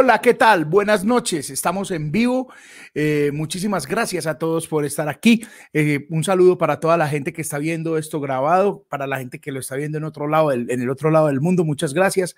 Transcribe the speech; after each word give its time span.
Hola, 0.00 0.20
¿qué 0.20 0.32
tal? 0.32 0.64
Buenas 0.64 1.04
noches. 1.04 1.50
Estamos 1.50 1.90
en 1.90 2.12
vivo. 2.12 2.52
Eh, 2.94 3.32
muchísimas 3.34 3.84
gracias 3.84 4.28
a 4.28 4.38
todos 4.38 4.68
por 4.68 4.84
estar 4.84 5.08
aquí. 5.08 5.44
Eh, 5.72 6.06
un 6.10 6.22
saludo 6.22 6.56
para 6.56 6.78
toda 6.78 6.96
la 6.96 7.08
gente 7.08 7.32
que 7.32 7.42
está 7.42 7.58
viendo 7.58 7.98
esto 7.98 8.20
grabado, 8.20 8.84
para 8.88 9.08
la 9.08 9.18
gente 9.18 9.40
que 9.40 9.50
lo 9.50 9.58
está 9.58 9.74
viendo 9.74 9.98
en 9.98 10.04
otro 10.04 10.28
lado, 10.28 10.52
en 10.52 10.70
el 10.70 10.88
otro 10.88 11.10
lado 11.10 11.26
del 11.26 11.40
mundo. 11.40 11.64
Muchas 11.64 11.94
gracias. 11.94 12.36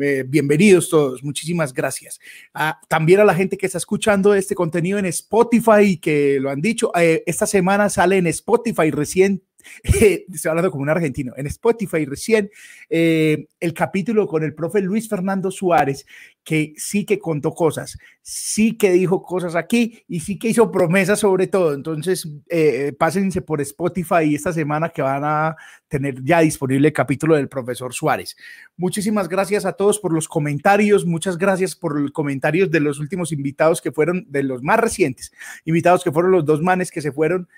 Eh, 0.00 0.24
bienvenidos 0.26 0.88
todos. 0.88 1.22
Muchísimas 1.22 1.74
gracias. 1.74 2.18
Ah, 2.54 2.80
también 2.88 3.20
a 3.20 3.24
la 3.24 3.34
gente 3.34 3.58
que 3.58 3.66
está 3.66 3.76
escuchando 3.76 4.32
este 4.32 4.54
contenido 4.54 4.98
en 4.98 5.04
Spotify, 5.04 5.98
que 5.98 6.38
lo 6.40 6.48
han 6.48 6.62
dicho. 6.62 6.92
esta 6.94 7.44
semana 7.44 7.90
sale 7.90 8.16
en 8.16 8.26
Spotify 8.26 8.90
recién 8.90 9.42
estoy 9.82 10.48
hablando 10.48 10.70
como 10.70 10.82
un 10.82 10.90
argentino, 10.90 11.32
en 11.36 11.46
Spotify 11.46 12.04
recién, 12.04 12.50
eh, 12.88 13.46
el 13.60 13.74
capítulo 13.74 14.26
con 14.26 14.42
el 14.42 14.54
profe 14.54 14.80
Luis 14.80 15.08
Fernando 15.08 15.50
Suárez, 15.50 16.06
que 16.44 16.72
sí 16.76 17.04
que 17.04 17.18
contó 17.18 17.52
cosas, 17.52 17.98
sí 18.20 18.76
que 18.76 18.92
dijo 18.92 19.22
cosas 19.22 19.54
aquí 19.54 20.04
y 20.08 20.20
sí 20.20 20.38
que 20.38 20.48
hizo 20.48 20.70
promesas 20.72 21.20
sobre 21.20 21.46
todo. 21.46 21.74
Entonces, 21.74 22.28
eh, 22.48 22.92
pásense 22.98 23.42
por 23.42 23.60
Spotify 23.60 24.34
esta 24.34 24.52
semana 24.52 24.88
que 24.88 25.02
van 25.02 25.22
a 25.24 25.56
tener 25.88 26.22
ya 26.24 26.40
disponible 26.40 26.88
el 26.88 26.94
capítulo 26.94 27.36
del 27.36 27.48
profesor 27.48 27.92
Suárez. 27.92 28.36
Muchísimas 28.76 29.28
gracias 29.28 29.64
a 29.64 29.72
todos 29.72 29.98
por 29.98 30.12
los 30.12 30.26
comentarios, 30.26 31.06
muchas 31.06 31.38
gracias 31.38 31.76
por 31.76 32.00
los 32.00 32.10
comentarios 32.10 32.70
de 32.70 32.80
los 32.80 32.98
últimos 32.98 33.32
invitados 33.32 33.80
que 33.80 33.92
fueron, 33.92 34.26
de 34.28 34.42
los 34.42 34.62
más 34.62 34.80
recientes, 34.80 35.32
invitados 35.64 36.02
que 36.02 36.12
fueron 36.12 36.32
los 36.32 36.44
dos 36.44 36.60
manes 36.60 36.90
que 36.90 37.02
se 37.02 37.12
fueron 37.12 37.48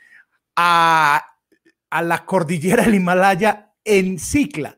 a 0.56 1.33
a 1.94 2.02
la 2.02 2.24
cordillera 2.26 2.82
del 2.82 2.96
Himalaya 2.96 3.70
en 3.84 4.18
Cicla 4.18 4.76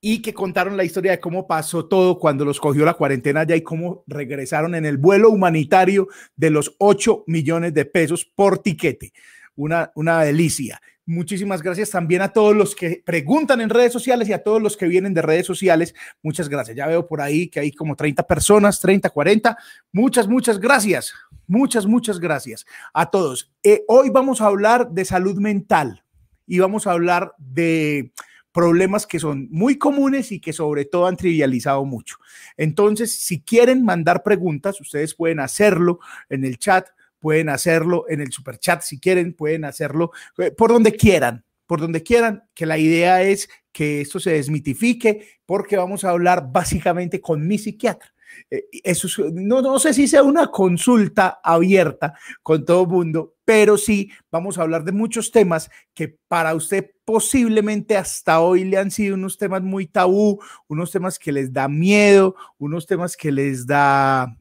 y 0.00 0.22
que 0.22 0.32
contaron 0.32 0.78
la 0.78 0.84
historia 0.84 1.10
de 1.10 1.20
cómo 1.20 1.46
pasó 1.46 1.84
todo 1.84 2.18
cuando 2.18 2.42
los 2.46 2.58
cogió 2.58 2.86
la 2.86 2.94
cuarentena 2.94 3.40
allá 3.40 3.54
y 3.54 3.60
cómo 3.60 4.02
regresaron 4.06 4.74
en 4.74 4.86
el 4.86 4.96
vuelo 4.96 5.28
humanitario 5.28 6.08
de 6.34 6.48
los 6.48 6.74
8 6.78 7.24
millones 7.26 7.74
de 7.74 7.84
pesos 7.84 8.24
por 8.24 8.60
tiquete. 8.60 9.12
Una, 9.56 9.92
una 9.94 10.22
delicia. 10.22 10.80
Muchísimas 11.04 11.60
gracias 11.60 11.90
también 11.90 12.22
a 12.22 12.32
todos 12.32 12.56
los 12.56 12.74
que 12.74 13.02
preguntan 13.04 13.60
en 13.60 13.68
redes 13.68 13.92
sociales 13.92 14.26
y 14.30 14.32
a 14.32 14.42
todos 14.42 14.62
los 14.62 14.78
que 14.78 14.86
vienen 14.86 15.12
de 15.12 15.20
redes 15.20 15.44
sociales. 15.44 15.94
Muchas 16.22 16.48
gracias. 16.48 16.78
Ya 16.78 16.86
veo 16.86 17.06
por 17.06 17.20
ahí 17.20 17.48
que 17.48 17.60
hay 17.60 17.72
como 17.72 17.94
30 17.94 18.22
personas, 18.22 18.80
30, 18.80 19.10
40. 19.10 19.58
Muchas, 19.92 20.26
muchas 20.26 20.58
gracias. 20.58 21.12
Muchas, 21.46 21.84
muchas 21.84 22.18
gracias 22.18 22.64
a 22.94 23.10
todos. 23.10 23.52
Eh, 23.62 23.84
hoy 23.86 24.08
vamos 24.08 24.40
a 24.40 24.46
hablar 24.46 24.90
de 24.90 25.04
salud 25.04 25.36
mental 25.36 26.03
y 26.46 26.58
vamos 26.58 26.86
a 26.86 26.92
hablar 26.92 27.32
de 27.38 28.12
problemas 28.54 29.04
que 29.04 29.18
son 29.18 29.48
muy 29.50 29.78
comunes 29.78 30.30
y 30.30 30.40
que 30.40 30.52
sobre 30.52 30.84
todo 30.84 31.08
han 31.08 31.16
trivializado 31.16 31.84
mucho. 31.84 32.18
Entonces, 32.56 33.12
si 33.12 33.42
quieren 33.42 33.84
mandar 33.84 34.22
preguntas, 34.22 34.80
ustedes 34.80 35.14
pueden 35.14 35.40
hacerlo 35.40 35.98
en 36.28 36.44
el 36.44 36.56
chat, 36.58 36.86
pueden 37.18 37.48
hacerlo 37.48 38.04
en 38.08 38.20
el 38.20 38.30
super 38.30 38.58
chat, 38.58 38.82
si 38.82 39.00
quieren, 39.00 39.34
pueden 39.34 39.64
hacerlo 39.64 40.12
eh, 40.38 40.52
por 40.52 40.70
donde 40.70 40.92
quieran, 40.92 41.44
por 41.66 41.80
donde 41.80 42.04
quieran, 42.04 42.44
que 42.54 42.64
la 42.64 42.78
idea 42.78 43.22
es 43.22 43.48
que 43.72 44.00
esto 44.00 44.20
se 44.20 44.34
desmitifique 44.34 45.26
porque 45.44 45.76
vamos 45.76 46.04
a 46.04 46.10
hablar 46.10 46.52
básicamente 46.52 47.20
con 47.20 47.44
mi 47.48 47.58
psiquiatra. 47.58 48.13
Eh, 48.50 48.64
eso 48.82 49.08
no, 49.32 49.62
no 49.62 49.78
sé 49.78 49.94
si 49.94 50.08
sea 50.08 50.22
una 50.22 50.48
consulta 50.48 51.40
abierta 51.42 52.14
con 52.42 52.64
todo 52.64 52.82
el 52.82 52.88
mundo, 52.88 53.34
pero 53.44 53.76
sí 53.76 54.10
vamos 54.30 54.58
a 54.58 54.62
hablar 54.62 54.84
de 54.84 54.92
muchos 54.92 55.30
temas 55.30 55.70
que 55.94 56.18
para 56.28 56.54
usted 56.54 56.90
posiblemente 57.04 57.96
hasta 57.96 58.40
hoy 58.40 58.64
le 58.64 58.78
han 58.78 58.90
sido 58.90 59.14
unos 59.14 59.36
temas 59.36 59.62
muy 59.62 59.86
tabú, 59.86 60.40
unos 60.68 60.90
temas 60.90 61.18
que 61.18 61.32
les 61.32 61.52
da 61.52 61.68
miedo, 61.68 62.34
unos 62.58 62.86
temas 62.86 63.16
que 63.16 63.30
les 63.30 63.66
da, 63.66 64.36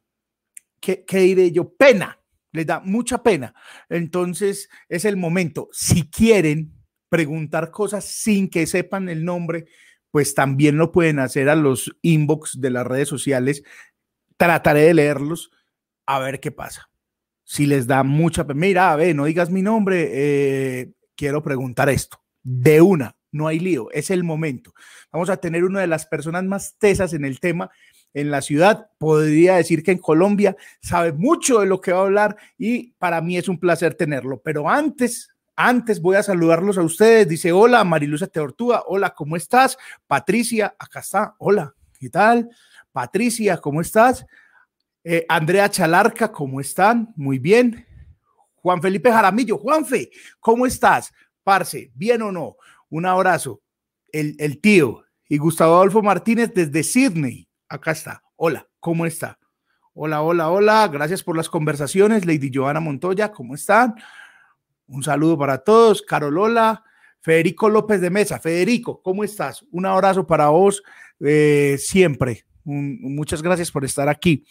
¿qué, 0.79 1.03
qué 1.05 1.19
diré 1.19 1.51
yo? 1.51 1.73
Pena, 1.73 2.19
les 2.51 2.65
da 2.65 2.79
mucha 2.79 3.21
pena. 3.21 3.53
Entonces 3.89 4.69
es 4.87 5.05
el 5.05 5.17
momento. 5.17 5.69
Si 5.71 6.09
quieren 6.09 6.71
preguntar 7.09 7.69
cosas 7.69 8.05
sin 8.05 8.49
que 8.49 8.65
sepan 8.65 9.09
el 9.09 9.25
nombre, 9.25 9.65
pues 10.13 10.35
también 10.35 10.77
lo 10.77 10.91
pueden 10.91 11.17
hacer 11.17 11.49
a 11.49 11.55
los 11.55 11.97
inbox 12.03 12.61
de 12.61 12.69
las 12.69 12.85
redes 12.85 13.09
sociales. 13.09 13.63
Trataré 14.37 14.81
de 14.81 14.93
leerlos 14.93 15.49
a 16.05 16.19
ver 16.19 16.39
qué 16.39 16.51
pasa. 16.51 16.91
Si 17.43 17.65
les 17.65 17.87
da 17.87 18.03
mucha 18.03 18.43
mira, 18.43 18.93
a 18.93 19.13
no 19.15 19.25
digas 19.25 19.49
mi 19.49 19.63
nombre, 19.63 20.11
eh, 20.13 20.91
quiero 21.15 21.41
preguntar 21.41 21.89
esto. 21.89 22.21
De 22.43 22.79
una, 22.79 23.17
no 23.31 23.47
hay 23.47 23.57
lío, 23.57 23.89
es 23.89 24.11
el 24.11 24.23
momento. 24.23 24.75
Vamos 25.11 25.31
a 25.31 25.37
tener 25.37 25.63
una 25.63 25.79
de 25.79 25.87
las 25.87 26.05
personas 26.05 26.43
más 26.43 26.75
tesas 26.77 27.13
en 27.13 27.25
el 27.25 27.39
tema 27.39 27.71
en 28.13 28.29
la 28.29 28.43
ciudad. 28.43 28.91
Podría 28.99 29.55
decir 29.55 29.81
que 29.81 29.93
en 29.93 29.97
Colombia 29.97 30.55
sabe 30.79 31.11
mucho 31.11 31.59
de 31.59 31.65
lo 31.65 31.81
que 31.81 31.91
va 31.91 32.01
a 32.01 32.03
hablar 32.03 32.37
y 32.55 32.91
para 32.99 33.19
mí 33.19 33.35
es 33.35 33.49
un 33.49 33.59
placer 33.59 33.95
tenerlo. 33.95 34.43
Pero 34.43 34.69
antes 34.69 35.32
antes 35.55 36.01
voy 36.01 36.15
a 36.15 36.23
saludarlos 36.23 36.77
a 36.77 36.83
ustedes. 36.83 37.27
Dice, 37.27 37.51
hola, 37.51 37.83
Marilusa 37.83 38.27
Teortúa. 38.27 38.83
Hola, 38.87 39.11
¿cómo 39.11 39.35
estás? 39.35 39.77
Patricia, 40.07 40.75
acá 40.77 40.99
está. 40.99 41.35
Hola, 41.39 41.73
¿qué 41.99 42.09
tal? 42.09 42.49
Patricia, 42.91 43.57
¿cómo 43.57 43.81
estás? 43.81 44.25
Eh, 45.03 45.25
Andrea 45.27 45.69
Chalarca, 45.69 46.31
¿cómo 46.31 46.61
están? 46.61 47.13
Muy 47.15 47.39
bien. 47.39 47.85
Juan 48.55 48.81
Felipe 48.81 49.11
Jaramillo, 49.11 49.57
Juanfe, 49.57 50.09
¿cómo 50.39 50.65
estás? 50.65 51.11
Parce, 51.43 51.91
¿bien 51.93 52.21
o 52.21 52.31
no? 52.31 52.55
Un 52.89 53.05
abrazo. 53.05 53.61
El, 54.11 54.61
tío. 54.61 55.03
Y 55.27 55.37
Gustavo 55.37 55.75
Adolfo 55.75 56.01
Martínez 56.01 56.53
desde 56.53 56.83
Sydney. 56.83 57.49
Acá 57.67 57.91
está. 57.91 58.23
Hola, 58.35 58.67
¿cómo 58.79 59.05
está? 59.05 59.39
Hola, 59.93 60.21
hola, 60.21 60.49
hola. 60.49 60.87
Gracias 60.87 61.23
por 61.23 61.35
las 61.35 61.49
conversaciones. 61.49 62.25
Lady 62.25 62.51
Joana 62.53 62.79
Montoya, 62.79 63.31
¿cómo 63.31 63.55
están? 63.55 63.95
Un 64.87 65.03
saludo 65.03 65.37
para 65.37 65.59
todos. 65.59 66.01
Carolola, 66.01 66.83
Federico 67.21 67.69
López 67.69 68.01
de 68.01 68.09
Mesa. 68.09 68.39
Federico, 68.39 69.01
¿cómo 69.01 69.23
estás? 69.23 69.65
Un 69.71 69.85
abrazo 69.85 70.27
para 70.27 70.49
vos 70.49 70.83
eh, 71.19 71.77
siempre. 71.79 72.45
muchas 72.63 73.41
gracias 73.41 73.71
por 73.71 73.85
estar 73.85 74.09
aquí. 74.09 74.45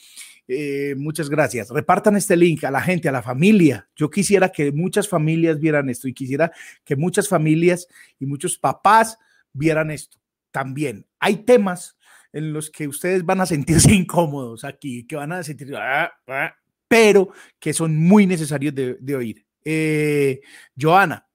Eh, 0.49 0.95
muchas 0.97 1.31
gracias. 1.31 1.71
Repartan 1.71 2.17
este 2.17 2.37
link 2.37 2.65
a 2.65 2.71
la 2.71 2.81
gente, 2.81 3.09
a 3.09 3.13
la 3.13 3.23
familia. 3.23 3.89
Yo 3.95 4.11
quisiera 4.11 4.51
que 4.51 4.73
muchas 4.73 5.09
familias 5.09 5.61
vieran 5.61 5.89
esto 5.89 6.09
y 6.09 6.15
quisiera 6.15 6.53
que 6.85 6.97
muchas 6.97 7.29
familias 7.29 7.87
y 8.19 8.27
muchos 8.27 8.59
papás 8.59 9.19
vieran 9.53 9.91
esto 9.91 10.19
también. 10.51 11.07
Hay 11.21 11.37
temas 11.37 11.97
en 12.33 12.53
los 12.53 12.71
que 12.71 12.89
ustedes 12.89 13.25
van 13.25 13.41
a 13.41 13.47
sentirse 13.47 13.93
incómodos 13.95 14.65
aquí, 14.65 15.07
que 15.07 15.17
van 15.17 15.33
a 15.33 15.43
sentir, 15.43 15.75
ah, 15.77 16.13
ah", 16.27 16.55
pero 16.89 17.31
que 17.59 17.73
son 17.73 17.97
muy 17.97 18.27
necesarios 18.27 18.75
de 18.75 19.17
oír. 19.17 19.47
Eh, 19.65 20.41
Joana, 20.79 21.27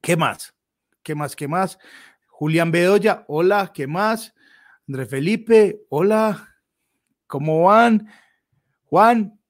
¿qué 0.00 0.16
más? 0.16 0.54
¿Qué 1.02 1.14
más? 1.14 1.36
¿Qué 1.36 1.48
más? 1.48 1.78
Julián 2.28 2.70
Bedoya, 2.70 3.24
hola, 3.28 3.72
¿qué 3.74 3.86
más? 3.86 4.34
André 4.86 5.06
Felipe, 5.06 5.80
hola, 5.88 6.56
¿cómo 7.26 7.64
van? 7.64 8.08
Juan, 8.84 9.40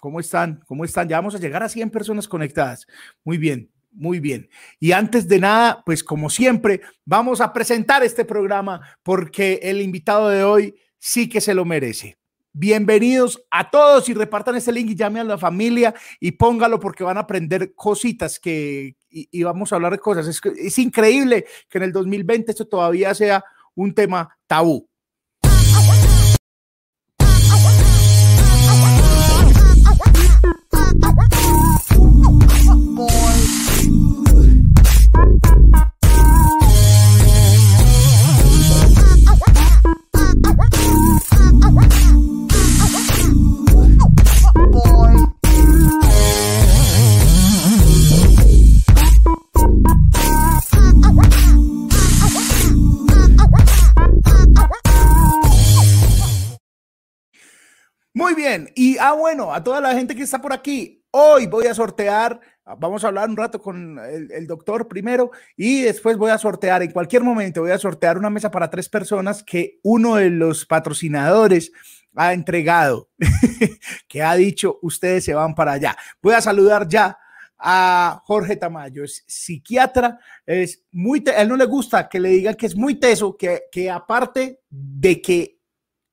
¿cómo 0.00 0.20
están? 0.20 0.62
¿Cómo 0.66 0.84
están? 0.84 1.08
Ya 1.08 1.18
vamos 1.18 1.34
a 1.34 1.38
llegar 1.38 1.62
a 1.62 1.68
100 1.68 1.90
personas 1.90 2.28
conectadas. 2.28 2.86
Muy 3.24 3.38
bien, 3.38 3.70
muy 3.90 4.20
bien. 4.20 4.48
Y 4.80 4.92
antes 4.92 5.28
de 5.28 5.40
nada, 5.40 5.82
pues 5.84 6.02
como 6.02 6.30
siempre, 6.30 6.80
vamos 7.04 7.40
a 7.40 7.52
presentar 7.52 8.02
este 8.02 8.24
programa 8.24 8.80
porque 9.02 9.60
el 9.62 9.80
invitado 9.80 10.28
de 10.28 10.44
hoy 10.44 10.74
sí 10.98 11.28
que 11.28 11.40
se 11.40 11.54
lo 11.54 11.64
merece. 11.64 12.18
Bienvenidos 12.54 13.42
a 13.50 13.70
todos 13.70 14.10
y 14.10 14.14
repartan 14.14 14.56
este 14.56 14.72
link 14.72 14.90
y 14.90 14.94
llame 14.94 15.20
a 15.20 15.24
la 15.24 15.38
familia 15.38 15.94
y 16.20 16.32
póngalo 16.32 16.78
porque 16.78 17.02
van 17.02 17.16
a 17.16 17.20
aprender 17.20 17.74
cositas 17.74 18.38
que 18.38 18.94
y, 19.08 19.42
vamos 19.42 19.72
a 19.72 19.76
hablar 19.76 19.92
de 19.92 19.98
cosas. 19.98 20.26
Es, 20.26 20.40
es 20.58 20.78
increíble 20.78 21.46
que 21.70 21.78
en 21.78 21.84
el 21.84 21.92
2020 21.92 22.50
esto 22.50 22.66
todavía 22.66 23.14
sea 23.14 23.42
un 23.74 23.94
tema 23.94 24.36
tabú. 24.46 24.86
Muy 58.22 58.36
bien, 58.36 58.70
y 58.76 58.98
ah, 58.98 59.14
bueno, 59.14 59.52
a 59.52 59.64
toda 59.64 59.80
la 59.80 59.94
gente 59.94 60.14
que 60.14 60.22
está 60.22 60.40
por 60.40 60.52
aquí, 60.52 61.04
hoy 61.10 61.48
voy 61.48 61.66
a 61.66 61.74
sortear, 61.74 62.38
vamos 62.78 63.02
a 63.02 63.08
hablar 63.08 63.28
un 63.28 63.36
rato 63.36 63.60
con 63.60 63.98
el, 63.98 64.46
doctor 64.46 64.86
primero 64.86 65.32
y 65.56 65.80
después 65.80 66.16
voy 66.16 66.30
a 66.30 66.38
sortear, 66.38 66.84
en 66.84 66.92
cualquier 66.92 67.24
momento 67.24 67.62
voy 67.62 67.72
a 67.72 67.78
sortear 67.78 68.16
una 68.16 68.30
mesa 68.30 68.48
para 68.48 68.70
tres 68.70 68.88
personas 68.88 69.42
que 69.42 69.80
uno 69.82 70.14
de 70.14 70.30
los 70.30 70.64
patrocinadores 70.66 71.72
ha 72.14 72.32
entregado, 72.32 73.10
que 74.06 74.22
ha 74.22 74.36
dicho, 74.36 74.78
ustedes 74.82 75.24
se 75.24 75.34
van 75.34 75.56
para 75.56 75.72
allá. 75.72 75.96
Voy 76.22 76.34
a 76.34 76.40
saludar 76.40 76.86
ya 76.86 77.18
a 77.58 78.22
Jorge 78.24 78.54
Tamayo, 78.54 79.02
es 79.02 79.24
psiquiatra, 79.26 80.20
es 80.46 80.84
muy, 80.92 81.24
a 81.26 81.42
él 81.42 81.48
no 81.48 81.56
le 81.56 81.64
gusta 81.64 82.08
que 82.08 82.20
le 82.20 82.28
digan 82.28 82.54
que 82.54 82.66
es 82.66 82.76
muy 82.76 83.00
teso, 83.00 83.36
que, 83.36 83.62
que 83.72 83.90
aparte 83.90 84.60
de 84.70 85.20
que 85.20 85.58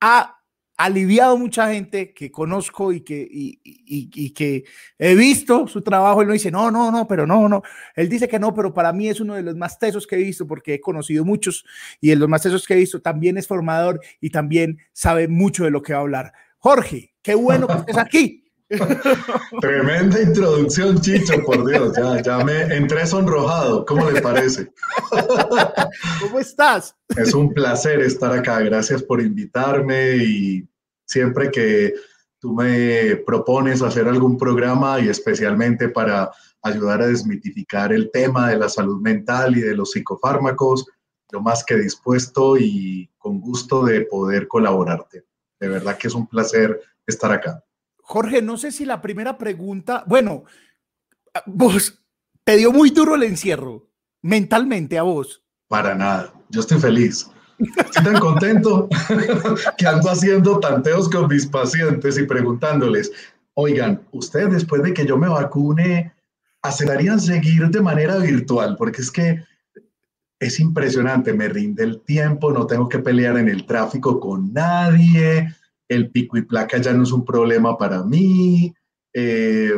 ha 0.01 0.38
aliviado 0.79 1.37
mucha 1.37 1.73
gente 1.73 2.13
que 2.13 2.31
conozco 2.31 2.93
y 2.93 3.01
que, 3.01 3.27
y, 3.29 3.59
y, 3.63 4.29
que 4.29 4.63
he 4.97 5.13
visto 5.13 5.67
su 5.67 5.81
trabajo. 5.81 6.21
Él 6.21 6.27
no 6.27 6.33
dice, 6.33 6.51
no, 6.51 6.71
no, 6.71 6.89
no, 6.89 7.05
pero 7.05 7.27
no, 7.27 7.49
no. 7.49 7.61
Él 7.95 8.07
dice 8.07 8.29
que 8.29 8.39
no, 8.39 8.53
pero 8.53 8.73
para 8.73 8.93
mí 8.93 9.09
es 9.09 9.19
uno 9.19 9.35
de 9.35 9.43
los 9.43 9.57
más 9.57 9.77
tesos 9.77 10.07
que 10.07 10.15
he 10.15 10.19
visto 10.19 10.47
porque 10.47 10.75
he 10.75 10.79
conocido 10.79 11.25
muchos 11.25 11.65
y 11.99 12.07
de 12.07 12.15
los 12.15 12.29
más 12.29 12.43
tesos 12.43 12.65
que 12.65 12.75
he 12.75 12.77
visto 12.77 13.01
también 13.01 13.37
es 13.37 13.45
formador 13.45 13.99
y 14.21 14.29
también 14.29 14.79
sabe 14.93 15.27
mucho 15.27 15.65
de 15.65 15.71
lo 15.71 15.81
que 15.81 15.91
va 15.91 15.99
a 15.99 16.01
hablar. 16.03 16.33
Jorge, 16.59 17.13
qué 17.21 17.35
bueno 17.35 17.67
que 17.67 17.73
estés 17.73 17.97
aquí. 17.97 18.48
Tremenda 19.61 20.21
introducción, 20.21 21.01
Chicho, 21.01 21.43
por 21.43 21.65
Dios, 21.65 21.93
ya, 21.97 22.21
ya 22.21 22.43
me 22.43 22.61
entré 22.75 23.05
sonrojado. 23.07 23.85
¿Cómo 23.85 24.09
le 24.09 24.21
parece? 24.21 24.71
¿Cómo 26.21 26.39
estás? 26.39 26.95
Es 27.15 27.33
un 27.33 27.53
placer 27.53 27.99
estar 28.01 28.31
acá. 28.31 28.59
Gracias 28.59 29.01
por 29.01 29.21
invitarme 29.21 30.17
y 30.17 30.67
siempre 31.05 31.49
que 31.49 31.93
tú 32.39 32.53
me 32.53 33.15
propones 33.25 33.81
hacer 33.81 34.07
algún 34.07 34.37
programa 34.37 34.99
y 34.99 35.09
especialmente 35.09 35.89
para 35.89 36.31
ayudar 36.61 37.01
a 37.01 37.07
desmitificar 37.07 37.91
el 37.91 38.11
tema 38.11 38.49
de 38.49 38.57
la 38.57 38.69
salud 38.69 39.01
mental 39.01 39.57
y 39.57 39.61
de 39.61 39.75
los 39.75 39.91
psicofármacos, 39.91 40.85
yo 41.31 41.41
más 41.41 41.63
que 41.63 41.75
dispuesto 41.75 42.57
y 42.57 43.09
con 43.17 43.39
gusto 43.39 43.83
de 43.83 44.01
poder 44.01 44.47
colaborarte. 44.47 45.25
De 45.59 45.67
verdad 45.67 45.97
que 45.97 46.07
es 46.07 46.13
un 46.13 46.27
placer 46.27 46.79
estar 47.05 47.31
acá. 47.31 47.63
Jorge, 48.09 48.41
no 48.41 48.57
sé 48.57 48.71
si 48.71 48.85
la 48.85 49.03
primera 49.03 49.37
pregunta, 49.37 50.03
bueno, 50.07 50.43
vos, 51.45 52.01
¿te 52.43 52.57
dio 52.57 52.71
muy 52.71 52.89
duro 52.89 53.13
el 53.13 53.21
encierro 53.21 53.87
mentalmente 54.23 54.97
a 54.97 55.03
vos? 55.03 55.43
Para 55.67 55.93
nada, 55.93 56.33
yo 56.49 56.61
estoy 56.61 56.79
feliz. 56.79 57.29
Estoy 57.59 58.03
tan 58.03 58.19
contento 58.19 58.89
que 59.77 59.85
ando 59.85 60.09
haciendo 60.09 60.59
tanteos 60.59 61.07
con 61.07 61.27
mis 61.27 61.45
pacientes 61.45 62.17
y 62.17 62.23
preguntándoles, 62.23 63.11
oigan, 63.53 64.01
ustedes 64.11 64.53
después 64.53 64.81
de 64.81 64.91
que 64.91 65.05
yo 65.05 65.15
me 65.15 65.29
vacune, 65.29 66.11
¿aceptarían 66.63 67.19
seguir 67.19 67.69
de 67.69 67.81
manera 67.81 68.17
virtual? 68.17 68.75
Porque 68.75 69.03
es 69.03 69.11
que 69.11 69.43
es 70.39 70.59
impresionante, 70.59 71.31
me 71.33 71.47
rinde 71.47 71.83
el 71.83 72.01
tiempo, 72.01 72.51
no 72.51 72.65
tengo 72.65 72.89
que 72.89 72.97
pelear 72.97 73.37
en 73.37 73.49
el 73.49 73.67
tráfico 73.67 74.19
con 74.19 74.51
nadie, 74.51 75.53
el 75.89 76.11
pico 76.11 76.37
y 76.37 76.43
placa 76.43 76.77
ya 76.77 76.93
no 76.93 77.03
es 77.03 77.11
un 77.11 77.25
problema 77.25 77.77
para 77.77 78.03
mí, 78.03 78.73
eh, 79.13 79.73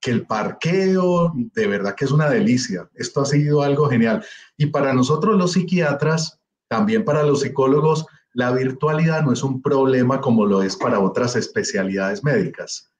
que 0.00 0.10
el 0.12 0.26
parqueo, 0.26 1.32
de 1.34 1.66
verdad 1.66 1.94
que 1.94 2.04
es 2.04 2.12
una 2.12 2.30
delicia. 2.30 2.88
Esto 2.94 3.20
ha 3.20 3.26
sido 3.26 3.62
algo 3.62 3.88
genial. 3.88 4.24
Y 4.56 4.66
para 4.66 4.94
nosotros 4.94 5.36
los 5.36 5.52
psiquiatras, 5.52 6.38
también 6.68 7.04
para 7.04 7.24
los 7.24 7.40
psicólogos, 7.40 8.06
la 8.32 8.52
virtualidad 8.52 9.22
no 9.24 9.32
es 9.32 9.42
un 9.42 9.60
problema 9.60 10.20
como 10.20 10.46
lo 10.46 10.62
es 10.62 10.76
para 10.76 11.00
otras 11.00 11.36
especialidades 11.36 12.22
médicas. 12.22 12.90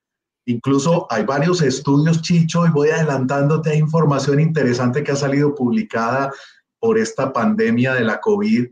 Incluso 0.47 1.07
hay 1.11 1.25
varios 1.25 1.61
estudios, 1.61 2.23
Chicho, 2.23 2.67
y 2.67 2.71
voy 2.71 2.89
adelantándote, 2.89 3.71
hay 3.71 3.79
información 3.79 4.41
interesante 4.41 5.03
que 5.03 5.13
ha 5.13 5.17
salido 5.17 5.55
publicada 5.55 6.33
por 6.81 6.99
esta 6.99 7.33
pandemia 7.33 7.95
de 7.95 8.05
la 8.05 8.21
COVID, 8.21 8.69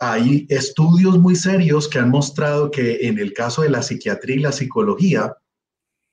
hay 0.00 0.46
estudios 0.48 1.18
muy 1.18 1.36
serios 1.36 1.86
que 1.86 1.98
han 1.98 2.10
mostrado 2.10 2.70
que 2.70 3.06
en 3.06 3.18
el 3.18 3.34
caso 3.34 3.62
de 3.62 3.68
la 3.68 3.82
psiquiatría 3.82 4.36
y 4.36 4.40
la 4.40 4.52
psicología, 4.52 5.36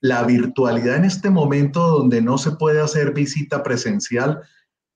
la 0.01 0.23
virtualidad 0.23 0.97
en 0.97 1.05
este 1.05 1.29
momento 1.29 1.87
donde 1.87 2.21
no 2.21 2.37
se 2.37 2.51
puede 2.51 2.81
hacer 2.81 3.13
visita 3.13 3.63
presencial 3.63 4.41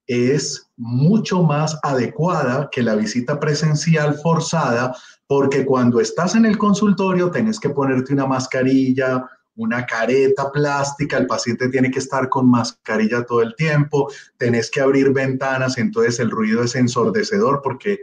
es 0.08 0.70
mucho 0.76 1.42
más 1.42 1.80
adecuada 1.84 2.70
que 2.70 2.84
la 2.84 2.96
visita 2.96 3.40
presencial 3.40 4.16
forzada, 4.16 4.94
porque 5.26 5.66
cuando 5.66 6.02
estás 6.02 6.36
en 6.36 6.46
el 6.46 6.58
consultorio 6.58 7.32
tenés 7.32 7.62
que 7.62 7.70
ponerte 7.70 8.12
una 8.12 8.26
mascarilla, 8.26 9.26
una 9.56 9.86
careta 9.86 10.52
plástica, 10.52 11.18
el 11.18 11.28
paciente 11.28 11.70
tiene 11.70 11.92
que 11.92 12.00
estar 12.00 12.28
con 12.28 12.50
mascarilla 12.50 13.24
todo 13.24 13.42
el 13.42 13.56
tiempo, 13.56 14.12
tenés 14.38 14.70
que 14.70 14.82
abrir 14.82 15.14
ventanas, 15.14 15.78
entonces 15.78 16.20
el 16.20 16.30
ruido 16.30 16.64
es 16.64 16.76
ensordecedor 16.76 17.62
porque 17.64 18.00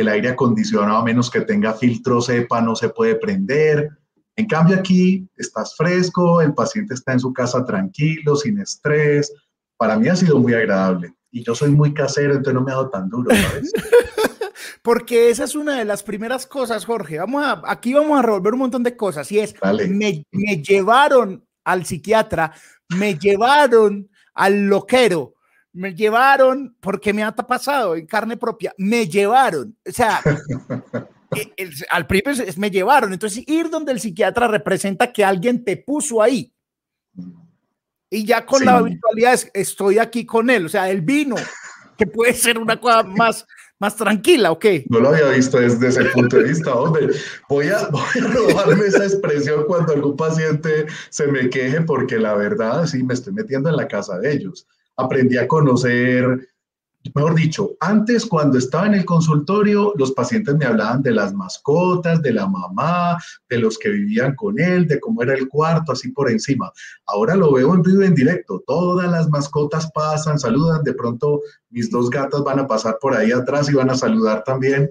el 0.00 0.08
aire 0.08 0.30
acondicionado, 0.30 0.98
a 0.98 1.04
menos 1.04 1.30
que 1.30 1.40
tenga 1.40 1.74
filtro 1.74 2.20
cepa, 2.20 2.60
no 2.60 2.74
se 2.76 2.88
puede 2.88 3.16
prender. 3.16 3.90
En 4.36 4.46
cambio 4.46 4.76
aquí 4.76 5.28
estás 5.36 5.74
fresco, 5.76 6.40
el 6.40 6.54
paciente 6.54 6.94
está 6.94 7.12
en 7.12 7.20
su 7.20 7.32
casa 7.32 7.64
tranquilo, 7.64 8.36
sin 8.36 8.60
estrés. 8.60 9.32
Para 9.76 9.98
mí 9.98 10.08
ha 10.08 10.16
sido 10.16 10.38
muy 10.38 10.54
agradable. 10.54 11.12
Y 11.30 11.42
yo 11.44 11.54
soy 11.54 11.70
muy 11.70 11.92
casero, 11.92 12.32
entonces 12.32 12.54
no 12.54 12.62
me 12.62 12.72
ha 12.72 12.76
dado 12.76 12.90
tan 12.90 13.08
duro, 13.08 13.30
¿sabes? 13.34 13.72
Porque 14.82 15.30
esa 15.30 15.44
es 15.44 15.54
una 15.54 15.78
de 15.78 15.84
las 15.84 16.02
primeras 16.02 16.46
cosas, 16.46 16.84
Jorge. 16.84 17.18
Vamos 17.18 17.44
a, 17.44 17.62
aquí 17.66 17.92
vamos 17.92 18.18
a 18.18 18.22
revolver 18.22 18.54
un 18.54 18.60
montón 18.60 18.82
de 18.82 18.96
cosas. 18.96 19.30
Y 19.32 19.40
es, 19.40 19.54
me, 19.90 20.24
me 20.30 20.62
llevaron 20.62 21.44
al 21.64 21.84
psiquiatra, 21.84 22.52
me 22.96 23.18
llevaron 23.18 24.08
al 24.34 24.66
loquero, 24.68 25.34
me 25.78 25.94
llevaron, 25.94 26.76
porque 26.80 27.12
me 27.12 27.22
ha 27.22 27.30
pasado 27.32 27.94
en 27.94 28.04
carne 28.04 28.36
propia, 28.36 28.74
me 28.78 29.06
llevaron, 29.06 29.76
o 29.88 29.92
sea, 29.92 30.20
e, 31.56 31.70
al 31.88 32.04
principio 32.06 32.44
es, 32.44 32.58
me 32.58 32.68
llevaron, 32.68 33.12
entonces 33.12 33.44
ir 33.46 33.70
donde 33.70 33.92
el 33.92 34.00
psiquiatra 34.00 34.48
representa 34.48 35.12
que 35.12 35.24
alguien 35.24 35.64
te 35.64 35.76
puso 35.76 36.20
ahí. 36.20 36.52
Y 38.10 38.24
ya 38.24 38.44
con 38.44 38.64
la 38.64 38.82
virtualidad 38.82 39.38
estoy 39.54 39.98
aquí 39.98 40.26
con 40.26 40.50
él, 40.50 40.66
o 40.66 40.68
sea, 40.68 40.90
él 40.90 41.02
vino, 41.02 41.36
que 41.96 42.06
puede 42.06 42.32
ser 42.32 42.58
una 42.58 42.80
cosa 42.80 43.04
más, 43.04 43.46
más 43.78 43.94
tranquila, 43.94 44.50
¿ok? 44.50 44.64
No 44.88 44.98
lo 44.98 45.10
había 45.10 45.28
visto 45.28 45.60
desde 45.60 45.88
ese 45.88 46.06
punto 46.06 46.38
de 46.38 46.44
vista, 46.44 46.74
hombre. 46.74 47.10
Voy 47.48 47.68
a, 47.68 47.86
voy 47.88 48.02
a 48.20 48.26
robarme 48.26 48.86
esa 48.86 49.04
expresión 49.04 49.64
cuando 49.68 49.92
algún 49.92 50.16
paciente 50.16 50.86
se 51.10 51.28
me 51.28 51.48
queje 51.50 51.82
porque 51.82 52.18
la 52.18 52.34
verdad, 52.34 52.86
sí, 52.86 53.04
me 53.04 53.14
estoy 53.14 53.34
metiendo 53.34 53.68
en 53.68 53.76
la 53.76 53.86
casa 53.86 54.18
de 54.18 54.32
ellos 54.32 54.66
aprendí 54.98 55.38
a 55.38 55.48
conocer, 55.48 56.48
mejor 57.14 57.34
dicho, 57.34 57.70
antes 57.80 58.26
cuando 58.26 58.58
estaba 58.58 58.86
en 58.86 58.94
el 58.94 59.04
consultorio, 59.04 59.92
los 59.96 60.12
pacientes 60.12 60.56
me 60.56 60.66
hablaban 60.66 61.02
de 61.02 61.12
las 61.12 61.32
mascotas, 61.32 62.20
de 62.20 62.32
la 62.32 62.46
mamá, 62.46 63.16
de 63.48 63.58
los 63.58 63.78
que 63.78 63.88
vivían 63.88 64.34
con 64.34 64.58
él, 64.58 64.86
de 64.86 65.00
cómo 65.00 65.22
era 65.22 65.34
el 65.34 65.48
cuarto, 65.48 65.92
así 65.92 66.10
por 66.10 66.30
encima. 66.30 66.70
Ahora 67.06 67.36
lo 67.36 67.52
veo 67.52 67.74
en 67.74 67.82
vivo 67.82 68.02
en 68.02 68.14
directo, 68.14 68.62
todas 68.66 69.10
las 69.10 69.28
mascotas 69.30 69.90
pasan, 69.92 70.38
saludan, 70.38 70.82
de 70.82 70.94
pronto 70.94 71.40
mis 71.70 71.90
dos 71.90 72.10
gatas 72.10 72.42
van 72.42 72.58
a 72.58 72.66
pasar 72.66 72.98
por 73.00 73.14
ahí 73.14 73.32
atrás 73.32 73.70
y 73.70 73.74
van 73.74 73.90
a 73.90 73.94
saludar 73.94 74.42
también. 74.44 74.90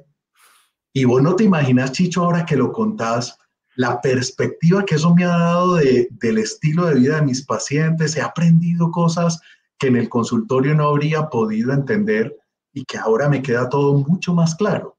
Y 0.94 1.06
vos 1.06 1.22
no 1.22 1.36
te 1.36 1.44
imaginas, 1.44 1.92
Chicho, 1.92 2.24
ahora 2.24 2.46
que 2.46 2.56
lo 2.56 2.72
contás, 2.72 3.38
la 3.76 4.02
perspectiva 4.02 4.84
que 4.84 4.96
eso 4.96 5.14
me 5.14 5.24
ha 5.26 5.38
dado 5.38 5.76
de, 5.76 6.08
del 6.12 6.40
estilo 6.40 6.86
de 6.86 6.96
vida 6.96 7.18
de 7.18 7.22
mis 7.26 7.46
pacientes, 7.46 8.16
he 8.16 8.22
aprendido 8.22 8.90
cosas 8.90 9.40
que 9.80 9.88
en 9.88 9.96
el 9.96 10.10
consultorio 10.10 10.76
no 10.76 10.88
habría 10.88 11.30
podido 11.30 11.74
entender 11.74 12.36
y 12.74 12.86
que 12.86 12.98
ahora 12.98 13.30
me 13.30 13.42
queda 13.42 13.70
todo 13.70 13.94
mucho 13.94 14.34
más 14.34 14.56
claro. 14.56 14.98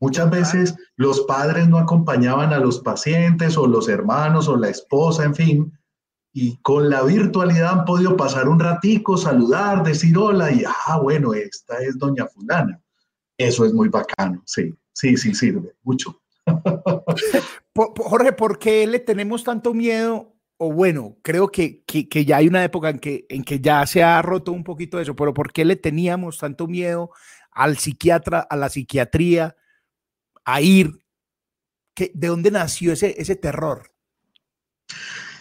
Muchas 0.00 0.30
veces 0.30 0.74
los 0.96 1.22
padres 1.22 1.68
no 1.68 1.78
acompañaban 1.78 2.52
a 2.52 2.58
los 2.58 2.80
pacientes 2.80 3.56
o 3.56 3.66
los 3.66 3.88
hermanos 3.88 4.48
o 4.48 4.56
la 4.56 4.68
esposa, 4.68 5.24
en 5.24 5.34
fin, 5.34 5.72
y 6.32 6.56
con 6.58 6.90
la 6.90 7.02
virtualidad 7.02 7.78
han 7.78 7.84
podido 7.84 8.16
pasar 8.16 8.48
un 8.48 8.58
ratico, 8.58 9.16
saludar, 9.16 9.84
decir 9.84 10.18
hola 10.18 10.52
y, 10.52 10.64
ah, 10.66 10.98
bueno, 10.98 11.32
esta 11.32 11.78
es 11.78 11.96
doña 11.96 12.26
fulana. 12.26 12.80
Eso 13.38 13.64
es 13.64 13.72
muy 13.72 13.88
bacano, 13.88 14.42
sí, 14.44 14.74
sí, 14.92 15.16
sí, 15.16 15.34
sirve 15.34 15.74
mucho. 15.82 16.20
Jorge, 17.74 18.32
¿por 18.32 18.58
qué 18.58 18.86
le 18.86 18.98
tenemos 18.98 19.44
tanto 19.44 19.72
miedo 19.72 20.33
o 20.56 20.72
bueno, 20.72 21.16
creo 21.22 21.48
que, 21.48 21.82
que, 21.84 22.24
ya 22.24 22.36
hay 22.36 22.48
una 22.48 22.64
época 22.64 22.90
en 22.90 22.98
que, 22.98 23.26
en 23.28 23.44
que 23.44 23.60
ya 23.60 23.86
se 23.86 24.02
ha 24.02 24.20
roto 24.22 24.52
un 24.52 24.64
poquito 24.64 25.00
eso, 25.00 25.16
pero 25.16 25.34
¿por 25.34 25.52
qué 25.52 25.64
le 25.64 25.76
teníamos 25.76 26.38
tanto 26.38 26.66
miedo 26.66 27.10
al 27.50 27.76
psiquiatra, 27.76 28.40
a 28.40 28.56
la 28.56 28.68
psiquiatría, 28.68 29.56
a 30.44 30.60
ir? 30.60 31.00
¿De 31.96 32.28
dónde 32.28 32.50
nació 32.50 32.92
ese, 32.92 33.14
ese 33.18 33.36
terror? 33.36 33.90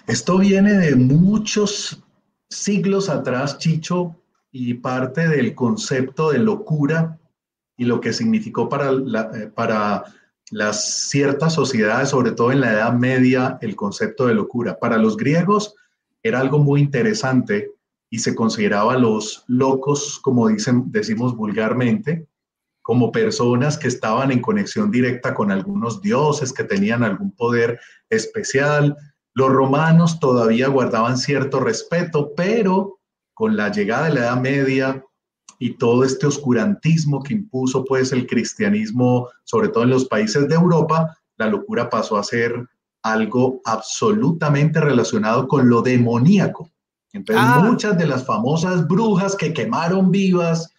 Esto 0.08 0.38
viene 0.38 0.74
de 0.74 0.96
muchos 0.96 2.04
siglos 2.50 3.10
atrás, 3.10 3.58
Chicho, 3.58 4.16
y 4.52 4.76
parte 4.76 5.28
del 5.28 5.56
concepto 5.56 6.32
de 6.32 6.40
locura 6.40 7.20
y 7.76 7.86
lo 7.86 8.00
que 8.00 8.14
significó 8.14 8.70
para, 8.70 8.92
la, 8.92 9.32
eh, 9.34 9.48
para 9.48 10.04
las 10.54 11.10
ciertas 11.10 11.54
sociedades, 11.54 12.10
sobre 12.10 12.32
todo 12.32 12.52
en 12.52 12.62
la 12.62 12.72
Edad 12.72 12.94
Media, 12.94 13.58
el 13.62 13.76
concepto 13.76 14.28
de 14.28 14.36
locura. 14.36 14.80
Para 14.80 14.98
los 14.98 15.18
griegos 15.18 15.76
era 16.22 16.40
algo 16.40 16.60
muy 16.60 16.80
interesante 16.80 17.72
y 18.10 18.20
se 18.20 18.36
consideraba 18.36 18.98
los 18.98 19.44
locos, 19.48 20.20
como 20.20 20.48
dicen, 20.48 20.92
decimos 20.92 21.36
vulgarmente, 21.36 22.28
como 22.84 23.12
personas 23.12 23.78
que 23.78 23.88
estaban 23.88 24.32
en 24.32 24.42
conexión 24.42 24.92
directa 24.92 25.34
con 25.34 25.52
algunos 25.52 26.02
dioses, 26.02 26.54
que 26.54 26.64
tenían 26.64 27.04
algún 27.04 27.32
poder 27.32 27.80
especial. 28.10 28.96
Los 29.34 29.50
romanos 29.50 30.20
todavía 30.20 30.68
guardaban 30.68 31.18
cierto 31.18 31.60
respeto, 31.62 32.34
pero 32.36 33.00
con 33.34 33.56
la 33.56 33.72
llegada 33.72 34.06
de 34.06 34.14
la 34.14 34.20
Edad 34.20 34.42
Media 34.42 35.04
y 35.60 35.78
todo 35.78 36.04
este 36.04 36.28
oscurantismo 36.28 37.22
que 37.24 37.34
impuso 37.34 37.86
pues 37.86 38.12
el 38.12 38.28
cristianismo, 38.28 39.30
sobre 39.44 39.70
todo 39.70 39.84
en 39.84 39.92
los 39.92 40.06
países 40.06 40.48
de 40.48 40.56
Europa, 40.56 41.18
la 41.38 41.48
locura 41.48 41.90
pasó 41.90 42.18
a 42.18 42.24
ser 42.24 42.68
algo 43.02 43.62
absolutamente 43.66 44.80
relacionado 44.80 45.48
con 45.48 45.70
lo 45.70 45.82
demoníaco. 45.82 46.70
Entonces, 47.12 47.46
ah. 47.48 47.60
muchas 47.64 47.98
de 47.98 48.08
las 48.08 48.26
famosas 48.26 48.88
brujas 48.88 49.36
que 49.36 49.54
quemaron 49.54 50.10
vivas 50.10 50.74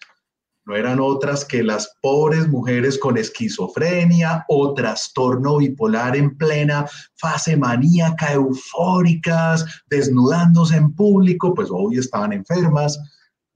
no 0.67 0.75
eran 0.75 0.99
otras 0.99 1.45
que 1.45 1.63
las 1.63 1.95
pobres 2.01 2.49
mujeres 2.49 2.99
con 2.99 3.19
esquizofrenia 3.19 4.47
o 4.49 4.73
trastorno 4.73 5.59
bipolar 5.59 6.17
en 6.17 6.37
plena 6.39 6.87
fase 7.17 7.55
maníaca, 7.57 8.33
eufóricas, 8.33 9.67
desnudándose 9.91 10.77
en 10.77 10.95
público, 10.95 11.53
pues 11.53 11.69
hoy 11.71 11.99
estaban 11.99 12.33
enfermas. 12.33 12.99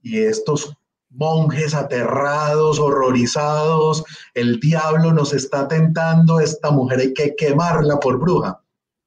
Y 0.01 0.19
estos 0.19 0.77
monjes 1.09 1.73
aterrados, 1.73 2.79
horrorizados, 2.79 4.03
el 4.33 4.59
diablo 4.59 5.11
nos 5.11 5.33
está 5.33 5.67
tentando, 5.67 6.39
esta 6.39 6.71
mujer 6.71 6.99
hay 6.99 7.13
que 7.13 7.35
quemarla 7.35 7.99
por 7.99 8.19
bruja. 8.19 8.61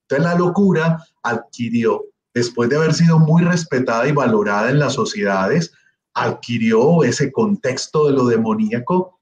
Entonces 0.09 0.33
la 0.33 0.39
locura 0.39 1.05
adquirió, 1.23 2.05
después 2.35 2.69
de 2.69 2.77
haber 2.77 2.95
sido 2.95 3.19
muy 3.19 3.43
respetada 3.43 4.07
y 4.09 4.13
valorada 4.13 4.71
en 4.71 4.79
las 4.79 4.95
sociedades, 4.95 5.73
adquirió 6.15 7.05
ese 7.05 7.33
contexto 7.33 8.07
de 8.07 8.13
lo 8.13 8.27
demoníaco 8.27 9.19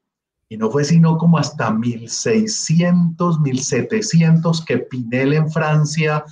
y 0.49 0.57
no 0.57 0.69
fue 0.69 0.83
sino 0.83 1.17
como 1.17 1.39
hasta 1.39 1.71
1600, 1.71 3.41
1700 3.41 4.65
que 4.65 4.79
Pinel 4.79 5.35
en 5.35 5.51
Francia 5.51 6.25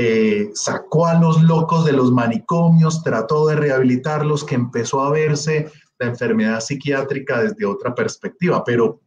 eh, 0.00 0.52
sacó 0.54 1.06
a 1.06 1.18
los 1.18 1.42
locos 1.42 1.84
de 1.84 1.92
los 1.92 2.12
manicomios, 2.12 3.02
trató 3.02 3.48
de 3.48 3.56
rehabilitarlos, 3.56 4.44
que 4.44 4.54
empezó 4.54 5.02
a 5.02 5.10
verse 5.10 5.72
la 5.98 6.06
enfermedad 6.06 6.60
psiquiátrica 6.60 7.42
desde 7.42 7.66
otra 7.66 7.92
perspectiva, 7.96 8.62
pero 8.62 9.00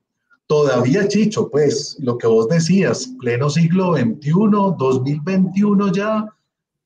todavía, 0.47 1.07
Chicho, 1.07 1.49
pues 1.49 1.95
lo 2.01 2.17
que 2.17 2.27
vos 2.27 2.49
decías, 2.49 3.09
pleno 3.21 3.49
siglo 3.49 3.95
XXI, 3.95 4.33
2021 4.77 5.93
ya, 5.93 6.25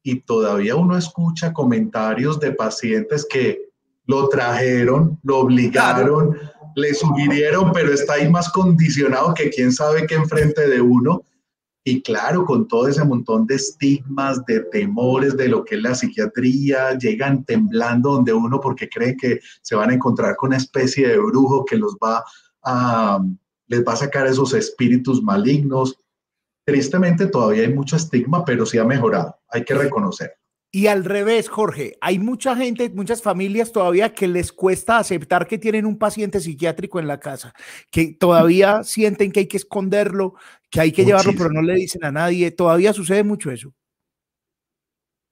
y 0.04 0.20
todavía 0.22 0.76
uno 0.76 0.96
escucha 0.96 1.52
comentarios 1.52 2.40
de 2.40 2.52
pacientes 2.52 3.26
que 3.28 3.60
lo 4.06 4.30
trajeron, 4.30 5.20
lo 5.24 5.40
obligaron, 5.40 6.38
le 6.76 6.94
sugirieron, 6.94 7.72
pero 7.74 7.92
está 7.92 8.14
ahí 8.14 8.30
más 8.30 8.52
condicionado 8.52 9.34
que 9.34 9.50
quién 9.50 9.72
sabe 9.72 10.06
qué 10.06 10.14
enfrente 10.14 10.70
de 10.70 10.80
uno. 10.80 11.24
Y 11.88 12.02
claro, 12.02 12.46
con 12.46 12.68
todo 12.68 12.88
ese 12.88 13.06
montón 13.06 13.46
de 13.46 13.56
estigmas, 13.56 14.44
de 14.48 14.62
temores 14.72 15.38
de 15.38 15.48
lo 15.48 15.64
que 15.64 15.76
es 15.76 15.82
la 15.84 15.94
psiquiatría, 15.94 16.98
llegan 16.98 17.46
temblando 17.46 18.14
donde 18.14 18.34
uno 18.34 18.60
porque 18.60 18.90
cree 18.90 19.16
que 19.16 19.40
se 19.62 19.76
van 19.76 19.92
a 19.92 19.94
encontrar 19.94 20.36
con 20.36 20.48
una 20.48 20.58
especie 20.58 21.08
de 21.08 21.20
brujo 21.20 21.64
que 21.64 21.78
los 21.78 21.96
va 22.04 22.24
a, 22.64 23.24
les 23.68 23.86
va 23.86 23.94
a 23.94 23.98
sacar 23.98 24.26
esos 24.26 24.56
espíritus 24.56 25.22
malignos. 25.22 25.96
Tristemente 26.66 27.28
todavía 27.28 27.62
hay 27.62 27.74
mucho 27.74 27.98
estigma, 27.98 28.44
pero 28.44 28.66
sí 28.66 28.80
ha 28.80 28.84
mejorado, 28.84 29.38
hay 29.48 29.64
que 29.64 29.76
reconocer. 29.76 30.32
Y 30.76 30.88
al 30.88 31.06
revés, 31.06 31.48
Jorge, 31.48 31.98
hay 32.02 32.20
mucha 32.20 32.54
gente, 32.54 32.90
muchas 32.90 33.22
familias 33.22 33.72
todavía 33.72 34.14
que 34.14 34.28
les 34.28 34.52
cuesta 34.52 34.98
aceptar 34.98 35.48
que 35.48 35.58
tienen 35.58 35.86
un 35.86 35.98
paciente 35.98 36.42
psiquiátrico 36.42 37.00
en 37.00 37.08
la 37.08 37.22
casa, 37.22 37.54
que 37.90 38.08
todavía 38.12 38.84
sienten 38.84 39.32
que 39.32 39.40
hay 39.40 39.48
que 39.48 39.56
esconderlo, 39.56 40.34
que 40.70 40.82
hay 40.82 40.92
que 40.92 41.06
llevarlo, 41.06 41.32
pero 41.38 41.50
no 41.50 41.62
le 41.62 41.76
dicen 41.76 42.04
a 42.04 42.12
nadie. 42.12 42.52
Todavía 42.52 42.92
sucede 42.92 43.24
mucho 43.24 43.52
eso. 43.52 43.74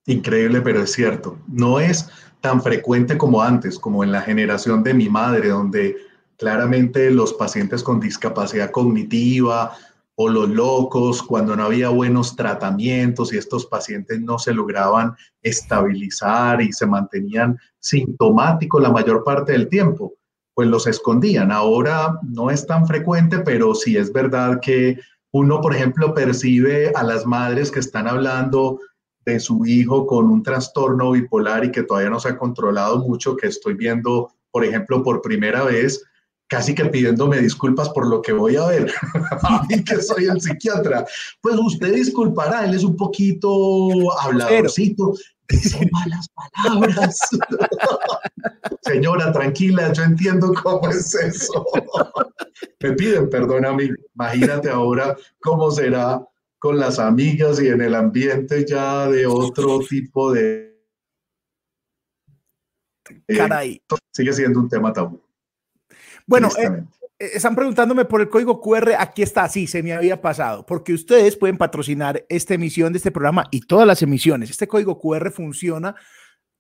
Increíble, 0.05 0.61
pero 0.61 0.81
es 0.81 0.93
cierto. 0.93 1.37
No 1.49 1.81
es 1.81 2.07
tan 2.39 2.63
frecuente 2.63 3.17
como 3.17 3.41
antes, 3.41 3.77
como 3.77 4.05
en 4.05 4.13
la 4.13 4.21
generación 4.21 4.81
de 4.81 4.93
mi 4.93 5.09
madre, 5.09 5.49
donde 5.49 5.97
claramente 6.37 7.11
los 7.11 7.33
pacientes 7.33 7.83
con 7.83 7.99
discapacidad 7.99 8.71
cognitiva, 8.71 9.75
o 10.15 10.29
los 10.29 10.49
locos, 10.49 11.23
cuando 11.23 11.55
no 11.55 11.63
había 11.63 11.89
buenos 11.89 12.35
tratamientos 12.35 13.33
y 13.33 13.37
estos 13.37 13.65
pacientes 13.65 14.21
no 14.21 14.37
se 14.37 14.53
lograban 14.53 15.15
estabilizar 15.41 16.61
y 16.61 16.71
se 16.71 16.85
mantenían 16.85 17.57
sintomáticos 17.79 18.81
la 18.81 18.91
mayor 18.91 19.23
parte 19.23 19.53
del 19.53 19.67
tiempo, 19.67 20.13
pues 20.53 20.67
los 20.67 20.85
escondían. 20.85 21.51
Ahora 21.51 22.19
no 22.21 22.51
es 22.51 22.67
tan 22.67 22.85
frecuente, 22.85 23.39
pero 23.39 23.73
sí 23.73 23.97
es 23.97 24.13
verdad 24.13 24.59
que 24.61 24.99
uno, 25.31 25.61
por 25.61 25.75
ejemplo, 25.75 26.13
percibe 26.13 26.91
a 26.93 27.01
las 27.01 27.25
madres 27.25 27.71
que 27.71 27.79
están 27.79 28.07
hablando 28.07 28.79
de 29.25 29.39
su 29.39 29.65
hijo 29.65 30.05
con 30.05 30.29
un 30.29 30.43
trastorno 30.43 31.11
bipolar 31.11 31.65
y 31.65 31.71
que 31.71 31.83
todavía 31.83 32.11
no 32.11 32.19
se 32.19 32.29
ha 32.29 32.37
controlado 32.37 32.99
mucho, 32.99 33.35
que 33.35 33.47
estoy 33.47 33.73
viendo, 33.73 34.31
por 34.51 34.63
ejemplo, 34.63 35.01
por 35.01 35.21
primera 35.21 35.63
vez 35.63 36.03
casi 36.53 36.75
que 36.75 36.85
pidiéndome 36.85 37.39
disculpas 37.39 37.89
por 37.89 38.07
lo 38.07 38.21
que 38.21 38.31
voy 38.31 38.57
a 38.57 38.67
ver, 38.67 38.93
a 39.41 39.65
mí 39.67 39.83
que 39.83 39.99
soy 39.99 40.25
el 40.25 40.39
psiquiatra. 40.39 41.03
Pues 41.41 41.55
usted 41.55 41.95
disculpará, 41.95 42.63
él 42.65 42.75
es 42.75 42.83
un 42.83 42.95
poquito 42.95 43.49
habladorcito, 44.21 45.15
dice 45.49 45.89
malas 45.91 46.27
palabras. 46.53 47.17
Señora, 48.81 49.31
tranquila, 49.31 49.91
yo 49.93 50.03
entiendo 50.03 50.53
cómo 50.61 50.87
es 50.89 51.15
eso. 51.15 51.65
Me 52.81 52.91
piden 52.91 53.31
perdón 53.31 53.65
a 53.65 53.73
mí. 53.73 53.89
Imagínate 54.13 54.69
ahora 54.69 55.17
cómo 55.39 55.71
será 55.71 56.23
con 56.59 56.77
las 56.77 56.99
amigas 56.99 57.59
y 57.59 57.69
en 57.69 57.81
el 57.81 57.95
ambiente 57.95 58.63
ya 58.63 59.07
de 59.07 59.25
otro 59.25 59.79
tipo 59.79 60.31
de... 60.31 60.71
Caray. 63.27 63.81
sigue 64.11 64.33
siendo 64.33 64.59
un 64.59 64.69
tema 64.69 64.93
tabú. 64.93 65.19
Bueno, 66.25 66.49
eh, 66.57 66.83
eh, 67.19 67.31
están 67.33 67.55
preguntándome 67.55 68.05
por 68.05 68.21
el 68.21 68.29
código 68.29 68.61
QR. 68.61 68.93
Aquí 68.97 69.21
está, 69.21 69.47
sí, 69.49 69.67
se 69.67 69.83
me 69.83 69.93
había 69.93 70.21
pasado, 70.21 70.65
porque 70.65 70.93
ustedes 70.93 71.35
pueden 71.35 71.57
patrocinar 71.57 72.25
esta 72.29 72.53
emisión 72.53 72.93
de 72.93 72.97
este 72.97 73.11
programa 73.11 73.45
y 73.51 73.61
todas 73.61 73.87
las 73.87 74.01
emisiones. 74.01 74.49
Este 74.49 74.67
código 74.67 74.99
QR 74.99 75.31
funciona 75.31 75.95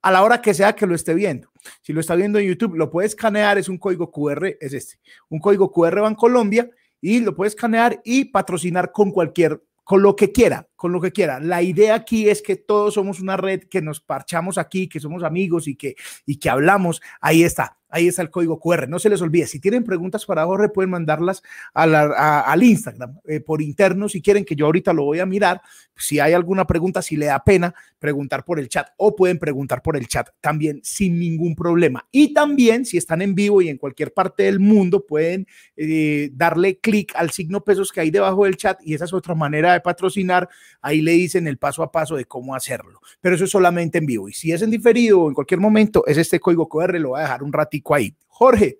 a 0.01 0.11
la 0.11 0.23
hora 0.23 0.41
que 0.41 0.53
sea 0.53 0.75
que 0.75 0.85
lo 0.85 0.95
esté 0.95 1.13
viendo. 1.13 1.49
Si 1.81 1.93
lo 1.93 2.01
está 2.01 2.15
viendo 2.15 2.39
en 2.39 2.47
YouTube, 2.47 2.75
lo 2.75 2.89
puede 2.89 3.07
escanear, 3.07 3.57
es 3.57 3.69
un 3.69 3.77
código 3.77 4.11
QR, 4.11 4.57
es 4.59 4.73
este, 4.73 4.99
un 5.29 5.39
código 5.39 5.71
QR 5.71 6.15
Colombia 6.15 6.69
y 6.99 7.21
lo 7.21 7.35
puede 7.35 7.49
escanear 7.49 8.01
y 8.03 8.25
patrocinar 8.25 8.91
con 8.91 9.11
cualquier 9.11 9.61
con 9.83 10.01
lo 10.01 10.15
que 10.15 10.31
quiera, 10.31 10.67
con 10.83 10.91
lo 10.91 10.99
que 10.99 11.13
quiera. 11.13 11.39
La 11.39 11.61
idea 11.61 11.95
aquí 11.95 12.27
es 12.27 12.41
que 12.41 12.57
todos 12.57 12.95
somos 12.95 13.21
una 13.21 13.37
red, 13.37 13.61
que 13.69 13.81
nos 13.81 14.01
parchamos 14.01 14.57
aquí, 14.57 14.89
que 14.89 14.99
somos 14.99 15.23
amigos 15.23 15.69
y 15.69 15.77
que, 15.77 15.95
y 16.25 16.35
que 16.35 16.49
hablamos. 16.49 17.01
Ahí 17.21 17.45
está. 17.45 17.77
Ahí 17.93 18.07
está 18.07 18.23
el 18.23 18.31
código 18.31 18.59
QR. 18.59 18.89
No 18.89 18.97
se 18.97 19.07
les 19.07 19.21
olvide. 19.21 19.45
Si 19.45 19.59
tienen 19.59 19.83
preguntas 19.83 20.25
para 20.25 20.45
Jorge, 20.45 20.67
pueden 20.69 20.89
mandarlas 20.89 21.43
al 21.75 22.63
Instagram 22.63 23.19
eh, 23.25 23.39
por 23.39 23.61
interno. 23.61 24.09
Si 24.09 24.19
quieren 24.19 24.43
que 24.43 24.55
yo 24.55 24.65
ahorita 24.65 24.93
lo 24.93 25.03
voy 25.03 25.19
a 25.19 25.27
mirar. 25.27 25.61
Si 25.95 26.19
hay 26.19 26.33
alguna 26.33 26.65
pregunta, 26.65 27.03
si 27.03 27.15
le 27.15 27.27
da 27.27 27.43
pena 27.43 27.75
preguntar 27.99 28.43
por 28.43 28.59
el 28.59 28.67
chat 28.67 28.89
o 28.97 29.15
pueden 29.15 29.37
preguntar 29.37 29.83
por 29.83 29.95
el 29.95 30.07
chat 30.07 30.27
también 30.41 30.81
sin 30.83 31.19
ningún 31.19 31.55
problema. 31.55 32.07
Y 32.11 32.33
también, 32.33 32.83
si 32.83 32.97
están 32.97 33.21
en 33.21 33.35
vivo 33.35 33.61
y 33.61 33.69
en 33.69 33.77
cualquier 33.77 34.11
parte 34.11 34.41
del 34.41 34.59
mundo, 34.59 35.05
pueden 35.05 35.45
eh, 35.77 36.31
darle 36.33 36.79
clic 36.79 37.13
al 37.15 37.29
signo 37.29 37.63
pesos 37.63 37.91
que 37.91 38.01
hay 38.01 38.09
debajo 38.09 38.45
del 38.45 38.57
chat 38.57 38.79
y 38.83 38.95
esa 38.95 39.05
es 39.05 39.13
otra 39.13 39.35
manera 39.35 39.71
de 39.73 39.81
patrocinar. 39.81 40.49
Ahí 40.81 41.01
le 41.01 41.11
dicen 41.11 41.47
el 41.47 41.57
paso 41.57 41.83
a 41.83 41.91
paso 41.91 42.15
de 42.15 42.25
cómo 42.25 42.55
hacerlo. 42.55 42.99
Pero 43.21 43.35
eso 43.35 43.45
es 43.45 43.51
solamente 43.51 43.97
en 43.97 44.05
vivo. 44.05 44.29
Y 44.29 44.33
si 44.33 44.51
es 44.51 44.61
en 44.61 44.71
diferido 44.71 45.21
o 45.21 45.27
en 45.29 45.35
cualquier 45.35 45.59
momento, 45.59 46.05
es 46.07 46.17
este 46.17 46.39
código 46.39 46.67
QR. 46.67 46.99
Lo 46.99 47.09
voy 47.09 47.19
a 47.19 47.23
dejar 47.23 47.43
un 47.43 47.53
ratito 47.53 47.93
ahí. 47.93 48.15
Jorge, 48.27 48.79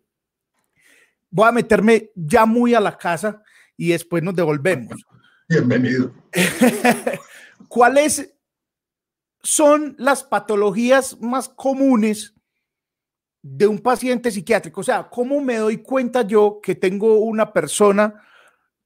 voy 1.29 1.47
a 1.47 1.51
meterme 1.51 2.12
ya 2.15 2.45
muy 2.45 2.75
a 2.75 2.79
la 2.79 2.97
casa 2.97 3.41
y 3.75 3.89
después 3.89 4.21
nos 4.23 4.35
devolvemos. 4.35 5.03
Bienvenido. 5.50 6.13
¿Cuáles 7.67 8.33
son 9.41 9.95
las 9.97 10.23
patologías 10.23 11.19
más 11.19 11.50
comunes 11.50 12.33
de 13.41 13.67
un 13.67 13.79
paciente 13.79 14.31
psiquiátrico? 14.31 14.81
O 14.81 14.83
sea, 14.83 15.09
¿cómo 15.09 15.41
me 15.41 15.57
doy 15.57 15.77
cuenta 15.77 16.21
yo 16.21 16.59
que 16.62 16.75
tengo 16.75 17.19
una 17.19 17.51
persona 17.51 18.23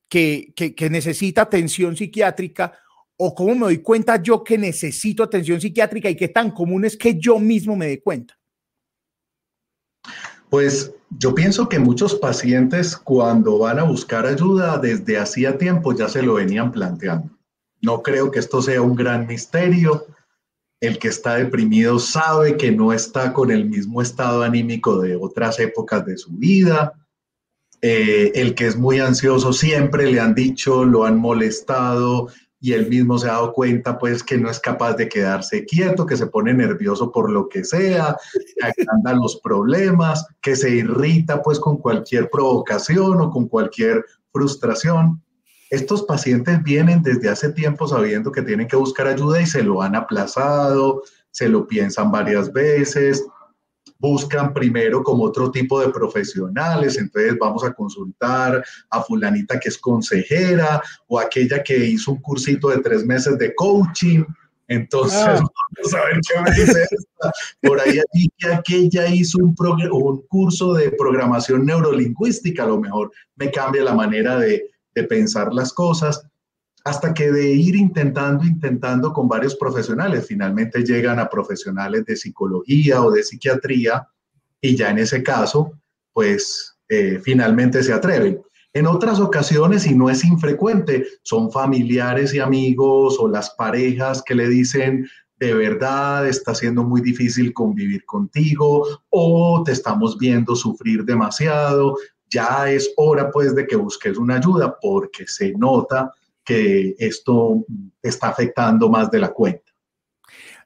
que, 0.10 0.54
que, 0.56 0.74
que 0.74 0.90
necesita 0.90 1.44
atención 1.44 1.96
psiquiátrica? 1.96 2.80
¿O 3.18 3.34
cómo 3.34 3.56
me 3.56 3.62
doy 3.62 3.80
cuenta 3.80 4.22
yo 4.22 4.44
que 4.44 4.58
necesito 4.58 5.24
atención 5.24 5.60
psiquiátrica 5.60 6.10
y 6.10 6.16
qué 6.16 6.28
tan 6.28 6.52
común 6.52 6.86
es 6.86 6.96
que 6.96 7.18
yo 7.20 7.40
mismo 7.40 7.76
me 7.76 7.88
dé 7.88 8.00
cuenta? 8.00 8.38
Pues 10.50 10.94
yo 11.10 11.34
pienso 11.34 11.68
que 11.68 11.80
muchos 11.80 12.16
pacientes 12.16 12.96
cuando 12.96 13.58
van 13.58 13.80
a 13.80 13.84
buscar 13.84 14.26
ayuda 14.26 14.78
desde 14.78 15.18
hacía 15.18 15.58
tiempo 15.58 15.94
ya 15.94 16.08
se 16.08 16.22
lo 16.22 16.36
venían 16.36 16.72
planteando. 16.72 17.30
No 17.82 18.02
creo 18.02 18.32
que 18.32 18.40
esto 18.40 18.62
sea 18.62 18.82
un 18.82 18.96
gran 18.96 19.28
misterio. 19.28 20.06
El 20.80 21.00
que 21.00 21.08
está 21.08 21.36
deprimido 21.36 21.98
sabe 21.98 22.56
que 22.56 22.72
no 22.72 22.94
está 22.94 23.34
con 23.34 23.50
el 23.50 23.66
mismo 23.66 24.02
estado 24.02 24.44
anímico 24.44 25.02
de 25.02 25.16
otras 25.16 25.60
épocas 25.60 26.06
de 26.06 26.18
su 26.18 26.32
vida. 26.32 26.94
eh, 27.82 28.32
el 28.34 28.56
que 28.56 28.66
es 28.66 28.76
muy 28.76 29.00
ansioso 29.00 29.54
siempre 29.54 30.12
le 30.12 30.20
han 30.20 30.34
dicho, 30.34 30.84
lo 30.84 31.06
han 31.06 31.20
molestado 31.20 32.30
y 32.60 32.74
él 32.74 32.88
mismo 32.90 33.18
se 33.18 33.28
ha 33.30 33.34
dado 33.34 33.54
cuenta 33.54 34.00
pues 34.00 34.24
que 34.24 34.38
no 34.38 34.50
es 34.50 34.60
capaz 34.60 34.94
de 34.96 35.08
quedarse 35.08 35.66
quieto, 35.66 36.06
que 36.06 36.18
se 36.18 36.28
pone 36.28 36.54
nervioso 36.54 37.12
por 37.12 37.30
lo 37.30 37.48
que 37.50 37.64
sea, 37.64 38.18
que 38.56 38.86
andan 38.88 39.20
los 39.20 39.40
problemas, 39.42 40.26
que 40.42 40.56
se 40.56 40.72
irrita 40.72 41.42
pues 41.42 41.60
con 41.60 41.78
cualquier 41.78 42.30
provocación 42.30 43.22
o 43.22 43.30
con 43.30 43.48
cualquier 43.48 44.04
frustración. 44.32 45.22
Estos 45.70 46.04
pacientes 46.04 46.64
vienen 46.64 47.04
desde 47.04 47.30
hace 47.30 47.52
tiempo 47.52 47.88
sabiendo 47.88 48.32
que 48.32 48.42
tienen 48.42 48.68
que 48.68 48.76
buscar 48.76 49.08
ayuda 49.08 49.42
y 49.42 49.46
se 49.46 49.62
lo 49.62 49.82
han 49.82 49.96
aplazado, 49.96 51.04
se 51.30 51.50
lo 51.50 51.68
piensan 51.68 52.12
varias 52.12 52.52
veces, 52.52 53.24
buscan 54.00 54.54
primero 54.54 55.04
como 55.04 55.24
otro 55.24 55.52
tipo 55.52 55.80
de 55.80 55.90
profesionales, 55.90 56.98
entonces 56.98 57.36
vamos 57.40 57.64
a 57.64 57.74
consultar 57.74 58.64
a 58.90 59.02
fulanita 59.02 59.60
que 59.60 59.70
es 59.70 59.78
consejera 59.78 60.82
o 61.08 61.20
aquella 61.20 61.64
que 61.64 61.78
hizo 61.78 62.12
un 62.12 62.22
cursito 62.22 62.70
de 62.70 62.80
tres 62.80 63.06
meses 63.06 63.38
de 63.38 63.54
coaching. 63.56 64.24
Entonces, 64.70 65.20
ah. 65.20 65.40
vamos 65.78 65.94
a 65.94 66.06
ver 66.06 66.20
qué 66.28 66.42
me 66.42 66.52
dice 66.52 66.84
esta. 66.84 67.32
Por 67.62 67.80
ahí 67.80 68.02
que 68.38 68.52
aquella 68.52 69.08
hizo 69.08 69.40
un, 69.40 69.56
un 69.92 70.22
curso 70.28 70.74
de 70.74 70.92
programación 70.92 71.66
neurolingüística, 71.66 72.64
a 72.64 72.68
lo 72.68 72.80
mejor 72.80 73.12
me 73.36 73.50
cambia 73.50 73.84
la 73.84 73.94
manera 73.94 74.38
de, 74.38 74.70
de 74.94 75.04
pensar 75.04 75.54
las 75.54 75.72
cosas 75.72 76.28
hasta 76.88 77.14
que 77.14 77.30
de 77.30 77.52
ir 77.52 77.76
intentando, 77.76 78.46
intentando 78.46 79.12
con 79.12 79.28
varios 79.28 79.56
profesionales, 79.56 80.26
finalmente 80.26 80.84
llegan 80.84 81.20
a 81.20 81.30
profesionales 81.30 82.06
de 82.06 82.16
psicología 82.16 83.04
o 83.04 83.12
de 83.12 83.24
psiquiatría 83.24 84.08
y 84.62 84.78
ya 84.78 84.92
en 84.92 85.00
ese 85.00 85.22
caso, 85.22 85.74
pues 86.14 86.78
eh, 86.88 87.20
finalmente 87.22 87.84
se 87.84 87.92
atreven. 87.92 88.42
En 88.72 88.88
otras 88.88 89.20
ocasiones, 89.20 89.86
y 89.86 89.96
no 89.96 90.10
es 90.10 90.24
infrecuente, 90.24 91.06
son 91.24 91.52
familiares 91.52 92.34
y 92.34 92.40
amigos 92.40 93.18
o 93.20 93.28
las 93.28 93.50
parejas 93.50 94.24
que 94.24 94.36
le 94.36 94.48
dicen, 94.48 95.10
de 95.40 95.54
verdad 95.54 96.26
está 96.26 96.56
siendo 96.56 96.84
muy 96.84 97.02
difícil 97.02 97.54
convivir 97.54 98.06
contigo 98.06 98.86
o 99.10 99.62
te 99.66 99.74
estamos 99.74 100.18
viendo 100.18 100.56
sufrir 100.56 101.04
demasiado, 101.04 101.98
ya 102.30 102.72
es 102.72 102.94
hora 102.96 103.30
pues 103.30 103.54
de 103.56 103.68
que 103.68 103.76
busques 103.76 104.18
una 104.18 104.36
ayuda 104.36 104.78
porque 104.82 105.28
se 105.28 105.52
nota 105.52 106.14
que 106.48 106.96
esto 106.98 107.66
está 108.02 108.30
afectando 108.30 108.90
más 108.90 109.12
de 109.12 109.20
la 109.20 109.34
cuenta. 109.34 109.70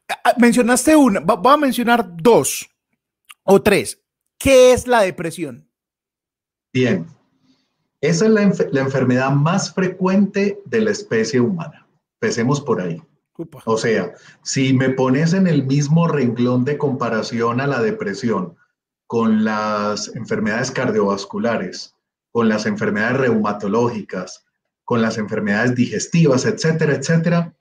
Ah, 0.07 0.19
ah, 0.25 0.33
mencionaste 0.37 0.95
una, 0.95 1.19
voy 1.21 1.53
a 1.53 1.57
mencionar 1.57 2.05
dos 2.15 2.69
o 3.43 3.59
tres. 3.59 3.99
¿Qué 4.37 4.73
es 4.73 4.85
la 4.85 5.01
depresión? 5.01 5.67
Bien, 6.71 7.07
esa 7.99 8.25
es 8.25 8.31
la, 8.31 8.81
enfermedad 8.81 9.31
más 9.31 9.73
frecuente 9.73 10.61
de 10.65 10.81
la 10.81 10.91
especie 10.91 11.39
humana. 11.39 11.87
Empecemos 12.21 12.61
por 12.61 12.79
ahí. 12.79 13.01
O 13.65 13.75
sea, 13.75 14.13
si 14.43 14.73
me 14.73 14.89
pones 14.91 15.33
en 15.33 15.47
el 15.47 15.65
mismo 15.65 16.07
renglón 16.07 16.63
de 16.63 16.77
comparación 16.77 17.59
a 17.59 17.65
la 17.65 17.81
depresión 17.81 18.55
con 19.07 19.43
las 19.43 20.15
enfermedades 20.15 20.69
cardiovasculares, 20.69 21.95
con 22.31 22.49
las 22.49 22.67
enfermedades 22.67 23.17
reumatológicas, 23.17 24.45
con 24.91 25.01
las 25.01 25.17
enfermedades 25.17 25.73
digestivas, 25.73 26.45
etcétera, 26.45 26.95
etcétera. 26.95 27.55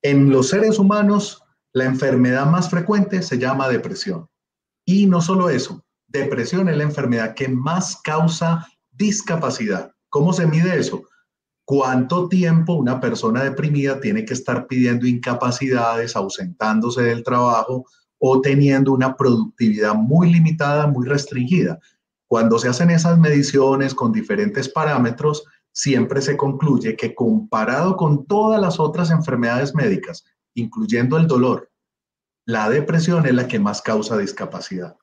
En 0.00 0.30
los 0.30 0.50
seres 0.50 0.78
humanos, 0.78 1.42
la 1.72 1.86
enfermedad 1.86 2.46
más 2.46 2.70
frecuente 2.70 3.20
se 3.22 3.36
llama 3.36 3.66
depresión. 3.68 4.28
Y 4.84 5.06
no 5.06 5.20
solo 5.20 5.50
eso, 5.50 5.84
depresión 6.06 6.68
es 6.68 6.76
la 6.76 6.84
enfermedad 6.84 7.34
que 7.34 7.48
más 7.48 8.00
causa 8.04 8.64
discapacidad. 8.92 9.90
¿Cómo 10.08 10.32
se 10.32 10.46
mide 10.46 10.78
eso? 10.78 11.02
¿Cuánto 11.64 12.28
tiempo 12.28 12.74
una 12.74 13.00
persona 13.00 13.42
deprimida 13.42 13.98
tiene 13.98 14.24
que 14.24 14.34
estar 14.34 14.68
pidiendo 14.68 15.04
incapacidades, 15.04 16.14
ausentándose 16.14 17.02
del 17.02 17.24
trabajo 17.24 17.86
o 18.20 18.40
teniendo 18.40 18.92
una 18.92 19.16
productividad 19.16 19.96
muy 19.96 20.32
limitada, 20.32 20.86
muy 20.86 21.08
restringida? 21.08 21.80
Cuando 22.28 22.56
se 22.56 22.68
hacen 22.68 22.90
esas 22.90 23.18
mediciones 23.18 23.96
con 23.96 24.12
diferentes 24.12 24.68
parámetros, 24.68 25.44
siempre 25.78 26.20
se 26.20 26.36
concluye 26.36 26.96
que 26.96 27.14
comparado 27.14 27.96
con 27.96 28.26
todas 28.26 28.60
las 28.60 28.80
otras 28.80 29.12
enfermedades 29.12 29.76
médicas, 29.76 30.24
incluyendo 30.54 31.16
el 31.16 31.28
dolor, 31.28 31.70
la 32.46 32.68
depresión 32.68 33.26
es 33.26 33.34
la 33.34 33.46
que 33.46 33.60
más 33.60 33.80
causa 33.80 34.18
discapacidad. 34.18 34.96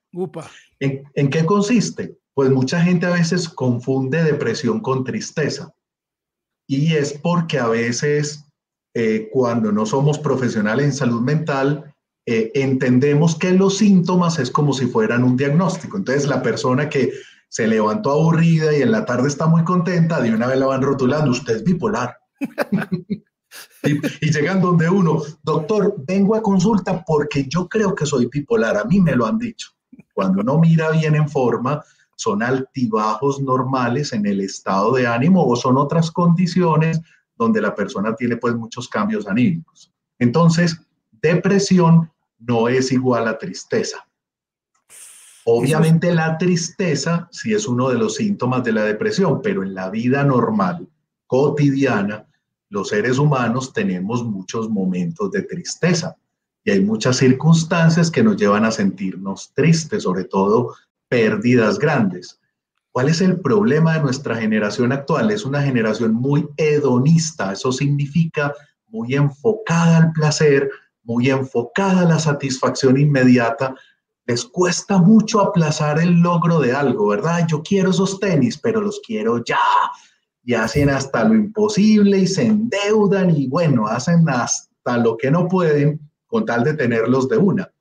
¿En, 0.82 1.30
qué 1.30 1.46
consiste? 1.46 2.18
Pues 2.34 2.50
mucha 2.50 2.82
gente 2.82 3.06
a 3.06 3.12
veces 3.12 3.48
confunde 3.48 4.22
depresión 4.22 4.82
con 4.82 5.06
tristeza. 5.06 5.74
Y 6.68 6.94
es 6.96 7.14
porque 7.14 7.58
a 7.58 7.70
veces 7.70 8.44
eh, 8.94 9.30
cuando 9.32 9.72
no 9.72 9.86
somos 9.86 10.20
profesionales 10.20 10.86
en 10.88 10.94
salud 10.94 11.22
mental, 11.22 11.96
eh, 12.26 12.52
entendemos 12.54 13.40
que 13.40 13.52
los 13.52 13.78
síntomas 13.78 14.40
es 14.40 14.52
como 14.52 14.74
si 14.74 14.88
fueran 14.88 15.24
un 15.24 15.38
diagnóstico. 15.38 15.96
Entonces 15.96 16.28
la 16.28 16.42
persona 16.42 16.90
que 16.90 17.14
se 17.56 17.68
levantó 17.68 18.12
aburrida 18.12 18.78
y 18.78 18.82
en 18.82 18.92
la 18.92 19.06
tarde 19.06 19.30
está 19.30 19.48
muy 19.48 19.64
contenta, 19.64 20.20
de 20.20 20.34
una 20.34 20.48
vez 20.48 20.60
la 20.60 20.66
van 20.66 20.82
rotulando, 20.82 21.32
usted 21.32 21.56
es 21.56 21.64
bipolar. 21.64 22.18
y, 23.84 24.30
llegan 24.30 24.60
donde 24.60 24.90
uno, 24.90 25.22
doctor, 25.42 25.96
vengo 26.06 26.36
a 26.36 26.42
consulta 26.42 27.02
porque 27.06 27.46
yo 27.48 27.70
creo 27.70 27.96
que 27.96 28.06
soy 28.06 28.26
bipolar, 28.26 28.76
a 28.76 28.84
mí 28.84 29.00
me 29.00 29.16
lo 29.16 29.26
han 29.26 29.38
dicho. 29.38 29.70
Cuando 30.14 30.42
uno 30.42 30.60
mira 30.60 30.92
bien 30.92 31.16
en 31.16 31.30
forma, 31.30 31.82
son 32.18 32.44
altibajos 32.44 33.40
normales 33.40 34.12
en 34.12 34.26
el 34.26 34.42
estado 34.42 34.92
de 34.96 35.08
ánimo 35.08 35.48
o 35.48 35.56
son 35.56 35.78
otras 35.78 36.12
condiciones 36.12 37.00
donde 37.38 37.62
la 37.62 37.74
persona 37.74 38.18
tiene 38.18 38.36
pues 38.36 38.54
muchos 38.54 38.90
cambios 38.90 39.30
anímicos. 39.30 39.94
Entonces, 40.20 40.78
depresión 41.22 42.12
no 42.38 42.68
es 42.68 42.92
igual 42.92 43.30
a 43.30 43.38
tristeza. 43.38 44.05
Obviamente 45.48 46.12
la 46.12 46.40
tristeza 46.40 47.30
sí 47.32 47.54
es 47.54 47.68
uno 47.68 47.90
de 47.90 48.00
los 48.00 48.16
síntomas 48.16 48.64
de 48.64 48.72
la 48.72 48.84
depresión, 48.84 49.42
pero 49.44 49.62
en 49.62 49.76
la 49.76 49.92
vida 49.92 50.24
normal, 50.24 50.88
cotidiana, 51.28 52.26
los 52.70 52.90
seres 52.90 53.20
humanos 53.20 53.72
tenemos 53.72 54.26
muchos 54.26 54.70
momentos 54.70 55.30
de 55.32 55.44
tristeza 55.44 56.16
y 56.64 56.72
hay 56.72 56.82
muchas 56.82 57.18
circunstancias 57.18 58.10
que 58.10 58.24
nos 58.24 58.38
llevan 58.38 58.66
a 58.66 58.72
sentirnos 58.72 59.54
tristes, 59.54 60.02
sobre 60.04 60.24
todo 60.24 60.74
pérdidas 61.08 61.78
grandes. 61.78 62.40
¿Cuál 62.92 63.10
es 63.10 63.22
el 63.22 63.40
problema 63.40 63.94
de 63.94 64.02
nuestra 64.02 64.36
generación 64.36 64.92
actual? 64.92 65.30
Es 65.30 65.46
una 65.46 65.62
generación 65.62 66.14
muy 66.16 66.48
hedonista, 66.58 67.54
eso 67.54 67.72
significa 67.72 68.52
muy 68.88 69.14
enfocada 69.14 69.98
al 69.98 70.12
placer, 70.12 70.72
muy 71.04 71.30
enfocada 71.30 72.02
a 72.02 72.10
la 72.10 72.20
satisfacción 72.20 73.00
inmediata, 73.00 73.76
les 74.28 74.46
cuesta 74.46 74.98
mucho 74.98 75.40
aplazar 75.40 76.00
el 76.00 76.22
logro 76.22 76.60
de 76.60 76.74
algo, 76.74 77.08
¿verdad? 77.08 77.48
Yo 77.48 77.62
quiero 77.62 77.92
esos 77.92 78.20
tenis, 78.20 78.58
pero 78.58 78.82
los 78.82 79.00
quiero 79.06 79.44
ya. 79.44 79.60
Y 80.44 80.54
hacen 80.54 80.90
hasta 80.90 81.24
lo 81.24 81.36
imposible 81.36 82.20
y 82.20 82.28
se 82.28 82.46
endeudan 82.46 83.32
y 83.36 83.48
bueno, 83.48 83.88
hacen 83.88 84.28
hasta 84.30 84.98
lo 84.98 85.18
que 85.18 85.32
no 85.32 85.48
pueden 85.48 86.00
con 86.28 86.46
tal 86.46 86.64
de 86.64 86.74
tenerlos 86.74 87.30
de 87.30 87.38
una. 87.38 87.72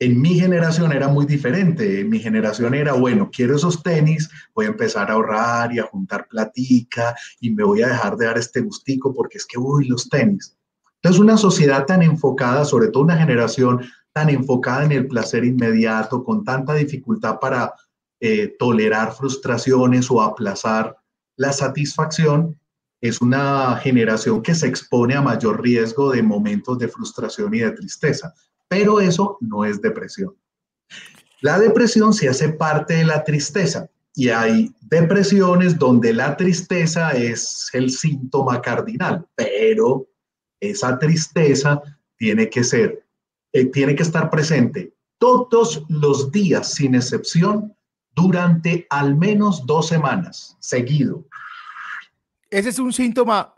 En 0.00 0.20
mi 0.20 0.38
generación 0.38 0.92
era 0.92 1.08
muy 1.08 1.26
diferente. 1.26 2.00
En 2.00 2.08
mi 2.08 2.20
generación 2.20 2.74
era, 2.74 2.92
bueno, 2.92 3.30
quiero 3.32 3.56
esos 3.56 3.82
tenis, 3.82 4.28
voy 4.54 4.66
a 4.66 4.68
empezar 4.68 5.10
a 5.10 5.14
ahorrar 5.14 5.72
y 5.72 5.80
a 5.80 5.84
juntar 5.84 6.28
platica 6.28 7.16
y 7.40 7.50
me 7.50 7.64
voy 7.64 7.82
a 7.82 7.88
dejar 7.88 8.16
de 8.16 8.26
dar 8.26 8.38
este 8.38 8.60
gustico 8.60 9.12
porque 9.12 9.38
es 9.38 9.46
que, 9.46 9.58
uy, 9.58 9.88
los 9.88 10.08
tenis. 10.08 10.56
Entonces, 11.02 11.20
una 11.20 11.36
sociedad 11.36 11.86
tan 11.86 12.02
enfocada, 12.02 12.64
sobre 12.64 12.88
todo 12.88 13.04
una 13.04 13.16
generación 13.16 13.80
tan 14.12 14.30
enfocada 14.30 14.84
en 14.84 14.92
el 14.92 15.06
placer 15.06 15.44
inmediato, 15.44 16.24
con 16.24 16.44
tanta 16.44 16.74
dificultad 16.74 17.38
para 17.38 17.74
eh, 18.20 18.56
tolerar 18.58 19.12
frustraciones 19.14 20.10
o 20.10 20.20
aplazar 20.20 20.96
la 21.36 21.52
satisfacción, 21.52 22.58
es 23.00 23.20
una 23.20 23.76
generación 23.76 24.42
que 24.42 24.54
se 24.54 24.66
expone 24.66 25.14
a 25.14 25.22
mayor 25.22 25.62
riesgo 25.62 26.10
de 26.10 26.22
momentos 26.22 26.78
de 26.78 26.88
frustración 26.88 27.54
y 27.54 27.60
de 27.60 27.70
tristeza. 27.70 28.34
Pero 28.68 29.00
eso 29.00 29.38
no 29.40 29.64
es 29.64 29.80
depresión. 29.80 30.34
La 31.40 31.58
depresión 31.60 32.12
se 32.12 32.28
hace 32.28 32.48
parte 32.48 32.94
de 32.94 33.04
la 33.04 33.22
tristeza 33.22 33.88
y 34.14 34.30
hay 34.30 34.74
depresiones 34.80 35.78
donde 35.78 36.12
la 36.12 36.36
tristeza 36.36 37.12
es 37.12 37.70
el 37.72 37.90
síntoma 37.90 38.60
cardinal, 38.60 39.24
pero 39.36 40.08
esa 40.58 40.98
tristeza 40.98 41.80
tiene 42.16 42.50
que 42.50 42.64
ser 42.64 43.06
eh, 43.58 43.66
tiene 43.66 43.94
que 43.94 44.02
estar 44.02 44.30
presente 44.30 44.92
todos 45.18 45.84
los 45.88 46.30
días, 46.30 46.74
sin 46.74 46.94
excepción, 46.94 47.74
durante 48.14 48.86
al 48.90 49.16
menos 49.16 49.66
dos 49.66 49.88
semanas, 49.88 50.56
seguido. 50.60 51.24
Ese 52.50 52.68
es 52.68 52.78
un 52.78 52.92
síntoma 52.92 53.54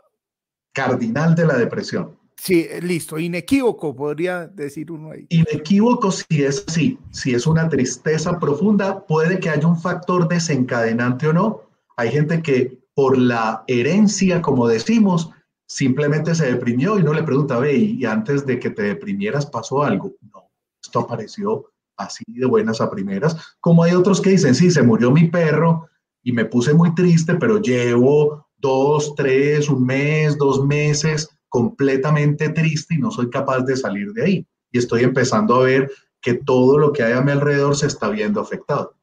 cardinal 0.73 1.35
de 1.35 1.45
la 1.45 1.57
depresión. 1.57 2.17
Sí, 2.35 2.67
listo, 2.81 3.19
inequívoco, 3.19 3.95
podría 3.95 4.47
decir 4.47 4.91
uno 4.91 5.11
ahí. 5.11 5.27
Inequívoco 5.29 6.11
si 6.11 6.43
es 6.43 6.63
así, 6.67 6.97
si 7.11 7.35
es 7.35 7.45
una 7.45 7.69
tristeza 7.69 8.39
profunda, 8.39 9.05
puede 9.05 9.39
que 9.39 9.49
haya 9.49 9.67
un 9.67 9.79
factor 9.79 10.27
desencadenante 10.27 11.27
o 11.27 11.33
no, 11.33 11.61
Hay 11.97 12.11
gente 12.11 12.41
que 12.41 12.79
por 12.95 13.15
la 13.17 13.63
herencia, 13.67 14.41
como 14.41 14.67
decimos, 14.67 15.29
simplemente 15.71 16.35
se 16.35 16.51
deprimió 16.51 16.99
y 16.99 17.03
no 17.03 17.13
le 17.13 17.23
pregunta, 17.23 17.57
ve, 17.57 17.77
y 17.77 18.03
antes 18.03 18.45
de 18.45 18.59
que 18.59 18.71
te 18.71 18.81
deprimieras 18.81 19.45
pasó 19.45 19.83
algo. 19.83 20.15
No, 20.33 20.49
esto 20.83 20.99
apareció 20.99 21.71
así 21.95 22.25
de 22.27 22.45
buenas 22.45 22.81
a 22.81 22.91
primeras, 22.91 23.37
como 23.61 23.83
hay 23.83 23.93
otros 23.93 24.19
que 24.19 24.31
dicen, 24.31 24.53
sí, 24.53 24.69
se 24.69 24.83
murió 24.83 25.11
mi 25.11 25.29
perro 25.29 25.87
y 26.23 26.33
me 26.33 26.43
puse 26.43 26.73
muy 26.73 26.93
triste, 26.93 27.35
pero 27.35 27.61
llevo 27.61 28.47
dos, 28.57 29.15
tres, 29.15 29.69
un 29.69 29.85
mes, 29.85 30.37
dos 30.37 30.65
meses 30.65 31.29
completamente 31.47 32.49
triste 32.49 32.95
y 32.95 32.97
no 32.97 33.09
soy 33.09 33.29
capaz 33.29 33.61
de 33.61 33.77
salir 33.77 34.11
de 34.11 34.25
ahí. 34.25 34.47
Y 34.73 34.77
estoy 34.77 35.03
empezando 35.03 35.55
a 35.55 35.63
ver 35.63 35.89
que 36.19 36.33
todo 36.33 36.77
lo 36.77 36.91
que 36.91 37.03
hay 37.03 37.13
a 37.13 37.21
mi 37.21 37.31
alrededor 37.31 37.77
se 37.77 37.87
está 37.87 38.09
viendo 38.09 38.41
afectado. 38.41 38.93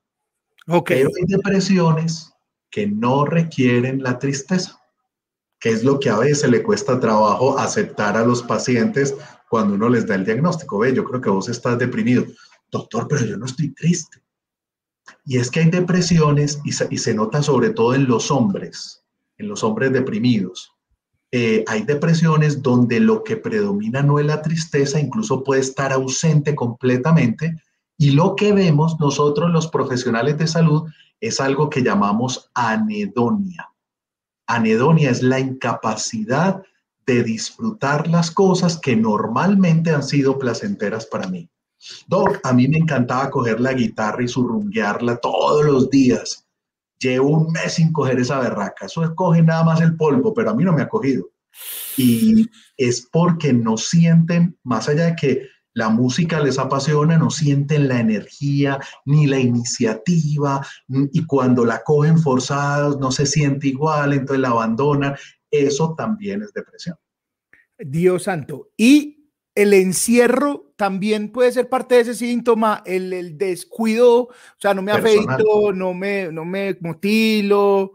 Okay. 0.66 0.98
Pero 0.98 1.10
hay 1.16 1.24
depresiones 1.26 2.34
que 2.70 2.86
no 2.86 3.24
requieren 3.24 4.02
la 4.02 4.18
tristeza, 4.18 4.77
que 5.60 5.70
es 5.70 5.84
lo 5.84 5.98
que 5.98 6.10
a 6.10 6.18
veces 6.18 6.50
le 6.50 6.62
cuesta 6.62 7.00
trabajo 7.00 7.58
aceptar 7.58 8.16
a 8.16 8.24
los 8.24 8.42
pacientes 8.42 9.14
cuando 9.48 9.74
uno 9.74 9.88
les 9.88 10.06
da 10.06 10.14
el 10.14 10.24
diagnóstico. 10.24 10.78
Ve, 10.78 10.94
yo 10.94 11.04
creo 11.04 11.20
que 11.20 11.30
vos 11.30 11.48
estás 11.48 11.78
deprimido. 11.78 12.24
Doctor, 12.70 13.08
pero 13.08 13.24
yo 13.24 13.36
no 13.36 13.46
estoy 13.46 13.74
triste. 13.74 14.22
Y 15.24 15.38
es 15.38 15.50
que 15.50 15.60
hay 15.60 15.70
depresiones 15.70 16.60
y 16.64 16.72
se, 16.72 17.14
nota 17.14 17.42
sobre 17.42 17.70
todo 17.70 17.94
en 17.94 18.06
los 18.06 18.30
hombres, 18.30 19.04
en 19.38 19.48
los 19.48 19.64
hombres 19.64 19.92
deprimidos. 19.92 20.72
Eh, 21.32 21.64
hay 21.66 21.82
depresiones 21.82 22.62
donde 22.62 23.00
lo 23.00 23.22
que 23.24 23.36
predomina 23.36 24.02
no 24.02 24.18
es 24.18 24.26
la 24.26 24.42
tristeza, 24.42 25.00
incluso 25.00 25.44
puede 25.44 25.60
estar 25.60 25.92
ausente 25.92 26.54
completamente. 26.54 27.56
Y 27.96 28.12
lo 28.12 28.36
que 28.36 28.52
vemos 28.52 28.98
nosotros 29.00 29.50
los 29.50 29.68
profesionales 29.68 30.38
de 30.38 30.46
salud 30.46 30.88
es 31.20 31.40
algo 31.40 31.68
que 31.68 31.82
llamamos 31.82 32.50
anedonia. 32.54 33.68
Anedonia 34.48 35.10
es 35.10 35.22
la 35.22 35.38
incapacidad 35.38 36.62
de 37.06 37.22
disfrutar 37.22 38.08
las 38.08 38.30
cosas 38.30 38.78
que 38.78 38.96
normalmente 38.96 39.90
han 39.92 40.02
sido 40.02 40.38
placenteras 40.38 41.06
para 41.06 41.28
mí. 41.28 41.48
Doc, 42.06 42.40
a 42.42 42.52
mí 42.52 42.66
me 42.66 42.78
encantaba 42.78 43.30
coger 43.30 43.60
la 43.60 43.72
guitarra 43.72 44.22
y 44.22 44.28
surrunguearla 44.28 45.16
todos 45.18 45.64
los 45.64 45.90
días. 45.90 46.46
Llevo 46.98 47.28
un 47.28 47.52
mes 47.52 47.74
sin 47.74 47.92
coger 47.92 48.18
esa 48.18 48.40
berraca. 48.40 48.86
Eso 48.86 49.14
coge 49.14 49.42
nada 49.42 49.62
más 49.64 49.80
el 49.80 49.96
polvo, 49.96 50.34
pero 50.34 50.50
a 50.50 50.54
mí 50.54 50.64
no 50.64 50.72
me 50.72 50.82
ha 50.82 50.88
cogido. 50.88 51.28
Y 51.96 52.48
es 52.76 53.08
porque 53.12 53.52
no 53.52 53.76
sienten, 53.76 54.58
más 54.64 54.88
allá 54.88 55.06
de 55.06 55.16
que 55.16 55.48
la 55.78 55.90
música 55.90 56.40
les 56.40 56.58
apasiona, 56.58 57.16
no 57.16 57.30
sienten 57.30 57.86
la 57.86 58.00
energía 58.00 58.80
ni 59.04 59.28
la 59.28 59.38
iniciativa 59.38 60.66
y 60.88 61.24
cuando 61.24 61.64
la 61.64 61.84
cogen 61.84 62.18
forzados 62.18 62.98
no 62.98 63.12
se 63.12 63.26
siente 63.26 63.68
igual, 63.68 64.12
entonces 64.12 64.40
la 64.40 64.48
abandonan. 64.48 65.14
Eso 65.48 65.94
también 65.96 66.42
es 66.42 66.52
depresión. 66.52 66.96
Dios 67.78 68.24
santo. 68.24 68.70
Y 68.76 69.30
el 69.54 69.72
encierro 69.72 70.72
también 70.74 71.30
puede 71.30 71.52
ser 71.52 71.68
parte 71.68 71.94
de 71.94 72.00
ese 72.00 72.14
síntoma, 72.16 72.82
el, 72.84 73.38
descuido, 73.38 74.22
o 74.22 74.30
sea, 74.58 74.74
no 74.74 74.82
me 74.82 74.90
afeito, 74.90 75.72
no 75.72 75.94
me, 75.94 76.32
no 76.32 76.44
me 76.44 76.76
mutilo. 76.80 77.92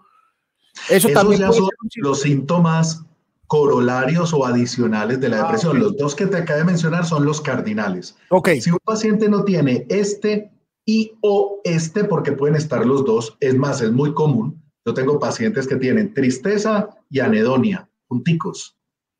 Eso 0.89 1.09
también 1.09 1.51
son 1.51 1.67
los 1.97 2.21
síntomas 2.21 3.05
corolarios 3.53 4.33
o 4.33 4.47
adicionales 4.47 5.19
de 5.19 5.29
la 5.29 5.37
ah, 5.37 5.43
depresión. 5.43 5.79
Los 5.79 5.95
dos 5.95 6.15
que 6.15 6.25
te 6.25 6.37
acabo 6.37 6.57
de 6.57 6.65
mencionar 6.65 7.05
son 7.05 7.23
los 7.23 7.39
cardinales. 7.39 8.15
Okay. 8.31 8.59
Si 8.59 8.71
un 8.71 8.79
paciente 8.83 9.29
no 9.29 9.43
tiene 9.43 9.85
este 9.89 10.51
y 10.87 11.11
o 11.21 11.61
este, 11.63 12.03
porque 12.03 12.31
pueden 12.31 12.55
estar 12.55 12.83
los 12.83 13.05
dos, 13.05 13.37
es 13.41 13.53
más, 13.55 13.79
es 13.81 13.91
muy 13.91 14.11
común. 14.15 14.59
Yo 14.87 14.95
tengo 14.95 15.19
pacientes 15.19 15.67
que 15.67 15.75
tienen 15.75 16.15
tristeza 16.15 16.89
y 17.11 17.19
anedonia, 17.19 17.87
punticos 18.07 18.75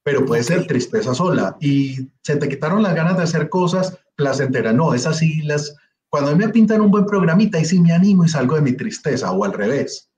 pero 0.06 0.26
puede 0.26 0.44
ser 0.44 0.68
tristeza 0.68 1.14
sola 1.14 1.56
y 1.62 2.10
se 2.24 2.36
te 2.36 2.50
quitaron 2.50 2.84
las 2.84 2.94
ganas 2.94 3.16
de 3.16 3.24
hacer 3.24 3.50
cosas 3.50 3.98
placenteras. 4.16 4.76
No, 4.76 4.96
es 4.96 5.06
así, 5.06 5.44
las, 5.44 5.78
cuando 6.10 6.36
me 6.36 6.50
pintan 6.50 6.82
un 6.82 6.92
buen 6.92 7.06
programita, 7.06 7.58
y 7.58 7.66
sí 7.66 7.80
me 7.80 7.94
animo 7.94 8.26
y 8.26 8.30
salgo 8.30 8.56
de 8.56 8.62
mi 8.64 8.74
tristeza, 8.74 9.32
o 9.32 9.46
al 9.46 9.54
revés. 9.54 10.10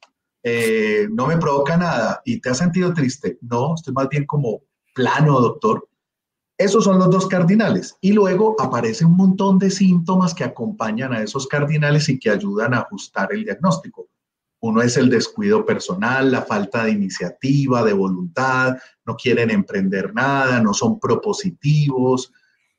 Eh, 0.47 1.07
no 1.11 1.25
me 1.25 1.37
provoca 1.37 1.75
nada 1.75 2.21
y 2.23 2.39
te 2.39 2.51
has 2.51 2.59
sentido 2.59 2.93
triste. 2.93 3.39
No, 3.41 3.73
estoy 3.73 3.95
más 3.95 4.07
bien 4.09 4.27
como 4.27 4.61
plano, 4.93 5.41
doctor. 5.41 5.89
Esos 6.55 6.83
son 6.83 6.99
los 6.99 7.09
dos 7.09 7.25
cardinales. 7.25 7.97
Y 7.99 8.13
luego 8.13 8.55
aparece 8.59 9.05
un 9.05 9.17
montón 9.17 9.57
de 9.57 9.71
síntomas 9.71 10.35
que 10.35 10.43
acompañan 10.43 11.13
a 11.13 11.23
esos 11.23 11.47
cardinales 11.47 12.09
y 12.09 12.19
que 12.19 12.29
ayudan 12.29 12.75
a 12.75 12.81
ajustar 12.81 13.33
el 13.33 13.43
diagnóstico. 13.43 14.07
Uno 14.59 14.83
es 14.83 14.97
el 14.97 15.09
descuido 15.09 15.65
personal, 15.65 16.31
la 16.31 16.43
falta 16.43 16.85
de 16.85 16.91
iniciativa, 16.91 17.83
de 17.83 17.93
voluntad, 17.93 18.77
no 19.03 19.15
quieren 19.15 19.49
emprender 19.49 20.13
nada, 20.13 20.61
no 20.61 20.75
son 20.75 20.99
propositivos 20.99 22.31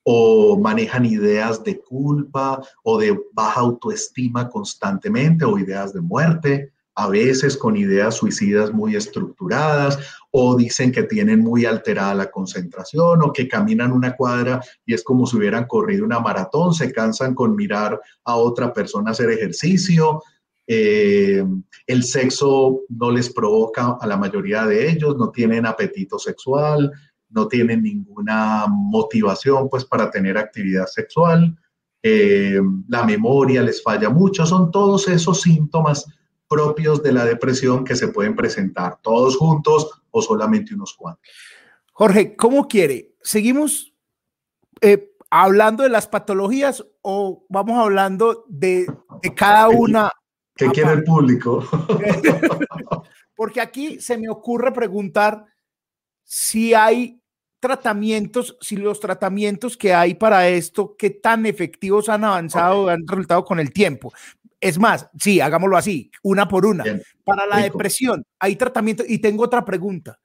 o 0.04 0.56
manejan 0.56 1.04
ideas 1.04 1.64
de 1.64 1.80
culpa 1.80 2.62
o 2.84 2.96
de 2.96 3.18
baja 3.32 3.60
autoestima 3.60 4.48
constantemente 4.48 5.44
o 5.44 5.58
ideas 5.58 5.92
de 5.92 6.00
muerte, 6.00 6.72
a 6.96 7.08
veces 7.08 7.58
con 7.58 7.76
ideas 7.76 8.16
suicidas 8.16 8.72
muy 8.72 8.96
estructuradas 8.96 9.98
o 10.30 10.56
dicen 10.56 10.90
que 10.90 11.02
tienen 11.02 11.40
muy 11.40 11.66
alterada 11.66 12.14
la 12.14 12.30
concentración 12.30 13.22
o 13.22 13.32
que 13.32 13.48
caminan 13.48 13.92
una 13.92 14.16
cuadra 14.16 14.62
y 14.86 14.94
es 14.94 15.04
como 15.04 15.26
si 15.26 15.36
hubieran 15.36 15.66
corrido 15.66 16.06
una 16.06 16.20
maratón, 16.20 16.72
se 16.72 16.90
cansan 16.92 17.34
con 17.34 17.54
mirar 17.54 18.00
a 18.24 18.36
otra 18.36 18.72
persona 18.72 19.10
hacer 19.10 19.30
ejercicio, 19.30 20.22
eh, 20.66 21.44
el 21.86 22.02
sexo 22.02 22.80
no 22.88 23.10
les 23.10 23.30
provoca 23.32 23.98
a 24.00 24.06
la 24.06 24.16
mayoría 24.16 24.64
de 24.64 24.90
ellos, 24.90 25.16
no 25.18 25.30
tienen 25.30 25.66
apetito 25.66 26.18
sexual, 26.18 26.90
no 27.28 27.46
tienen 27.46 27.82
ninguna 27.82 28.66
motivación 28.68 29.68
pues 29.68 29.84
para 29.84 30.10
tener 30.10 30.38
actividad 30.38 30.86
sexual, 30.86 31.54
eh, 32.02 32.58
la 32.88 33.04
memoria 33.04 33.62
les 33.62 33.82
falla 33.82 34.08
mucho, 34.08 34.46
son 34.46 34.70
todos 34.70 35.08
esos 35.08 35.42
síntomas 35.42 36.06
propios 36.48 37.02
de 37.02 37.12
la 37.12 37.24
depresión 37.24 37.84
que 37.84 37.96
se 37.96 38.08
pueden 38.08 38.36
presentar 38.36 38.98
todos 39.02 39.36
juntos 39.36 40.02
o 40.10 40.22
solamente 40.22 40.74
unos 40.74 40.94
cuantos. 40.94 41.28
Jorge, 41.92 42.36
¿cómo 42.36 42.68
quiere? 42.68 43.14
¿Seguimos 43.22 43.94
eh, 44.80 45.12
hablando 45.30 45.82
de 45.82 45.88
las 45.88 46.06
patologías 46.06 46.84
o 47.02 47.44
vamos 47.48 47.78
hablando 47.78 48.44
de, 48.48 48.86
de 49.22 49.34
cada 49.34 49.68
una 49.68 50.10
¿Qué 50.56 50.70
quiere 50.70 50.92
el 50.92 51.04
público? 51.04 51.62
Porque 53.36 53.60
aquí 53.60 54.00
se 54.00 54.16
me 54.16 54.30
ocurre 54.30 54.72
preguntar 54.72 55.44
si 56.24 56.72
hay 56.72 57.20
tratamientos, 57.60 58.56
si 58.60 58.76
los 58.76 58.98
tratamientos 58.98 59.76
que 59.76 59.92
hay 59.92 60.14
para 60.14 60.48
esto, 60.48 60.96
qué 60.96 61.10
tan 61.10 61.44
efectivos 61.44 62.08
han 62.08 62.24
avanzado, 62.24 62.88
han 62.88 63.06
resultado 63.06 63.44
con 63.44 63.60
el 63.60 63.72
tiempo. 63.72 64.12
Es 64.60 64.78
más, 64.78 65.08
sí, 65.18 65.40
hagámoslo 65.40 65.76
así, 65.76 66.10
una 66.22 66.48
por 66.48 66.64
una. 66.64 66.84
para 67.24 67.46
la 67.46 67.58
depresión, 67.58 68.24
hay 68.38 68.56
tratamiento. 68.56 69.04
Y 69.06 69.18
tengo 69.18 69.44
otra 69.44 69.64
pregunta 69.64 70.18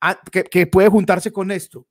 ah, 0.00 0.18
que, 0.30 0.44
que 0.44 0.66
puede 0.66 0.88
juntarse 0.88 1.32
con 1.32 1.50
esto. 1.50 1.86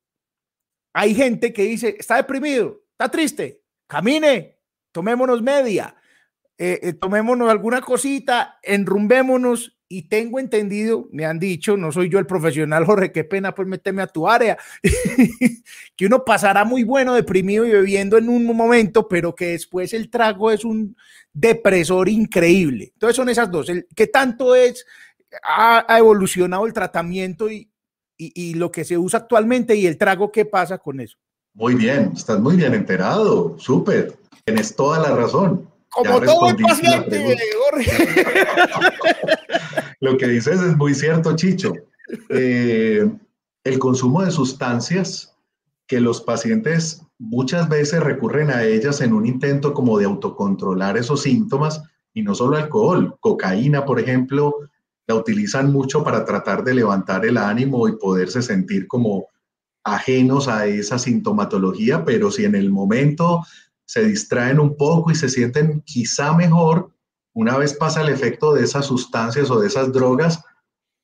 Hay 0.93 1.13
gente 1.13 1.53
que 1.53 1.63
dice, 1.63 1.95
está 1.99 2.15
deprimido, 2.15 2.81
está 2.91 3.09
triste, 3.09 3.61
camine, 3.87 4.57
tomémonos 4.91 5.41
media 5.41 5.95
eh, 6.59 6.79
eh, 6.81 6.93
tomémonos 6.93 7.49
alguna 7.49 7.81
cosita, 7.81 8.57
enrumbémonos 8.63 9.76
y 9.89 10.03
tengo 10.03 10.39
entendido, 10.39 11.07
me 11.11 11.25
han 11.25 11.39
dicho, 11.39 11.77
no 11.77 11.91
soy 11.91 12.09
yo 12.09 12.19
el 12.19 12.25
profesional, 12.25 12.85
Jorge, 12.85 13.11
qué 13.11 13.23
pena 13.23 13.55
pues 13.55 13.67
meterme 13.67 14.01
a 14.01 14.07
tu 14.07 14.27
área, 14.27 14.57
que 15.95 16.05
uno 16.05 16.25
pasará 16.25 16.65
muy 16.65 16.83
bueno 16.83 17.13
deprimido 17.13 17.65
y 17.65 17.71
bebiendo 17.71 18.17
en 18.17 18.27
un 18.29 18.45
momento, 18.45 19.07
pero 19.07 19.33
que 19.33 19.47
después 19.47 19.93
el 19.93 20.09
trago 20.09 20.51
es 20.51 20.65
un 20.65 20.95
depresor 21.33 22.09
increíble. 22.09 22.91
Entonces 22.93 23.15
son 23.15 23.29
esas 23.29 23.49
dos, 23.49 23.69
el, 23.69 23.87
¿qué 23.95 24.07
tanto 24.07 24.55
es, 24.55 24.85
ha, 25.43 25.85
evolucionado 25.97 26.65
el 26.65 26.73
tratamiento 26.73 27.49
y, 27.49 27.69
y, 28.17 28.49
y 28.49 28.53
lo 28.55 28.71
que 28.71 28.83
se 28.83 28.97
usa 28.97 29.19
actualmente 29.19 29.75
y 29.75 29.87
el 29.87 29.97
trago, 29.97 30.31
qué 30.31 30.45
pasa 30.45 30.77
con 30.77 30.99
eso? 30.99 31.17
Muy 31.53 31.75
bien, 31.75 32.11
estás 32.15 32.39
muy 32.39 32.55
bien 32.55 32.73
enterado, 32.73 33.57
súper, 33.57 34.15
tienes 34.45 34.75
toda 34.75 34.99
la 34.99 35.15
razón. 35.15 35.67
Como 35.97 36.21
todo 36.21 36.55
paciente, 36.55 37.35
Lo 39.99 40.15
que 40.15 40.27
dices 40.27 40.61
es 40.61 40.77
muy 40.77 40.93
cierto, 40.93 41.35
Chicho. 41.35 41.73
Eh, 42.29 43.09
el 43.63 43.79
consumo 43.79 44.23
de 44.23 44.29
sustancias 44.29 45.35
que 45.87 45.99
los 45.99 46.21
pacientes 46.21 47.01
muchas 47.17 47.67
veces 47.67 48.03
recurren 48.03 48.51
a 48.51 48.63
ellas 48.63 49.01
en 49.01 49.13
un 49.13 49.25
intento 49.25 49.73
como 49.73 49.97
de 49.97 50.05
autocontrolar 50.05 50.97
esos 50.97 51.23
síntomas 51.23 51.81
y 52.13 52.21
no 52.21 52.35
solo 52.35 52.57
alcohol, 52.57 53.17
cocaína, 53.19 53.83
por 53.83 53.99
ejemplo, 53.99 54.53
la 55.07 55.15
utilizan 55.15 55.71
mucho 55.71 56.03
para 56.03 56.25
tratar 56.25 56.63
de 56.63 56.75
levantar 56.75 57.25
el 57.25 57.37
ánimo 57.37 57.87
y 57.87 57.97
poderse 57.97 58.43
sentir 58.43 58.87
como 58.87 59.25
ajenos 59.83 60.47
a 60.47 60.67
esa 60.67 60.99
sintomatología, 60.99 62.05
pero 62.05 62.29
si 62.29 62.45
en 62.45 62.55
el 62.55 62.69
momento 62.69 63.43
se 63.87 64.03
distraen 64.03 64.59
un 64.59 64.75
poco 64.75 65.11
y 65.11 65.15
se 65.15 65.29
sienten 65.29 65.81
quizá 65.81 66.33
mejor, 66.33 66.91
una 67.33 67.57
vez 67.57 67.73
pasa 67.73 68.01
el 68.01 68.09
efecto 68.09 68.53
de 68.53 68.63
esas 68.63 68.85
sustancias 68.85 69.49
o 69.49 69.59
de 69.59 69.67
esas 69.67 69.93
drogas, 69.93 70.43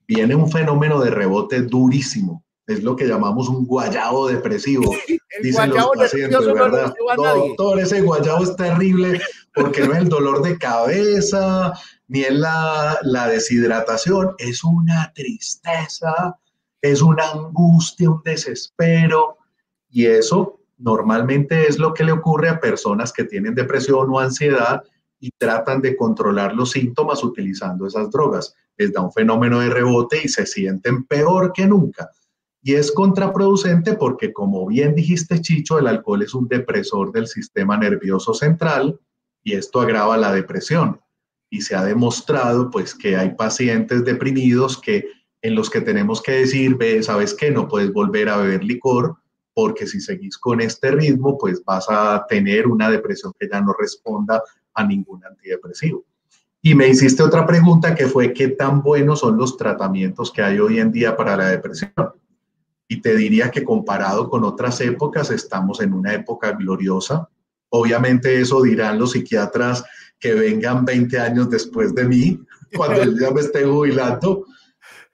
viene 0.05 0.35
un 0.35 0.51
fenómeno 0.51 0.99
de 0.99 1.09
rebote 1.09 1.61
durísimo. 1.61 2.43
Es 2.67 2.83
lo 2.83 2.95
que 2.95 3.07
llamamos 3.07 3.49
un 3.49 3.65
guayabo 3.65 4.27
depresivo, 4.27 4.93
dicen 5.43 5.69
los 5.69 5.89
pacientes, 5.95 6.45
¿verdad? 6.45 6.93
Doctor, 7.15 7.79
ese 7.79 8.01
guayabo 8.01 8.43
es 8.43 8.55
terrible 8.55 9.21
porque 9.53 9.85
no 9.85 9.93
es 9.93 9.99
el 9.99 10.09
dolor 10.09 10.41
de 10.41 10.57
cabeza, 10.57 11.73
ni 12.07 12.21
es 12.21 12.33
la, 12.33 12.99
la 13.03 13.27
deshidratación, 13.27 14.35
es 14.39 14.63
una 14.63 15.11
tristeza, 15.13 16.37
es 16.81 17.01
una 17.01 17.29
angustia, 17.31 18.09
un 18.09 18.21
desespero, 18.23 19.37
y 19.89 20.05
eso 20.05 20.59
normalmente 20.83 21.65
es 21.67 21.79
lo 21.79 21.93
que 21.93 22.03
le 22.03 22.11
ocurre 22.11 22.49
a 22.49 22.59
personas 22.59 23.13
que 23.13 23.23
tienen 23.23 23.55
depresión 23.55 24.09
o 24.11 24.19
ansiedad 24.19 24.83
y 25.17 25.31
tratan 25.37 25.81
de 25.81 25.95
controlar 25.95 26.53
los 26.53 26.71
síntomas 26.71 27.23
utilizando 27.23 27.87
esas 27.87 28.11
drogas. 28.11 28.53
Les 28.75 28.91
da 28.91 29.01
un 29.01 29.11
fenómeno 29.13 29.61
de 29.61 29.69
rebote 29.69 30.19
y 30.23 30.27
se 30.27 30.45
sienten 30.45 31.05
peor 31.05 31.53
que 31.53 31.65
nunca. 31.65 32.09
Y 32.61 32.73
es 32.73 32.91
contraproducente 32.91 33.93
porque, 33.93 34.33
como 34.33 34.67
bien 34.67 34.93
dijiste, 34.93 35.39
Chicho, 35.39 35.79
el 35.79 35.87
alcohol 35.87 36.21
es 36.21 36.33
un 36.33 36.49
depresor 36.49 37.13
del 37.13 37.27
sistema 37.27 37.77
nervioso 37.77 38.33
central 38.33 38.99
y 39.41 39.53
esto 39.53 39.79
agrava 39.79 40.17
la 40.17 40.33
depresión. 40.33 40.99
Y 41.49 41.61
se 41.61 41.75
ha 41.75 41.83
demostrado, 41.85 42.69
pues, 42.69 42.93
que 42.93 43.15
hay 43.15 43.35
pacientes 43.35 44.03
deprimidos 44.03 44.81
que 44.81 45.07
en 45.41 45.55
los 45.55 45.69
que 45.69 45.79
tenemos 45.79 46.21
que 46.21 46.33
decir, 46.33 46.75
ve, 46.75 47.01
¿sabes 47.03 47.33
qué? 47.33 47.51
No 47.51 47.69
puedes 47.69 47.93
volver 47.93 48.27
a 48.27 48.37
beber 48.37 48.63
licor 48.63 49.22
porque 49.53 49.87
si 49.87 50.01
seguís 50.01 50.37
con 50.37 50.61
este 50.61 50.91
ritmo, 50.91 51.37
pues 51.37 51.63
vas 51.63 51.85
a 51.89 52.25
tener 52.27 52.67
una 52.67 52.89
depresión 52.89 53.33
que 53.39 53.47
ya 53.51 53.61
no 53.61 53.73
responda 53.77 54.41
a 54.73 54.85
ningún 54.85 55.23
antidepresivo. 55.25 56.03
Y 56.61 56.75
me 56.75 56.87
hiciste 56.87 57.21
otra 57.21 57.45
pregunta 57.45 57.93
que 57.93 58.07
fue, 58.07 58.33
¿qué 58.33 58.47
tan 58.47 58.81
buenos 58.81 59.19
son 59.19 59.37
los 59.37 59.57
tratamientos 59.57 60.31
que 60.31 60.41
hay 60.41 60.59
hoy 60.59 60.79
en 60.79 60.91
día 60.91 61.15
para 61.15 61.35
la 61.35 61.49
depresión? 61.49 61.91
Y 62.87 63.01
te 63.01 63.15
diría 63.15 63.51
que 63.51 63.63
comparado 63.63 64.29
con 64.29 64.43
otras 64.43 64.79
épocas, 64.81 65.29
estamos 65.29 65.81
en 65.81 65.93
una 65.93 66.13
época 66.13 66.53
gloriosa. 66.53 67.27
Obviamente 67.69 68.39
eso 68.39 68.61
dirán 68.61 68.97
los 68.97 69.11
psiquiatras 69.11 69.83
que 70.19 70.33
vengan 70.33 70.85
20 70.85 71.19
años 71.19 71.49
después 71.49 71.93
de 71.93 72.05
mí, 72.05 72.39
cuando 72.77 73.03
ya 73.03 73.31
me 73.31 73.41
esté 73.41 73.65
jubilando, 73.65 74.45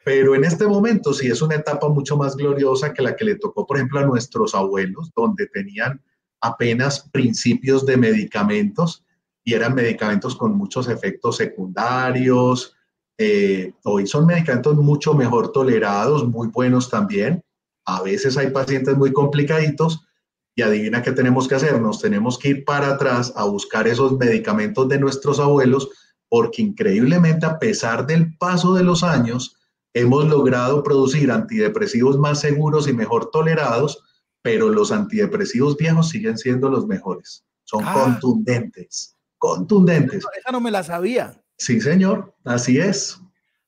pero 0.09 0.33
en 0.33 0.43
este 0.43 0.65
momento 0.65 1.13
sí 1.13 1.27
es 1.27 1.39
una 1.39 1.57
etapa 1.57 1.87
mucho 1.87 2.17
más 2.17 2.35
gloriosa 2.35 2.95
que 2.95 3.03
la 3.03 3.15
que 3.15 3.23
le 3.23 3.35
tocó, 3.35 3.67
por 3.67 3.77
ejemplo, 3.77 3.99
a 3.99 4.07
nuestros 4.07 4.55
abuelos, 4.55 5.11
donde 5.15 5.45
tenían 5.45 6.01
apenas 6.41 7.07
principios 7.11 7.85
de 7.85 7.95
medicamentos 7.95 9.05
y 9.43 9.53
eran 9.53 9.75
medicamentos 9.75 10.35
con 10.35 10.57
muchos 10.57 10.89
efectos 10.89 11.37
secundarios. 11.37 12.75
Eh, 13.19 13.73
hoy 13.83 14.07
son 14.07 14.25
medicamentos 14.25 14.75
mucho 14.77 15.13
mejor 15.13 15.51
tolerados, 15.51 16.27
muy 16.27 16.47
buenos 16.47 16.89
también. 16.89 17.43
A 17.85 18.01
veces 18.01 18.35
hay 18.35 18.49
pacientes 18.49 18.97
muy 18.97 19.13
complicaditos 19.13 20.07
y 20.55 20.63
adivina 20.63 21.03
qué 21.03 21.11
tenemos 21.11 21.47
que 21.47 21.53
hacer. 21.53 21.79
Nos 21.79 22.01
tenemos 22.01 22.39
que 22.39 22.49
ir 22.49 22.65
para 22.65 22.87
atrás 22.87 23.31
a 23.35 23.43
buscar 23.43 23.87
esos 23.87 24.17
medicamentos 24.17 24.89
de 24.89 24.97
nuestros 24.97 25.39
abuelos 25.39 25.87
porque 26.27 26.63
increíblemente 26.63 27.45
a 27.45 27.59
pesar 27.59 28.07
del 28.07 28.35
paso 28.37 28.73
de 28.73 28.83
los 28.83 29.03
años, 29.03 29.55
hemos 29.93 30.27
logrado 30.27 30.83
producir 30.83 31.31
antidepresivos 31.31 32.17
más 32.17 32.41
seguros 32.41 32.87
y 32.87 32.93
mejor 32.93 33.31
tolerados, 33.31 34.03
pero 34.41 34.69
los 34.69 34.91
antidepresivos 34.91 35.77
viejos 35.77 36.09
siguen 36.09 36.37
siendo 36.37 36.69
los 36.69 36.87
mejores. 36.87 37.43
Son 37.63 37.83
ah. 37.85 37.93
contundentes, 37.93 39.17
contundentes. 39.37 40.25
Esa 40.37 40.51
no 40.51 40.61
me 40.61 40.71
la 40.71 40.83
sabía. 40.83 41.41
Sí, 41.57 41.81
señor, 41.81 42.33
así 42.45 42.79
es. 42.79 43.19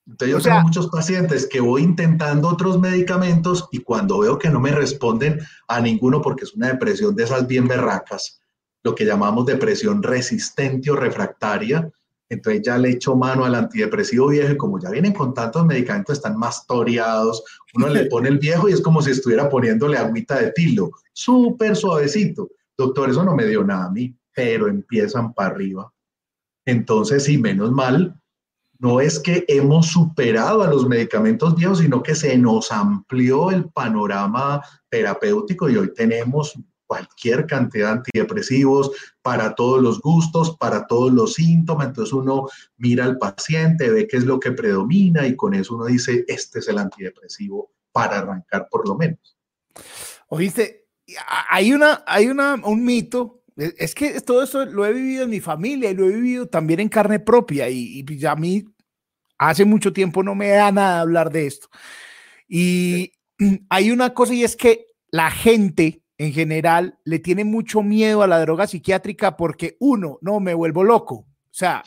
Entonces 0.06 0.36
yo 0.36 0.42
tengo 0.42 0.62
muchos 0.62 0.88
pacientes 0.88 1.46
que 1.46 1.60
voy 1.60 1.82
intentando 1.82 2.48
otros 2.48 2.80
medicamentos 2.80 3.68
y 3.70 3.78
cuando 3.78 4.18
veo 4.18 4.38
que 4.38 4.50
no 4.50 4.58
me 4.60 4.72
responden 4.72 5.40
a 5.68 5.80
ninguno 5.80 6.20
porque 6.20 6.44
es 6.44 6.54
una 6.54 6.68
depresión 6.68 7.14
de 7.14 7.24
esas 7.24 7.46
bien 7.46 7.68
berracas, 7.68 8.40
lo 8.82 8.94
que 8.94 9.04
llamamos 9.04 9.46
depresión 9.46 10.02
resistente 10.02 10.90
o 10.90 10.96
refractaria, 10.96 11.88
entonces 12.32 12.62
ya 12.64 12.78
le 12.78 12.90
echo 12.90 13.14
mano 13.14 13.44
al 13.44 13.54
antidepresivo 13.54 14.28
viejo 14.28 14.52
y 14.52 14.56
como 14.56 14.80
ya 14.80 14.88
vienen 14.88 15.12
con 15.12 15.34
tantos 15.34 15.66
medicamentos, 15.66 16.16
están 16.16 16.38
más 16.38 16.66
toreados, 16.66 17.44
uno 17.74 17.88
le 17.88 18.06
pone 18.06 18.30
el 18.30 18.38
viejo 18.38 18.70
y 18.70 18.72
es 18.72 18.80
como 18.80 19.02
si 19.02 19.10
estuviera 19.10 19.50
poniéndole 19.50 19.98
agüita 19.98 20.40
de 20.40 20.50
tilo, 20.52 20.92
súper 21.12 21.76
suavecito. 21.76 22.48
Doctor, 22.76 23.10
eso 23.10 23.22
no 23.22 23.36
me 23.36 23.46
dio 23.46 23.62
nada 23.62 23.84
a 23.84 23.90
mí, 23.90 24.16
pero 24.34 24.66
empiezan 24.66 25.34
para 25.34 25.50
arriba. 25.50 25.92
Entonces, 26.64 27.24
sí, 27.24 27.36
menos 27.36 27.70
mal, 27.70 28.18
no 28.78 29.00
es 29.00 29.20
que 29.20 29.44
hemos 29.46 29.88
superado 29.88 30.62
a 30.62 30.68
los 30.68 30.88
medicamentos 30.88 31.54
viejos, 31.54 31.80
sino 31.80 32.02
que 32.02 32.14
se 32.14 32.38
nos 32.38 32.72
amplió 32.72 33.50
el 33.50 33.68
panorama 33.70 34.62
terapéutico 34.88 35.68
y 35.68 35.76
hoy 35.76 35.92
tenemos 35.92 36.58
cualquier 36.92 37.46
cantidad 37.46 37.86
de 37.86 37.92
antidepresivos 37.92 38.90
para 39.22 39.54
todos 39.54 39.82
los 39.82 39.98
gustos, 40.02 40.58
para 40.58 40.86
todos 40.86 41.10
los 41.10 41.32
síntomas. 41.32 41.86
Entonces 41.86 42.12
uno 42.12 42.48
mira 42.76 43.06
al 43.06 43.16
paciente, 43.16 43.88
ve 43.88 44.06
qué 44.06 44.18
es 44.18 44.24
lo 44.24 44.38
que 44.38 44.52
predomina 44.52 45.26
y 45.26 45.34
con 45.34 45.54
eso 45.54 45.76
uno 45.76 45.86
dice, 45.86 46.26
este 46.28 46.58
es 46.58 46.68
el 46.68 46.76
antidepresivo 46.76 47.72
para 47.92 48.18
arrancar 48.18 48.68
por 48.70 48.86
lo 48.86 48.94
menos. 48.94 49.38
Oíste, 50.28 50.86
hay, 51.48 51.72
una, 51.72 52.04
hay 52.06 52.28
una, 52.28 52.56
un 52.62 52.84
mito 52.84 53.42
e, 53.56 53.72
es 53.78 53.94
que 53.94 54.20
todo 54.20 54.42
esto 54.42 54.66
lo 54.66 54.84
he 54.84 54.92
vivido 54.92 55.24
en 55.24 55.30
mi 55.30 55.40
familia 55.40 55.90
y 55.90 55.94
lo 55.94 56.04
he 56.04 56.12
vivido 56.12 56.46
también 56.46 56.80
en 56.80 56.90
carne 56.90 57.20
propia 57.20 57.70
y, 57.70 58.04
y 58.06 58.26
a 58.26 58.36
mí 58.36 58.64
hace 59.38 59.64
mucho 59.64 59.94
tiempo 59.94 60.22
no 60.22 60.34
me 60.34 60.48
da 60.48 60.70
nada 60.70 61.00
hablar 61.00 61.32
de 61.32 61.46
esto. 61.46 61.68
Y 62.48 63.12
hay 63.70 63.90
una 63.90 64.12
cosa 64.12 64.34
y 64.34 64.44
es 64.44 64.56
que 64.56 64.88
la 65.10 65.30
gente 65.30 66.01
en 66.22 66.32
general 66.32 66.96
le 67.02 67.18
tiene 67.18 67.44
mucho 67.44 67.82
miedo 67.82 68.22
a 68.22 68.28
la 68.28 68.38
droga 68.38 68.68
psiquiátrica 68.68 69.36
porque 69.36 69.76
uno, 69.80 70.18
no, 70.20 70.38
me 70.38 70.54
vuelvo 70.54 70.84
loco. 70.84 71.14
O 71.14 71.26
sea, 71.50 71.82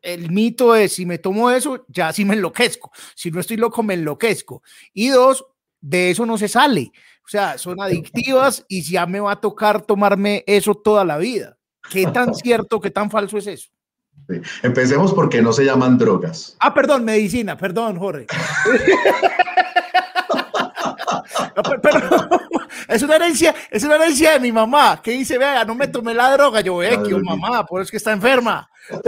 el 0.00 0.30
mito 0.30 0.74
es, 0.74 0.94
si 0.94 1.04
me 1.04 1.18
tomo 1.18 1.50
eso, 1.50 1.84
ya 1.88 2.10
sí 2.10 2.24
me 2.24 2.32
enloquezco. 2.32 2.90
Si 3.14 3.30
no 3.30 3.40
estoy 3.40 3.58
loco, 3.58 3.82
me 3.82 3.92
enloquezco. 3.92 4.62
Y 4.94 5.08
dos, 5.08 5.44
de 5.82 6.10
eso 6.10 6.24
no 6.24 6.38
se 6.38 6.48
sale. 6.48 6.92
O 7.26 7.28
sea, 7.28 7.58
son 7.58 7.78
adictivas 7.78 8.64
y 8.68 8.80
ya 8.80 9.04
me 9.04 9.20
va 9.20 9.32
a 9.32 9.40
tocar 9.40 9.82
tomarme 9.82 10.44
eso 10.46 10.74
toda 10.74 11.04
la 11.04 11.18
vida. 11.18 11.58
¿Qué 11.90 12.06
tan 12.06 12.34
cierto, 12.34 12.80
qué 12.80 12.90
tan 12.90 13.10
falso 13.10 13.36
es 13.36 13.46
eso? 13.46 13.68
Empecemos 14.62 15.12
porque 15.12 15.42
no 15.42 15.52
se 15.52 15.66
llaman 15.66 15.98
drogas. 15.98 16.56
Ah, 16.58 16.72
perdón, 16.72 17.04
medicina, 17.04 17.58
perdón, 17.58 17.98
Jorge. 17.98 18.28
pero, 21.82 22.33
es 22.88 23.02
una 23.02 23.16
herencia, 23.16 23.54
es 23.70 23.84
una 23.84 23.96
herencia 23.96 24.32
de 24.32 24.40
mi 24.40 24.52
mamá, 24.52 25.00
que 25.02 25.12
dice, 25.12 25.38
vea, 25.38 25.64
no 25.64 25.74
me 25.74 25.88
tomé 25.88 26.14
la 26.14 26.32
droga, 26.32 26.60
yo, 26.60 26.82
eh, 26.82 27.00
que 27.02 27.14
mamá, 27.16 27.64
por 27.66 27.80
eso 27.80 27.86
es 27.86 27.90
que 27.90 27.96
está 27.96 28.12
enferma. 28.12 28.68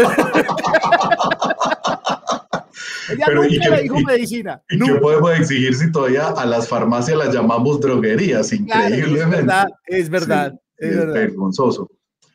Ella 3.08 3.24
Pero, 3.26 3.44
nunca 3.44 3.70
le 3.70 3.82
dijo 3.82 4.00
medicina. 4.00 4.62
¿Y 4.68 4.78
qué 4.78 4.94
podemos 4.96 5.38
exigir 5.38 5.74
si 5.74 5.90
todavía 5.92 6.28
a 6.28 6.44
las 6.44 6.68
farmacias 6.68 7.16
las 7.16 7.32
llamamos 7.34 7.80
droguerías? 7.80 8.52
Increíblemente. 8.52 9.36
es 9.36 9.46
verdad, 9.46 9.68
es 9.86 10.10
verdad. 10.10 10.54
es, 10.76 11.06
vergonzoso. 11.12 11.88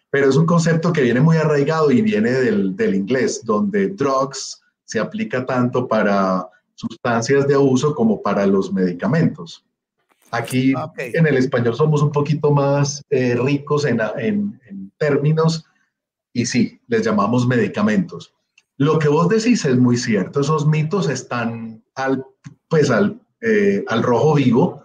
Pero 0.09 0.29
es 0.29 0.35
un 0.35 0.45
concepto 0.45 0.91
que 0.91 1.01
viene 1.01 1.19
muy 1.19 1.37
arraigado 1.37 1.91
y 1.91 2.01
viene 2.01 2.31
del, 2.31 2.75
del 2.75 2.95
inglés, 2.95 3.41
donde 3.43 3.89
drugs 3.89 4.61
se 4.85 4.99
aplica 4.99 5.45
tanto 5.45 5.87
para 5.87 6.47
sustancias 6.75 7.47
de 7.47 7.57
uso 7.57 7.93
como 7.93 8.21
para 8.21 8.45
los 8.45 8.71
medicamentos. 8.73 9.65
Aquí 10.31 10.73
en 10.97 11.27
el 11.27 11.37
español 11.37 11.75
somos 11.75 12.01
un 12.01 12.11
poquito 12.11 12.51
más 12.51 13.03
eh, 13.09 13.35
ricos 13.35 13.85
en, 13.85 13.99
en, 14.17 14.91
términos 14.97 15.65
y 16.31 16.45
sí, 16.45 16.79
les 16.87 17.03
llamamos 17.03 17.47
medicamentos. 17.47 18.33
Lo 18.77 18.99
que 18.99 19.09
vos 19.09 19.27
decís 19.29 19.65
es 19.65 19.77
muy 19.77 19.97
cierto, 19.97 20.41
esos 20.41 20.65
mitos 20.65 21.09
están 21.09 21.83
al, 21.95 22.25
pues 22.69 22.89
al, 22.89 23.19
eh, 23.41 23.83
al 23.87 24.03
rojo 24.03 24.35
vivo. 24.35 24.81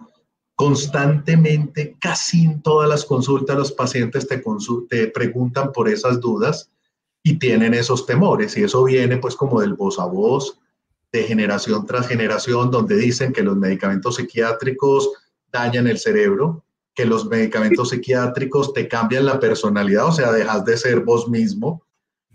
Constantemente, 0.55 1.95
casi 1.99 2.45
en 2.45 2.61
todas 2.63 2.89
las 2.89 3.05
consultas, 3.05 3.55
los 3.55 3.71
pacientes 3.71 4.27
te, 4.27 4.41
te 4.89 5.07
preguntan 5.07 5.71
por 5.71 5.87
esas 5.87 6.19
dudas 6.19 6.71
y 7.23 7.37
tienen 7.37 7.75
esos 7.75 8.07
temores 8.07 8.57
y 8.57 8.63
eso 8.63 8.83
viene 8.83 9.17
pues 9.17 9.35
como 9.35 9.61
del 9.61 9.75
voz 9.75 9.99
a 9.99 10.05
voz, 10.05 10.59
de 11.11 11.23
generación 11.23 11.85
tras 11.85 12.07
generación, 12.07 12.71
donde 12.71 12.97
dicen 12.97 13.33
que 13.33 13.43
los 13.43 13.55
medicamentos 13.55 14.15
psiquiátricos 14.15 15.11
dañan 15.59 15.87
el 15.87 15.97
cerebro, 15.97 16.65
que 16.93 17.05
los 17.05 17.27
medicamentos 17.27 17.89
psiquiátricos 17.89 18.73
te 18.73 18.87
cambian 18.87 19.25
la 19.25 19.39
personalidad, 19.39 20.07
o 20.07 20.11
sea, 20.11 20.31
dejas 20.31 20.65
de 20.65 20.77
ser 20.77 21.01
vos 21.01 21.29
mismo, 21.29 21.83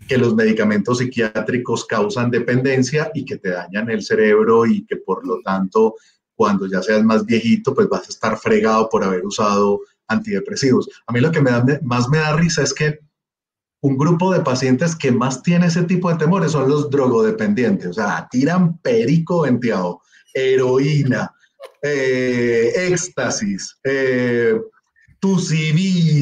que 0.07 0.17
los 0.17 0.35
medicamentos 0.35 0.99
psiquiátricos 0.99 1.85
causan 1.85 2.31
dependencia 2.31 3.11
y 3.13 3.25
que 3.25 3.37
te 3.37 3.49
dañan 3.49 3.89
el 3.89 4.03
cerebro 4.03 4.65
y 4.65 4.85
que 4.85 4.97
por 4.97 5.25
lo 5.25 5.41
tanto 5.41 5.95
cuando 6.35 6.67
ya 6.67 6.81
seas 6.81 7.03
más 7.03 7.25
viejito 7.25 7.73
pues 7.73 7.87
vas 7.89 8.07
a 8.07 8.09
estar 8.09 8.37
fregado 8.37 8.89
por 8.89 9.03
haber 9.03 9.25
usado 9.25 9.81
antidepresivos. 10.07 10.89
A 11.07 11.13
mí 11.13 11.19
lo 11.19 11.31
que 11.31 11.41
me 11.41 11.51
da, 11.51 11.65
más 11.83 12.09
me 12.09 12.17
da 12.17 12.35
risa 12.35 12.63
es 12.63 12.73
que 12.73 12.99
un 13.81 13.97
grupo 13.97 14.31
de 14.31 14.39
pacientes 14.39 14.95
que 14.95 15.11
más 15.11 15.43
tiene 15.43 15.67
ese 15.67 15.83
tipo 15.83 16.09
de 16.09 16.17
temores 16.17 16.53
son 16.53 16.69
los 16.69 16.89
drogodependientes, 16.89 17.87
o 17.87 17.93
sea, 17.93 18.27
tiran 18.31 18.77
perico 18.77 19.41
venteado, 19.41 20.01
heroína, 20.33 21.32
eh, 21.83 22.71
éxtasis, 22.87 23.77
eh, 23.83 24.59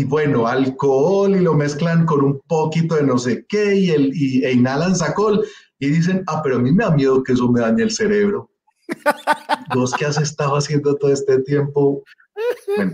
bueno, 0.07 0.47
alcohol 0.47 1.35
y 1.35 1.39
lo 1.39 1.53
mezclan 1.53 2.05
con 2.05 2.23
un 2.23 2.41
poquito 2.47 2.95
de 2.95 3.03
no 3.03 3.17
sé 3.17 3.45
qué 3.47 3.75
y, 3.75 3.89
el, 3.89 4.11
y 4.13 4.45
e 4.45 4.51
inhalan 4.51 4.95
sacol 4.95 5.43
y 5.79 5.87
dicen, 5.87 6.23
ah, 6.27 6.41
pero 6.43 6.57
a 6.57 6.59
mí 6.59 6.71
me 6.71 6.83
da 6.83 6.91
miedo 6.91 7.23
que 7.23 7.33
eso 7.33 7.51
me 7.51 7.61
dañe 7.61 7.83
el 7.83 7.91
cerebro. 7.91 8.51
Vos 9.73 9.93
qué 9.97 10.05
has 10.05 10.17
estado 10.17 10.55
haciendo 10.55 10.95
todo 10.95 11.11
este 11.11 11.41
tiempo, 11.41 12.03
bueno, 12.75 12.93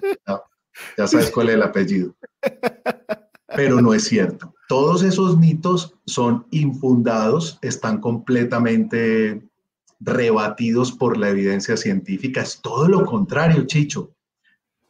ya 0.98 1.08
sabes 1.08 1.32
cuál 1.32 1.50
es 1.50 1.56
el 1.56 1.64
apellido. 1.64 2.16
Pero 3.56 3.82
no 3.82 3.94
es 3.94 4.04
cierto. 4.04 4.54
Todos 4.70 5.04
esos 5.04 5.38
mitos 5.38 5.96
son 6.06 6.46
infundados, 6.52 7.58
están 7.62 8.00
completamente 8.00 9.47
rebatidos 10.00 10.92
por 10.92 11.18
la 11.18 11.30
evidencia 11.30 11.78
científica. 11.78 12.42
Es 12.42 12.62
todo 12.62 12.88
lo 12.88 13.06
contrario, 13.06 13.66
Chicho. 13.66 14.12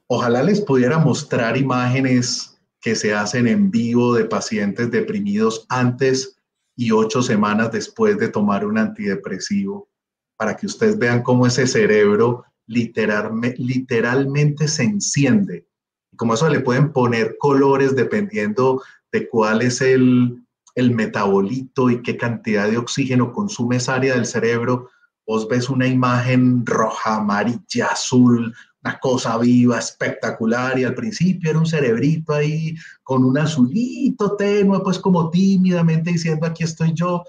Ojalá 0.07 0.43
les 0.43 0.61
pudiera 0.61 0.99
mostrar 0.99 1.57
imágenes 1.57 2.57
que 2.81 2.95
se 2.95 3.13
hacen 3.13 3.47
en 3.47 3.71
vivo 3.71 4.13
de 4.13 4.25
pacientes 4.25 4.91
deprimidos 4.91 5.65
antes 5.69 6.37
y 6.75 6.91
ocho 6.91 7.21
semanas 7.21 7.71
después 7.71 8.17
de 8.17 8.29
tomar 8.29 8.65
un 8.65 8.77
antidepresivo, 8.77 9.89
para 10.37 10.55
que 10.55 10.67
ustedes 10.67 10.97
vean 10.97 11.23
cómo 11.23 11.47
ese 11.47 11.67
cerebro 11.67 12.45
literalmente 12.67 14.67
se 14.67 14.83
enciende. 14.83 15.67
Y 16.11 16.17
como 16.17 16.35
eso 16.35 16.47
le 16.49 16.59
pueden 16.59 16.93
poner 16.93 17.37
colores 17.39 17.95
dependiendo 17.95 18.83
de 19.11 19.27
cuál 19.27 19.63
es 19.63 19.81
el, 19.81 20.43
el 20.75 20.91
metabolito 20.91 21.89
y 21.89 22.03
qué 22.03 22.17
cantidad 22.17 22.69
de 22.69 22.77
oxígeno 22.77 23.33
consume 23.33 23.77
esa 23.77 23.95
área 23.95 24.13
del 24.13 24.27
cerebro, 24.27 24.89
vos 25.27 25.47
ves 25.47 25.69
una 25.69 25.85
imagen 25.85 26.65
roja, 26.65 27.17
amarilla, 27.17 27.87
azul, 27.91 28.55
una 28.83 28.99
cosa 28.99 29.37
viva, 29.37 29.77
espectacular, 29.77 30.79
y 30.79 30.85
al 30.85 30.95
principio 30.95 31.49
era 31.49 31.59
un 31.59 31.65
cerebrito 31.65 32.33
ahí 32.33 32.75
con 33.03 33.25
un 33.25 33.37
azulito 33.37 34.37
tenue, 34.37 34.79
pues 34.81 34.97
como 34.97 35.29
tímidamente 35.29 36.11
diciendo 36.11 36.47
aquí 36.47 36.63
estoy 36.63 36.93
yo, 36.93 37.23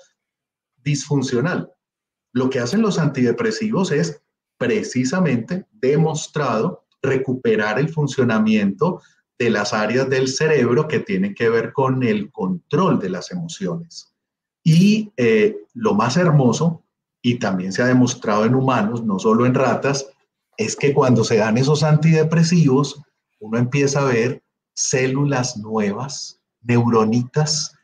disfuncional. 0.85 1.71
Lo 2.33 2.49
que 2.49 2.61
hacen 2.61 2.83
los 2.83 2.99
antidepresivos 2.99 3.91
es 3.91 4.23
precisamente 4.59 5.67
demostrado 5.73 6.85
recuperar 7.03 7.81
el 7.81 7.89
funcionamiento 7.89 9.03
de 9.39 9.51
las 9.51 9.73
áreas 9.73 10.09
del 10.09 10.29
cerebro 10.29 10.87
que 10.87 11.01
tienen 11.01 11.35
que 11.35 11.49
ver 11.49 11.73
con 11.73 12.03
el 12.03 12.31
control 12.31 13.01
de 13.01 13.11
las 13.11 13.31
emociones. 13.33 14.15
Y 14.65 15.13
eh, 15.17 15.57
lo 15.75 15.95
más 15.95 16.17
hermoso, 16.17 16.85
y 17.23 17.39
también 17.39 17.73
se 17.73 17.83
ha 17.83 17.87
demostrado 17.87 18.45
en 18.45 18.55
humanos, 18.55 19.05
no 19.05 19.19
solo 19.19 19.47
en 19.47 19.55
ratas, 19.55 20.07
es 20.57 20.77
que 20.77 20.93
cuando 20.93 21.25
se 21.25 21.37
dan 21.37 21.57
esos 21.59 21.83
antidepresivos, 21.83 23.01
uno 23.41 23.59
empieza 23.59 24.01
a 24.01 24.05
ver 24.05 24.43
células 24.75 25.57
nuevas, 25.57 26.41
neuronitas, 26.63 27.75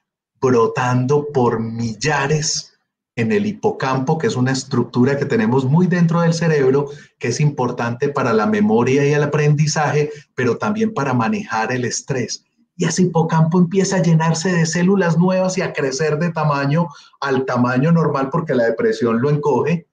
brotando 0.40 1.27
por 1.33 1.61
millares 1.61 2.75
en 3.16 3.33
el 3.33 3.47
hipocampo, 3.47 4.18
que 4.18 4.27
es 4.27 4.37
una 4.37 4.53
estructura 4.53 5.16
que 5.16 5.25
tenemos 5.25 5.64
muy 5.64 5.87
dentro 5.87 6.20
del 6.20 6.35
cerebro, 6.35 6.88
que 7.18 7.29
es 7.29 7.40
importante 7.40 8.09
para 8.09 8.33
la 8.33 8.47
memoria 8.47 9.07
y 9.07 9.12
el 9.12 9.23
aprendizaje, 9.23 10.11
pero 10.35 10.59
también 10.59 10.92
para 10.92 11.14
manejar 11.14 11.73
el 11.73 11.85
estrés. 11.85 12.43
Y 12.77 12.87
ese 12.87 13.03
hipocampo 13.03 13.59
empieza 13.59 13.97
a 13.97 14.03
llenarse 14.03 14.53
de 14.53 14.67
células 14.67 15.17
nuevas 15.17 15.57
y 15.59 15.63
a 15.63 15.73
crecer 15.73 16.19
de 16.19 16.33
tamaño 16.33 16.89
al 17.21 17.45
tamaño 17.45 17.93
normal 17.93 18.31
porque 18.31 18.55
la 18.55 18.65
depresión 18.65 19.21
lo 19.21 19.31
encoge. 19.31 19.87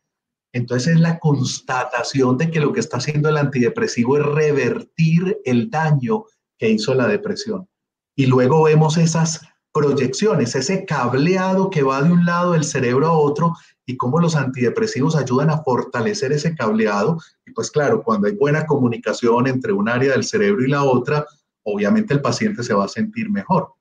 Entonces 0.53 0.95
es 0.95 0.99
la 0.99 1.19
constatación 1.19 2.37
de 2.37 2.49
que 2.49 2.59
lo 2.59 2.73
que 2.73 2.79
está 2.79 2.97
haciendo 2.97 3.29
el 3.29 3.37
antidepresivo 3.37 4.17
es 4.17 4.25
revertir 4.25 5.39
el 5.45 5.69
daño 5.69 6.25
que 6.57 6.69
hizo 6.69 6.93
la 6.93 7.07
depresión. 7.07 7.67
Y 8.15 8.25
luego 8.25 8.63
vemos 8.63 8.97
esas 8.97 9.41
proyecciones, 9.73 10.55
ese 10.55 10.85
cableado 10.85 11.69
que 11.69 11.83
va 11.83 12.01
de 12.01 12.11
un 12.11 12.25
lado 12.25 12.53
del 12.53 12.65
cerebro 12.65 13.07
a 13.07 13.13
otro 13.13 13.53
y 13.85 13.97
cómo 13.97 14.19
los 14.19 14.35
antidepresivos 14.35 15.15
ayudan 15.15 15.49
a 15.49 15.63
fortalecer 15.63 16.31
ese 16.33 16.55
cableado. 16.55 17.19
Y 17.45 17.51
pues 17.51 17.71
claro, 17.71 18.03
cuando 18.03 18.27
hay 18.27 18.35
buena 18.35 18.65
comunicación 18.65 19.47
entre 19.47 19.71
un 19.71 19.87
área 19.87 20.11
del 20.11 20.23
cerebro 20.23 20.63
y 20.63 20.69
la 20.69 20.83
otra, 20.83 21.25
obviamente 21.63 22.13
el 22.13 22.21
paciente 22.21 22.63
se 22.63 22.73
va 22.73 22.85
a 22.85 22.89
sentir 22.89 23.29
mejor. 23.29 23.73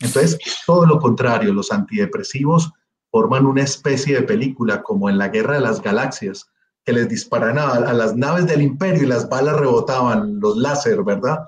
Entonces, 0.00 0.38
todo 0.66 0.86
lo 0.86 0.98
contrario, 0.98 1.52
los 1.52 1.72
antidepresivos 1.72 2.72
forman 3.10 3.46
una 3.46 3.62
especie 3.62 4.16
de 4.16 4.22
película 4.22 4.82
como 4.82 5.08
en 5.08 5.18
la 5.18 5.28
Guerra 5.28 5.54
de 5.54 5.60
las 5.60 5.80
Galaxias, 5.80 6.50
que 6.84 6.92
les 6.92 7.08
disparan 7.08 7.58
a, 7.58 7.68
a 7.70 7.92
las 7.92 8.14
naves 8.14 8.46
del 8.46 8.62
imperio 8.62 9.04
y 9.04 9.06
las 9.06 9.28
balas 9.28 9.56
rebotaban, 9.56 10.38
los 10.38 10.56
láser, 10.56 11.02
¿verdad? 11.02 11.38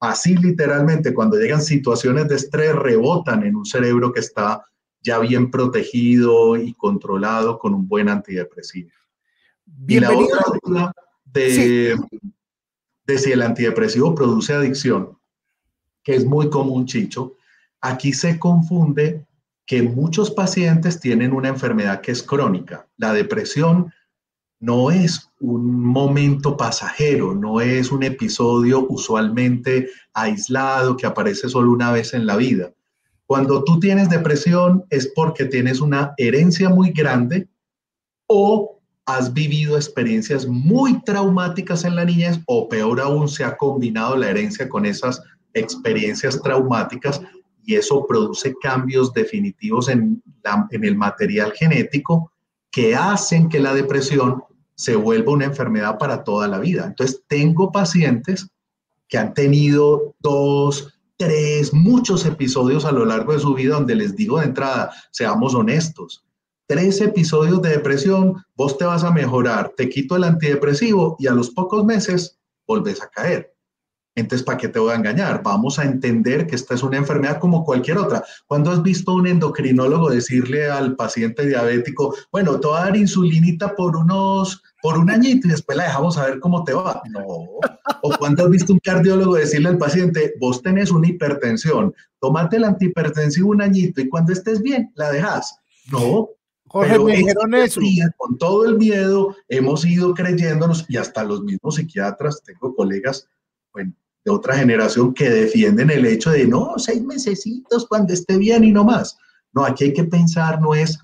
Así 0.00 0.36
literalmente, 0.36 1.14
cuando 1.14 1.36
llegan 1.36 1.62
situaciones 1.62 2.28
de 2.28 2.36
estrés, 2.36 2.74
rebotan 2.74 3.44
en 3.44 3.56
un 3.56 3.66
cerebro 3.66 4.12
que 4.12 4.20
está 4.20 4.64
ya 5.02 5.18
bien 5.18 5.50
protegido 5.50 6.56
y 6.56 6.74
controlado 6.74 7.58
con 7.58 7.74
un 7.74 7.88
buen 7.88 8.08
antidepresivo. 8.08 8.90
Y 9.86 10.00
la 10.00 10.10
otra 10.16 10.40
duda 10.62 10.92
de, 11.24 11.96
de 13.06 13.18
si 13.18 13.32
el 13.32 13.42
antidepresivo 13.42 14.14
produce 14.14 14.52
adicción, 14.52 15.18
que 16.06 16.14
es 16.14 16.24
muy 16.24 16.48
común, 16.50 16.86
Chicho, 16.86 17.34
aquí 17.80 18.12
se 18.12 18.38
confunde 18.38 19.26
que 19.66 19.82
muchos 19.82 20.30
pacientes 20.30 21.00
tienen 21.00 21.32
una 21.32 21.48
enfermedad 21.48 22.00
que 22.00 22.12
es 22.12 22.22
crónica. 22.22 22.86
La 22.96 23.12
depresión 23.12 23.92
no 24.60 24.92
es 24.92 25.28
un 25.40 25.84
momento 25.84 26.56
pasajero, 26.56 27.34
no 27.34 27.60
es 27.60 27.90
un 27.90 28.04
episodio 28.04 28.86
usualmente 28.88 29.88
aislado 30.14 30.96
que 30.96 31.06
aparece 31.06 31.48
solo 31.48 31.72
una 31.72 31.90
vez 31.90 32.14
en 32.14 32.24
la 32.24 32.36
vida. 32.36 32.72
Cuando 33.26 33.64
tú 33.64 33.80
tienes 33.80 34.08
depresión 34.08 34.84
es 34.90 35.08
porque 35.08 35.46
tienes 35.46 35.80
una 35.80 36.14
herencia 36.18 36.68
muy 36.70 36.92
grande 36.92 37.48
o 38.28 38.78
has 39.06 39.32
vivido 39.32 39.74
experiencias 39.74 40.46
muy 40.46 41.02
traumáticas 41.02 41.84
en 41.84 41.96
la 41.96 42.04
niñez 42.04 42.38
o 42.46 42.68
peor 42.68 43.00
aún 43.00 43.28
se 43.28 43.42
ha 43.42 43.56
combinado 43.56 44.16
la 44.16 44.30
herencia 44.30 44.68
con 44.68 44.86
esas 44.86 45.20
experiencias 45.56 46.40
traumáticas 46.42 47.20
y 47.64 47.74
eso 47.74 48.06
produce 48.06 48.54
cambios 48.62 49.12
definitivos 49.12 49.88
en, 49.88 50.22
el 50.70 50.96
material 50.96 51.52
genético 51.52 52.30
que 52.70 52.94
hacen 52.94 53.48
que 53.48 53.58
la 53.58 53.74
depresión 53.74 54.44
se 54.76 54.94
vuelva 54.94 55.32
una 55.32 55.46
enfermedad 55.46 55.98
para 55.98 56.22
toda 56.22 56.46
la 56.46 56.60
vida. 56.60 56.84
Entonces, 56.86 57.22
tengo 57.26 57.72
pacientes 57.72 58.46
que 59.08 59.18
han 59.18 59.34
tenido 59.34 60.14
dos, 60.20 60.94
tres, 61.16 61.74
muchos 61.74 62.24
episodios 62.26 62.84
a 62.84 62.92
lo 62.92 63.04
largo 63.04 63.32
de 63.32 63.40
su 63.40 63.54
vida 63.54 63.74
donde 63.74 63.96
les 63.96 64.14
digo 64.14 64.38
de 64.38 64.46
entrada, 64.46 64.92
seamos 65.10 65.54
honestos, 65.54 66.24
tres 66.66 67.00
episodios 67.00 67.60
de 67.62 67.70
depresión, 67.70 68.44
vos 68.54 68.78
te 68.78 68.84
vas 68.84 69.02
a 69.02 69.10
mejorar, 69.10 69.72
te 69.76 69.88
quito 69.88 70.14
el 70.14 70.24
antidepresivo 70.24 71.16
y 71.18 71.26
a 71.26 71.32
los 71.32 71.50
pocos 71.50 71.84
meses 71.84 72.38
volves 72.66 73.02
a 73.02 73.08
caer. 73.08 73.55
Entonces, 74.16 74.44
¿para 74.44 74.56
qué 74.56 74.68
te 74.68 74.78
voy 74.78 74.92
a 74.92 74.96
engañar? 74.96 75.42
Vamos 75.42 75.78
a 75.78 75.84
entender 75.84 76.46
que 76.46 76.56
esta 76.56 76.74
es 76.74 76.82
una 76.82 76.96
enfermedad 76.96 77.38
como 77.38 77.64
cualquier 77.64 77.98
otra. 77.98 78.24
¿Cuándo 78.46 78.70
has 78.70 78.82
visto 78.82 79.12
a 79.12 79.16
un 79.16 79.26
endocrinólogo 79.26 80.08
decirle 80.08 80.70
al 80.70 80.96
paciente 80.96 81.46
diabético, 81.46 82.16
bueno, 82.32 82.58
te 82.58 82.66
voy 82.66 82.78
a 82.78 82.84
dar 82.84 82.96
insulinita 82.96 83.76
por 83.76 83.94
unos, 83.94 84.62
por 84.80 84.96
un 84.96 85.10
añito 85.10 85.46
y 85.46 85.50
después 85.50 85.76
la 85.76 85.84
dejamos 85.84 86.16
a 86.16 86.24
ver 86.26 86.40
cómo 86.40 86.64
te 86.64 86.72
va? 86.72 87.02
No. 87.10 87.26
¿O 88.02 88.16
cuándo 88.18 88.44
has 88.44 88.50
visto 88.50 88.72
un 88.72 88.78
cardiólogo 88.78 89.34
decirle 89.34 89.68
al 89.68 89.78
paciente, 89.78 90.32
vos 90.40 90.62
tenés 90.62 90.90
una 90.90 91.08
hipertensión, 91.08 91.94
tómate 92.18 92.56
el 92.56 92.64
antihipertensivo 92.64 93.50
un 93.50 93.60
añito 93.60 94.00
y 94.00 94.08
cuando 94.08 94.32
estés 94.32 94.62
bien, 94.62 94.92
la 94.94 95.12
dejas? 95.12 95.58
No, 95.92 96.30
Jorge, 96.68 96.98
me 96.98 97.16
dijeron 97.16 97.54
eso. 97.54 97.80
con 98.16 98.38
todo 98.38 98.64
el 98.64 98.78
miedo, 98.78 99.36
hemos 99.48 99.84
ido 99.84 100.14
creyéndonos 100.14 100.86
y 100.88 100.96
hasta 100.96 101.22
los 101.22 101.42
mismos 101.42 101.76
psiquiatras, 101.76 102.42
tengo 102.42 102.74
colegas, 102.74 103.28
bueno, 103.72 103.92
de 104.26 104.32
otra 104.32 104.56
generación 104.56 105.14
que 105.14 105.30
defienden 105.30 105.88
el 105.88 106.04
hecho 106.04 106.30
de 106.30 106.48
no, 106.48 106.74
seis 106.78 107.00
mesecitos 107.02 107.86
cuando 107.86 108.12
esté 108.12 108.36
bien 108.36 108.64
y 108.64 108.72
no 108.72 108.82
más. 108.82 109.16
No, 109.52 109.64
aquí 109.64 109.84
hay 109.84 109.92
que 109.92 110.02
pensar, 110.02 110.60
no 110.60 110.74
es 110.74 110.98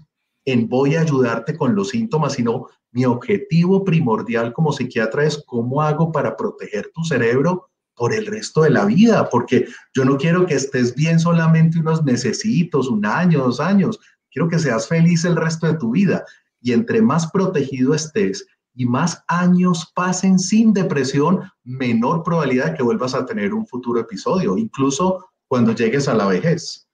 en 0.45 0.69
voy 0.69 0.97
a 0.97 1.03
ayudarte 1.03 1.57
con 1.57 1.77
los 1.77 1.91
síntomas, 1.91 2.33
sino 2.33 2.67
mi 2.91 3.05
objetivo 3.05 3.85
primordial 3.85 4.53
como 4.53 4.73
psiquiatra 4.73 5.25
es 5.25 5.41
cómo 5.47 5.81
hago 5.81 6.11
para 6.11 6.37
proteger 6.37 6.91
tu 6.93 7.05
cerebro 7.05 7.71
por 7.95 8.13
el 8.13 8.27
resto 8.27 8.63
de 8.63 8.71
la 8.71 8.87
vida, 8.87 9.29
porque 9.31 9.67
yo 9.95 10.05
no 10.05 10.17
quiero 10.17 10.45
que 10.45 10.55
estés 10.55 10.93
bien 10.93 11.21
solamente 11.21 11.79
unos 11.79 12.03
mesecitos, 12.03 12.89
un 12.89 13.07
año, 13.07 13.45
dos 13.45 13.61
años, 13.61 14.01
quiero 14.33 14.49
que 14.49 14.59
seas 14.59 14.89
feliz 14.89 15.25
el 15.25 15.37
resto 15.37 15.69
de 15.69 15.79
tu 15.79 15.93
vida. 15.93 16.25
Y 16.61 16.73
entre 16.73 17.01
más 17.01 17.31
protegido 17.31 17.95
estés 17.95 18.45
y 18.75 18.87
más 18.87 19.23
años 19.29 19.93
pasen 19.95 20.39
sin 20.39 20.73
depresión, 20.73 21.41
menor 21.65 22.23
probabilidad 22.23 22.71
de 22.71 22.75
que 22.77 22.83
vuelvas 22.83 23.15
a 23.15 23.27
tener 23.27 23.53
un 23.53 23.67
futuro 23.67 24.01
episodio, 24.01 24.57
incluso 24.57 25.27
cuando 25.47 25.75
llegues 25.75 26.09
a 26.09 26.15
la 26.15 26.27
vejez. 26.27 26.89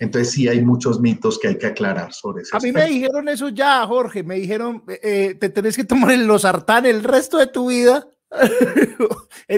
Entonces 0.00 0.32
sí 0.32 0.48
hay 0.48 0.60
muchos 0.60 1.00
mitos 1.00 1.38
que 1.38 1.48
hay 1.48 1.58
que 1.58 1.66
aclarar 1.66 2.12
sobre 2.12 2.42
eso. 2.42 2.56
A 2.56 2.60
mí 2.60 2.72
me 2.72 2.84
dijeron 2.86 3.28
eso 3.28 3.48
ya, 3.48 3.86
Jorge, 3.86 3.88
que 3.88 3.88
hay 3.88 3.98
que 3.98 4.06
aclarar 4.06 4.12
sobre 4.12 4.12
eso. 4.12 4.16
A 4.16 4.20
mí 4.20 4.20
me 4.20 4.20
dijeron 4.20 4.20
eso 4.20 4.20
ya, 4.20 4.22
Jorge. 4.22 4.22
Me 4.22 4.34
dijeron, 4.36 4.82
eh, 4.88 5.00
eh, 5.02 5.34
te 5.36 5.48
tenés 5.48 5.76
que 5.76 5.84
tomar 5.84 6.10
el 6.10 6.26
losartán 6.26 6.84
el 6.84 7.02
resto 7.04 7.38
de 7.38 7.46
tu 7.46 7.68
vida. 7.68 8.06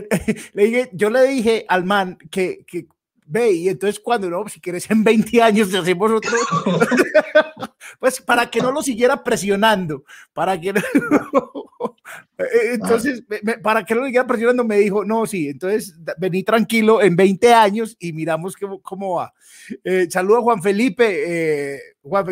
le 0.52 0.64
dije, 0.64 0.90
yo 0.92 1.08
le 1.08 1.22
dije 1.26 1.64
al 1.68 1.84
man 1.84 2.18
que, 2.30 2.64
que 2.66 2.86
ve, 3.26 3.52
y 3.52 3.68
entonces 3.68 4.00
cuando 4.00 4.30
no, 4.30 4.48
si 4.48 4.60
quieres 4.60 4.90
en 4.90 5.04
20 5.04 5.42
años 5.42 5.70
te 5.70 5.78
hacemos 5.78 6.10
otro, 6.10 6.30
pues 8.00 8.20
para 8.20 8.50
que 8.50 8.60
no 8.60 8.72
lo 8.72 8.82
siguiera 8.82 9.22
presionando, 9.22 10.04
para 10.32 10.60
que 10.60 10.74
entonces, 12.72 13.24
para 13.62 13.84
que 13.84 13.94
no 13.94 14.00
lo 14.00 14.06
siguiera 14.06 14.26
presionando, 14.26 14.64
me 14.64 14.78
dijo, 14.78 15.04
no, 15.04 15.26
sí, 15.26 15.48
entonces 15.48 15.96
vení 16.18 16.42
tranquilo 16.42 17.02
en 17.02 17.16
20 17.16 17.52
años 17.52 17.96
y 17.98 18.12
miramos 18.12 18.56
cómo, 18.56 18.80
cómo 18.80 19.16
va. 19.16 19.34
Eh, 19.82 20.06
saludo 20.10 20.38
a 20.38 20.42
Juan 20.42 20.62
Felipe, 20.62 21.74
eh, 21.74 21.80
Juan, 22.02 22.26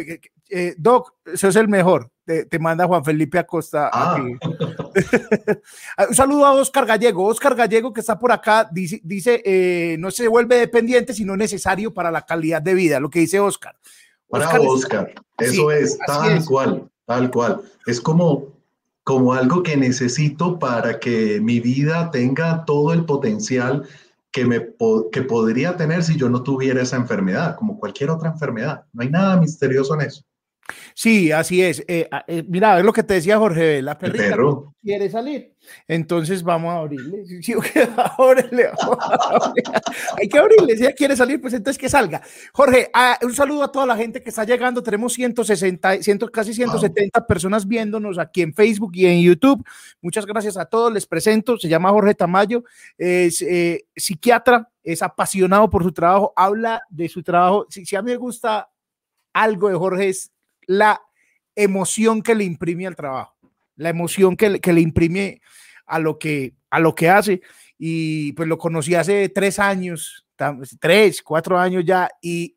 eh, 0.51 0.75
Doc, 0.79 1.15
es 1.25 1.43
el 1.45 1.69
mejor. 1.69 2.11
Te, 2.25 2.59
manda 2.59 2.87
Juan 2.87 3.05
Felipe 3.05 3.39
Acosta. 3.39 3.91
Ah. 5.97 6.07
Un 6.09 6.15
saludo 6.15 6.47
a 6.47 6.53
Oscar 6.53 6.87
Gallego. 6.87 7.27
Oscar 7.27 7.55
Gallego, 7.55 7.93
que 7.93 8.01
está 8.01 8.19
por 8.19 8.31
acá, 8.31 8.69
dice, 8.71 9.01
dice 9.03 9.43
eh, 9.45 9.97
no 9.99 10.11
se 10.11 10.29
vuelve 10.29 10.57
dependiente, 10.57 11.13
sino 11.13 11.37
necesario 11.37 11.93
para 11.93 12.11
la 12.11 12.23
calidad 12.23 12.63
de 12.63 12.75
vida, 12.75 13.01
lo 13.01 13.11
que 13.11 13.19
dice 13.21 13.41
Oscar. 13.41 13.77
Para 14.29 14.61
Oscar, 14.61 15.13
eso 15.39 15.71
es, 15.71 15.99
tal 16.07 16.45
cual, 16.45 16.89
tal 17.07 17.31
cual. 17.31 17.63
Es 17.87 18.01
como, 18.01 18.55
como 19.03 19.35
algo 19.35 19.63
que 19.63 19.77
necesito 19.77 20.59
para 20.59 20.99
que 20.99 21.41
mi 21.41 21.61
vida 21.61 22.11
tenga 22.11 22.65
todo 22.65 22.93
el 22.93 23.05
potencial 23.05 23.87
que, 24.31 24.45
me, 24.45 24.69
que 25.13 25.23
podría 25.23 25.77
tener 25.77 26.03
si 26.03 26.17
yo 26.17 26.29
no 26.29 26.43
tuviera 26.43 26.83
esa 26.83 26.97
enfermedad, 26.97 27.57
como 27.57 27.79
cualquier 27.79 28.11
otra 28.11 28.31
enfermedad. 28.31 28.85
No 28.93 29.03
hay 29.03 29.11
nada 29.11 29.37
misterioso 29.37 29.95
en 29.95 30.03
eso. 30.03 30.25
Sí, 30.95 31.33
así 31.33 31.63
es. 31.63 31.85
Eh, 31.89 32.09
ah, 32.11 32.25
eh, 32.27 32.45
mira, 32.47 32.79
es 32.79 32.85
lo 32.85 32.93
que 32.93 33.03
te 33.03 33.15
decía 33.15 33.39
Jorge, 33.39 33.83
la 33.83 33.99
perrita 33.99 34.37
quiere 34.83 35.09
salir. 35.09 35.55
Entonces 35.89 36.43
vamos 36.43 36.73
a 36.73 36.79
abrirle. 36.79 37.25
Hay 40.19 40.29
que 40.29 40.39
abrirle. 40.39 40.77
Si 40.77 40.83
ella 40.83 40.93
quiere 40.93 41.17
salir, 41.17 41.41
pues 41.41 41.55
entonces 41.55 41.79
que 41.79 41.89
salga. 41.89 42.21
Jorge, 42.53 42.91
ah, 42.93 43.19
un 43.23 43.35
saludo 43.35 43.65
a 43.65 43.73
toda 43.73 43.87
la 43.87 43.97
gente 43.97 44.23
que 44.23 44.29
está 44.29 44.45
llegando. 44.45 44.83
Tenemos 44.83 45.15
160, 45.15 45.99
casi 46.31 46.55
170 46.55 47.27
personas 47.27 47.67
viéndonos 47.67 48.19
aquí 48.19 48.43
en 48.43 48.53
Facebook 48.55 48.93
y 48.95 49.07
en 49.07 49.23
YouTube. 49.23 49.65
Muchas 50.01 50.27
gracias 50.27 50.57
a 50.57 50.67
todos. 50.67 50.93
Les 50.93 51.07
presento. 51.07 51.57
Se 51.59 51.69
llama 51.69 51.91
Jorge 51.91 52.15
Tamayo. 52.15 52.65
Es 52.99 53.41
eh, 53.43 53.87
psiquiatra, 53.97 54.71
es 54.83 55.03
apasionado 55.03 55.69
por 55.71 55.83
su 55.83 55.93
trabajo. 55.93 56.33
Habla 56.37 56.83
de 56.91 57.09
su 57.09 57.23
trabajo. 57.23 57.67
Si, 57.71 57.87
si 57.87 57.97
a 57.97 58.03
mí 58.03 58.11
me 58.11 58.17
gusta 58.17 58.69
algo 59.33 59.69
de 59.69 59.77
Jorge 59.77 60.09
es 60.11 60.34
la 60.67 61.01
emoción 61.55 62.23
que 62.23 62.35
le 62.35 62.45
imprime 62.45 62.87
al 62.87 62.97
trabajo, 62.97 63.37
la 63.77 63.91
emoción 63.91 64.37
que, 64.37 64.61
que 64.61 64.73
le 64.73 64.81
imprime 64.81 65.41
a 65.87 65.99
lo 65.99 66.19
que, 66.19 66.55
a 66.71 66.81
lo 66.81 66.95
que 66.95 67.09
hace. 67.09 67.41
Y 67.79 68.33
pues 68.33 68.49
lo 68.49 68.59
conocí 68.59 68.95
hace 68.95 69.29
tres 69.29 69.59
años, 69.59 70.27
tres, 70.81 71.23
cuatro 71.23 71.59
años 71.59 71.85
ya, 71.85 72.09
y 72.23 72.57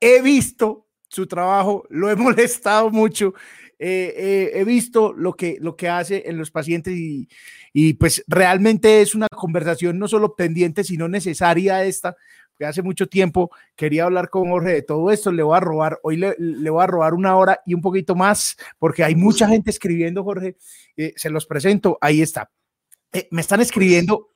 he 0.00 0.22
visto 0.22 0.86
su 1.08 1.26
trabajo, 1.26 1.84
lo 1.90 2.10
he 2.10 2.16
molestado 2.16 2.90
mucho, 2.90 3.34
he 3.78 4.64
visto 4.64 5.12
lo 5.12 5.34
que, 5.34 5.58
lo 5.60 5.76
que 5.76 5.88
hace 5.88 6.22
en 6.26 6.38
los 6.38 6.50
pacientes 6.50 6.94
y, 6.94 7.28
y, 7.72 7.94
pues 7.94 8.24
realmente 8.26 9.02
es 9.02 9.14
una 9.14 9.28
conversación 9.28 9.98
no 9.98 10.08
solo 10.08 10.34
pendiente, 10.36 10.84
sino 10.84 11.06
necesaria 11.08 11.84
esta, 11.84 12.16
hace 12.60 12.82
mucho 12.82 13.08
tiempo 13.08 13.50
quería 13.74 14.04
hablar 14.04 14.30
con 14.30 14.48
Jorge 14.48 14.72
de 14.72 14.82
todo 14.82 15.10
esto, 15.10 15.32
le 15.32 15.42
voy 15.42 15.56
a 15.56 15.60
robar, 15.60 15.98
hoy 16.02 16.16
le, 16.16 16.34
le 16.38 16.70
voy 16.70 16.82
a 16.82 16.86
robar 16.86 17.14
una 17.14 17.36
hora 17.36 17.60
y 17.66 17.74
un 17.74 17.80
poquito 17.80 18.14
más, 18.14 18.56
porque 18.78 19.02
hay 19.02 19.14
mucha 19.14 19.48
gente 19.48 19.70
escribiendo, 19.70 20.22
Jorge, 20.22 20.56
eh, 20.96 21.12
se 21.16 21.30
los 21.30 21.46
presento, 21.46 21.98
ahí 22.00 22.22
está. 22.22 22.50
Eh, 23.12 23.28
me 23.30 23.40
están 23.40 23.60
escribiendo 23.60 24.28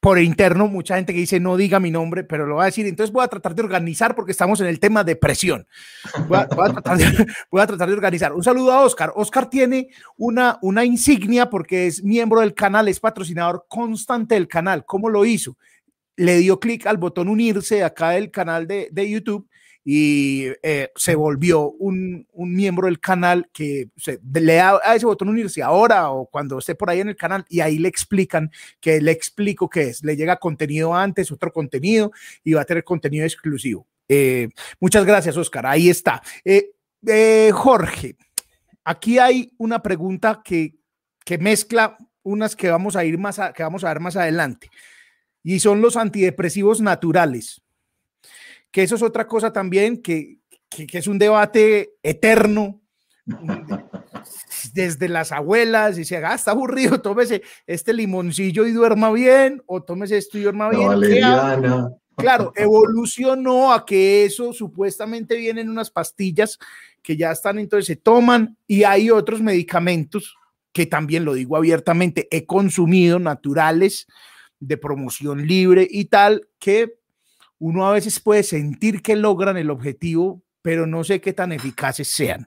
por 0.00 0.20
interno, 0.20 0.68
mucha 0.68 0.94
gente 0.94 1.12
que 1.12 1.18
dice 1.20 1.40
no 1.40 1.56
diga 1.56 1.80
mi 1.80 1.90
nombre, 1.90 2.22
pero 2.22 2.46
lo 2.46 2.56
voy 2.56 2.62
a 2.62 2.66
decir. 2.66 2.86
Entonces 2.86 3.12
voy 3.12 3.24
a 3.24 3.28
tratar 3.28 3.54
de 3.54 3.62
organizar 3.62 4.14
porque 4.14 4.32
estamos 4.32 4.60
en 4.60 4.68
el 4.68 4.78
tema 4.78 5.02
de 5.02 5.16
presión. 5.16 5.66
Voy 6.28 6.38
a, 6.38 6.46
tratar, 6.46 6.98
de, 6.98 7.04
voy 7.50 7.60
a 7.60 7.66
tratar, 7.66 7.88
de, 7.88 7.94
organizar. 7.94 8.32
Un 8.32 8.44
saludo 8.44 8.72
a 8.72 8.82
Oscar. 8.82 9.12
Oscar 9.16 9.50
tiene 9.50 9.88
una, 10.16 10.58
una 10.62 10.84
insignia 10.84 11.50
porque 11.50 11.88
es 11.88 12.04
miembro 12.04 12.40
del 12.40 12.54
canal, 12.54 12.86
es 12.86 13.00
patrocinador 13.00 13.66
constante 13.68 14.34
del 14.36 14.46
canal. 14.46 14.84
¿Cómo 14.84 15.08
lo 15.08 15.24
hizo? 15.24 15.56
Le 16.18 16.36
dio 16.38 16.58
clic 16.58 16.86
al 16.86 16.96
botón 16.96 17.28
unirse 17.28 17.84
acá 17.84 18.10
del 18.10 18.30
canal 18.30 18.66
de, 18.66 18.88
de 18.90 19.08
YouTube 19.08 19.48
y 19.84 20.46
eh, 20.64 20.90
se 20.96 21.14
volvió 21.14 21.70
un, 21.70 22.26
un, 22.32 22.52
miembro 22.52 22.86
del 22.86 22.98
canal 22.98 23.48
que 23.52 23.88
se, 23.96 24.20
le 24.34 24.54
da 24.56 24.80
a 24.82 24.96
ese 24.96 25.06
botón 25.06 25.28
unirse 25.28 25.62
ahora 25.62 26.10
o 26.10 26.26
cuando 26.26 26.58
esté 26.58 26.74
por 26.74 26.90
ahí 26.90 27.00
en 27.00 27.08
el 27.08 27.16
canal 27.16 27.46
y 27.48 27.60
ahí 27.60 27.78
le 27.78 27.88
explican 27.88 28.50
que 28.80 29.00
le 29.00 29.12
explico 29.12 29.70
qué 29.70 29.84
es. 29.84 30.02
Le 30.02 30.16
llega 30.16 30.36
contenido 30.36 30.92
antes, 30.92 31.30
otro 31.30 31.52
contenido 31.52 32.10
y 32.42 32.52
va 32.52 32.62
a 32.62 32.66
tener 32.66 32.82
contenido 32.82 33.24
exclusivo. 33.24 33.86
Eh, 34.08 34.48
muchas 34.80 35.06
gracias, 35.06 35.36
Oscar. 35.36 35.66
Ahí 35.66 35.88
está. 35.88 36.20
Eh, 36.44 37.50
Jorge, 37.54 38.16
aquí 38.84 39.20
hay 39.20 39.52
una 39.56 39.80
pregunta 39.82 40.42
que, 40.44 40.74
que 41.24 41.38
mezcla 41.38 41.96
unas 42.24 42.56
que 42.56 42.68
vamos 42.70 42.96
a 42.96 43.04
ir 43.04 43.16
más 43.16 43.40
que 43.54 43.62
vamos 43.62 43.84
a 43.84 43.88
ver 43.88 44.00
más 44.00 44.16
adelante 44.16 44.68
y 45.48 45.60
son 45.60 45.80
los 45.80 45.96
antidepresivos 45.96 46.82
naturales. 46.82 47.62
Que 48.70 48.82
eso 48.82 48.96
es 48.96 49.02
otra 49.02 49.26
cosa 49.26 49.50
también 49.50 50.02
que, 50.02 50.40
que, 50.68 50.86
es 50.92 51.06
un 51.06 51.18
debate 51.18 51.94
eterno 52.02 52.82
desde 54.74 55.08
las 55.08 55.32
abuelas 55.32 55.98
y 55.98 56.04
se 56.04 56.18
ah, 56.18 56.34
está 56.34 56.50
aburrido, 56.50 57.00
tómese 57.02 57.40
este 57.66 57.94
limoncillo 57.94 58.66
y 58.66 58.72
duerma 58.72 59.10
bien, 59.10 59.62
o 59.64 59.82
tómese 59.82 60.18
esto 60.18 60.36
y 60.36 60.42
duerma 60.42 60.68
bien. 60.68 61.00
Claro, 62.14 62.52
evolucionó 62.54 63.72
a 63.72 63.86
que 63.86 64.26
eso 64.26 64.52
supuestamente 64.52 65.34
vienen 65.34 65.70
unas 65.70 65.90
pastillas 65.90 66.58
que 67.02 67.16
ya 67.16 67.32
están, 67.32 67.58
entonces 67.58 67.86
se 67.86 67.96
toman 67.96 68.58
y 68.66 68.84
hay 68.84 69.10
otros 69.10 69.40
medicamentos 69.40 70.36
que 70.74 70.84
también 70.84 71.24
lo 71.24 71.32
digo 71.32 71.56
abiertamente, 71.56 72.28
he 72.30 72.44
consumido 72.44 73.18
naturales, 73.18 74.06
de 74.60 74.76
promoción 74.76 75.46
libre 75.46 75.86
y 75.88 76.06
tal, 76.06 76.48
que 76.58 76.98
uno 77.58 77.86
a 77.86 77.92
veces 77.92 78.20
puede 78.20 78.42
sentir 78.42 79.02
que 79.02 79.16
logran 79.16 79.56
el 79.56 79.70
objetivo, 79.70 80.42
pero 80.62 80.86
no 80.86 81.04
sé 81.04 81.20
qué 81.20 81.32
tan 81.32 81.52
eficaces 81.52 82.08
sean. 82.08 82.46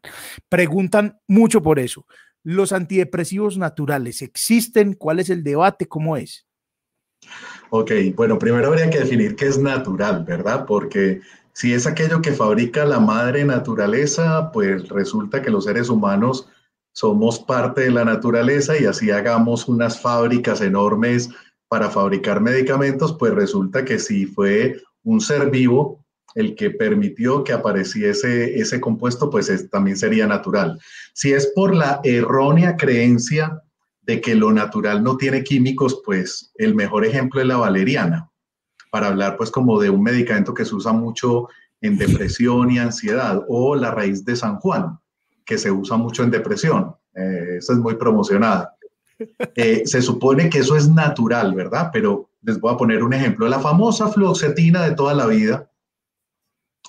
Preguntan 0.49 1.20
mucho 1.28 1.62
por 1.62 1.80
eso. 1.80 2.05
¿Los 2.43 2.72
antidepresivos 2.72 3.57
naturales 3.57 4.22
existen? 4.22 4.93
¿Cuál 4.93 5.20
es 5.20 5.30
el 5.30 5.43
debate? 5.43 5.88
¿Cómo 5.88 6.18
es? 6.18 6.47
Ok, 7.70 7.91
bueno, 8.16 8.39
primero 8.39 8.68
habría 8.68 8.89
que 8.89 8.99
definir 8.99 9.36
qué 9.36 9.47
es 9.47 9.57
natural, 9.57 10.24
¿verdad? 10.24 10.66
Porque 10.66 11.22
si 11.53 11.74
es 11.74 11.86
aquello 11.86 12.22
que 12.22 12.32
fabrica 12.32 12.86
la 12.86 12.99
madre 12.99 13.45
naturaleza, 13.45 14.51
pues 14.51 14.89
resulta 14.89 15.41
que 15.41 15.51
los 15.51 15.66
seres 15.66 15.89
humanos 15.89 16.47
somos 16.93 17.39
parte 17.39 17.82
de 17.82 17.91
la 17.91 18.05
naturaleza 18.05 18.78
y 18.78 18.86
así 18.86 19.12
hagamos 19.12 19.68
unas 19.68 20.01
fábricas 20.01 20.62
enormes 20.62 21.30
para 21.72 21.89
fabricar 21.89 22.41
medicamentos, 22.41 23.15
pues 23.17 23.34
resulta 23.34 23.86
que 23.86 23.97
si 23.97 24.26
fue 24.26 24.76
un 25.05 25.22
ser 25.22 25.49
vivo 25.49 26.03
el 26.36 26.53
que 26.53 26.69
permitió 26.69 27.45
que 27.45 27.53
apareciese 27.53 28.59
ese 28.59 28.82
compuesto, 28.82 29.30
pues 29.30 29.69
también 29.69 29.95
sería 29.95 30.28
natural. 30.28 30.78
Si 31.13 31.32
es 31.32 31.47
por 31.55 31.74
la 31.74 32.01
errónea 32.03 32.76
creencia 32.76 33.61
de 34.01 34.19
que 34.19 34.36
lo 34.36 34.51
natural 34.51 35.01
no 35.01 35.15
tiene 35.15 35.45
químicos, 35.45 36.01
pues 36.05 36.51
el 36.55 36.76
mejor 36.76 37.05
ejemplo 37.05 37.39
es 37.39 37.47
la 37.47 37.55
valeriana, 37.55 38.30
para 38.91 39.07
hablar 39.07 39.38
pues 39.38 39.49
como 39.49 39.80
de 39.80 39.89
un 39.89 40.03
medicamento 40.03 40.53
que 40.53 40.65
se 40.65 40.76
usa 40.76 40.91
mucho 40.91 41.47
en 41.80 41.97
depresión 41.97 42.69
y 42.69 42.80
ansiedad, 42.80 43.45
o 43.47 43.78
la 43.78 43.91
raíz 43.91 44.26
de 44.26 44.36
San 44.36 44.57
Juan, 44.57 44.99
que 45.45 45.57
se 45.57 45.72
usa 45.72 45.95
mucho 45.95 46.22
en 46.24 46.32
depresión. 46.32 46.93
Eh, 47.15 47.55
esa 47.59 47.72
es 47.72 47.80
muy 47.80 47.95
promocionada. 47.95 48.76
Eh, 49.55 49.84
se 49.86 50.01
supone 50.01 50.49
que 50.49 50.59
eso 50.59 50.76
es 50.76 50.89
natural, 50.89 51.53
¿verdad? 51.53 51.89
Pero 51.91 52.30
les 52.41 52.59
voy 52.59 52.74
a 52.74 52.78
poner 52.78 53.03
un 53.03 53.13
ejemplo. 53.13 53.47
La 53.47 53.59
famosa 53.59 54.09
fluoxetina 54.09 54.84
de 54.84 54.95
toda 54.95 55.13
la 55.13 55.28
vida, 55.28 55.69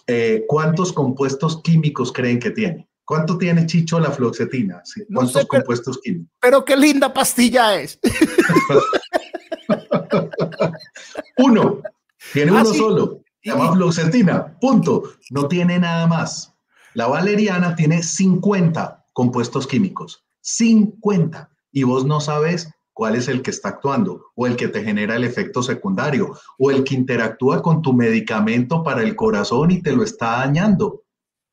eh, 0.06 0.44
¿cuántos 0.48 0.92
compuestos 0.92 1.60
químicos 1.62 2.12
creen 2.12 2.38
que 2.38 2.50
tiene? 2.50 2.88
¿Cuánto 3.04 3.36
tiene 3.36 3.66
Chicho 3.66 3.98
la 3.98 4.10
fluoxetina? 4.10 4.82
¿Cuántos 5.12 5.46
compuestos 5.46 6.00
químicos? 6.02 6.32
Pero 6.40 6.64
qué 6.64 6.76
linda 6.76 7.12
pastilla 7.12 7.80
es. 7.80 7.98
uno. 11.38 11.82
Tiene 12.32 12.52
uno 12.52 12.60
ah, 12.60 12.64
solo. 12.64 13.20
Se 13.42 13.50
llama 13.50 13.72
fluoxetina. 13.72 14.58
Punto. 14.60 15.02
No 15.30 15.48
tiene 15.48 15.78
nada 15.78 16.06
más. 16.06 16.54
La 16.94 17.06
valeriana 17.06 17.74
tiene 17.74 18.02
50 18.02 19.06
compuestos 19.12 19.66
químicos. 19.66 20.24
50 20.40 21.51
y 21.72 21.82
vos 21.82 22.04
no 22.04 22.20
sabes 22.20 22.70
cuál 22.92 23.16
es 23.16 23.28
el 23.28 23.42
que 23.42 23.50
está 23.50 23.70
actuando 23.70 24.26
o 24.34 24.46
el 24.46 24.56
que 24.56 24.68
te 24.68 24.84
genera 24.84 25.16
el 25.16 25.24
efecto 25.24 25.62
secundario 25.62 26.36
o 26.58 26.70
el 26.70 26.84
que 26.84 26.94
interactúa 26.94 27.62
con 27.62 27.82
tu 27.82 27.92
medicamento 27.92 28.82
para 28.82 29.02
el 29.02 29.16
corazón 29.16 29.70
y 29.70 29.82
te 29.82 29.92
lo 29.92 30.04
está 30.04 30.38
dañando 30.38 31.02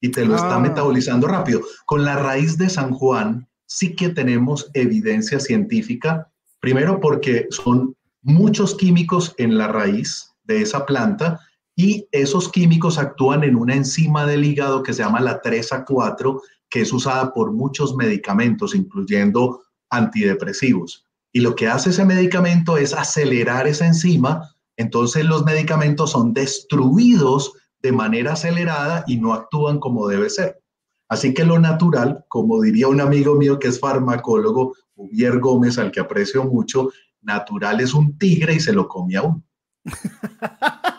y 0.01 0.09
te 0.09 0.25
lo 0.25 0.35
está 0.35 0.55
ah. 0.55 0.59
metabolizando 0.59 1.27
rápido. 1.27 1.61
Con 1.85 2.05
la 2.05 2.17
raíz 2.17 2.57
de 2.57 2.69
San 2.69 2.91
Juan 2.93 3.47
sí 3.65 3.95
que 3.95 4.09
tenemos 4.09 4.69
evidencia 4.73 5.39
científica, 5.39 6.29
primero 6.59 6.99
porque 6.99 7.47
son 7.49 7.95
muchos 8.21 8.75
químicos 8.75 9.33
en 9.37 9.57
la 9.57 9.67
raíz 9.67 10.33
de 10.43 10.61
esa 10.61 10.85
planta 10.85 11.39
y 11.75 12.07
esos 12.11 12.49
químicos 12.49 12.97
actúan 12.97 13.43
en 13.43 13.55
una 13.55 13.75
enzima 13.75 14.25
del 14.25 14.43
hígado 14.43 14.83
que 14.83 14.93
se 14.93 15.03
llama 15.03 15.21
la 15.21 15.41
3A4, 15.41 16.41
que 16.69 16.81
es 16.81 16.91
usada 16.91 17.33
por 17.33 17.53
muchos 17.53 17.95
medicamentos, 17.95 18.75
incluyendo 18.75 19.61
antidepresivos. 19.89 21.05
Y 21.31 21.41
lo 21.41 21.55
que 21.55 21.67
hace 21.67 21.91
ese 21.91 22.05
medicamento 22.05 22.77
es 22.77 22.93
acelerar 22.93 23.67
esa 23.67 23.85
enzima, 23.85 24.55
entonces 24.77 25.25
los 25.25 25.45
medicamentos 25.45 26.11
son 26.11 26.33
destruidos 26.33 27.53
de 27.81 27.91
manera 27.91 28.33
acelerada 28.33 29.03
y 29.07 29.17
no 29.17 29.33
actúan 29.33 29.79
como 29.79 30.07
debe 30.07 30.29
ser. 30.29 30.61
Así 31.09 31.33
que 31.33 31.43
lo 31.43 31.59
natural, 31.59 32.25
como 32.27 32.61
diría 32.61 32.87
un 32.87 33.01
amigo 33.01 33.35
mío 33.35 33.57
que 33.59 33.67
es 33.67 33.79
farmacólogo, 33.79 34.75
Ubier 34.95 35.39
Gómez, 35.39 35.77
al 35.77 35.91
que 35.91 35.99
aprecio 35.99 36.43
mucho, 36.43 36.91
natural 37.21 37.79
es 37.79 37.93
un 37.93 38.17
tigre 38.17 38.55
y 38.55 38.59
se 38.59 38.73
lo 38.73 38.87
come 38.87 39.17
a 39.17 39.23
uno. 39.23 39.43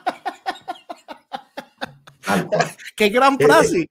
Qué 2.96 3.08
gran 3.08 3.36
eh, 3.38 3.44
frase. 3.44 3.90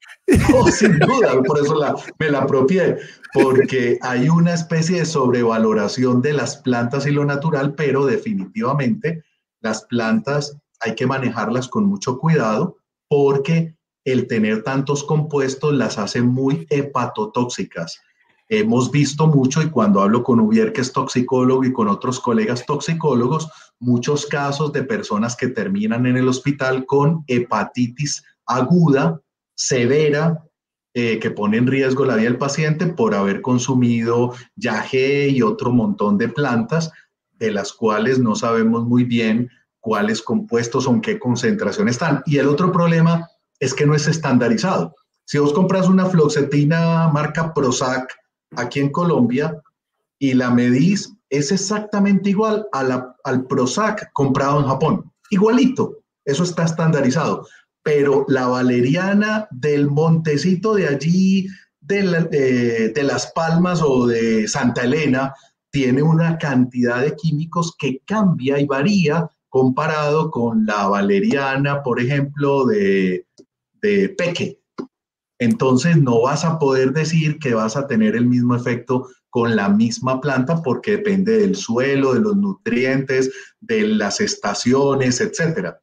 sin 0.72 1.00
duda, 1.00 1.42
por 1.44 1.60
eso 1.60 1.80
me 2.20 2.32
la 2.32 2.40
apropié, 2.40 2.98
porque 3.34 3.98
hay 4.02 4.30
una 4.30 4.54
especie 4.54 5.00
de 5.00 5.06
sobrevaloración 5.06 6.22
de 6.22 6.34
las 6.34 6.58
plantas 6.58 7.06
y 7.06 7.12
lo 7.12 7.26
natural, 7.26 7.74
pero 7.76 8.06
definitivamente 8.06 9.24
las 9.62 9.84
plantas 9.86 10.58
hay 10.80 10.96
que 10.96 11.08
manejarlas 11.08 11.68
con 11.68 11.86
mucho 11.86 12.18
cuidado 12.18 12.78
porque 13.08 13.76
el 14.06 14.28
tener 14.28 14.64
tantos 14.64 15.04
compuestos 15.04 15.74
las 15.74 15.98
hace 15.98 16.22
muy 16.22 16.66
hepatotóxicas. 16.70 18.00
Hemos 18.48 18.90
visto 18.90 19.28
mucho, 19.28 19.62
y 19.62 19.70
cuando 19.70 20.02
hablo 20.02 20.24
con 20.24 20.40
Ubier, 20.40 20.74
que 20.74 20.82
es 20.82 20.92
toxicólogo, 20.92 21.64
y 21.64 21.72
con 21.72 21.88
otros 21.88 22.20
colegas 22.20 22.66
toxicólogos, 22.66 23.50
muchos 23.80 24.26
casos 24.26 24.72
de 24.74 24.84
personas 24.84 25.36
que 25.36 25.48
terminan 25.48 26.06
en 26.06 26.18
el 26.18 26.28
hospital 26.28 26.86
con 26.86 27.24
hepatitis 27.28 28.24
aguda, 28.46 29.22
severa, 29.56 30.44
eh, 30.94 31.20
que 31.20 31.32
pone 31.32 31.58
en 31.58 31.68
riesgo 31.68 32.04
la 32.04 32.16
vida 32.16 32.30
del 32.30 32.38
paciente 32.38 32.88
por 32.88 33.14
haber 33.14 33.42
consumido 33.42 34.34
yagé 34.56 35.30
y 35.30 35.42
otro 35.42 35.72
montón 35.72 36.18
de 36.18 36.30
plantas, 36.30 36.92
de 37.34 37.52
las 37.52 37.74
cuales 37.74 38.20
no 38.20 38.36
sabemos 38.36 38.86
muy 38.86 39.04
bien 39.04 39.50
cuáles 39.80 40.22
compuestos 40.22 40.88
o 40.88 40.92
en 40.92 41.02
qué 41.02 41.20
concentración 41.20 41.88
están. 41.88 42.22
Y 42.26 42.38
el 42.38 42.48
otro 42.48 42.72
problema 42.72 43.30
es 43.60 43.74
que 43.74 43.86
no 43.86 43.94
es 43.94 44.08
estandarizado. 44.08 44.96
Si 45.26 45.38
vos 45.38 45.54
compras 45.54 45.88
una 45.88 46.06
floxetina 46.06 47.08
marca 47.10 47.54
Prozac 47.54 48.12
aquí 48.56 48.80
en 48.80 48.92
Colombia 48.92 49.62
y 50.18 50.34
la 50.34 50.50
medís, 50.50 51.14
es 51.30 51.52
exactamente 51.52 52.30
igual 52.32 52.68
al 52.72 53.46
Prozac 53.48 54.12
comprado 54.14 54.60
en 54.60 54.68
Japón. 54.68 55.12
Igualito. 55.30 55.98
Eso 56.26 56.44
está 56.44 56.66
estandarizado. 56.66 57.48
Pero 57.84 58.26
la 58.28 58.48
valeriana 58.48 59.48
del 59.52 59.90
montecito 59.90 60.76
de 60.76 60.88
allí, 60.88 61.48
de, 61.80 62.92
de 62.94 63.04
Las 63.04 63.32
Palmas 63.32 63.82
o 63.82 64.06
de 64.06 64.48
Santa 64.48 64.84
Elena, 64.84 65.34
tiene 65.72 66.02
una 66.02 66.38
cantidad 66.38 67.02
de 67.02 67.16
químicos 67.16 67.76
que 67.78 68.02
cambia 68.06 68.60
y 68.60 68.66
varía 68.66 69.30
comparado 69.50 70.30
con 70.30 70.66
la 70.66 70.88
valeriana, 70.88 71.82
por 71.84 72.00
ejemplo, 72.00 72.66
de, 72.66 73.26
de 73.82 74.10
Peque. 74.10 74.60
Entonces 75.40 75.98
no 75.98 76.22
vas 76.22 76.44
a 76.44 76.60
poder 76.60 76.92
decir 76.92 77.40
que 77.40 77.54
vas 77.54 77.76
a 77.76 77.88
tener 77.88 78.16
el 78.16 78.26
mismo 78.26 78.56
efecto 78.56 79.08
con 79.30 79.56
la 79.56 79.70
misma 79.70 80.20
planta 80.22 80.62
porque 80.62 80.92
depende 80.98 81.38
del 81.38 81.56
suelo, 81.56 82.14
de 82.14 82.22
los 82.22 82.36
nutrientes, 82.36 83.32
de 83.60 83.88
las 83.88 84.22
estaciones, 84.22 85.22
etc. 85.22 85.76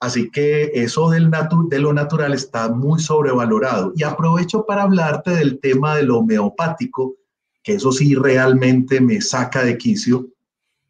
Así 0.00 0.30
que 0.30 0.70
eso 0.74 1.10
del 1.10 1.30
de 1.68 1.78
lo 1.78 1.92
natural 1.92 2.32
está 2.32 2.70
muy 2.70 3.00
sobrevalorado. 3.00 3.92
Y 3.96 4.02
aprovecho 4.02 4.64
para 4.66 4.82
hablarte 4.82 5.30
del 5.30 5.60
tema 5.60 5.96
del 5.96 6.10
homeopático, 6.10 7.16
que 7.62 7.74
eso 7.74 7.92
sí 7.92 8.14
realmente 8.14 9.00
me 9.00 9.20
saca 9.20 9.62
de 9.62 9.76
quicio 9.76 10.28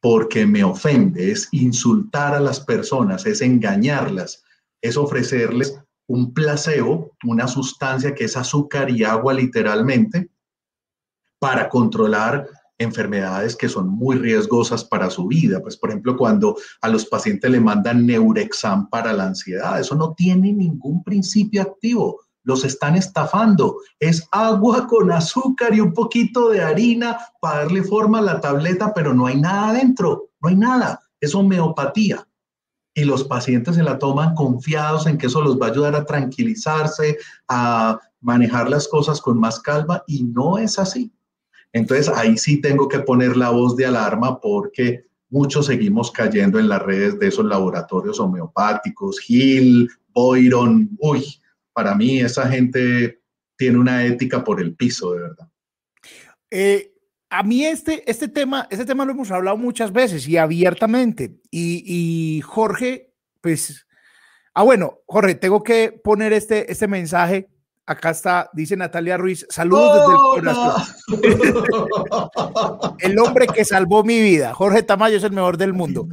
porque 0.01 0.47
me 0.47 0.65
ofende, 0.65 1.31
es 1.31 1.49
insultar 1.53 2.35
a 2.35 2.41
las 2.41 2.61
personas, 2.61 3.27
es 3.27 3.43
engañarlas, 3.43 4.43
es 4.81 4.97
ofrecerles 4.97 5.79
un 6.07 6.33
placebo, 6.33 7.13
una 7.25 7.47
sustancia 7.47 8.15
que 8.15 8.25
es 8.25 8.37
azúcar 8.37 8.91
y 8.91 9.05
agua 9.05 9.35
literalmente, 9.35 10.31
para 11.41 11.69
controlar 11.69 12.47
enfermedades 12.79 13.57
que 13.57 13.69
son 13.69 13.89
muy 13.89 14.17
riesgosas 14.17 14.85
para 14.85 15.11
su 15.11 15.27
vida. 15.27 15.61
Pues, 15.61 15.77
por 15.77 15.91
ejemplo, 15.91 16.17
cuando 16.17 16.57
a 16.81 16.89
los 16.89 17.07
pacientes 17.07 17.51
le 17.51 17.61
mandan 17.61 18.07
Neurexam 18.07 18.89
para 18.89 19.13
la 19.13 19.27
ansiedad, 19.27 19.81
eso 19.81 19.97
no 19.97 20.15
tiene 20.15 20.53
ningún 20.53 21.03
principio 21.03 21.63
activo. 21.63 22.21
Los 22.43 22.65
están 22.65 22.97
estafando. 22.97 23.79
Es 23.99 24.27
agua 24.33 24.87
con 24.87 25.11
azúcar 25.11 25.75
y 25.75 25.81
un 25.81 25.93
poquito 25.93 26.49
de 26.51 26.63
harina 26.63 27.19
para 27.41 27.65
darle 27.65 27.83
forma 27.83 28.21
a 28.21 28.23
la 28.23 28.41
tableta, 28.41 28.95
pero 28.95 29.13
no 29.13 29.27
hay 29.27 29.41
nada 29.41 29.71
adentro, 29.71 30.31
no 30.41 30.49
hay 30.49 30.57
nada. 30.57 31.01
Es 31.21 31.35
homeopatía 31.35 32.27
y 32.95 33.05
los 33.05 33.25
pacientes 33.25 33.77
se 33.77 33.83
la 33.83 33.99
toman 33.99 34.35
confiados 34.35 35.07
en 35.07 35.17
que 35.17 35.27
eso 35.27 35.43
los 35.43 35.61
va 35.61 35.67
a 35.67 35.71
ayudar 35.71 35.95
a 35.95 36.05
tranquilizarse, 36.05 37.19
a 37.49 37.99
manejar 38.21 38.69
las 38.69 38.89
cosas 38.89 39.21
con 39.21 39.39
más 39.39 39.61
calma 39.61 40.03
y 40.07 40.25
no 40.25 40.59
es 40.59 40.79
así. 40.79 41.13
Entonces 41.73 42.09
ahí 42.09 42.37
sí 42.37 42.61
tengo 42.61 42.89
que 42.89 43.01
poner 43.01 43.37
la 43.37 43.51
voz 43.51 43.77
de 43.77 43.87
alarma 43.87 44.41
porque 44.41 45.05
muchos 45.29 45.67
seguimos 45.67 46.11
cayendo 46.11 46.59
en 46.59 46.69
las 46.69 46.83
redes 46.83 47.19
de 47.19 47.29
esos 47.29 47.45
laboratorios 47.45 48.19
homeopáticos, 48.19 49.19
Hill, 49.29 49.89
Boyron, 50.13 50.91
uy, 50.99 51.25
para 51.73 51.95
mí 51.95 52.21
esa 52.21 52.49
gente 52.49 53.21
tiene 53.57 53.79
una 53.79 54.05
ética 54.05 54.43
por 54.43 54.61
el 54.61 54.75
piso, 54.75 55.13
de 55.13 55.21
verdad. 55.21 55.49
Eh, 56.51 56.93
a 57.31 57.45
mí 57.45 57.65
este, 57.65 58.11
este, 58.11 58.27
tema, 58.29 58.67
este 58.71 58.85
tema 58.85 59.05
lo 59.05 59.13
hemos 59.13 59.31
hablado 59.31 59.57
muchas 59.57 59.93
veces 59.93 60.27
y 60.27 60.37
abiertamente. 60.37 61.41
Y, 61.51 62.41
Jorge, 62.45 63.15
pues, 63.41 63.87
ah, 64.55 64.65
bueno, 64.65 64.99
Jorge, 65.07 65.37
tengo 65.37 65.63
que 65.63 65.93
poner 66.03 66.33
este, 66.33 66.71
este 66.71 66.89
mensaje. 66.89 67.49
Acá 67.87 68.11
está, 68.11 68.51
dice 68.53 68.77
Natalia 68.77 69.17
Ruiz, 69.17 69.47
saludos 69.51 69.95
desde 69.95 70.13
el 70.13 70.19
corazón. 70.19 70.83
el 73.01 73.19
hombre 73.19 73.47
que 73.49 73.65
salvó 73.65 74.05
mi 74.05 74.21
vida. 74.21 74.55
Jorge 74.55 74.83
Tamayo 74.83 75.17
es 75.17 75.25
el 75.25 75.33
mejor 75.33 75.57
del 75.57 75.73
mundo. 75.73 76.07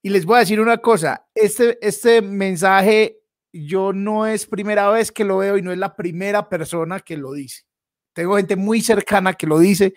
Y 0.00 0.10
les 0.10 0.24
voy 0.24 0.36
a 0.36 0.40
decir 0.40 0.60
una 0.60 0.78
cosa, 0.78 1.26
este, 1.34 1.78
este 1.86 2.22
mensaje 2.22 3.20
yo 3.52 3.92
no 3.92 4.26
es 4.26 4.46
primera 4.46 4.90
vez 4.90 5.10
que 5.10 5.24
lo 5.24 5.38
veo 5.38 5.56
y 5.56 5.62
no 5.62 5.72
es 5.72 5.78
la 5.78 5.96
primera 5.96 6.48
persona 6.48 7.00
que 7.00 7.16
lo 7.16 7.32
dice. 7.32 7.62
Tengo 8.12 8.36
gente 8.36 8.54
muy 8.54 8.80
cercana 8.80 9.34
que 9.34 9.46
lo 9.46 9.58
dice 9.58 9.94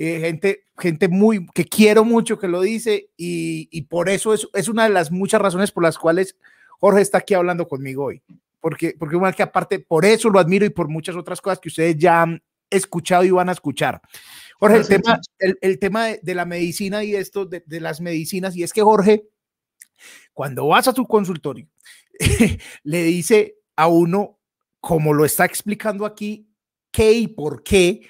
eh, 0.00 0.20
gente, 0.20 0.64
gente 0.78 1.08
muy 1.08 1.44
que 1.48 1.64
quiero 1.64 2.04
mucho 2.04 2.38
que 2.38 2.46
lo 2.46 2.60
dice 2.60 3.10
y, 3.16 3.82
por 3.90 4.08
eso 4.08 4.32
es, 4.32 4.46
es, 4.54 4.68
una 4.68 4.84
de 4.84 4.90
las 4.90 5.10
muchas 5.10 5.40
razones 5.40 5.72
por 5.72 5.82
las 5.82 5.98
cuales 5.98 6.36
Jorge 6.78 7.00
está 7.00 7.18
aquí 7.18 7.34
hablando 7.34 7.66
conmigo 7.66 8.04
hoy. 8.04 8.22
Porque, 8.68 8.94
porque 8.98 9.16
una 9.16 9.32
que 9.32 9.42
aparte, 9.42 9.78
por 9.78 10.04
eso 10.04 10.28
lo 10.28 10.38
admiro 10.38 10.66
y 10.66 10.68
por 10.68 10.88
muchas 10.88 11.16
otras 11.16 11.40
cosas 11.40 11.58
que 11.58 11.68
ustedes 11.68 11.96
ya 11.96 12.20
han 12.20 12.42
escuchado 12.68 13.24
y 13.24 13.30
van 13.30 13.48
a 13.48 13.52
escuchar. 13.52 13.98
Jorge, 14.58 14.76
el 14.76 14.86
tema, 14.86 15.20
el, 15.38 15.78
tema 15.78 16.06
de, 16.20 16.34
la 16.34 16.44
medicina 16.44 17.02
y 17.02 17.14
esto, 17.14 17.46
de, 17.46 17.62
de 17.64 17.80
las 17.80 18.02
medicinas, 18.02 18.54
y 18.56 18.62
es 18.62 18.74
que 18.74 18.82
Jorge, 18.82 19.26
cuando 20.34 20.66
vas 20.66 20.86
a 20.86 20.92
tu 20.92 21.06
consultorio, 21.06 21.66
le 22.82 23.02
dice 23.04 23.56
a 23.74 23.88
uno, 23.88 24.38
como 24.80 25.14
lo 25.14 25.24
está 25.24 25.46
explicando 25.46 26.04
aquí, 26.04 26.46
qué 26.90 27.12
y 27.12 27.26
por 27.26 27.62
qué 27.62 28.02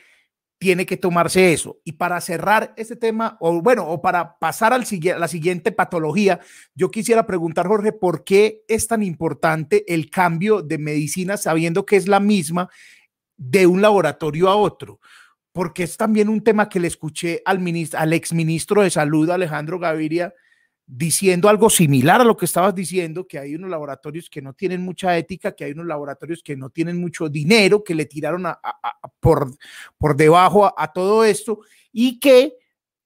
tiene 0.59 0.87
que 0.87 0.97
tomarse 0.97 1.53
eso. 1.53 1.81
Y 1.85 1.93
para 1.93 2.21
cerrar 2.21 2.75
este 2.77 2.97
tema, 2.97 3.37
o 3.41 3.63
bueno, 3.63 3.89
o 3.89 4.03
para 4.03 4.39
pasar 4.39 4.73
al, 4.73 4.83
a 4.83 5.19
la 5.19 5.29
siguiente 5.29 5.73
patología, 5.73 6.41
yo 6.75 6.91
quisiera 6.91 7.27
preguntar, 7.27 7.69
Jorge, 7.69 7.93
¿por 7.93 8.25
qué 8.25 8.65
es 8.69 8.89
tan 8.89 9.03
importante 9.03 9.85
el 9.93 10.11
cambio 10.11 10.63
de 10.63 10.79
medicina 10.79 11.37
sabiendo 11.37 11.87
que 11.87 11.97
es 11.97 12.09
la 12.09 12.21
misma 12.21 12.69
de 13.37 13.67
un 13.67 13.81
laboratorio 13.81 14.49
a 14.49 14.57
otro? 14.57 15.01
Porque 15.53 15.85
es 15.85 15.97
también 15.97 16.29
un 16.29 16.43
tema 16.43 16.69
que 16.69 16.81
le 16.81 16.89
escuché 16.89 17.41
al, 17.45 17.61
ministro, 17.61 18.01
al 18.01 18.13
exministro 18.13 18.83
de 18.83 18.91
Salud, 18.91 19.31
Alejandro 19.31 19.79
Gaviria, 19.79 20.35
diciendo 20.91 21.51
algo 21.51 21.69
similar 21.69 22.23
a 22.23 22.25
lo 22.25 22.35
que 22.35 22.47
estabas 22.47 22.75
diciendo, 22.75 23.27
que 23.27 23.39
hay 23.39 23.55
unos 23.55 23.69
laboratorios 23.69 24.31
que 24.31 24.41
no 24.41 24.55
tienen 24.55 24.83
mucha 24.83 25.19
ética, 25.19 25.55
que 25.55 25.65
hay 25.65 25.73
unos 25.73 25.85
laboratorios 25.85 26.43
que 26.43 26.57
no 26.57 26.71
tienen 26.71 26.99
mucho 26.99 27.29
dinero, 27.29 27.85
que 27.85 27.95
le 27.95 28.07
tiraron 28.07 28.47
por, 29.21 29.55
por 29.99 30.17
debajo 30.17 30.73
a, 30.75 30.93
todo 30.95 31.25
esto 31.25 31.61
y 31.93 32.19
que 32.19 32.55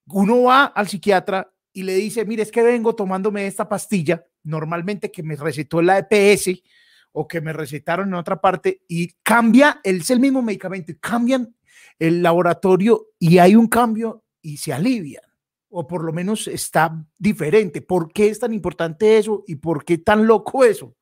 uno 0.07 0.43
va 0.43 0.63
al 0.63 0.87
psiquiatra 0.87 1.53
y 1.73 1.83
le 1.83 1.95
dice, 1.95 2.23
mire, 2.23 2.43
es 2.43 2.51
que 2.51 2.63
vengo 2.63 2.95
tomándome 2.95 3.47
esta 3.47 3.67
pastilla, 3.67 4.25
normalmente 4.43 5.11
que 5.11 5.21
me 5.21 5.35
recetó 5.35 5.81
la 5.81 5.97
EPS 5.97 6.63
o 7.11 7.27
que 7.27 7.41
me 7.41 7.51
recetaron 7.51 8.07
en 8.07 8.13
otra 8.13 8.39
parte 8.39 8.83
y 8.87 9.09
cambia, 9.23 9.81
es 9.83 10.09
el 10.09 10.21
mismo 10.21 10.41
medicamento, 10.41 10.93
cambian 11.01 11.53
el 11.99 12.23
laboratorio 12.23 13.07
y 13.19 13.39
hay 13.39 13.57
un 13.57 13.67
cambio 13.67 14.23
y 14.41 14.55
se 14.55 14.71
alivian 14.71 15.32
o 15.75 15.87
por 15.87 16.03
lo 16.03 16.13
menos 16.13 16.47
está 16.47 17.03
diferente. 17.17 17.81
¿Por 17.81 18.13
qué 18.13 18.29
es 18.29 18.39
tan 18.39 18.53
importante 18.53 19.17
eso 19.17 19.43
y 19.47 19.55
por 19.55 19.83
qué 19.83 19.97
tan 19.97 20.27
loco 20.27 20.63
eso? 20.63 20.95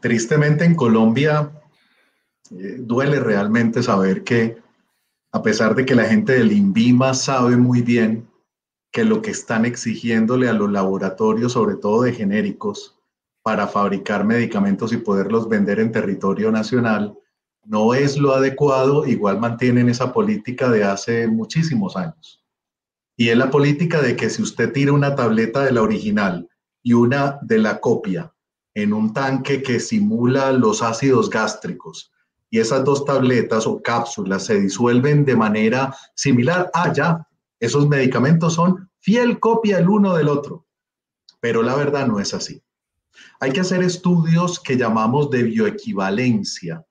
Tristemente 0.00 0.64
en 0.64 0.74
Colombia 0.74 1.50
eh, 2.50 2.76
duele 2.78 3.18
realmente 3.18 3.82
saber 3.82 4.22
que 4.24 4.58
a 5.32 5.42
pesar 5.42 5.74
de 5.74 5.86
que 5.86 5.94
la 5.94 6.04
gente 6.04 6.34
del 6.34 6.52
INVIMA 6.52 7.14
sabe 7.14 7.56
muy 7.56 7.80
bien 7.80 8.28
que 8.90 9.04
lo 9.04 9.22
que 9.22 9.30
están 9.30 9.64
exigiéndole 9.64 10.50
a 10.50 10.52
los 10.52 10.70
laboratorios, 10.70 11.52
sobre 11.52 11.76
todo 11.76 12.02
de 12.02 12.12
genéricos, 12.12 12.98
para 13.42 13.66
fabricar 13.66 14.24
medicamentos 14.26 14.92
y 14.92 14.98
poderlos 14.98 15.48
vender 15.48 15.80
en 15.80 15.90
territorio 15.90 16.52
nacional, 16.52 17.18
no 17.64 17.94
es 17.94 18.18
lo 18.18 18.34
adecuado, 18.34 19.06
igual 19.06 19.40
mantienen 19.40 19.88
esa 19.88 20.12
política 20.12 20.68
de 20.68 20.84
hace 20.84 21.26
muchísimos 21.26 21.96
años. 21.96 22.41
Y 23.22 23.28
es 23.28 23.38
la 23.38 23.50
política 23.50 24.02
de 24.02 24.16
que 24.16 24.28
si 24.28 24.42
usted 24.42 24.72
tira 24.72 24.92
una 24.92 25.14
tableta 25.14 25.62
de 25.62 25.70
la 25.70 25.82
original 25.82 26.48
y 26.82 26.94
una 26.94 27.38
de 27.42 27.58
la 27.58 27.78
copia 27.78 28.34
en 28.74 28.92
un 28.92 29.14
tanque 29.14 29.62
que 29.62 29.78
simula 29.78 30.50
los 30.50 30.82
ácidos 30.82 31.30
gástricos 31.30 32.10
y 32.50 32.58
esas 32.58 32.84
dos 32.84 33.04
tabletas 33.04 33.64
o 33.68 33.80
cápsulas 33.80 34.46
se 34.46 34.58
disuelven 34.58 35.24
de 35.24 35.36
manera 35.36 35.94
similar, 36.16 36.68
ah, 36.74 36.92
ya, 36.92 37.24
esos 37.60 37.88
medicamentos 37.88 38.54
son 38.54 38.90
fiel 38.98 39.38
copia 39.38 39.78
el 39.78 39.88
uno 39.88 40.16
del 40.16 40.26
otro. 40.26 40.66
Pero 41.38 41.62
la 41.62 41.76
verdad 41.76 42.08
no 42.08 42.18
es 42.18 42.34
así. 42.34 42.60
Hay 43.38 43.52
que 43.52 43.60
hacer 43.60 43.84
estudios 43.84 44.58
que 44.58 44.76
llamamos 44.76 45.30
de 45.30 45.44
bioequivalencia, 45.44 46.84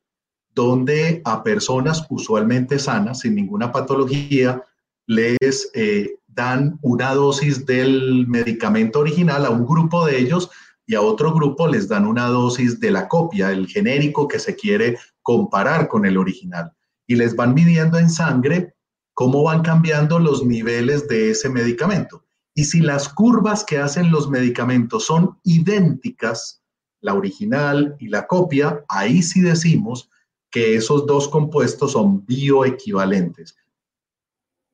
donde 0.55 1.21
a 1.25 1.43
personas 1.43 2.05
usualmente 2.09 2.79
sanas, 2.79 3.19
sin 3.19 3.35
ninguna 3.35 3.69
patología, 3.69 4.63
les 5.07 5.69
eh, 5.73 6.15
dan 6.33 6.79
una 6.81 7.13
dosis 7.13 7.65
del 7.65 8.25
medicamento 8.27 8.99
original 8.99 9.45
a 9.45 9.49
un 9.49 9.65
grupo 9.65 10.05
de 10.05 10.19
ellos 10.19 10.49
y 10.85 10.95
a 10.95 11.01
otro 11.01 11.33
grupo 11.33 11.67
les 11.67 11.87
dan 11.87 12.05
una 12.05 12.27
dosis 12.27 12.79
de 12.79 12.91
la 12.91 13.07
copia, 13.07 13.51
el 13.51 13.67
genérico 13.67 14.27
que 14.27 14.39
se 14.39 14.55
quiere 14.55 14.97
comparar 15.21 15.87
con 15.87 16.05
el 16.05 16.17
original. 16.17 16.73
Y 17.07 17.15
les 17.15 17.35
van 17.35 17.53
midiendo 17.53 17.97
en 17.97 18.09
sangre 18.09 18.75
cómo 19.13 19.43
van 19.43 19.61
cambiando 19.61 20.19
los 20.19 20.45
niveles 20.45 21.07
de 21.07 21.31
ese 21.31 21.49
medicamento. 21.49 22.25
Y 22.53 22.65
si 22.65 22.81
las 22.81 23.07
curvas 23.07 23.63
que 23.63 23.77
hacen 23.77 24.11
los 24.11 24.29
medicamentos 24.29 25.05
son 25.05 25.37
idénticas, 25.43 26.61
la 27.01 27.13
original 27.13 27.95
y 27.99 28.07
la 28.07 28.27
copia, 28.27 28.83
ahí 28.87 29.23
sí 29.23 29.41
decimos 29.41 30.09
que 30.49 30.75
esos 30.75 31.05
dos 31.05 31.27
compuestos 31.27 31.93
son 31.93 32.25
bioequivalentes. 32.25 33.55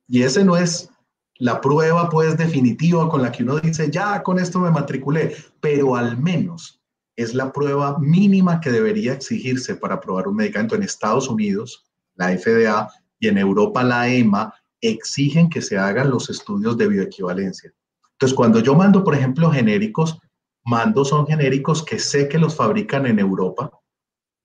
Y 0.06 0.22
ese 0.22 0.44
no 0.44 0.56
es 0.56 0.90
la 1.38 1.60
prueba 1.60 2.08
pues 2.10 2.36
definitiva 2.36 3.08
con 3.08 3.22
la 3.22 3.32
que 3.32 3.42
uno 3.42 3.58
dice, 3.58 3.90
ya 3.90 4.22
con 4.22 4.38
esto 4.38 4.58
me 4.58 4.70
matriculé, 4.70 5.36
pero 5.60 5.96
al 5.96 6.18
menos 6.18 6.80
es 7.16 7.34
la 7.34 7.52
prueba 7.52 7.98
mínima 7.98 8.60
que 8.60 8.70
debería 8.70 9.12
exigirse 9.12 9.74
para 9.76 10.00
probar 10.00 10.28
un 10.28 10.36
medicamento 10.36 10.74
en 10.74 10.82
Estados 10.82 11.28
Unidos, 11.28 11.84
la 12.14 12.36
FDA, 12.36 12.88
y 13.20 13.28
en 13.28 13.38
Europa, 13.38 13.82
la 13.82 14.08
EMA, 14.08 14.54
exigen 14.80 15.50
que 15.50 15.60
se 15.60 15.76
hagan 15.76 16.10
los 16.10 16.30
estudios 16.30 16.76
de 16.76 16.86
bioequivalencia. 16.86 17.72
Entonces, 18.12 18.36
cuando 18.36 18.60
yo 18.60 18.74
mando, 18.74 19.02
por 19.02 19.14
ejemplo, 19.14 19.50
genéricos, 19.50 20.18
mando 20.64 21.04
son 21.04 21.26
genéricos 21.26 21.82
que 21.82 21.98
sé 21.98 22.28
que 22.28 22.38
los 22.38 22.54
fabrican 22.54 23.06
en 23.06 23.18
Europa 23.18 23.72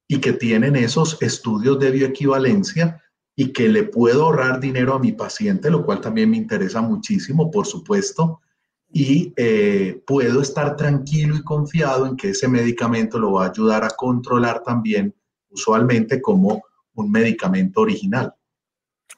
y 0.07 0.19
que 0.19 0.33
tienen 0.33 0.75
esos 0.75 1.21
estudios 1.21 1.79
de 1.79 1.91
bioequivalencia 1.91 3.02
y 3.35 3.51
que 3.51 3.67
le 3.69 3.83
puedo 3.83 4.25
ahorrar 4.25 4.59
dinero 4.59 4.93
a 4.93 4.99
mi 4.99 5.11
paciente, 5.11 5.71
lo 5.71 5.85
cual 5.85 6.01
también 6.01 6.29
me 6.29 6.37
interesa 6.37 6.81
muchísimo, 6.81 7.49
por 7.49 7.65
supuesto, 7.65 8.41
y 8.91 9.33
eh, 9.37 10.01
puedo 10.05 10.41
estar 10.41 10.75
tranquilo 10.75 11.35
y 11.35 11.43
confiado 11.43 12.05
en 12.05 12.15
que 12.15 12.29
ese 12.29 12.47
medicamento 12.47 13.17
lo 13.17 13.33
va 13.33 13.45
a 13.45 13.49
ayudar 13.49 13.83
a 13.83 13.89
controlar 13.89 14.61
también, 14.61 15.15
usualmente 15.49 16.21
como 16.21 16.61
un 16.93 17.11
medicamento 17.11 17.81
original. 17.81 18.35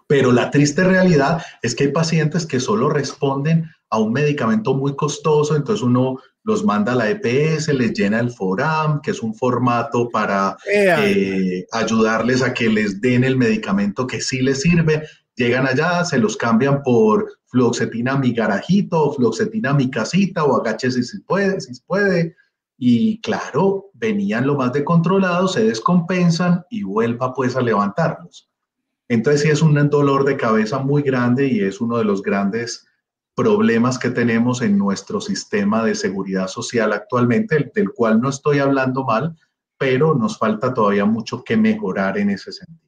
Pero 0.07 0.31
la 0.31 0.49
triste 0.49 0.83
realidad 0.83 1.43
es 1.61 1.75
que 1.75 1.85
hay 1.85 1.91
pacientes 1.91 2.45
que 2.45 2.61
solo 2.61 2.89
responden 2.89 3.69
a 3.89 3.99
un 3.99 4.13
medicamento 4.13 4.73
muy 4.73 4.95
costoso, 4.95 5.55
entonces 5.55 5.83
uno 5.83 6.19
los 6.45 6.63
manda 6.63 6.93
a 6.93 6.95
la 6.95 7.09
EPS, 7.09 7.73
les 7.73 7.91
llena 7.93 8.19
el 8.19 8.29
FORAM, 8.29 9.01
que 9.01 9.11
es 9.11 9.23
un 9.23 9.33
formato 9.33 10.09
para 10.09 10.55
eh, 10.71 11.65
ayudarles 11.71 12.43
a 12.43 12.53
que 12.53 12.69
les 12.69 13.01
den 13.01 13.23
el 13.23 13.35
medicamento 13.35 14.05
que 14.05 14.21
sí 14.21 14.41
les 14.41 14.61
sirve. 14.61 15.01
Llegan 15.35 15.65
allá, 15.65 16.05
se 16.05 16.19
los 16.19 16.37
cambian 16.37 16.83
por 16.83 17.39
fluoxetina 17.47 18.15
mi 18.17 18.31
garajito, 18.31 19.11
fluoxetina 19.13 19.73
mi 19.73 19.89
casita, 19.89 20.43
o 20.43 20.61
agáchese 20.61 21.01
si 21.01 21.19
puede, 21.21 21.59
si 21.59 21.73
puede. 21.81 22.35
Y 22.77 23.19
claro, 23.21 23.89
venían 23.95 24.45
lo 24.45 24.55
más 24.55 24.71
de 24.71 24.83
controlados, 24.83 25.53
se 25.53 25.63
descompensan 25.63 26.63
y 26.69 26.83
vuelva 26.83 27.33
pues 27.33 27.55
a 27.55 27.61
levantarlos. 27.61 28.51
Entonces 29.09 29.41
sí 29.41 29.49
es 29.49 29.63
un 29.63 29.89
dolor 29.89 30.25
de 30.25 30.37
cabeza 30.37 30.77
muy 30.77 31.01
grande 31.01 31.47
y 31.47 31.61
es 31.61 31.81
uno 31.81 31.97
de 31.97 32.05
los 32.05 32.21
grandes 32.21 32.85
problemas 33.35 33.99
que 33.99 34.09
tenemos 34.09 34.61
en 34.61 34.77
nuestro 34.77 35.19
sistema 35.19 35.83
de 35.83 35.95
seguridad 35.95 36.47
social 36.47 36.93
actualmente, 36.93 37.71
del 37.75 37.91
cual 37.91 38.21
no 38.21 38.29
estoy 38.29 38.59
hablando 38.59 39.03
mal, 39.03 39.35
pero 39.77 40.15
nos 40.15 40.37
falta 40.37 40.73
todavía 40.73 41.05
mucho 41.05 41.43
que 41.43 41.57
mejorar 41.57 42.17
en 42.17 42.29
ese 42.29 42.53
sentido. 42.53 42.79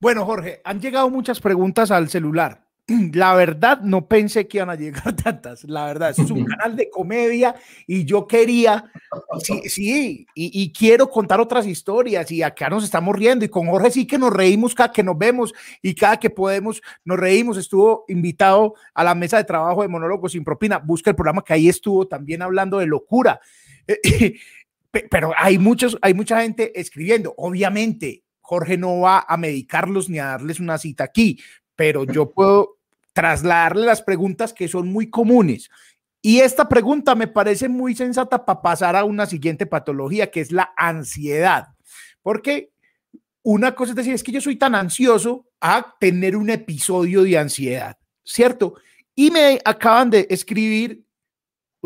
Bueno, 0.00 0.26
Jorge, 0.26 0.60
han 0.64 0.80
llegado 0.80 1.08
muchas 1.08 1.38
preguntas 1.38 1.92
al 1.92 2.08
celular. 2.08 2.66
La 3.12 3.34
verdad, 3.34 3.80
no 3.80 4.06
pensé 4.06 4.46
que 4.46 4.58
iban 4.58 4.70
a 4.70 4.74
llegar 4.74 5.14
tantas. 5.16 5.64
La 5.64 5.86
verdad, 5.86 6.10
es 6.10 6.30
un 6.30 6.44
canal 6.46 6.76
de 6.76 6.90
comedia 6.90 7.54
y 7.86 8.04
yo 8.04 8.26
quería, 8.26 8.90
sí, 9.42 9.68
sí 9.68 10.26
y, 10.34 10.72
quiero 10.72 11.08
contar 11.10 11.40
otras 11.40 11.66
historias 11.66 12.30
y 12.30 12.42
acá 12.42 12.68
nos 12.68 12.84
estamos 12.84 13.16
riendo 13.16 13.44
y 13.44 13.48
con 13.48 13.66
Jorge 13.66 13.90
sí 13.90 14.06
que 14.06 14.18
nos 14.18 14.32
reímos 14.32 14.74
cada 14.74 14.92
que 14.92 15.02
nos 15.02 15.16
vemos 15.16 15.52
y 15.80 15.94
cada 15.94 16.18
que 16.18 16.30
podemos 16.30 16.82
nos 17.04 17.18
reímos. 17.18 17.56
Estuvo 17.56 18.04
invitado 18.08 18.74
a 18.94 19.04
la 19.04 19.14
mesa 19.14 19.36
de 19.36 19.44
trabajo 19.44 19.82
de 19.82 19.88
Monólogos 19.88 20.32
sin 20.32 20.44
propina. 20.44 20.78
Busca 20.78 21.10
el 21.10 21.16
programa 21.16 21.42
que 21.44 21.52
ahí 21.52 21.68
estuvo 21.68 22.06
también 22.06 22.42
hablando 22.42 22.78
de 22.78 22.86
locura. 22.86 23.40
Pero 25.10 25.32
hay 25.38 25.56
muchos, 25.56 25.96
hay 26.02 26.12
mucha 26.12 26.42
gente 26.42 26.78
escribiendo. 26.78 27.32
Obviamente, 27.38 28.24
Jorge 28.42 28.76
no 28.76 29.00
va 29.00 29.24
a 29.26 29.38
medicarlos 29.38 30.10
ni 30.10 30.18
a 30.18 30.26
darles 30.26 30.60
una 30.60 30.76
cita 30.76 31.04
aquí, 31.04 31.40
pero 31.74 32.04
yo 32.04 32.30
puedo 32.30 32.71
trasladarle 33.12 33.86
las 33.86 34.02
preguntas 34.02 34.52
que 34.52 34.68
son 34.68 34.88
muy 34.88 35.10
comunes. 35.10 35.70
Y 36.20 36.38
esta 36.38 36.68
pregunta 36.68 37.14
me 37.14 37.26
parece 37.26 37.68
muy 37.68 37.94
sensata 37.94 38.44
para 38.44 38.62
pasar 38.62 38.94
a 38.94 39.04
una 39.04 39.26
siguiente 39.26 39.66
patología, 39.66 40.30
que 40.30 40.40
es 40.40 40.52
la 40.52 40.72
ansiedad. 40.76 41.68
Porque 42.22 42.70
una 43.42 43.74
cosa 43.74 43.90
es 43.90 43.96
decir, 43.96 44.14
es 44.14 44.22
que 44.22 44.32
yo 44.32 44.40
soy 44.40 44.56
tan 44.56 44.74
ansioso 44.74 45.48
a 45.60 45.96
tener 45.98 46.36
un 46.36 46.48
episodio 46.50 47.24
de 47.24 47.38
ansiedad, 47.38 47.98
¿cierto? 48.24 48.74
Y 49.16 49.30
me 49.30 49.60
acaban 49.64 50.10
de 50.10 50.26
escribir, 50.30 51.04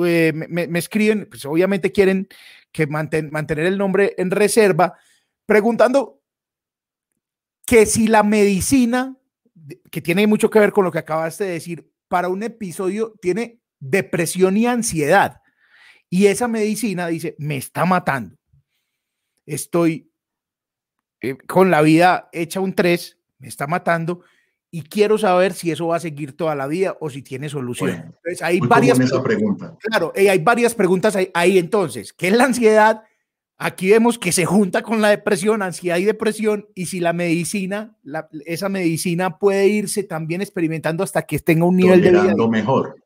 eh, 0.05 0.33
me, 0.35 0.79
escriben, 0.79 1.27
pues 1.31 1.45
obviamente 1.47 1.91
quieren 1.91 2.29
que 2.71 2.87
mantener 2.87 3.67
el 3.67 3.79
nombre 3.79 4.15
en 4.19 4.31
reserva, 4.31 4.99
preguntando 5.47 6.21
que 7.65 7.87
si 7.87 8.07
la 8.07 8.23
medicina 8.23 9.17
que 9.91 10.01
tiene 10.01 10.27
mucho 10.27 10.51
que 10.51 10.59
ver 10.59 10.73
con 10.73 10.85
lo 10.85 10.93
que 10.93 10.99
acabaste 10.99 11.45
de 11.45 11.53
decir, 11.53 11.91
para 12.09 12.29
un 12.29 12.43
episodio 12.43 13.15
tiene 13.21 13.61
depresión 13.79 14.57
y 14.57 14.67
ansiedad. 14.67 15.41
Y 16.09 16.27
esa 16.27 16.49
medicina 16.49 17.09
dice, 17.09 17.35
me 17.39 17.57
está 17.57 17.85
matando. 17.85 18.37
Estoy 19.45 20.11
eh, 21.21 21.37
con 21.37 21.71
la 21.71 21.83
vida 21.83 22.29
hecha 22.33 22.61
un 22.61 22.75
3, 22.75 23.19
me 23.39 23.49
está 23.49 23.67
matando 23.67 24.23
y 24.71 24.83
quiero 24.83 25.17
saber 25.17 25.55
si 25.55 25.71
eso 25.71 25.89
va 25.89 25.97
a 25.97 26.01
seguir 26.01 26.37
toda 26.37 26.55
la 26.55 26.67
vida 26.67 26.97
o 27.01 27.09
si 27.09 27.23
tiene 27.23 27.49
solución. 27.49 27.91
entonces, 27.91 28.43
hay 28.43 28.61
varias 28.61 28.99
preguntas. 29.23 29.73
Claro, 29.81 30.13
eh, 30.15 30.29
hay 30.29 30.39
varias 30.39 30.75
preguntas 30.75 31.17
ahí, 31.17 31.31
ahí 31.35 31.59
entonces. 31.59 32.13
¿Qué 32.13 32.29
es 32.29 32.37
la 32.37 32.45
ansiedad? 32.45 33.03
Aquí 33.59 33.91
vemos 33.91 34.19
que 34.19 34.33
se 34.33 34.45
junta 34.45 34.83
con 34.83 35.01
la 35.01 35.09
depresión, 35.09 35.63
ansiedad 35.63 35.97
y 35.97 36.05
depresión, 36.05 36.67
y 36.75 36.87
si 36.87 37.01
la 37.01 37.15
medicina, 37.15 37.97
esa 38.45 38.69
medicina 38.69 39.39
puede 39.39 39.69
irse 39.69 40.03
también 40.03 40.43
experimentando 40.43 41.03
hasta 41.03 41.23
que 41.23 41.39
tenga 41.39 41.65
un 41.65 41.77
nivel 41.77 42.03
de 42.03 42.11
vida. 42.11 42.35
mejor. 42.51 42.97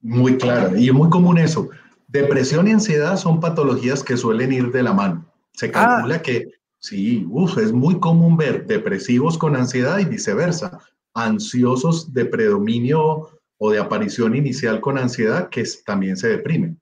Muy 0.00 0.36
claro. 0.36 0.76
Y 0.76 0.88
es 0.88 0.94
muy 0.94 1.08
común 1.10 1.38
eso. 1.38 1.68
Depresión 2.06 2.68
y 2.68 2.72
ansiedad 2.72 3.16
son 3.16 3.40
patologías 3.40 4.04
que 4.04 4.16
suelen 4.16 4.52
ir 4.52 4.70
de 4.70 4.82
la 4.84 4.92
mano. 4.92 5.26
Se 5.54 5.66
ah. 5.66 5.72
calcula 5.72 6.22
que 6.22 6.46
sí, 6.78 7.26
es 7.60 7.72
muy 7.72 7.98
común 7.98 8.36
ver 8.36 8.64
depresivos 8.66 9.36
con 9.36 9.56
ansiedad 9.56 9.98
y 9.98 10.04
viceversa. 10.04 10.78
ansiosos 11.14 12.14
de 12.14 12.26
predominio 12.26 13.28
o 13.58 13.72
de 13.72 13.80
aparición 13.80 14.36
inicial 14.36 14.80
con 14.80 14.98
ansiedad 14.98 15.48
que 15.48 15.64
también 15.84 16.16
se 16.16 16.28
deprimen. 16.28 16.80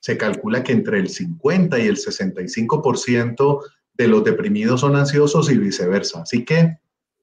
Se 0.00 0.16
calcula 0.16 0.62
que 0.62 0.72
entre 0.72 0.98
el 0.98 1.08
50 1.08 1.78
y 1.78 1.86
el 1.86 1.96
65% 1.96 3.60
de 3.94 4.08
los 4.08 4.24
deprimidos 4.24 4.80
son 4.80 4.96
ansiosos 4.96 5.50
y 5.50 5.58
viceversa. 5.58 6.22
Así 6.22 6.44
que 6.44 6.78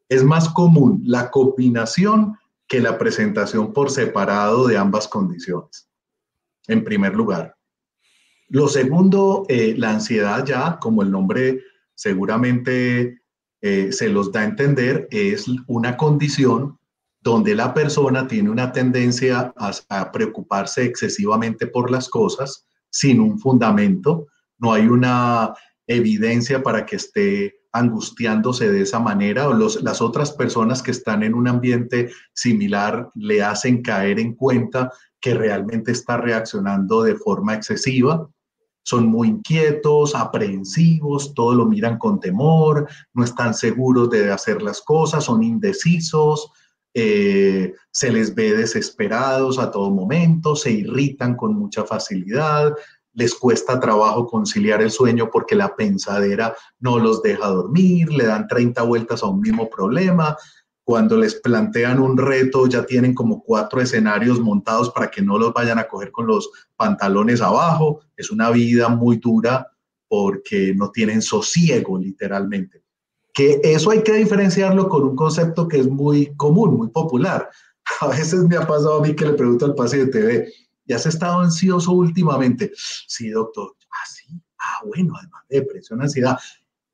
es 0.09 0.23
más 0.23 0.49
común 0.49 1.01
la 1.05 1.32
combinación 1.32 2.38
que 2.67 2.82
la 2.82 2.97
presentación 2.97 3.73
por 3.73 3.91
separado 3.91 4.67
de 4.67 4.78
ambas 4.78 5.07
condiciones, 5.07 5.88
en 6.67 6.84
primer 6.84 7.15
lugar. 7.15 7.55
Lo 8.49 8.67
segundo, 8.67 9.45
eh, 9.49 9.76
la 9.78 9.91
ansiedad 9.91 10.45
ya, 10.45 10.78
como 10.80 11.01
el 11.01 11.11
nombre 11.11 11.61
seguramente 11.95 13.21
eh, 13.61 13.91
se 13.91 14.09
los 14.09 14.32
da 14.32 14.41
a 14.41 14.45
entender, 14.45 15.07
es 15.11 15.45
una 15.67 15.97
condición 15.97 16.78
donde 17.26 17.55
la 17.55 17.73
persona 17.73 18.28
tiene 18.28 18.51
una 18.51 18.71
tendencia 18.71 19.51
a, 19.57 20.11
preocuparse 20.11 20.86
excesivamente 20.86 21.65
por 21.65 21.89
las 21.89 22.07
cosas 22.07 22.67
sin 22.91 23.19
un 23.19 23.39
fundamento, 23.39 24.28
no 24.59 24.71
hay 24.71 24.86
una 24.86 25.51
evidencia 25.88 26.61
para 26.61 26.86
que 26.86 26.97
esté 26.97 27.55
angustiándose 27.73 28.71
de 28.71 28.84
esa 28.84 28.99
manera 28.99 29.49
o 29.49 29.53
las 29.53 30.01
otras 30.01 30.32
personas 30.34 30.84
que 30.84 30.91
están 30.91 31.23
en 31.23 31.34
un 31.34 31.47
ambiente 31.47 32.11
similar 32.34 33.09
le 33.15 33.41
hacen 33.41 33.82
caer 33.82 34.19
en 34.19 34.36
cuenta 34.36 34.91
que 35.19 35.34
realmente 35.34 35.91
está 35.91 36.17
reaccionando 36.17 37.01
de 37.01 37.15
forma 37.15 37.55
excesiva. 37.55 38.30
Son 38.84 39.07
muy 39.07 39.30
inquietos, 39.30 40.13
aprensivos, 40.13 41.34
todo 41.34 41.55
lo 41.55 41.65
miran 41.65 41.97
con 41.97 42.19
temor, 42.19 42.88
no 43.15 43.23
están 43.23 43.55
seguros 43.55 44.11
de 44.11 44.32
hacer 44.32 44.61
las 44.61 44.80
cosas, 44.80 45.23
son 45.23 45.41
indecisos, 45.41 46.51
eh, 46.97 47.73
se 47.91 48.09
les 48.09 48.33
ve 48.33 48.53
desesperados 48.53 49.59
a 49.59 49.69
todo 49.69 49.91
momento, 49.91 50.55
se 50.55 50.71
irritan 50.71 51.35
con 51.35 51.53
mucha 51.53 51.83
facilidad, 51.83 52.73
les 53.11 53.35
cuesta 53.35 53.81
trabajo 53.81 54.25
conciliar 54.27 54.81
el 54.81 54.89
sueño 54.91 55.29
porque 55.29 55.55
la 55.55 55.75
pensadera 55.75 56.55
no 56.79 56.97
los 56.97 57.21
deja 57.21 57.47
dormir, 57.47 58.09
le 58.13 58.25
dan 58.25 58.47
30 58.47 58.81
vueltas 58.83 59.23
a 59.23 59.27
un 59.27 59.41
mismo 59.41 59.69
problema. 59.69 60.37
Cuando 60.85 61.17
les 61.17 61.35
plantean 61.35 61.99
un 61.99 62.17
reto 62.17 62.65
ya 62.67 62.85
tienen 62.85 63.13
como 63.13 63.43
cuatro 63.43 63.81
escenarios 63.81 64.39
montados 64.39 64.89
para 64.91 65.11
que 65.11 65.21
no 65.21 65.37
los 65.37 65.51
vayan 65.53 65.79
a 65.79 65.87
coger 65.87 66.11
con 66.11 66.27
los 66.27 66.49
pantalones 66.77 67.41
abajo. 67.41 68.01
Es 68.15 68.31
una 68.31 68.51
vida 68.51 68.87
muy 68.87 69.17
dura 69.17 69.67
porque 70.07 70.73
no 70.73 70.91
tienen 70.91 71.21
sosiego 71.21 71.97
literalmente 71.97 72.84
que 73.36 73.59
eso 73.63 73.91
hay 73.91 74.01
que 74.01 74.13
diferenciarlo 74.13 74.88
con 74.88 75.03
un 75.03 75.15
concepto 75.15 75.67
que 75.67 75.81
es 75.81 75.88
muy 75.88 76.33
común, 76.38 76.77
muy 76.77 76.88
popular. 76.88 77.49
A 78.01 78.07
veces 78.07 78.45
me 78.45 78.55
ha 78.55 78.65
pasado 78.65 78.99
a 78.99 79.01
mí 79.01 79.13
que 79.13 79.25
le 79.25 79.33
pregunto 79.33 79.65
al 79.65 79.75
paciente, 79.75 80.19
ve, 80.19 80.51
¿ya 80.86 80.95
has 80.95 81.05
estado 81.05 81.41
ansioso 81.41 81.91
últimamente? 81.91 82.71
Sí, 82.75 83.29
doctor. 83.29 83.75
Ah, 83.91 84.07
sí. 84.07 84.41
Ah, 84.57 84.81
bueno, 84.88 85.13
además 85.15 85.43
de 85.49 85.59
depresión, 85.59 86.01
ansiedad. 86.01 86.38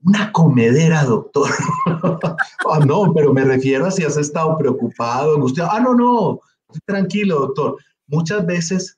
Una 0.03 0.31
comedera, 0.33 1.05
doctor. 1.05 1.49
ah, 1.85 2.79
no, 2.85 3.13
pero 3.13 3.31
me 3.31 3.45
refiero 3.45 3.85
a 3.85 3.91
si 3.91 4.03
has 4.03 4.17
estado 4.17 4.57
preocupado, 4.57 5.35
angustiado. 5.35 5.69
Ah, 5.71 5.79
no, 5.79 5.93
no. 5.93 6.41
Tranquilo, 6.85 7.39
doctor. 7.39 7.77
Muchas 8.07 8.45
veces 8.45 8.97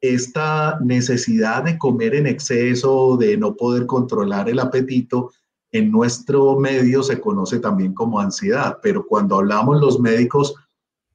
esta 0.00 0.78
necesidad 0.80 1.64
de 1.64 1.76
comer 1.76 2.14
en 2.14 2.26
exceso, 2.26 3.16
de 3.16 3.36
no 3.36 3.56
poder 3.56 3.86
controlar 3.86 4.48
el 4.48 4.60
apetito, 4.60 5.32
en 5.74 5.90
nuestro 5.90 6.56
medio 6.56 7.02
se 7.02 7.20
conoce 7.20 7.58
también 7.58 7.94
como 7.94 8.20
ansiedad, 8.20 8.78
pero 8.80 9.04
cuando 9.04 9.36
hablamos 9.36 9.80
los 9.80 9.98
médicos 9.98 10.54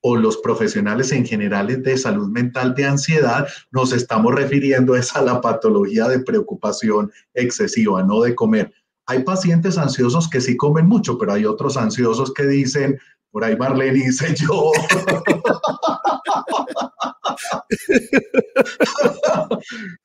o 0.02 0.18
los 0.18 0.36
profesionales 0.38 1.14
en 1.14 1.26
general 1.26 1.82
de 1.82 1.98
salud 1.98 2.28
mental 2.28 2.76
de 2.76 2.86
ansiedad, 2.86 3.48
nos 3.72 3.94
estamos 3.94 4.36
refiriendo 4.36 4.98
es 4.98 5.16
a 5.16 5.22
la 5.22 5.40
patología 5.40 6.10
de 6.10 6.20
preocupación 6.20 7.10
excesiva, 7.34 8.04
no 8.04 8.22
de 8.22 8.36
comer. 8.36 8.74
Hay 9.06 9.24
pacientes 9.24 9.78
ansiosos 9.78 10.30
que 10.30 10.42
sí 10.42 10.58
comen 10.58 10.88
mucho, 10.88 11.18
pero 11.18 11.32
hay 11.32 11.46
otros 11.46 11.78
ansiosos 11.78 12.34
que 12.34 12.46
dicen, 12.46 13.00
por 13.32 13.46
ahí 13.46 13.56
Marlene 13.56 13.94
dice 13.94 14.36
yo. 14.36 14.72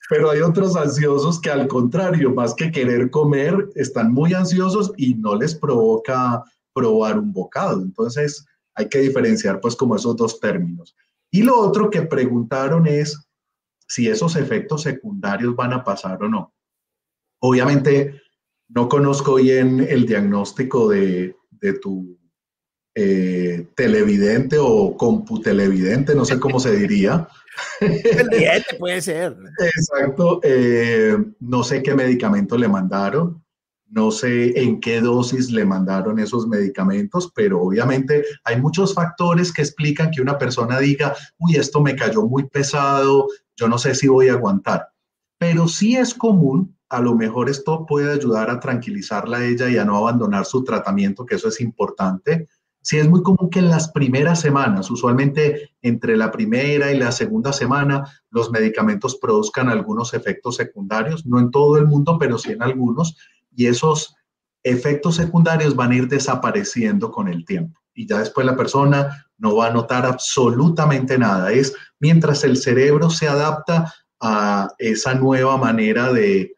Pero 0.09 0.31
hay 0.31 0.41
otros 0.41 0.77
ansiosos 0.77 1.41
que 1.41 1.51
al 1.51 1.67
contrario, 1.69 2.31
más 2.33 2.55
que 2.55 2.71
querer 2.71 3.11
comer, 3.11 3.69
están 3.75 4.13
muy 4.13 4.35
ansiosos 4.35 4.93
y 4.97 5.15
no 5.15 5.35
les 5.35 5.55
provoca 5.55 6.43
probar 6.73 7.19
un 7.19 7.33
bocado. 7.33 7.83
Entonces 7.83 8.47
hay 8.75 8.89
que 8.89 8.99
diferenciar 8.99 9.61
pues 9.61 9.77
como 9.77 9.97
esos 9.97 10.17
dos 10.17 10.41
términos. 10.41 10.97
Y 11.31 11.43
lo 11.43 11.59
otro 11.59 11.91
que 11.91 12.03
preguntaron 12.03 12.87
es 12.87 13.19
si 13.87 14.09
esos 14.09 14.37
efectos 14.37 14.83
secundarios 14.83 15.55
van 15.57 15.73
a 15.73 15.85
pasar 15.85 16.23
o 16.23 16.29
no. 16.29 16.55
Obviamente 17.41 18.21
no 18.69 18.89
conozco 18.89 19.37
bien 19.37 19.87
el 19.89 20.07
diagnóstico 20.07 20.89
de, 20.89 21.37
de 21.51 21.73
tu 21.75 22.19
eh, 22.95 23.67
televidente 23.75 24.57
o 24.59 24.97
computelevidente, 24.97 26.15
no 26.15 26.25
sé 26.25 26.39
cómo 26.39 26.61
se 26.61 26.77
diría. 26.77 27.29
Televidente 27.81 28.77
puede 28.79 29.01
ser. 29.01 29.37
Exacto. 29.59 30.41
Eh, 30.43 31.17
no 31.41 31.65
sé 31.65 31.83
qué 31.83 31.95
medicamento 31.95 32.57
le 32.57 32.69
mandaron, 32.69 33.43
no 33.89 34.11
sé 34.11 34.61
en 34.61 34.81
qué 34.81 35.01
dosis 35.01 35.51
le 35.51 35.65
mandaron 35.65 36.19
esos 36.19 36.47
medicamentos, 36.47 37.33
pero 37.35 37.63
obviamente 37.63 38.25
hay 38.45 38.61
muchos 38.61 38.95
factores 38.95 39.53
que 39.53 39.63
explican 39.63 40.11
que 40.11 40.23
una 40.23 40.39
persona 40.39 40.79
diga, 40.79 41.15
uy, 41.39 41.57
esto 41.57 41.81
me 41.81 41.97
cayó 41.97 42.23
muy 42.23 42.49
pesado, 42.49 43.29
yo 43.57 43.69
no 43.69 43.79
sé 43.79 43.95
si 43.95 44.09
voy 44.09 44.29
a 44.29 44.35
aguantar. 44.35 44.89
Pero 45.39 45.69
sí 45.69 45.97
es 45.97 46.15
común, 46.15 46.77
a 46.89 47.01
lo 47.01 47.15
mejor 47.15 47.49
esto 47.49 47.87
puede 47.87 48.13
ayudar 48.13 48.51
a 48.51 48.61
tranquilizarla 48.61 49.39
a 49.39 49.45
ella 49.45 49.69
y 49.69 49.79
a 49.79 49.85
no 49.85 49.97
abandonar 49.97 50.45
su 50.45 50.63
tratamiento, 50.63 51.27
que 51.27 51.35
eso 51.37 51.49
es 51.49 51.61
importante 51.61 52.49
Sí, 52.85 52.99
es 52.99 53.09
muy 53.09 53.23
común 53.23 53.49
que 53.49 53.61
en 53.61 53.71
las 53.71 53.91
primeras 53.93 54.43
semanas, 54.43 54.91
usualmente 54.91 55.71
entre 55.81 56.19
la 56.19 56.31
primera 56.31 56.93
y 56.93 56.99
la 56.99 57.13
segunda 57.13 57.51
semana, 57.55 58.05
los 58.31 58.51
medicamentos 58.51 59.17
produzcan 59.17 59.71
algunos 59.71 60.13
efectos 60.13 60.57
secundarios, 60.57 61.25
no 61.25 61.39
en 61.39 61.51
todo 61.51 61.79
el 61.79 61.87
mundo, 61.87 62.19
pero 62.19 62.37
sí 62.37 62.53
en 62.53 62.63
algunos, 62.63 63.17
y 63.57 63.69
esos 63.69 64.15
efectos 64.63 65.15
secundarios 65.15 65.75
van 65.75 65.93
a 65.93 65.97
ir 65.97 66.09
desapareciendo 66.09 67.11
con 67.11 67.29
el 67.29 67.47
tiempo. 67.47 67.81
Y 67.95 68.07
ya 68.07 68.19
después 68.19 68.45
la 68.45 68.55
persona 68.55 69.29
no 69.39 69.57
va 69.57 69.69
a 69.69 69.73
notar 69.73 70.05
absolutamente 70.05 71.17
nada. 71.17 71.53
Es 71.53 71.75
mientras 72.01 72.45
el 72.45 72.59
cerebro 72.59 73.09
se 73.09 73.29
adapta 73.29 73.95
a 74.21 74.69
esa 74.79 75.15
nueva 75.15 75.57
manera 75.57 76.13
de, 76.13 76.55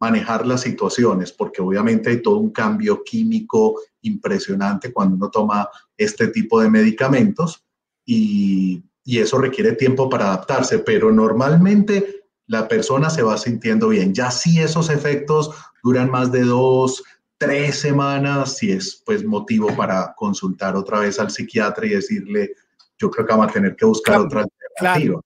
manejar 0.00 0.46
las 0.46 0.60
situaciones, 0.60 1.32
porque 1.32 1.60
obviamente 1.60 2.10
hay 2.10 2.22
todo 2.22 2.36
un 2.36 2.50
cambio 2.50 3.02
químico 3.04 3.80
impresionante 4.02 4.92
cuando 4.92 5.16
uno 5.16 5.30
toma 5.30 5.68
este 5.96 6.28
tipo 6.28 6.60
de 6.60 6.70
medicamentos 6.70 7.64
y, 8.04 8.82
eso 9.04 9.38
requiere 9.38 9.72
tiempo 9.72 10.10
para 10.10 10.26
adaptarse, 10.26 10.80
pero 10.80 11.10
normalmente 11.10 12.24
la 12.46 12.68
persona 12.68 13.08
se 13.08 13.22
va 13.22 13.38
sintiendo 13.38 13.88
bien. 13.88 14.12
Ya 14.12 14.30
si 14.30 14.60
esos 14.60 14.90
efectos 14.90 15.50
duran 15.82 16.10
más 16.10 16.30
de 16.30 16.42
dos, 16.42 17.02
tres 17.38 17.80
semanas, 17.80 18.58
si 18.58 18.70
es 18.70 19.02
pues 19.06 19.24
motivo 19.24 19.74
para 19.74 20.12
consultar 20.14 20.76
otra 20.76 21.00
vez 21.00 21.18
al 21.18 21.30
psiquiatra 21.30 21.86
y 21.86 21.90
decirle, 21.90 22.54
yo 22.98 23.10
creo 23.10 23.24
que 23.26 23.32
vamos 23.32 23.48
a 23.48 23.52
tener 23.52 23.76
que 23.76 23.86
buscar 23.86 24.20
otra 24.20 24.44
alternativa. 24.44 25.22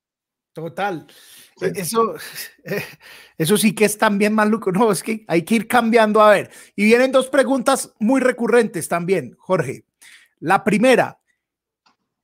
total. 0.53 1.07
Eso, 1.75 2.15
eso 3.39 3.57
sí 3.57 3.75
que 3.75 3.85
es 3.85 3.99
también 3.99 4.35
maluco. 4.35 4.73
No, 4.73 4.93
es 4.93 5.03
que 5.03 5.25
hay 5.29 5.43
que 5.43 5.57
ir 5.57 5.69
cambiando. 5.69 6.21
A 6.21 6.31
ver, 6.31 6.51
y 6.77 6.85
vienen 6.85 7.13
dos 7.13 7.29
preguntas 7.29 7.93
muy 7.99 8.21
recurrentes 8.21 8.89
también, 8.89 9.35
Jorge. 9.39 9.85
La 10.41 10.65
primera, 10.65 11.21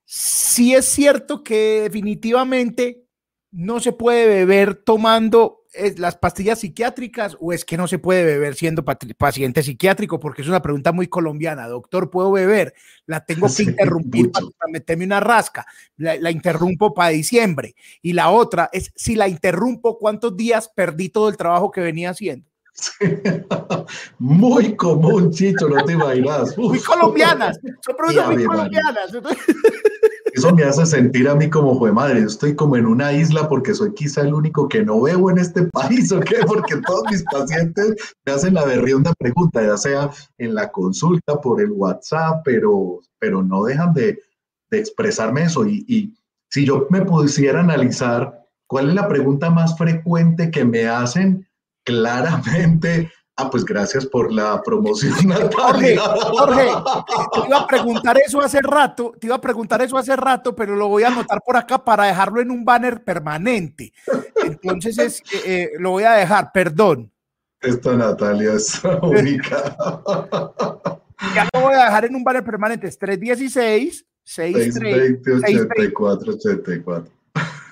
si 0.05 0.74
es 0.74 0.86
cierto 0.86 1.45
que 1.45 1.82
definitivamente 1.82 3.05
no 3.51 3.80
se 3.80 3.93
puede 3.93 4.26
beber 4.26 4.74
tomando 4.74 5.58
las 5.97 6.16
pastillas 6.16 6.61
psiquiátricas 6.61 7.37
o 7.41 7.53
es 7.53 7.64
que 7.64 7.77
no 7.77 7.87
se 7.87 7.99
puede 7.99 8.25
beber 8.25 8.55
siendo 8.55 8.85
paciente 8.85 9.62
psiquiátrico? 9.62 10.19
Porque 10.19 10.43
es 10.43 10.49
una 10.49 10.62
pregunta 10.62 10.93
muy 10.93 11.09
colombiana. 11.09 11.69
Doctor, 11.69 12.11
¿puedo 12.11 12.33
beber? 12.33 12.75
La 13.07 13.25
tengo 13.25 13.49
que 13.55 13.62
interrumpir 13.64 14.31
para, 14.31 14.47
meterme 14.71 15.05
una 15.05 15.21
rasca. 15.21 15.66
La, 15.97 16.31
interrumpo 16.31 16.95
para 16.95 17.11
diciembre. 17.11 17.75
Y 18.03 18.12
la 18.12 18.31
otra 18.31 18.71
es, 18.73 18.93
si 18.97 19.14
la 19.14 19.29
interrumpo, 19.29 19.99
¿cuántos 19.99 20.37
días 20.37 20.69
perdí 20.75 21.11
todo 21.11 21.29
el 21.29 21.37
trabajo 21.37 21.71
que 21.71 21.81
venía 21.81 22.11
haciendo? 22.11 22.49
Muy 24.19 24.77
común, 24.77 25.33
Chicho, 25.33 25.69
no 25.69 25.85
te 25.85 25.93
imaginas. 25.93 26.57
Muy 26.59 26.81
colombianas. 26.81 27.59
Son 27.85 27.97
preguntas 27.97 28.29
muy 28.29 28.45
colombianas. 28.45 29.11
Eso 30.39 30.55
me 30.55 30.62
hace 30.62 30.86
sentir 30.86 31.28
a 31.28 31.34
mí 31.34 31.51
como, 31.51 31.76
fue 31.76 31.91
madre, 31.91 32.20
yo 32.20 32.28
estoy 32.28 32.55
como 32.55 32.76
en 32.76 32.86
una 32.86 33.12
isla 33.12 33.49
porque 33.49 33.74
soy 33.74 33.93
quizá 33.93 34.20
el 34.20 34.32
único 34.32 34.68
que 34.68 34.84
no 34.84 35.01
veo 35.01 35.30
en 35.30 35.39
este 35.39 35.64
país, 35.64 36.12
¿o 36.12 36.20
qué? 36.20 36.36
Porque 36.47 36.76
todos 36.86 37.03
mis 37.11 37.24
pacientes 37.24 37.97
me 38.24 38.32
hacen 38.32 38.55
la 38.55 38.64
berrionda 38.64 39.12
pregunta, 39.18 39.61
ya 39.66 39.76
sea 39.76 40.11
en 40.39 40.55
la 40.55 40.70
consulta, 40.70 41.41
por 41.41 41.61
el 41.61 41.72
WhatsApp, 41.72 42.43
pero, 42.45 43.01
pero 43.18 43.43
no 43.43 43.64
dejan 43.64 43.93
de, 43.95 44.20
de 44.70 44.78
expresarme 44.78 45.43
eso. 45.43 45.66
Y, 45.66 45.84
y 45.89 46.14
si 46.51 46.64
yo 46.64 46.86
me 46.89 47.05
pudiera 47.05 47.59
analizar 47.59 48.47
cuál 48.68 48.91
es 48.91 48.95
la 48.95 49.09
pregunta 49.09 49.51
más 49.51 49.76
frecuente 49.76 50.53
que 50.53 50.64
me 50.64 50.86
hacen, 50.86 51.49
claramente 51.84 53.11
Ah, 53.41 53.49
pues 53.49 53.64
gracias 53.64 54.05
por 54.05 54.32
la 54.32 54.61
promoción, 54.64 55.12
Jorge, 55.57 55.97
Jorge, 55.97 56.70
te 57.32 57.47
iba 57.47 57.59
a 57.61 57.66
preguntar 57.68 58.18
eso 58.18 58.41
hace 58.41 58.61
rato, 58.61 59.12
te 59.16 59.28
iba 59.28 59.36
a 59.36 59.41
preguntar 59.41 59.80
eso 59.80 59.97
hace 59.97 60.16
rato, 60.16 60.57
pero 60.57 60.74
lo 60.74 60.89
voy 60.89 61.05
a 61.05 61.07
anotar 61.07 61.41
por 61.47 61.57
acá 61.57 61.78
para 61.78 62.07
dejarlo 62.07 62.41
en 62.41 62.51
un 62.51 62.64
banner 62.64 63.05
permanente. 63.05 63.93
Entonces 64.43 64.99
es, 64.99 65.20
eh, 65.32 65.43
eh, 65.47 65.70
lo 65.78 65.91
voy 65.93 66.03
a 66.03 66.14
dejar, 66.14 66.51
perdón. 66.53 67.12
Esta 67.61 67.95
Natalia 67.95 68.55
es 68.55 68.82
única. 69.03 69.76
Ya 71.32 71.49
lo 71.55 71.61
voy 71.61 71.74
a 71.74 71.84
dejar 71.84 72.07
en 72.07 72.16
un 72.16 72.24
banner 72.24 72.43
permanente, 72.43 72.89
es 72.89 72.99
316 72.99 74.05
620 74.24 75.32
84 75.32 76.32
84. 76.32 77.18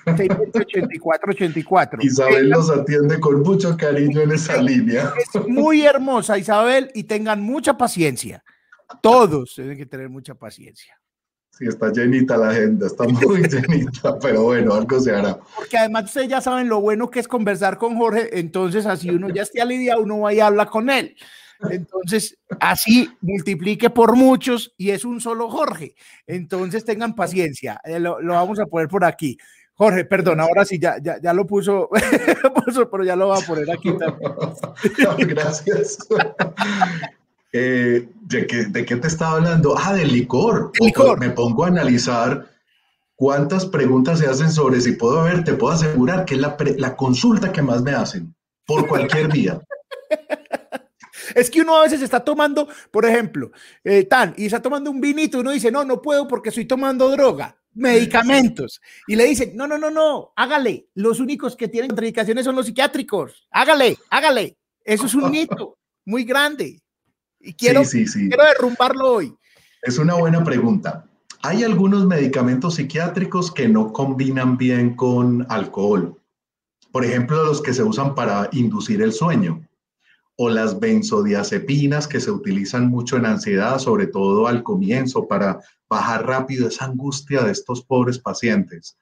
8484. 0.07 1.99
Isabel 2.01 2.49
nos 2.49 2.69
atiende 2.69 3.19
con 3.19 3.41
mucho 3.41 3.75
cariño 3.77 4.21
en 4.21 4.31
esa 4.31 4.61
línea. 4.61 5.13
Es 5.17 5.47
muy 5.47 5.85
hermosa, 5.85 6.37
Isabel, 6.37 6.91
y 6.93 7.03
tengan 7.03 7.41
mucha 7.41 7.77
paciencia. 7.77 8.43
Todos 9.01 9.53
tienen 9.55 9.77
que 9.77 9.85
tener 9.85 10.09
mucha 10.09 10.35
paciencia. 10.35 10.99
Sí, 11.51 11.65
está 11.65 11.91
llenita 11.91 12.37
la 12.37 12.49
agenda, 12.49 12.85
está 12.85 13.05
muy 13.05 13.41
llenita, 13.49 14.19
pero 14.19 14.43
bueno, 14.43 14.75
algo 14.75 14.99
se 14.99 15.11
hará. 15.11 15.39
Porque 15.55 15.77
además 15.77 16.05
ustedes 16.05 16.29
ya 16.29 16.39
saben 16.39 16.69
lo 16.69 16.81
bueno 16.81 17.09
que 17.09 17.19
es 17.19 17.27
conversar 17.27 17.77
con 17.79 17.97
Jorge, 17.97 18.39
entonces 18.39 18.85
así 18.85 19.09
uno 19.09 19.29
ya 19.29 19.41
esté 19.41 19.61
aliviado, 19.61 20.03
uno 20.03 20.19
va 20.19 20.33
y 20.33 20.39
habla 20.39 20.67
con 20.67 20.89
él. 20.89 21.15
Entonces, 21.71 22.37
así 22.59 23.09
multiplique 23.21 23.89
por 23.89 24.15
muchos 24.15 24.73
y 24.77 24.91
es 24.91 25.05
un 25.05 25.19
solo 25.19 25.49
Jorge. 25.49 25.95
Entonces, 26.25 26.85
tengan 26.85 27.15
paciencia. 27.15 27.81
Eh, 27.83 27.99
lo, 27.99 28.21
lo, 28.21 28.33
vamos 28.33 28.59
a 28.59 28.65
poner 28.65 28.87
por 28.87 29.03
aquí. 29.03 29.37
Jorge, 29.77 30.05
perdón, 30.05 30.39
ahora 30.39 30.65
sí, 30.65 30.79
ya, 30.79 30.97
ya, 30.99 31.21
ya 31.21 31.33
lo 31.33 31.45
puso, 31.45 31.87
pero 32.91 33.03
ya 33.03 33.15
lo 33.15 33.27
va 33.27 33.37
a 33.37 33.41
poner 33.41 33.69
aquí 33.69 33.95
también. 33.97 34.31
Gracias. 35.29 35.99
Eh, 37.53 38.09
¿de, 38.21 38.47
qué, 38.47 38.65
¿de, 38.65 38.85
qué, 38.85 38.95
te 38.95 39.07
estaba 39.07 39.33
hablando? 39.33 39.75
Ah, 39.77 39.93
del 39.93 40.11
licor. 40.11 40.71
licor. 40.79 41.19
Me 41.19 41.29
pongo 41.29 41.63
a 41.63 41.67
analizar 41.67 42.47
cuántas 43.15 43.67
preguntas 43.67 44.17
se 44.17 44.25
hacen 44.25 44.51
sobre 44.51 44.81
si 44.81 44.93
puedo 44.93 45.23
ver, 45.23 45.43
te 45.43 45.53
puedo 45.53 45.73
asegurar 45.73 46.25
que 46.25 46.33
es 46.35 46.41
la, 46.41 46.57
la 46.77 46.95
consulta 46.95 47.51
que 47.51 47.61
más 47.61 47.83
me 47.83 47.91
hacen, 47.91 48.35
por 48.65 48.87
cualquier 48.87 49.31
vía. 49.31 49.61
Es 51.35 51.51
que 51.51 51.61
uno 51.61 51.75
a 51.75 51.83
veces 51.83 52.01
está 52.01 52.21
tomando, 52.21 52.67
por 52.89 53.05
ejemplo, 53.05 53.51
eh, 53.83 54.05
tan, 54.05 54.33
y 54.37 54.45
está 54.45 54.59
tomando 54.59 54.89
un 54.89 54.99
vinito, 54.99 55.37
y 55.37 55.41
uno 55.41 55.51
dice, 55.51 55.71
no, 55.71 55.85
no 55.85 56.01
puedo 56.01 56.27
porque 56.27 56.49
estoy 56.49 56.65
tomando 56.65 57.09
droga 57.11 57.56
medicamentos. 57.77 58.81
Y 59.07 59.15
le 59.15 59.25
dicen, 59.25 59.55
no, 59.55 59.67
no, 59.67 59.77
no, 59.77 59.89
no, 59.89 60.33
hágale. 60.35 60.87
Los 60.95 61.19
únicos 61.19 61.55
que 61.55 61.67
tienen 61.67 61.89
contraindicaciones 61.89 62.45
son 62.45 62.55
los 62.55 62.65
psiquiátricos. 62.65 63.47
Hágale, 63.51 63.97
hágale. 64.09 64.57
Eso 64.83 65.05
es 65.05 65.15
un 65.15 65.31
mito 65.31 65.77
muy 66.05 66.23
grande. 66.23 66.81
Y 67.39 67.53
quiero, 67.53 67.83
quiero 67.83 68.43
derrumbarlo 68.43 69.13
hoy. 69.13 69.33
Es 69.81 69.97
una 69.97 70.15
buena 70.15 70.43
pregunta. 70.43 71.05
Hay 71.43 71.63
algunos 71.63 72.05
medicamentos 72.05 72.75
psiquiátricos 72.75 73.53
que 73.53 73.67
no 73.67 73.93
combinan 73.93 74.57
bien 74.57 74.95
con 74.95 75.45
alcohol. 75.49 76.19
Por 76.91 77.05
ejemplo, 77.05 77.43
los 77.43 77.61
que 77.61 77.73
se 77.73 77.83
usan 77.83 78.15
para 78.15 78.49
inducir 78.53 79.01
el 79.01 79.13
sueño 79.13 79.67
o 80.39 80.49
las 80.49 80.79
benzodiazepinas 80.79 82.07
que 82.07 82.19
se 82.19 82.29
utilizan 82.29 82.89
mucho 82.89 83.17
en 83.17 83.25
ansiedad, 83.25 83.79
sobre 83.79 84.05
todo 84.05 84.47
al 84.47 84.61
comienzo, 84.61 85.27
para 85.27 85.59
bajar 85.89 86.27
rápido 86.27 86.67
esa 86.67 86.85
angustia 86.85 87.41
de 87.41 87.51
estos 87.51 87.83
pobres 87.83 88.19
pacientes. 88.19 88.97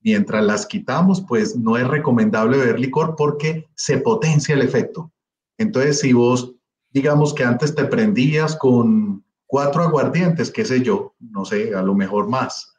Mientras 0.00 0.44
las 0.44 0.64
quitamos, 0.64 1.24
pues 1.26 1.56
no 1.56 1.76
es 1.76 1.86
recomendable 1.88 2.58
beber 2.58 2.78
licor 2.78 3.16
porque 3.16 3.66
se 3.74 3.98
potencia 3.98 4.54
el 4.54 4.62
efecto. 4.62 5.10
Entonces, 5.58 5.98
si 5.98 6.12
vos, 6.12 6.54
digamos 6.90 7.34
que 7.34 7.42
antes 7.42 7.74
te 7.74 7.84
prendías 7.86 8.54
con 8.54 9.24
cuatro 9.46 9.82
aguardientes, 9.82 10.52
qué 10.52 10.64
sé 10.64 10.82
yo, 10.82 11.16
no 11.18 11.44
sé, 11.44 11.74
a 11.74 11.82
lo 11.82 11.96
mejor 11.96 12.28
más, 12.28 12.74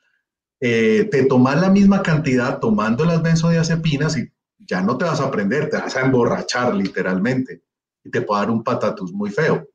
eh, 0.62 1.10
te 1.12 1.26
tomas 1.26 1.60
la 1.60 1.70
misma 1.70 2.02
cantidad 2.04 2.60
tomando 2.60 3.04
las 3.04 3.22
benzodiazepinas 3.22 4.18
y 4.18 4.32
ya 4.60 4.82
no 4.82 4.98
te 4.98 5.04
vas 5.04 5.20
a 5.20 5.30
prender, 5.30 5.70
te 5.70 5.78
vas 5.78 5.98
a 5.98 6.02
emborrachar 6.02 6.74
literalmente 6.74 7.67
te 8.08 8.22
puede 8.22 8.42
dar 8.42 8.52
un 8.52 8.64
patatus 8.64 9.12
muy 9.14 9.30
feo. 9.30 9.68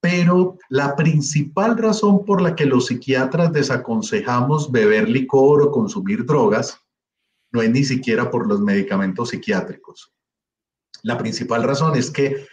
Pero 0.00 0.58
la 0.68 0.96
principal 0.96 1.78
razón 1.78 2.24
por 2.24 2.42
la 2.42 2.54
que 2.54 2.66
los 2.66 2.86
psiquiatras 2.86 3.52
desaconsejamos 3.52 4.70
beber 4.70 5.08
licor 5.08 5.62
o 5.62 5.70
consumir 5.70 6.26
drogas 6.26 6.78
no 7.52 7.62
es 7.62 7.70
ni 7.70 7.84
siquiera 7.84 8.30
por 8.30 8.46
los 8.46 8.60
medicamentos 8.60 9.30
psiquiátricos. 9.30 10.12
La 11.02 11.16
principal 11.16 11.62
razón 11.62 11.96
es 11.96 12.10
que 12.10 12.46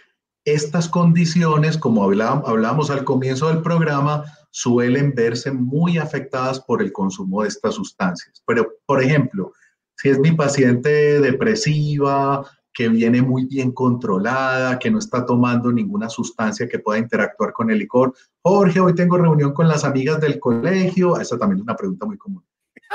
estas 0.46 0.88
condiciones, 0.88 1.78
como 1.78 2.04
hablábamos 2.04 2.90
al 2.90 3.04
comienzo 3.04 3.48
del 3.48 3.62
programa, 3.62 4.24
suelen 4.52 5.14
verse 5.16 5.52
muy 5.52 5.98
afectadas 5.98 6.60
por 6.60 6.82
el 6.82 6.92
consumo 6.92 7.42
de 7.42 7.50
estas 7.50 7.76
sustancias. 7.76 8.42
Pero, 8.46 8.74
por 8.86 9.02
ejemplo, 9.02 9.54
si 9.98 10.10
es 10.10 10.20
mi 10.20 10.32
paciente 10.32 11.20
depresiva, 11.22 12.50
que 12.74 12.90
viene 12.90 13.22
muy 13.22 13.46
bien 13.46 13.72
controlada, 13.72 14.80
que 14.80 14.90
no 14.90 15.00
está 15.00 15.26
tomando 15.26 15.72
ninguna 15.72 16.10
sustancia 16.10 16.68
que 16.68 16.80
pueda 16.80 17.00
interactuar 17.00 17.52
con 17.54 17.70
el 17.70 17.80
licor. 17.80 18.14
Jorge, 18.42 18.80
hoy 18.80 18.96
tengo 18.96 19.18
reunión 19.18 19.54
con 19.54 19.68
las 19.68 19.84
amigas 19.84 20.22
del 20.22 20.40
colegio. 20.40 21.20
Esa 21.20 21.38
también 21.38 21.60
es 21.60 21.64
una 21.64 21.76
pregunta 21.76 22.06
muy 22.06 22.18
común. 22.18 22.44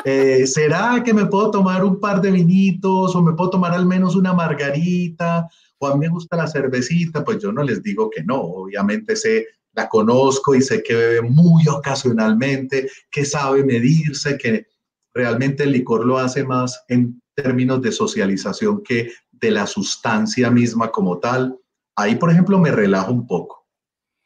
Eh, 0.04 0.46
¿Será 0.46 1.02
que 1.04 1.12
me 1.12 1.26
puedo 1.26 1.50
tomar 1.50 1.84
un 1.84 2.00
par 2.00 2.20
de 2.20 2.30
vinitos 2.30 3.14
o 3.14 3.22
me 3.22 3.34
puedo 3.34 3.50
tomar 3.50 3.72
al 3.72 3.86
menos 3.86 4.16
una 4.16 4.32
margarita? 4.32 5.48
O 5.78 5.86
a 5.86 5.94
mí 5.94 6.00
me 6.00 6.08
gusta 6.08 6.36
la 6.36 6.46
cervecita, 6.46 7.22
pues 7.22 7.38
yo 7.38 7.52
no 7.52 7.62
les 7.62 7.82
digo 7.82 8.08
que 8.08 8.24
no. 8.24 8.40
Obviamente 8.40 9.14
sé, 9.14 9.46
la 9.74 9.88
conozco 9.88 10.54
y 10.54 10.62
sé 10.62 10.82
que 10.82 10.94
bebe 10.94 11.22
muy 11.22 11.68
ocasionalmente, 11.68 12.88
que 13.10 13.26
sabe 13.26 13.62
medirse, 13.62 14.38
que 14.38 14.66
realmente 15.12 15.64
el 15.64 15.72
licor 15.72 16.06
lo 16.06 16.18
hace 16.18 16.44
más 16.44 16.82
en 16.88 17.20
términos 17.34 17.82
de 17.82 17.92
socialización 17.92 18.82
que 18.82 19.12
de 19.40 19.50
la 19.50 19.66
sustancia 19.66 20.50
misma 20.50 20.90
como 20.90 21.18
tal. 21.18 21.58
Ahí, 21.94 22.16
por 22.16 22.30
ejemplo, 22.30 22.58
me 22.58 22.70
relajo 22.70 23.12
un 23.12 23.26
poco, 23.26 23.66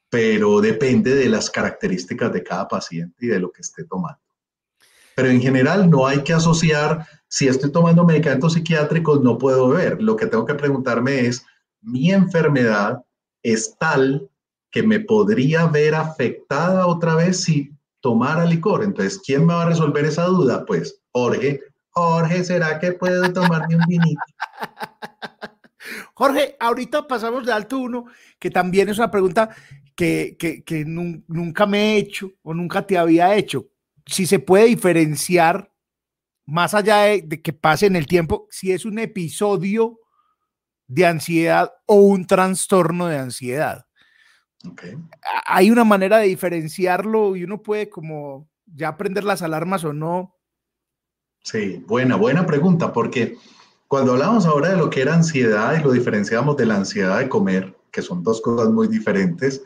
pero 0.09 0.61
depende 0.61 1.15
de 1.15 1.29
las 1.29 1.51
características 1.51 2.33
de 2.33 2.43
cada 2.43 2.69
paciente 2.69 3.27
y 3.27 3.29
de 3.29 3.41
lo 3.41 3.51
que 3.51 3.61
esté 3.61 3.85
tomando. 3.85 4.21
Pero 5.15 5.29
en 5.29 5.41
general 5.41 5.91
no 5.91 6.07
hay 6.07 6.23
que 6.23 6.33
asociar, 6.33 7.07
si 7.29 7.47
estoy 7.47 7.71
tomando 7.71 8.05
medicamentos 8.05 8.55
psiquiátricos, 8.55 9.21
no 9.21 9.39
puedo 9.39 9.69
beber. 9.69 10.03
Lo 10.03 10.17
que 10.17 10.27
tengo 10.27 10.47
que 10.47 10.55
preguntarme 10.55 11.27
es, 11.27 11.45
¿mi 11.81 12.11
enfermedad 12.11 13.05
es 13.43 13.77
tal 13.79 14.31
que 14.71 14.83
me 14.83 15.01
podría 15.01 15.67
ver 15.67 15.95
afectada 15.95 16.87
otra 16.87 17.17
vez 17.17 17.43
si 17.43 17.71
tomara 18.01 18.45
licor? 18.45 18.83
Entonces, 18.83 19.21
¿quién 19.25 19.47
me 19.47 19.55
va 19.55 19.63
a 19.63 19.69
resolver 19.69 20.05
esa 20.05 20.25
duda? 20.25 20.65
Pues 20.65 21.01
Jorge, 21.13 21.61
Jorge, 21.91 22.45
¿será 22.45 22.79
que 22.79 22.93
puedo 22.93 23.33
tomarme 23.33 23.77
un 23.77 23.85
vinito? 23.87 24.21
Jorge, 26.15 26.57
ahorita 26.61 27.07
pasamos 27.07 27.45
de 27.47 27.53
alto 27.53 27.79
uno, 27.79 28.07
que 28.39 28.51
también 28.51 28.89
es 28.89 28.99
una 28.99 29.11
pregunta 29.11 29.51
que, 29.97 30.85
nunca 30.87 31.67
me 31.67 31.95
he 31.95 31.97
hecho 31.99 32.33
o 32.43 32.55
nunca 32.55 32.87
te 32.87 32.97
había 32.97 33.35
hecho. 33.35 33.67
Si 34.07 34.27
se 34.27 34.39
puede 34.39 34.67
diferenciar, 34.67 35.73
más 36.47 36.75
allá 36.75 37.03
de, 37.03 37.43
que 37.43 37.53
pase 37.53 37.87
en 37.87 37.97
el 37.97 38.07
tiempo, 38.07 38.47
si 38.51 38.73
es 38.73 38.85
un 38.85 38.99
episodio 38.99 39.99
de 40.87 41.07
ansiedad 41.07 41.73
o 41.87 41.97
un 41.97 42.27
trastorno 42.27 43.07
de 43.07 43.19
ansiedad. 43.19 43.87
Hay 45.47 45.71
una 45.71 45.85
manera 45.85 46.19
de 46.19 46.27
diferenciarlo 46.27 47.37
y 47.37 47.45
uno 47.45 47.63
puede 47.63 47.89
como 47.89 48.49
ya 48.67 48.97
prender 48.97 49.25
las 49.25 49.43
alarmas 49.43 49.85
o 49.85 49.93
no 49.93 50.40
Sí, 51.43 51.83
buena, 51.87 52.17
buena 52.17 52.47
pregunta, 52.47 52.93
porque 52.93 53.37
cuando 53.89 54.13
hablamos 54.13 54.47
ahora 54.47 54.71
de 54.71 54.77
lo 54.77 54.91
que 54.91 55.03
era 55.03 55.15
ansiedad 55.15 55.79
y 55.79 55.83
lo 55.83 55.93
diferenciamos 55.93 56.57
de 56.57 56.67
la 56.67 56.77
ansiedad 56.77 57.19
de 57.19 57.29
comer, 57.29 57.75
que 57.91 58.03
son 58.03 58.23
dos 58.23 58.41
cosas 58.41 58.71
muy 58.71 58.89
diferentes, 58.89 59.63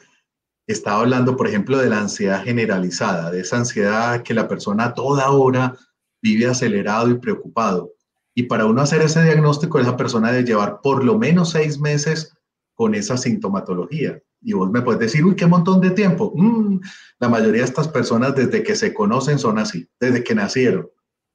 estaba 0.66 1.00
hablando, 1.00 1.36
por 1.36 1.46
ejemplo, 1.46 1.76
de 1.78 1.90
la 1.90 2.00
ansiedad 2.00 2.42
generalizada, 2.42 3.30
de 3.30 3.40
esa 3.40 3.58
ansiedad 3.58 4.22
que 4.22 4.32
la 4.34 4.48
persona 4.48 4.94
toda 4.94 5.30
hora 5.30 5.76
vive 6.22 6.46
acelerado 6.46 7.10
y 7.10 7.18
preocupado. 7.18 7.92
Y 8.34 8.44
para 8.44 8.66
uno 8.66 8.80
hacer 8.80 9.02
ese 9.02 9.22
diagnóstico, 9.22 9.78
esa 9.78 9.96
persona 9.96 10.32
debe 10.32 10.44
llevar 10.44 10.80
por 10.82 11.04
lo 11.04 11.18
menos 11.18 11.50
seis 11.50 11.78
meses 11.78 12.34
con 12.74 12.94
esa 12.94 13.16
sintomatología. 13.16 14.20
Y 14.40 14.52
vos 14.54 14.70
me 14.70 14.82
puedes 14.82 15.00
decir, 15.00 15.24
uy, 15.24 15.36
qué 15.36 15.46
montón 15.46 15.80
de 15.80 15.90
tiempo. 15.90 16.32
Mm, 16.34 16.80
la 17.18 17.28
mayoría 17.28 17.60
de 17.60 17.68
estas 17.68 17.88
personas 17.88 18.34
desde 18.34 18.62
que 18.62 18.74
se 18.74 18.92
conocen 18.94 19.38
son 19.38 19.58
así, 19.58 19.88
desde 20.00 20.24
que 20.24 20.34
nacieron. 20.34 20.88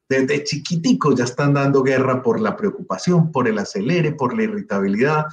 Desde 0.09 0.43
chiquiticos 0.43 1.15
ya 1.15 1.25
están 1.25 1.53
dando 1.53 1.83
guerra 1.83 2.23
por 2.23 2.41
la 2.41 2.57
preocupación, 2.57 3.31
por 3.31 3.47
el 3.47 3.59
acelere, 3.59 4.13
por 4.13 4.35
la 4.35 4.43
irritabilidad. 4.43 5.25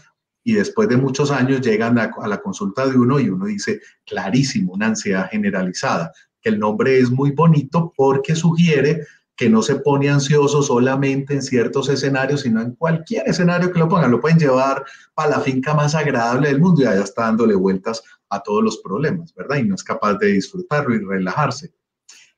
Y 0.44 0.52
después 0.52 0.88
de 0.88 0.98
muchos 0.98 1.30
años 1.30 1.62
llegan 1.62 1.98
a, 1.98 2.12
a 2.20 2.28
la 2.28 2.42
consulta 2.42 2.86
de 2.86 2.96
uno 2.96 3.18
y 3.18 3.30
uno 3.30 3.46
dice, 3.46 3.80
clarísimo, 4.04 4.74
una 4.74 4.88
ansiedad 4.88 5.28
generalizada. 5.30 6.12
Que 6.40 6.50
el 6.50 6.58
nombre 6.58 6.98
es 6.98 7.10
muy 7.10 7.32
bonito 7.32 7.92
porque 7.96 8.36
sugiere 8.36 9.00
que 9.36 9.50
no 9.50 9.62
se 9.62 9.76
pone 9.76 10.08
ansioso 10.08 10.62
solamente 10.62 11.34
en 11.34 11.42
ciertos 11.42 11.88
escenarios, 11.90 12.40
sino 12.40 12.62
en 12.62 12.74
cualquier 12.74 13.28
escenario 13.28 13.70
que 13.70 13.78
lo 13.78 13.88
pongan. 13.88 14.10
Lo 14.10 14.20
pueden 14.20 14.38
llevar 14.38 14.84
para 15.14 15.30
la 15.30 15.40
finca 15.40 15.74
más 15.74 15.94
agradable 15.94 16.48
del 16.48 16.60
mundo 16.60 16.82
y 16.82 16.86
allá 16.86 17.04
está 17.04 17.22
dándole 17.22 17.54
vueltas 17.54 18.02
a 18.30 18.42
todos 18.42 18.64
los 18.64 18.78
problemas, 18.78 19.34
¿verdad? 19.34 19.56
Y 19.56 19.64
no 19.64 19.74
es 19.74 19.84
capaz 19.84 20.14
de 20.14 20.28
disfrutarlo 20.28 20.94
y 20.94 21.04
relajarse. 21.04 21.72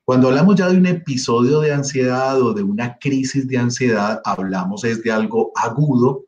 Cuando 0.09 0.29
hablamos 0.29 0.55
ya 0.55 0.67
de 0.67 0.77
un 0.77 0.87
episodio 0.87 1.59
de 1.59 1.71
ansiedad 1.71 2.41
o 2.41 2.51
de 2.55 2.63
una 2.63 2.97
crisis 2.97 3.47
de 3.47 3.59
ansiedad, 3.59 4.19
hablamos 4.25 4.83
es 4.83 5.03
de 5.03 5.11
algo 5.11 5.51
agudo 5.53 6.25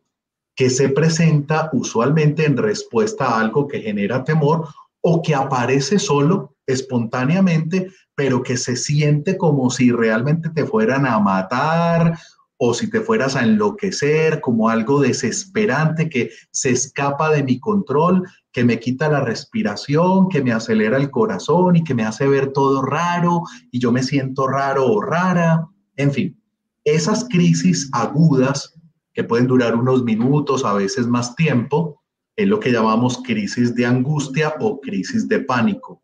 que 0.55 0.69
se 0.69 0.89
presenta 0.89 1.67
usualmente 1.73 2.45
en 2.45 2.57
respuesta 2.57 3.25
a 3.25 3.39
algo 3.39 3.67
que 3.67 3.81
genera 3.81 4.23
temor 4.23 4.67
o 5.01 5.23
que 5.23 5.33
aparece 5.33 5.97
solo, 5.97 6.53
espontáneamente, 6.67 7.91
pero 8.13 8.43
que 8.43 8.55
se 8.55 8.75
siente 8.75 9.35
como 9.35 9.71
si 9.71 9.91
realmente 9.91 10.49
te 10.49 10.67
fueran 10.67 11.07
a 11.07 11.19
matar 11.19 12.19
o 12.57 12.75
si 12.75 12.87
te 12.87 13.01
fueras 13.01 13.35
a 13.35 13.41
enloquecer, 13.41 14.41
como 14.41 14.69
algo 14.69 15.01
desesperante 15.01 16.07
que 16.07 16.29
se 16.51 16.69
escapa 16.69 17.31
de 17.31 17.41
mi 17.41 17.59
control, 17.59 18.27
que 18.51 18.63
me 18.63 18.79
quita 18.79 19.09
la 19.09 19.21
respiración, 19.21 20.27
que 20.29 20.43
me 20.43 20.51
acelera 20.51 20.97
el 20.97 21.09
corazón 21.09 21.75
y 21.75 21.83
que 21.83 21.95
me 21.95 22.03
hace 22.03 22.27
ver 22.27 22.51
todo 22.51 22.81
raro 22.81 23.43
y 23.71 23.79
yo 23.79 23.91
me 23.91 24.03
siento 24.03 24.47
raro 24.47 24.87
o 24.91 25.01
rara. 25.01 25.67
En 25.95 26.11
fin, 26.11 26.41
esas 26.83 27.25
crisis 27.29 27.89
agudas 27.93 28.73
que 29.13 29.23
pueden 29.23 29.47
durar 29.47 29.75
unos 29.75 30.03
minutos, 30.03 30.65
a 30.65 30.73
veces 30.73 31.07
más 31.07 31.35
tiempo, 31.35 32.01
es 32.35 32.47
lo 32.47 32.59
que 32.59 32.71
llamamos 32.71 33.21
crisis 33.23 33.75
de 33.75 33.85
angustia 33.85 34.55
o 34.59 34.79
crisis 34.79 35.27
de 35.27 35.39
pánico. 35.39 36.01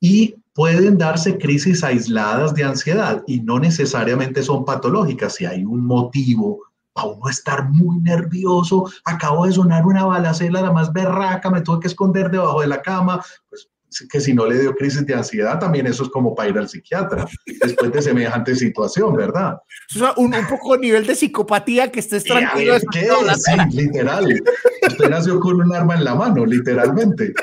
Y 0.00 0.36
pueden 0.54 0.98
darse 0.98 1.38
crisis 1.38 1.84
aisladas 1.84 2.54
de 2.54 2.64
ansiedad 2.64 3.22
y 3.26 3.40
no 3.40 3.58
necesariamente 3.58 4.42
son 4.42 4.64
patológicas. 4.64 5.34
Si 5.34 5.44
hay 5.44 5.64
un 5.64 5.84
motivo 5.84 6.69
para 6.92 7.08
uno 7.08 7.28
estar 7.28 7.68
muy 7.68 7.98
nervioso, 7.98 8.90
acabo 9.04 9.46
de 9.46 9.52
sonar 9.52 9.86
una 9.86 10.04
balacela 10.04 10.62
la 10.62 10.72
más 10.72 10.92
berraca, 10.92 11.50
me 11.50 11.60
tuve 11.60 11.80
que 11.80 11.88
esconder 11.88 12.30
debajo 12.30 12.60
de 12.60 12.66
la 12.66 12.82
cama, 12.82 13.24
pues 13.48 13.68
que 14.10 14.20
si 14.20 14.32
no 14.32 14.46
le 14.46 14.60
dio 14.60 14.74
crisis 14.74 15.04
de 15.06 15.14
ansiedad, 15.14 15.58
también 15.58 15.86
eso 15.86 16.04
es 16.04 16.08
como 16.10 16.34
para 16.34 16.48
ir 16.48 16.58
al 16.58 16.68
psiquiatra 16.68 17.26
después 17.60 17.92
de 17.92 18.02
semejante 18.02 18.54
situación, 18.54 19.16
¿verdad? 19.16 19.56
O 19.94 19.98
sea, 19.98 20.14
un, 20.16 20.34
un 20.34 20.46
poco 20.46 20.76
nivel 20.76 21.06
de 21.06 21.14
psicopatía 21.14 21.90
que 21.90 22.00
estés 22.00 22.24
tranquilo. 22.24 22.74
¿Qué? 22.92 23.08
Sí, 23.34 23.76
literal. 23.76 24.42
Usted 24.86 25.08
nació 25.08 25.40
con 25.40 25.60
un 25.60 25.74
arma 25.74 25.94
en 25.94 26.04
la 26.04 26.14
mano, 26.14 26.46
literalmente. 26.46 27.34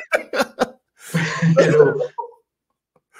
Pero, 1.55 1.95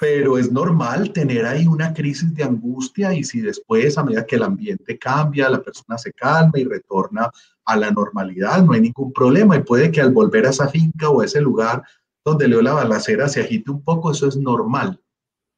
pero 0.00 0.38
es 0.38 0.52
normal 0.52 1.12
tener 1.12 1.44
ahí 1.44 1.66
una 1.66 1.92
crisis 1.92 2.32
de 2.34 2.44
angustia 2.44 3.12
y 3.12 3.24
si 3.24 3.40
después, 3.40 3.98
a 3.98 4.04
medida 4.04 4.24
que 4.24 4.36
el 4.36 4.44
ambiente 4.44 4.98
cambia, 4.98 5.50
la 5.50 5.60
persona 5.60 5.98
se 5.98 6.12
calma 6.12 6.52
y 6.54 6.64
retorna 6.64 7.30
a 7.64 7.76
la 7.76 7.90
normalidad, 7.90 8.62
no 8.62 8.72
hay 8.72 8.80
ningún 8.80 9.12
problema 9.12 9.56
y 9.56 9.62
puede 9.62 9.90
que 9.90 10.00
al 10.00 10.12
volver 10.12 10.46
a 10.46 10.50
esa 10.50 10.68
finca 10.68 11.08
o 11.10 11.20
a 11.20 11.24
ese 11.24 11.40
lugar 11.40 11.82
donde 12.24 12.46
leo 12.46 12.62
la 12.62 12.74
balacera 12.74 13.28
se 13.28 13.40
agite 13.40 13.70
un 13.70 13.82
poco, 13.82 14.12
eso 14.12 14.28
es 14.28 14.36
normal. 14.36 15.00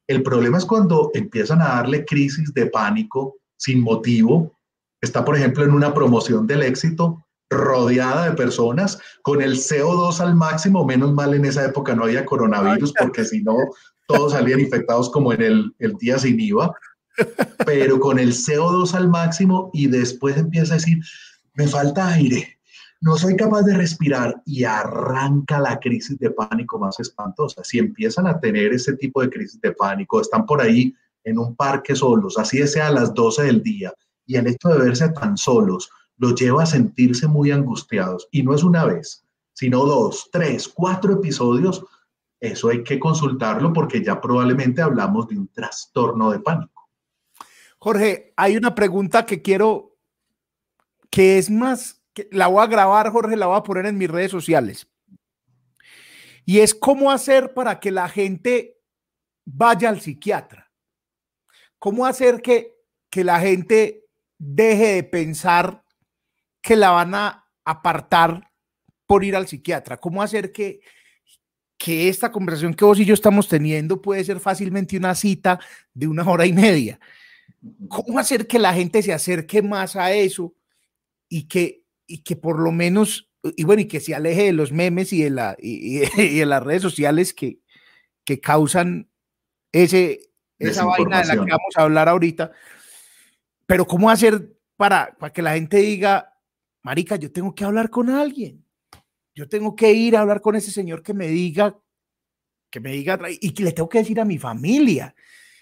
El 0.07 0.23
problema 0.23 0.57
es 0.57 0.65
cuando 0.65 1.11
empiezan 1.13 1.61
a 1.61 1.75
darle 1.75 2.05
crisis 2.05 2.53
de 2.53 2.65
pánico 2.65 3.37
sin 3.57 3.81
motivo. 3.81 4.57
Está, 5.01 5.23
por 5.23 5.37
ejemplo, 5.37 5.63
en 5.63 5.71
una 5.71 5.93
promoción 5.93 6.47
del 6.47 6.63
éxito 6.63 7.25
rodeada 7.51 8.25
de 8.25 8.35
personas 8.35 8.99
con 9.21 9.41
el 9.41 9.57
CO2 9.57 10.19
al 10.21 10.35
máximo, 10.35 10.85
menos 10.85 11.13
mal 11.13 11.33
en 11.33 11.45
esa 11.45 11.65
época 11.65 11.93
no 11.93 12.05
había 12.05 12.25
coronavirus 12.25 12.93
porque 12.97 13.25
si 13.25 13.43
no 13.43 13.55
todos 14.11 14.33
salían 14.33 14.59
infectados 14.59 15.09
como 15.09 15.33
en 15.33 15.41
el, 15.41 15.75
el 15.79 15.93
día 15.97 16.17
sin 16.19 16.39
IVA, 16.39 16.73
pero 17.65 17.99
con 17.99 18.19
el 18.19 18.33
CO2 18.33 18.93
al 18.93 19.09
máximo 19.09 19.69
y 19.73 19.87
después 19.87 20.37
empieza 20.37 20.73
a 20.73 20.77
decir, 20.77 20.99
me 21.53 21.67
falta 21.67 22.07
aire, 22.09 22.59
no 23.01 23.17
soy 23.17 23.35
capaz 23.35 23.63
de 23.63 23.75
respirar 23.75 24.41
y 24.45 24.63
arranca 24.63 25.59
la 25.59 25.79
crisis 25.79 26.19
de 26.19 26.29
pánico 26.29 26.77
más 26.77 26.99
espantosa. 26.99 27.63
Si 27.63 27.79
empiezan 27.79 28.27
a 28.27 28.39
tener 28.39 28.73
ese 28.73 28.93
tipo 28.93 29.21
de 29.21 29.29
crisis 29.29 29.59
de 29.59 29.71
pánico, 29.71 30.21
están 30.21 30.45
por 30.45 30.61
ahí 30.61 30.93
en 31.23 31.39
un 31.39 31.55
parque 31.55 31.95
solos, 31.95 32.37
así 32.37 32.65
sea 32.67 32.87
a 32.87 32.91
las 32.91 33.13
12 33.13 33.43
del 33.43 33.63
día, 33.63 33.93
y 34.25 34.35
el 34.35 34.47
hecho 34.47 34.69
de 34.69 34.79
verse 34.79 35.09
tan 35.09 35.35
solos 35.35 35.89
los 36.17 36.35
lleva 36.35 36.63
a 36.63 36.67
sentirse 36.67 37.27
muy 37.27 37.51
angustiados. 37.51 38.27
Y 38.31 38.43
no 38.43 38.53
es 38.53 38.63
una 38.63 38.85
vez, 38.85 39.25
sino 39.53 39.83
dos, 39.83 40.29
tres, 40.31 40.67
cuatro 40.67 41.13
episodios 41.13 41.83
eso 42.41 42.69
hay 42.69 42.83
que 42.83 42.99
consultarlo 42.99 43.71
porque 43.71 44.03
ya 44.03 44.19
probablemente 44.19 44.81
hablamos 44.81 45.27
de 45.27 45.37
un 45.37 45.47
trastorno 45.49 46.31
de 46.31 46.39
pánico. 46.39 46.89
Jorge, 47.77 48.33
hay 48.35 48.57
una 48.57 48.73
pregunta 48.73 49.27
que 49.27 49.43
quiero, 49.43 49.95
que 51.11 51.37
es 51.37 51.51
más, 51.51 52.03
que 52.13 52.27
la 52.31 52.47
voy 52.47 52.63
a 52.63 52.67
grabar, 52.67 53.11
Jorge, 53.11 53.35
la 53.35 53.45
voy 53.45 53.57
a 53.57 53.63
poner 53.63 53.85
en 53.85 53.97
mis 53.97 54.09
redes 54.09 54.31
sociales. 54.31 54.87
Y 56.43 56.59
es 56.59 56.73
cómo 56.73 57.11
hacer 57.11 57.53
para 57.53 57.79
que 57.79 57.91
la 57.91 58.09
gente 58.09 58.81
vaya 59.45 59.89
al 59.89 60.01
psiquiatra. 60.01 60.71
¿Cómo 61.77 62.07
hacer 62.07 62.41
que, 62.41 62.75
que 63.11 63.23
la 63.23 63.39
gente 63.39 64.05
deje 64.39 64.95
de 64.95 65.03
pensar 65.03 65.83
que 66.61 66.75
la 66.75 66.89
van 66.89 67.13
a 67.13 67.47
apartar 67.65 68.51
por 69.05 69.23
ir 69.23 69.35
al 69.35 69.47
psiquiatra? 69.47 69.97
¿Cómo 69.97 70.23
hacer 70.23 70.51
que, 70.51 70.81
que 71.83 72.09
esta 72.09 72.31
conversación 72.31 72.75
que 72.75 72.85
vos 72.85 72.99
y 72.99 73.05
yo 73.05 73.15
estamos 73.15 73.47
teniendo 73.47 74.03
puede 74.03 74.23
ser 74.23 74.39
fácilmente 74.39 74.95
una 74.97 75.15
cita 75.15 75.59
de 75.95 76.07
una 76.07 76.29
hora 76.29 76.45
y 76.45 76.53
media. 76.53 76.99
¿Cómo 77.89 78.19
hacer 78.19 78.45
que 78.45 78.59
la 78.59 78.71
gente 78.71 79.01
se 79.01 79.11
acerque 79.11 79.63
más 79.63 79.95
a 79.95 80.11
eso 80.11 80.53
y 81.27 81.47
que, 81.47 81.83
y 82.05 82.19
que 82.19 82.35
por 82.35 82.59
lo 82.59 82.71
menos, 82.71 83.31
y 83.57 83.63
bueno, 83.63 83.81
y 83.81 83.87
que 83.87 83.99
se 83.99 84.13
aleje 84.13 84.43
de 84.43 84.53
los 84.53 84.71
memes 84.71 85.11
y 85.11 85.23
de, 85.23 85.31
la, 85.31 85.57
y, 85.59 85.99
de 86.37 86.45
las 86.45 86.61
redes 86.61 86.83
sociales 86.83 87.33
que, 87.33 87.61
que 88.25 88.39
causan 88.39 89.09
ese, 89.71 90.19
esa 90.59 90.85
vaina 90.85 91.21
de 91.21 91.27
la 91.29 91.33
que 91.33 91.39
vamos 91.39 91.77
a 91.77 91.81
hablar 91.81 92.09
ahorita? 92.09 92.51
Pero 93.65 93.87
¿cómo 93.87 94.11
hacer 94.11 94.55
para, 94.77 95.17
para 95.17 95.33
que 95.33 95.41
la 95.41 95.55
gente 95.55 95.77
diga, 95.77 96.37
Marica, 96.83 97.15
yo 97.15 97.31
tengo 97.31 97.55
que 97.55 97.65
hablar 97.65 97.89
con 97.89 98.11
alguien? 98.11 98.63
Yo 99.33 99.47
tengo 99.47 99.75
que 99.75 99.93
ir 99.93 100.15
a 100.15 100.21
hablar 100.21 100.41
con 100.41 100.55
ese 100.55 100.71
señor 100.71 101.01
que 101.03 101.13
me 101.13 101.27
diga, 101.27 101.77
que 102.69 102.79
me 102.79 102.91
diga, 102.91 103.19
y 103.29 103.51
que 103.51 103.63
le 103.63 103.71
tengo 103.71 103.89
que 103.89 103.99
decir 103.99 104.19
a 104.19 104.25
mi 104.25 104.37
familia. 104.37 105.15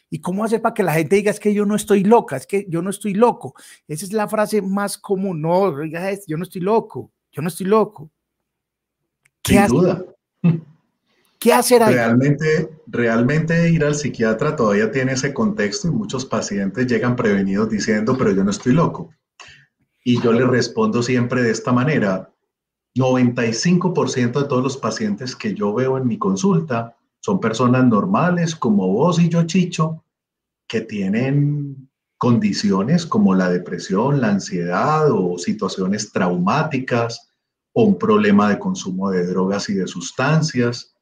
¿Y 0.09 0.19
cómo 0.21 0.43
hacer 0.43 0.61
para 0.61 0.73
que 0.73 0.83
la 0.83 0.93
gente 0.93 1.15
diga 1.15 1.29
es 1.29 1.39
que 1.39 1.53
yo 1.53 1.65
no 1.65 1.75
estoy 1.75 2.03
loca, 2.03 2.37
es 2.37 2.47
que 2.47 2.65
yo 2.67 2.81
no 2.81 2.89
estoy 2.89 3.13
loco? 3.13 3.53
Esa 3.87 4.05
es 4.05 4.13
la 4.13 4.27
frase 4.27 4.61
más 4.61 4.97
común. 4.97 5.41
No, 5.41 5.85
yo 5.85 6.37
no 6.37 6.43
estoy 6.43 6.61
loco, 6.61 7.11
yo 7.31 7.41
no 7.41 7.47
estoy 7.47 7.67
loco. 7.67 8.11
Sin 9.43 9.67
duda. 9.67 10.03
¿Qué 11.39 11.53
hacer 11.53 11.81
ahí? 11.83 11.93
Realmente, 11.93 12.69
realmente 12.87 13.69
ir 13.69 13.85
al 13.85 13.95
psiquiatra 13.95 14.57
todavía 14.57 14.91
tiene 14.91 15.13
ese 15.13 15.33
contexto 15.33 15.87
y 15.87 15.91
muchos 15.91 16.25
pacientes 16.25 16.85
llegan 16.87 17.15
prevenidos 17.15 17.69
diciendo, 17.69 18.17
pero 18.17 18.31
yo 18.31 18.43
no 18.43 18.51
estoy 18.51 18.73
loco. 18.73 19.11
Y 20.03 20.21
yo 20.21 20.33
le 20.33 20.45
respondo 20.45 21.01
siempre 21.01 21.41
de 21.41 21.51
esta 21.51 21.71
manera, 21.71 22.33
95% 22.99 24.41
de 24.41 24.47
todos 24.47 24.61
los 24.61 24.77
pacientes 24.77 25.35
que 25.35 25.53
yo 25.53 25.73
veo 25.73 25.97
en 25.97 26.05
mi 26.05 26.17
consulta 26.17 26.97
son 27.21 27.39
personas 27.39 27.85
normales 27.85 28.55
como 28.55 28.87
vos 28.89 29.19
y 29.19 29.29
yo, 29.29 29.43
Chicho, 29.43 30.03
que 30.67 30.81
tienen 30.81 31.89
condiciones 32.17 33.05
como 33.05 33.33
la 33.33 33.49
depresión, 33.49 34.19
la 34.19 34.31
ansiedad 34.31 35.09
o 35.11 35.37
situaciones 35.37 36.11
traumáticas 36.11 37.29
o 37.71 37.83
un 37.83 37.97
problema 37.97 38.49
de 38.49 38.59
consumo 38.59 39.09
de 39.09 39.25
drogas 39.25 39.69
y 39.69 39.75
de 39.75 39.87
sustancias 39.87 40.93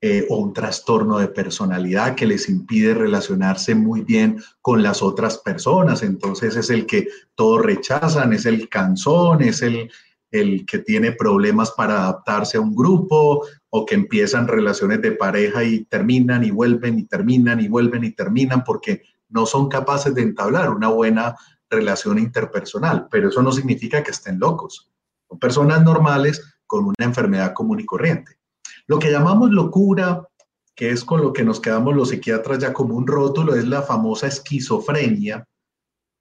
eh, 0.00 0.26
o 0.28 0.38
un 0.38 0.52
trastorno 0.52 1.18
de 1.18 1.28
personalidad 1.28 2.16
que 2.16 2.26
les 2.26 2.48
impide 2.48 2.94
relacionarse 2.94 3.76
muy 3.76 4.02
bien 4.02 4.42
con 4.60 4.82
las 4.82 5.02
otras 5.02 5.38
personas. 5.38 6.02
Entonces 6.02 6.56
es 6.56 6.70
el 6.70 6.86
que 6.86 7.08
todos 7.36 7.64
rechazan, 7.64 8.32
es 8.32 8.46
el 8.46 8.68
cansón, 8.68 9.42
es 9.42 9.62
el, 9.62 9.90
el 10.30 10.66
que 10.66 10.78
tiene 10.78 11.12
problemas 11.12 11.72
para 11.72 12.02
adaptarse 12.02 12.58
a 12.58 12.60
un 12.60 12.74
grupo 12.74 13.46
o 13.70 13.86
que 13.86 13.94
empiezan 13.94 14.48
relaciones 14.48 15.00
de 15.02 15.12
pareja 15.12 15.64
y 15.64 15.84
terminan 15.84 16.44
y 16.44 16.50
vuelven 16.50 16.98
y 16.98 17.04
terminan 17.04 17.60
y 17.60 17.68
vuelven 17.68 18.04
y 18.04 18.12
terminan 18.12 18.64
porque 18.64 19.02
no 19.28 19.46
son 19.46 19.68
capaces 19.68 20.14
de 20.14 20.22
entablar 20.22 20.70
una 20.70 20.88
buena 20.88 21.36
relación 21.70 22.18
interpersonal, 22.18 23.08
pero 23.10 23.28
eso 23.28 23.42
no 23.42 23.52
significa 23.52 24.02
que 24.02 24.10
estén 24.10 24.38
locos. 24.38 24.90
Son 25.28 25.38
personas 25.38 25.82
normales 25.82 26.58
con 26.66 26.84
una 26.84 26.94
enfermedad 27.00 27.52
común 27.52 27.80
y 27.80 27.86
corriente. 27.86 28.38
Lo 28.86 28.98
que 28.98 29.10
llamamos 29.10 29.50
locura, 29.50 30.26
que 30.74 30.90
es 30.90 31.04
con 31.04 31.20
lo 31.20 31.32
que 31.32 31.44
nos 31.44 31.60
quedamos 31.60 31.94
los 31.94 32.08
psiquiatras 32.10 32.58
ya 32.58 32.72
como 32.72 32.94
un 32.94 33.06
rótulo, 33.06 33.54
es 33.54 33.66
la 33.66 33.82
famosa 33.82 34.26
esquizofrenia, 34.26 35.46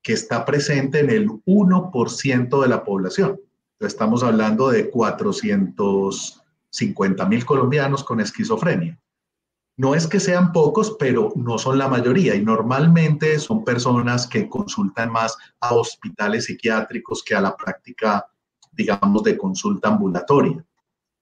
que 0.03 0.13
está 0.13 0.45
presente 0.45 0.99
en 0.99 1.09
el 1.09 1.27
1% 1.27 2.61
de 2.61 2.67
la 2.67 2.83
población. 2.83 3.39
Estamos 3.79 4.23
hablando 4.23 4.69
de 4.69 4.89
450 4.89 7.25
mil 7.25 7.45
colombianos 7.45 8.03
con 8.03 8.19
esquizofrenia. 8.19 8.99
No 9.77 9.93
es 9.93 10.07
que 10.07 10.19
sean 10.19 10.51
pocos, 10.51 10.95
pero 10.97 11.31
no 11.35 11.59
son 11.59 11.77
la 11.77 11.87
mayoría 11.87 12.33
y 12.33 12.43
normalmente 12.43 13.37
son 13.37 13.63
personas 13.63 14.25
que 14.25 14.49
consultan 14.49 15.11
más 15.11 15.37
a 15.59 15.75
hospitales 15.75 16.45
psiquiátricos 16.45 17.23
que 17.23 17.35
a 17.35 17.41
la 17.41 17.55
práctica, 17.55 18.25
digamos, 18.71 19.21
de 19.21 19.37
consulta 19.37 19.89
ambulatoria. 19.89 20.65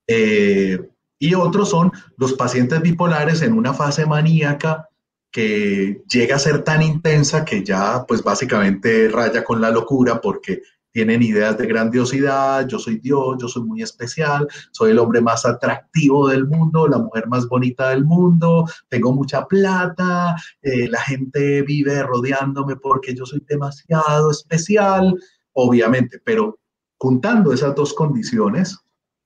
Eh, 0.07 0.79
y 1.19 1.33
otros 1.33 1.69
son 1.69 1.91
los 2.17 2.33
pacientes 2.33 2.81
bipolares 2.81 3.41
en 3.41 3.53
una 3.53 3.73
fase 3.73 4.05
maníaca 4.05 4.87
que 5.31 6.03
llega 6.09 6.37
a 6.37 6.39
ser 6.39 6.63
tan 6.63 6.81
intensa 6.81 7.43
que 7.43 7.61
ya 7.61 8.05
pues 8.07 8.23
básicamente 8.23 9.09
raya 9.09 9.43
con 9.43 9.59
la 9.59 9.69
locura 9.69 10.21
porque 10.21 10.61
tienen 10.95 11.21
ideas 11.21 11.57
de 11.57 11.67
grandiosidad, 11.67 12.65
yo 12.69 12.79
soy 12.79 12.99
Dios, 12.99 13.35
yo 13.37 13.49
soy 13.49 13.63
muy 13.63 13.81
especial, 13.81 14.47
soy 14.71 14.91
el 14.91 14.99
hombre 14.99 15.19
más 15.19 15.45
atractivo 15.45 16.29
del 16.29 16.47
mundo, 16.47 16.87
la 16.87 16.99
mujer 16.99 17.27
más 17.27 17.49
bonita 17.49 17.89
del 17.89 18.05
mundo, 18.05 18.65
tengo 18.87 19.11
mucha 19.11 19.45
plata, 19.45 20.37
eh, 20.61 20.87
la 20.87 21.01
gente 21.01 21.63
vive 21.63 22.01
rodeándome 22.01 22.77
porque 22.77 23.13
yo 23.13 23.25
soy 23.25 23.43
demasiado 23.45 24.31
especial, 24.31 25.13
obviamente, 25.51 26.21
pero 26.23 26.59
juntando 26.97 27.51
esas 27.51 27.75
dos 27.75 27.93
condiciones, 27.93 28.79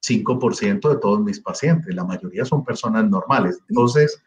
5% 0.03 0.89
de 0.89 0.97
todos 0.97 1.21
mis 1.21 1.39
pacientes, 1.39 1.93
la 1.93 2.03
mayoría 2.03 2.45
son 2.45 2.65
personas 2.65 3.07
normales. 3.07 3.59
Entonces, 3.69 4.19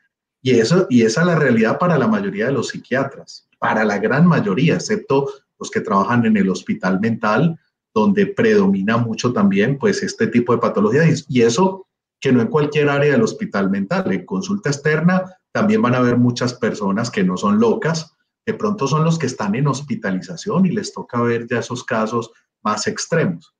y, 0.43 0.61
eso, 0.61 0.87
y 0.89 1.03
esa 1.03 1.23
es 1.23 1.27
la 1.27 1.35
realidad 1.35 1.77
para 1.81 1.99
la 1.99 2.07
mayoría 2.07 2.47
de 2.47 2.53
los 2.53 2.69
psiquiatras, 2.69 3.49
para 3.59 3.85
la 3.85 3.99
gran 3.99 4.29
mayoría, 4.29 4.75
excepto 4.75 5.27
los 5.63 5.71
que 5.71 5.81
trabajan 5.81 6.27
en 6.27 6.37
el 6.37 6.51
hospital 6.51 6.99
mental, 6.99 7.57
donde 7.95 8.27
predomina 8.27 8.97
mucho 8.97 9.33
también 9.33 9.79
pues 9.79 10.03
este 10.03 10.27
tipo 10.27 10.53
de 10.53 10.59
patologías. 10.59 11.25
Y 11.29 11.43
eso 11.43 11.87
que 12.21 12.33
no 12.33 12.41
en 12.41 12.49
cualquier 12.49 12.89
área 12.89 13.13
del 13.13 13.23
hospital 13.23 13.71
mental, 13.71 14.11
en 14.13 14.27
consulta 14.27 14.71
externa 14.71 15.25
también 15.53 15.81
van 15.81 15.95
a 15.95 15.99
haber 15.99 16.17
muchas 16.17 16.55
personas 16.55 17.11
que 17.11 17.23
no 17.23 17.37
son 17.37 17.61
locas, 17.61 18.13
de 18.45 18.55
pronto 18.55 18.89
son 18.89 19.05
los 19.05 19.21
que 19.21 19.27
están 19.27 19.55
en 19.55 19.69
hospitalización 19.69 20.67
y 20.67 20.71
les 20.71 20.93
toca 20.93 21.23
ver 21.23 21.47
ya 21.49 21.61
esos 21.61 21.85
casos 21.85 22.33
más 22.61 22.89
extremos. 22.89 23.55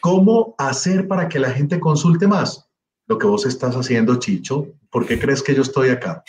¿Cómo 0.00 0.54
hacer 0.56 1.06
para 1.06 1.28
que 1.28 1.38
la 1.38 1.50
gente 1.50 1.78
consulte 1.78 2.26
más? 2.26 2.65
Lo 3.08 3.18
que 3.18 3.26
vos 3.26 3.46
estás 3.46 3.76
haciendo, 3.76 4.16
Chicho, 4.16 4.66
¿por 4.90 5.06
qué 5.06 5.18
crees 5.18 5.40
que 5.40 5.54
yo 5.54 5.62
estoy 5.62 5.90
acá? 5.90 6.24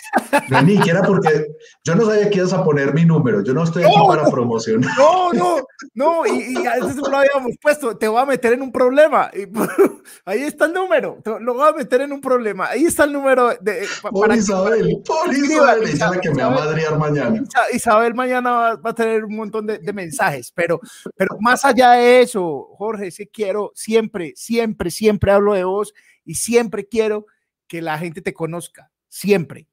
No, 0.50 0.62
ni 0.62 0.78
siquiera 0.78 1.02
porque 1.02 1.48
yo 1.84 1.96
no 1.96 2.06
sabía 2.06 2.30
que 2.30 2.38
ibas 2.38 2.54
a 2.54 2.64
poner 2.64 2.94
mi 2.94 3.04
número, 3.04 3.44
yo 3.44 3.54
no 3.54 3.64
estoy 3.64 3.84
aquí 3.84 3.96
para 4.08 4.30
promocionar. 4.30 4.96
No, 4.96 5.34
no, 5.34 5.58
no, 5.96 6.26
y, 6.28 6.54
y 6.54 6.66
a 6.68 6.76
veces 6.76 6.98
lo 6.98 7.18
habíamos 7.18 7.58
puesto, 7.62 7.98
te 7.98 8.08
voy 8.08 8.22
a 8.22 8.26
meter 8.26 8.54
en 8.54 8.62
un 8.62 8.72
problema. 8.72 9.32
Y, 9.34 9.48
ahí 10.26 10.42
está 10.42 10.66
el 10.66 10.74
número, 10.74 11.18
te, 11.24 11.40
lo 11.40 11.56
voy 11.56 11.68
a 11.68 11.74
meter 11.74 12.02
en 12.02 12.12
un 12.12 12.22
problema. 12.22 12.68
Ahí 12.68 12.86
está 12.86 13.06
el 13.06 13.14
número 13.14 13.56
de. 13.60 13.88
Por 14.12 14.36
Isabel, 14.36 15.02
por 15.06 15.34
Isabel, 15.34 15.84
ella 15.84 15.92
es 15.92 16.00
la 16.00 16.22
que 16.22 16.30
me 16.30 16.44
va 16.44 16.48
a 16.48 16.66
madrear 16.66 17.00
mañana. 17.00 17.44
Isabel 17.74 18.14
mañana 18.14 18.52
va, 18.52 18.76
va 18.76 18.90
a 18.92 18.96
tener 18.96 19.26
un 19.26 19.36
montón 19.36 19.66
de, 19.66 19.80
de, 19.80 19.94
mensajes, 19.94 20.52
pero, 20.54 20.80
pero 21.16 21.38
más 21.40 21.66
allá 21.66 21.92
de 21.94 22.22
eso, 22.22 22.70
Jorge, 22.78 23.10
sí 23.10 23.28
quiero, 23.28 23.72
siempre, 23.74 24.34
siempre, 24.36 24.92
siempre 24.92 25.32
hablo 25.32 25.54
de 25.54 25.64
vos 25.64 25.94
y 26.28 26.36
siempre 26.36 26.86
quiero 26.86 27.26
que 27.68 27.82
la 27.82 27.98
gente 27.98 28.22
te 28.22 28.34
conozca, 28.34 28.92
siempre. 29.08 29.68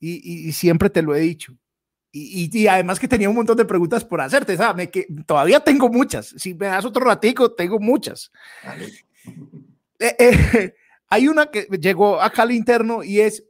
Y, 0.00 0.48
y, 0.48 0.52
siempre 0.52 0.88
te 0.88 1.02
lo 1.02 1.14
he 1.14 1.20
dicho. 1.20 1.54
Y, 2.10 2.50
y, 2.50 2.66
además 2.66 2.98
que 2.98 3.06
tenía 3.06 3.28
un 3.28 3.36
montón 3.36 3.56
de 3.56 3.64
preguntas 3.64 4.04
por 4.04 4.20
hacerte, 4.20 4.56
¿sabes? 4.56 4.88
Que 4.90 5.06
todavía 5.26 5.60
tengo 5.60 5.88
muchas. 5.90 6.28
Si 6.38 6.54
me 6.54 6.66
das 6.66 6.84
otro 6.84 7.04
ratico, 7.04 7.52
tengo 7.52 7.78
muchas. 7.78 8.32
Eh, 10.00 10.14
eh, 10.20 10.74
hay 11.08 11.26
una 11.26 11.46
que 11.46 11.62
llegó 11.80 12.22
acá 12.22 12.42
al 12.42 12.52
interno 12.52 13.02
y 13.02 13.18
es, 13.18 13.44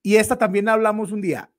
y 0.00 0.14
esta 0.14 0.38
también 0.38 0.68
hablamos 0.68 1.10
un 1.10 1.20
día, 1.20 1.50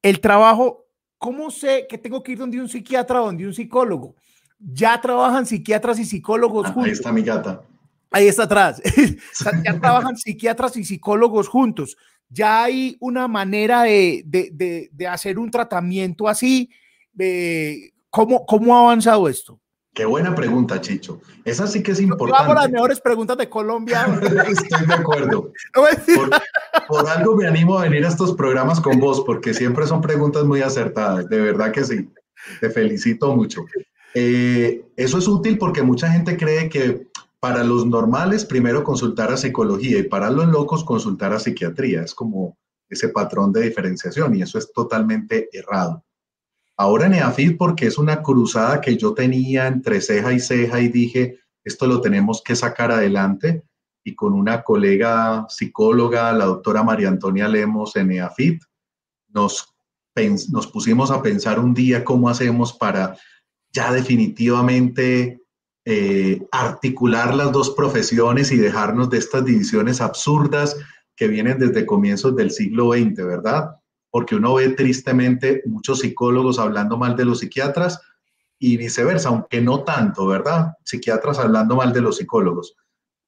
el 0.00 0.18
trabajo, 0.18 0.86
¿cómo 1.18 1.50
sé 1.50 1.86
que 1.90 1.98
tengo 1.98 2.22
que 2.22 2.32
ir 2.32 2.38
donde 2.38 2.58
un 2.58 2.70
psiquiatra 2.70 3.20
o 3.20 3.26
donde 3.26 3.46
un 3.46 3.52
psicólogo? 3.52 4.16
Ya 4.58 4.98
trabajan 4.98 5.44
psiquiatras 5.44 5.98
y 5.98 6.06
psicólogos 6.06 6.68
juntos. 6.68 6.84
Ahí 6.86 6.92
está 6.92 7.12
mi 7.12 7.20
gata. 7.20 7.62
Ahí 8.12 8.28
está 8.28 8.44
atrás. 8.44 8.80
ya 9.64 9.80
trabajan 9.80 10.16
psiquiatras 10.16 10.76
y 10.76 10.84
psicólogos 10.84 11.48
juntos. 11.48 11.96
Ya 12.28 12.64
hay 12.64 12.96
una 13.00 13.28
manera 13.28 13.82
de, 13.82 14.22
de, 14.24 14.88
de, 14.90 15.06
hacer 15.06 15.38
un 15.38 15.50
tratamiento 15.50 16.28
así. 16.28 16.70
¿cómo, 18.10 18.46
¿Cómo 18.46 18.76
ha 18.76 18.80
avanzado 18.80 19.28
esto? 19.28 19.60
Qué 19.94 20.06
buena 20.06 20.34
pregunta, 20.34 20.80
Chicho. 20.80 21.20
Esa 21.44 21.66
sí 21.66 21.82
que 21.82 21.92
es 21.92 22.00
importante. 22.00 22.48
Yo 22.48 22.54
las 22.54 22.70
mejores 22.70 23.00
preguntas 23.00 23.36
de 23.36 23.50
Colombia. 23.50 24.06
Estoy 24.48 24.86
de 24.86 24.94
acuerdo. 24.94 25.52
Por, 25.74 26.30
por, 26.88 27.08
algo 27.10 27.36
me 27.36 27.46
animo 27.46 27.78
a 27.78 27.82
venir 27.82 28.06
a 28.06 28.08
estos 28.08 28.34
programas 28.34 28.80
con 28.80 28.98
vos, 28.98 29.22
porque 29.26 29.52
siempre 29.52 29.86
son 29.86 30.00
preguntas 30.00 30.44
muy 30.44 30.62
acertadas. 30.62 31.28
De 31.28 31.38
verdad 31.38 31.72
que 31.72 31.84
sí. 31.84 32.08
Te 32.60 32.70
felicito 32.70 33.36
mucho. 33.36 33.66
Eh, 34.14 34.82
eso 34.96 35.18
es 35.18 35.28
útil 35.28 35.58
porque 35.58 35.82
mucha 35.82 36.10
gente 36.10 36.36
cree 36.36 36.68
que 36.68 37.06
para 37.42 37.64
los 37.64 37.84
normales, 37.84 38.44
primero 38.44 38.84
consultar 38.84 39.32
a 39.32 39.36
psicología 39.36 39.98
y 39.98 40.04
para 40.04 40.30
los 40.30 40.46
locos, 40.46 40.84
consultar 40.84 41.32
a 41.32 41.40
psiquiatría. 41.40 42.04
Es 42.04 42.14
como 42.14 42.56
ese 42.88 43.08
patrón 43.08 43.52
de 43.52 43.62
diferenciación 43.62 44.36
y 44.36 44.42
eso 44.42 44.58
es 44.58 44.72
totalmente 44.72 45.48
errado. 45.52 46.04
Ahora 46.76 47.06
en 47.06 47.14
EAFID, 47.14 47.56
porque 47.56 47.88
es 47.88 47.98
una 47.98 48.22
cruzada 48.22 48.80
que 48.80 48.96
yo 48.96 49.12
tenía 49.12 49.66
entre 49.66 50.00
ceja 50.00 50.32
y 50.32 50.38
ceja 50.38 50.80
y 50.80 50.86
dije, 50.86 51.40
esto 51.64 51.88
lo 51.88 52.00
tenemos 52.00 52.42
que 52.44 52.54
sacar 52.54 52.92
adelante. 52.92 53.64
Y 54.04 54.14
con 54.14 54.34
una 54.34 54.62
colega 54.62 55.44
psicóloga, 55.48 56.32
la 56.32 56.44
doctora 56.44 56.84
María 56.84 57.08
Antonia 57.08 57.48
Lemos 57.48 57.96
en 57.96 58.12
EAFID, 58.12 58.60
nos, 59.30 59.74
nos 60.48 60.68
pusimos 60.68 61.10
a 61.10 61.20
pensar 61.20 61.58
un 61.58 61.74
día 61.74 62.04
cómo 62.04 62.28
hacemos 62.28 62.72
para 62.72 63.16
ya 63.72 63.92
definitivamente 63.92 65.41
eh, 65.84 66.46
articular 66.52 67.34
las 67.34 67.50
dos 67.50 67.70
profesiones 67.70 68.52
y 68.52 68.56
dejarnos 68.56 69.10
de 69.10 69.18
estas 69.18 69.44
divisiones 69.44 70.00
absurdas 70.00 70.76
que 71.16 71.28
vienen 71.28 71.58
desde 71.58 71.86
comienzos 71.86 72.36
del 72.36 72.50
siglo 72.50 72.92
XX, 72.92 73.16
¿verdad? 73.26 73.76
Porque 74.10 74.36
uno 74.36 74.54
ve 74.54 74.70
tristemente 74.70 75.62
muchos 75.66 76.00
psicólogos 76.00 76.58
hablando 76.58 76.96
mal 76.96 77.16
de 77.16 77.24
los 77.24 77.40
psiquiatras 77.40 78.00
y 78.58 78.76
viceversa, 78.76 79.30
aunque 79.30 79.60
no 79.60 79.82
tanto, 79.82 80.26
¿verdad? 80.26 80.74
Psiquiatras 80.84 81.40
hablando 81.40 81.74
mal 81.74 81.92
de 81.92 82.00
los 82.00 82.18
psicólogos, 82.18 82.76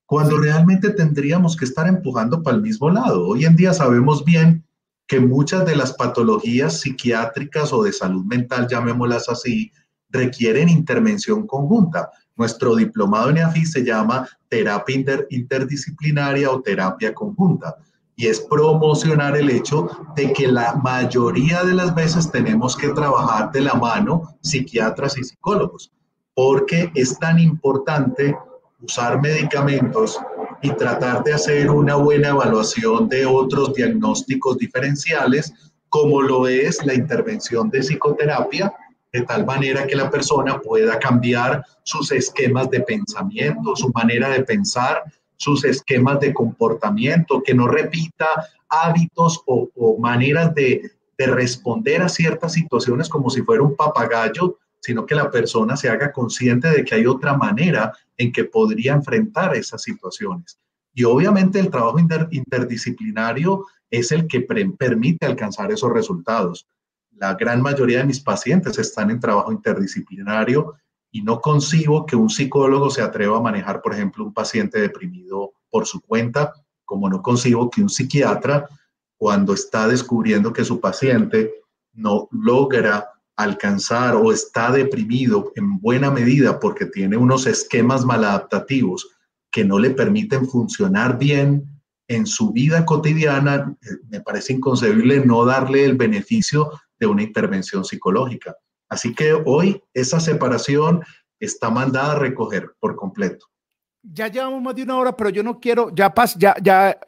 cuando 0.07 0.39
realmente 0.39 0.91
tendríamos 0.91 1.57
que 1.57 1.65
estar 1.65 1.89
empujando 1.89 2.43
para 2.43 2.57
el 2.57 2.63
mismo 2.63 2.89
lado. 2.89 3.27
Hoy 3.27 3.45
en 3.47 3.57
día 3.57 3.73
sabemos 3.73 4.25
bien 4.25 4.65
que 5.09 5.19
muchas 5.19 5.67
de 5.67 5.75
las 5.75 5.93
patologías 5.95 6.81
psiquiátricas 6.81 7.73
o 7.73 7.83
de 7.83 7.93
salud 7.93 8.25
mental, 8.25 8.69
llamémoslas 8.69 9.29
así, 9.29 9.73
requieren 10.09 10.69
intervención 10.69 11.47
conjunta. 11.47 12.11
Nuestro 12.37 12.75
diplomado 12.75 13.31
en 13.31 13.39
EAFI 13.39 13.65
se 13.65 13.85
llama 13.85 14.29
terapia 14.49 15.25
interdisciplinaria 15.31 16.51
o 16.51 16.61
terapia 16.61 17.15
conjunta 17.15 17.77
y 18.17 18.27
es 18.27 18.41
promocionar 18.41 19.37
el 19.37 19.51
hecho 19.51 19.89
de 20.17 20.33
que 20.33 20.47
la 20.47 20.75
mayoría 20.77 21.65
de 21.65 21.75
las 21.75 21.95
veces 21.95 22.31
tenemos 22.31 22.77
que 22.77 22.89
trabajar 22.91 23.51
de 23.53 23.61
la 23.61 23.75
mano 23.75 24.37
psiquiatras 24.41 25.19
y 25.19 25.25
psicólogos, 25.25 25.91
porque 26.35 26.91
es 26.95 27.19
tan 27.19 27.39
importante 27.39 28.37
usar 28.81 29.21
medicamentos 29.21 30.21
y 30.63 30.71
tratar 30.71 31.25
de 31.25 31.35
hacer 31.35 31.71
una 31.71 31.97
buena 31.97 32.29
evaluación 32.29 33.09
de 33.09 33.27
otros 33.27 33.75
diagnósticos 33.75 34.59
diferenciales, 34.59 35.53
como 35.89 36.23
lo 36.23 36.47
es 36.47 36.85
la 36.85 36.95
intervención 36.95 37.71
de 37.71 37.81
psicoterapia 37.81 38.73
de 39.15 39.23
tal 39.23 39.47
manera 39.47 39.87
que 39.87 39.95
la 39.95 40.11
persona 40.11 40.61
pueda 40.61 40.99
cambiar 40.99 41.65
sus 41.85 42.11
esquemas 42.11 42.69
de 42.69 42.81
pensamiento, 42.81 43.77
su 43.77 43.93
manera 43.95 44.29
de 44.31 44.43
pensar, 44.43 45.05
sus 45.37 45.65
esquemas 45.65 46.19
de 46.19 46.35
comportamiento, 46.35 47.41
que 47.41 47.55
no 47.55 47.69
repita 47.69 48.27
hábitos 48.69 49.41
o, 49.47 49.97
maneras 50.01 50.53
de, 50.57 50.91
de 51.17 51.27
responder 51.29 52.03
a 52.03 52.09
ciertas 52.09 52.55
situaciones 52.55 53.09
como 53.09 53.31
si 53.31 53.43
fuera 53.43 53.63
un 53.63 53.77
papagayo, 53.77 54.59
sino 54.81 55.07
que 55.07 55.15
la 55.15 55.31
persona 55.31 55.77
se 55.77 55.89
haga 55.89 56.11
consciente 56.11 56.69
de 56.71 56.85
que 56.85 56.97
hay 56.97 57.07
otra 57.07 57.37
manera 57.37 57.93
en 58.17 58.33
que 58.33 58.43
podría 58.43 58.95
enfrentar 58.95 59.55
esas 59.55 59.83
situaciones. 59.83 60.59
Y 60.93 61.05
obviamente 61.05 61.61
el 61.61 61.71
trabajo 61.71 62.01
interdisciplinario 62.01 63.65
es 63.91 64.11
el 64.11 64.27
que 64.27 64.41
permite 64.41 65.25
alcanzar 65.25 65.71
esos 65.71 65.93
resultados 65.93 66.67
la 67.17 67.35
gran 67.35 67.63
mayoría 67.63 67.99
de 67.99 68.05
mis 68.05 68.21
pacientes 68.21 68.79
están 68.79 69.11
en 69.11 69.21
trabajo 69.21 69.53
interdisciplinario 69.53 70.75
y 71.11 71.23
no 71.23 71.41
concibo 71.41 72.07
que 72.07 72.17
un 72.17 72.29
psicólogo 72.29 72.91
se 72.91 73.03
atreva 73.03 73.39
a 73.39 73.43
manejar, 73.43 73.81
por 73.81 73.95
ejemplo, 73.95 74.25
un 74.25 74.35
paciente 74.35 74.81
deprimido 74.81 75.53
por 75.71 75.87
su 75.87 76.01
cuenta 76.01 76.53
como 76.85 77.09
no 77.09 77.23
concibo 77.23 77.71
que 77.71 77.83
un 77.83 77.89
psiquiatra, 77.89 78.69
cuando 79.17 79.55
está 79.55 79.89
descubriendo 79.89 80.53
que 80.53 80.65
su 80.65 80.81
paciente 80.81 81.55
no 81.93 82.29
logra 82.31 83.11
alcanzar 83.37 84.15
o 84.17 84.33
está 84.33 84.71
deprimido 84.71 85.53
en 85.57 85.79
buena 85.79 86.11
medida 86.11 86.61
porque 86.61 86.87
tiene 86.87 87.17
unos 87.17 87.47
esquemas 87.47 88.05
maladaptativos 88.05 89.09
que 89.51 89.65
no 89.65 89.79
le 89.79 89.91
permiten 89.91 90.47
funcionar 90.47 91.19
bien 91.19 91.65
en 92.07 92.27
su 92.27 92.53
vida 92.53 92.85
cotidiana, 92.85 93.75
eh, 93.83 93.89
me 94.09 94.21
parece 94.21 94.53
inconcebible 94.53 95.25
no 95.25 95.45
darle 95.45 95.85
el 95.85 95.97
beneficio 95.97 96.71
de 96.99 97.07
una 97.07 97.23
intervención 97.23 97.85
psicológica. 97.85 98.57
Así 98.89 99.15
que 99.15 99.33
hoy 99.33 99.83
esa 99.93 100.21
separación 100.21 101.03
está 101.41 101.71
mandada 101.71 102.13
a 102.13 102.19
recoger 102.19 102.73
por 102.79 102.97
completo. 102.97 103.47
Ya 104.03 104.29
llevamos 104.29 104.63
más 104.63 104.75
de 104.75 104.83
una 104.83 104.99
hora, 104.99 105.17
pero 105.17 105.31
yo 105.31 105.43
no 105.43 105.59
quiero, 105.59 105.91
ya 105.95 106.13
pas, 106.13 106.37
ya, 106.37 106.55
ya 106.63 106.99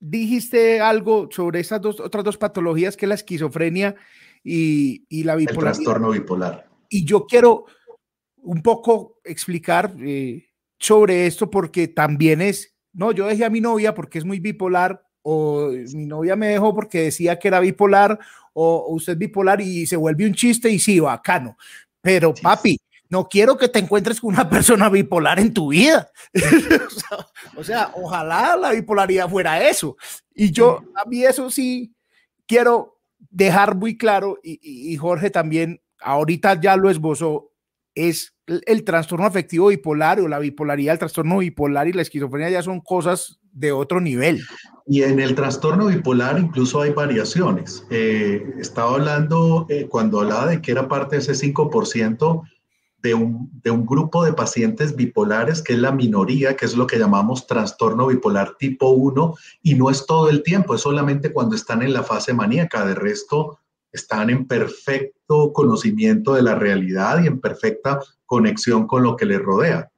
dijiste 0.00 0.80
algo 0.80 1.28
sobre 1.30 1.60
esas 1.60 1.80
dos 1.80 2.00
otras 2.00 2.24
dos 2.24 2.36
patologías 2.36 2.96
que 2.96 3.04
es 3.04 3.08
la 3.08 3.14
esquizofrenia 3.14 3.94
y, 4.42 5.04
y 5.08 5.22
la 5.22 5.36
bipolaridad. 5.36 5.68
El 5.68 5.84
trastorno 5.84 6.10
bipolar. 6.10 6.68
Y 6.88 7.04
yo 7.04 7.26
quiero 7.26 7.66
un 8.42 8.60
poco 8.62 9.20
explicar 9.24 9.94
eh, 10.00 10.48
sobre 10.78 11.26
esto 11.26 11.48
porque 11.48 11.88
también 11.88 12.40
es, 12.40 12.76
no, 12.92 13.12
yo 13.12 13.26
dejé 13.26 13.44
a 13.44 13.50
mi 13.50 13.60
novia 13.60 13.94
porque 13.94 14.18
es 14.18 14.24
muy 14.24 14.40
bipolar 14.40 15.02
o 15.22 15.70
mi 15.94 16.06
novia 16.06 16.34
me 16.34 16.48
dejó 16.48 16.74
porque 16.74 17.04
decía 17.04 17.38
que 17.38 17.46
era 17.48 17.60
bipolar 17.60 18.18
o, 18.52 18.86
usted 18.94 19.14
es 19.14 19.18
bipolar 19.18 19.60
y 19.60 19.86
se 19.86 19.96
vuelve 19.96 20.26
un 20.26 20.34
chiste 20.34 20.70
y 20.70 20.78
sí, 20.78 21.00
bacano. 21.00 21.56
Pero 22.00 22.34
papi, 22.34 22.78
no 23.12 23.28
quiero 23.28 23.58
que 23.58 23.68
te 23.68 23.78
encuentres 23.78 24.20
con 24.20 24.32
una 24.32 24.48
persona 24.50 24.88
bipolar 24.88 25.38
en 25.38 25.52
tu 25.52 25.68
vida. 25.68 26.10
o, 27.56 27.62
sea, 27.62 27.92
ojalá 27.94 28.56
la 28.56 28.72
bipolaridad 28.72 29.28
fuera 29.28 29.68
eso. 29.68 29.96
Y 30.34 30.50
yo, 30.50 30.82
a 30.96 31.06
mí 31.06 31.22
eso 31.22 31.50
sí, 31.50 31.94
quiero 32.46 32.98
dejar 33.30 33.76
muy 33.76 33.96
claro, 33.96 34.38
y, 34.42 34.96
Jorge 34.96 35.30
también 35.30 35.80
ahorita 36.00 36.60
ya 36.60 36.76
lo 36.76 36.90
esbozó, 36.90 37.52
es 37.94 38.34
el, 38.46 38.84
trastorno 38.84 39.26
afectivo 39.26 39.68
bipolar 39.68 40.18
o 40.20 40.26
la 40.26 40.38
bipolaridad, 40.38 40.94
el 40.94 40.98
trastorno 40.98 41.38
bipolar 41.38 41.88
y 41.88 41.92
la 41.92 42.02
esquizofrenia 42.02 42.50
ya 42.50 42.62
son 42.62 42.80
cosas 42.80 43.41
de 43.52 43.72
otro 43.72 44.00
nivel. 44.00 44.42
Y 44.86 45.02
en 45.02 45.20
el 45.20 45.34
trastorno 45.34 45.86
bipolar 45.86 46.38
incluso 46.38 46.80
hay 46.80 46.90
variaciones. 46.90 47.86
Eh, 47.90 48.54
estaba 48.58 48.94
hablando, 48.94 49.66
eh, 49.68 49.86
cuando 49.88 50.20
hablaba 50.20 50.46
de 50.46 50.60
que 50.60 50.72
era 50.72 50.88
parte 50.88 51.16
de 51.16 51.22
ese 51.22 51.34
5%, 51.34 52.42
de 52.98 53.14
un, 53.14 53.50
de 53.62 53.70
un 53.70 53.84
grupo 53.84 54.24
de 54.24 54.32
pacientes 54.32 54.94
bipolares, 54.94 55.60
que 55.60 55.72
es 55.72 55.78
la 55.78 55.90
minoría, 55.90 56.56
que 56.56 56.66
es 56.66 56.76
lo 56.76 56.86
que 56.86 56.98
llamamos 56.98 57.46
trastorno 57.46 58.06
bipolar 58.06 58.56
tipo 58.58 58.90
1, 58.90 59.34
y 59.62 59.74
no 59.74 59.90
es 59.90 60.06
todo 60.06 60.30
el 60.30 60.42
tiempo, 60.42 60.74
es 60.74 60.82
solamente 60.82 61.32
cuando 61.32 61.56
están 61.56 61.82
en 61.82 61.92
la 61.92 62.04
fase 62.04 62.32
maníaca, 62.32 62.84
de 62.86 62.94
resto 62.94 63.58
están 63.92 64.30
en 64.30 64.46
perfecto 64.46 65.52
conocimiento 65.52 66.34
de 66.34 66.42
la 66.42 66.54
realidad 66.54 67.22
y 67.22 67.26
en 67.26 67.40
perfecta 67.40 68.00
conexión 68.24 68.86
con 68.86 69.02
lo 69.02 69.16
que 69.16 69.26
les 69.26 69.40
rodea. 69.40 69.91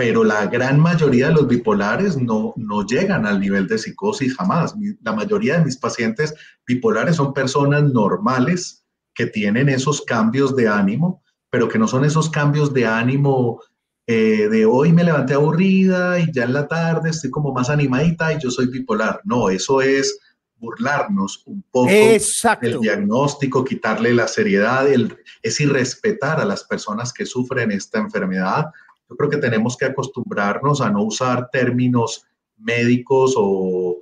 Pero 0.00 0.24
la 0.24 0.46
gran 0.46 0.80
mayoría 0.80 1.28
de 1.28 1.34
los 1.34 1.46
bipolares 1.46 2.16
no, 2.16 2.54
no 2.56 2.86
llegan 2.86 3.26
al 3.26 3.38
nivel 3.38 3.66
de 3.66 3.76
psicosis 3.76 4.34
jamás. 4.34 4.74
La 5.02 5.12
mayoría 5.12 5.58
de 5.58 5.64
mis 5.66 5.76
pacientes 5.76 6.34
bipolares 6.66 7.16
son 7.16 7.34
personas 7.34 7.82
normales 7.82 8.86
que 9.12 9.26
tienen 9.26 9.68
esos 9.68 10.00
cambios 10.00 10.56
de 10.56 10.68
ánimo, 10.68 11.22
pero 11.50 11.68
que 11.68 11.78
no 11.78 11.86
son 11.86 12.06
esos 12.06 12.30
cambios 12.30 12.72
de 12.72 12.86
ánimo 12.86 13.60
eh, 14.06 14.48
de 14.48 14.64
hoy 14.64 14.90
me 14.90 15.04
levanté 15.04 15.34
aburrida 15.34 16.18
y 16.18 16.32
ya 16.32 16.44
en 16.44 16.54
la 16.54 16.66
tarde 16.66 17.10
estoy 17.10 17.30
como 17.30 17.52
más 17.52 17.68
animadita 17.68 18.32
y 18.32 18.40
yo 18.40 18.50
soy 18.50 18.68
bipolar. 18.68 19.20
No, 19.24 19.50
eso 19.50 19.82
es 19.82 20.18
burlarnos 20.56 21.42
un 21.44 21.62
poco 21.70 21.90
del 21.90 22.80
diagnóstico, 22.80 23.66
quitarle 23.66 24.14
la 24.14 24.28
seriedad, 24.28 24.90
el, 24.90 25.14
es 25.42 25.60
irrespetar 25.60 26.40
a 26.40 26.46
las 26.46 26.64
personas 26.64 27.12
que 27.12 27.26
sufren 27.26 27.70
esta 27.70 27.98
enfermedad. 27.98 28.64
Yo 29.10 29.16
creo 29.16 29.28
que 29.28 29.38
tenemos 29.38 29.76
que 29.76 29.86
acostumbrarnos 29.86 30.80
a 30.80 30.90
no 30.90 31.02
usar 31.02 31.50
términos 31.50 32.24
médicos 32.56 33.34
o 33.36 33.98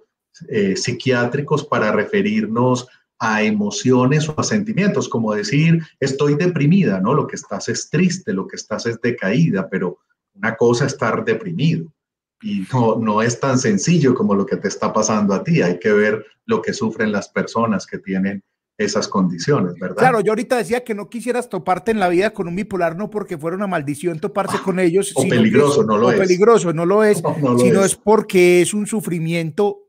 eh, 0.48 0.76
psiquiátricos 0.76 1.64
para 1.64 1.90
referirnos 1.90 2.86
a 3.18 3.42
emociones 3.42 4.28
o 4.28 4.38
a 4.38 4.44
sentimientos, 4.44 5.08
como 5.08 5.34
decir, 5.34 5.82
estoy 5.98 6.34
deprimida, 6.36 7.00
¿no? 7.00 7.14
Lo 7.14 7.26
que 7.26 7.36
estás 7.36 7.68
es 7.68 7.90
triste, 7.90 8.32
lo 8.32 8.46
que 8.46 8.56
estás 8.56 8.86
es 8.86 9.00
decaída, 9.00 9.68
pero 9.68 9.98
una 10.34 10.54
cosa 10.56 10.86
es 10.86 10.92
estar 10.92 11.24
deprimido 11.24 11.92
y 12.40 12.64
no, 12.72 12.96
no 12.96 13.22
es 13.22 13.40
tan 13.40 13.58
sencillo 13.58 14.14
como 14.14 14.34
lo 14.34 14.46
que 14.46 14.56
te 14.56 14.68
está 14.68 14.92
pasando 14.92 15.34
a 15.34 15.42
ti, 15.42 15.62
hay 15.62 15.78
que 15.80 15.92
ver 15.92 16.24
lo 16.46 16.62
que 16.62 16.72
sufren 16.72 17.10
las 17.10 17.28
personas 17.28 17.86
que 17.86 17.98
tienen 17.98 18.44
esas 18.78 19.08
condiciones, 19.08 19.74
¿verdad? 19.78 19.96
Claro, 19.96 20.20
yo 20.20 20.30
ahorita 20.32 20.56
decía 20.56 20.84
que 20.84 20.94
no 20.94 21.10
quisieras 21.10 21.48
toparte 21.48 21.90
en 21.90 21.98
la 21.98 22.08
vida 22.08 22.30
con 22.30 22.46
un 22.46 22.54
bipolar, 22.54 22.96
no 22.96 23.10
porque 23.10 23.36
fuera 23.36 23.56
una 23.56 23.66
maldición 23.66 24.20
toparse 24.20 24.58
con 24.64 24.78
ellos. 24.78 25.12
O 25.16 25.28
peligroso, 25.28 25.82
no 25.82 25.98
lo 25.98 26.12
es. 26.12 26.18
peligroso, 26.18 26.72
no 26.72 26.86
lo 26.86 27.02
es, 27.02 27.20
sino 27.58 27.84
es. 27.84 27.96
porque 27.96 28.62
es 28.62 28.72
un 28.72 28.86
sufrimiento 28.86 29.88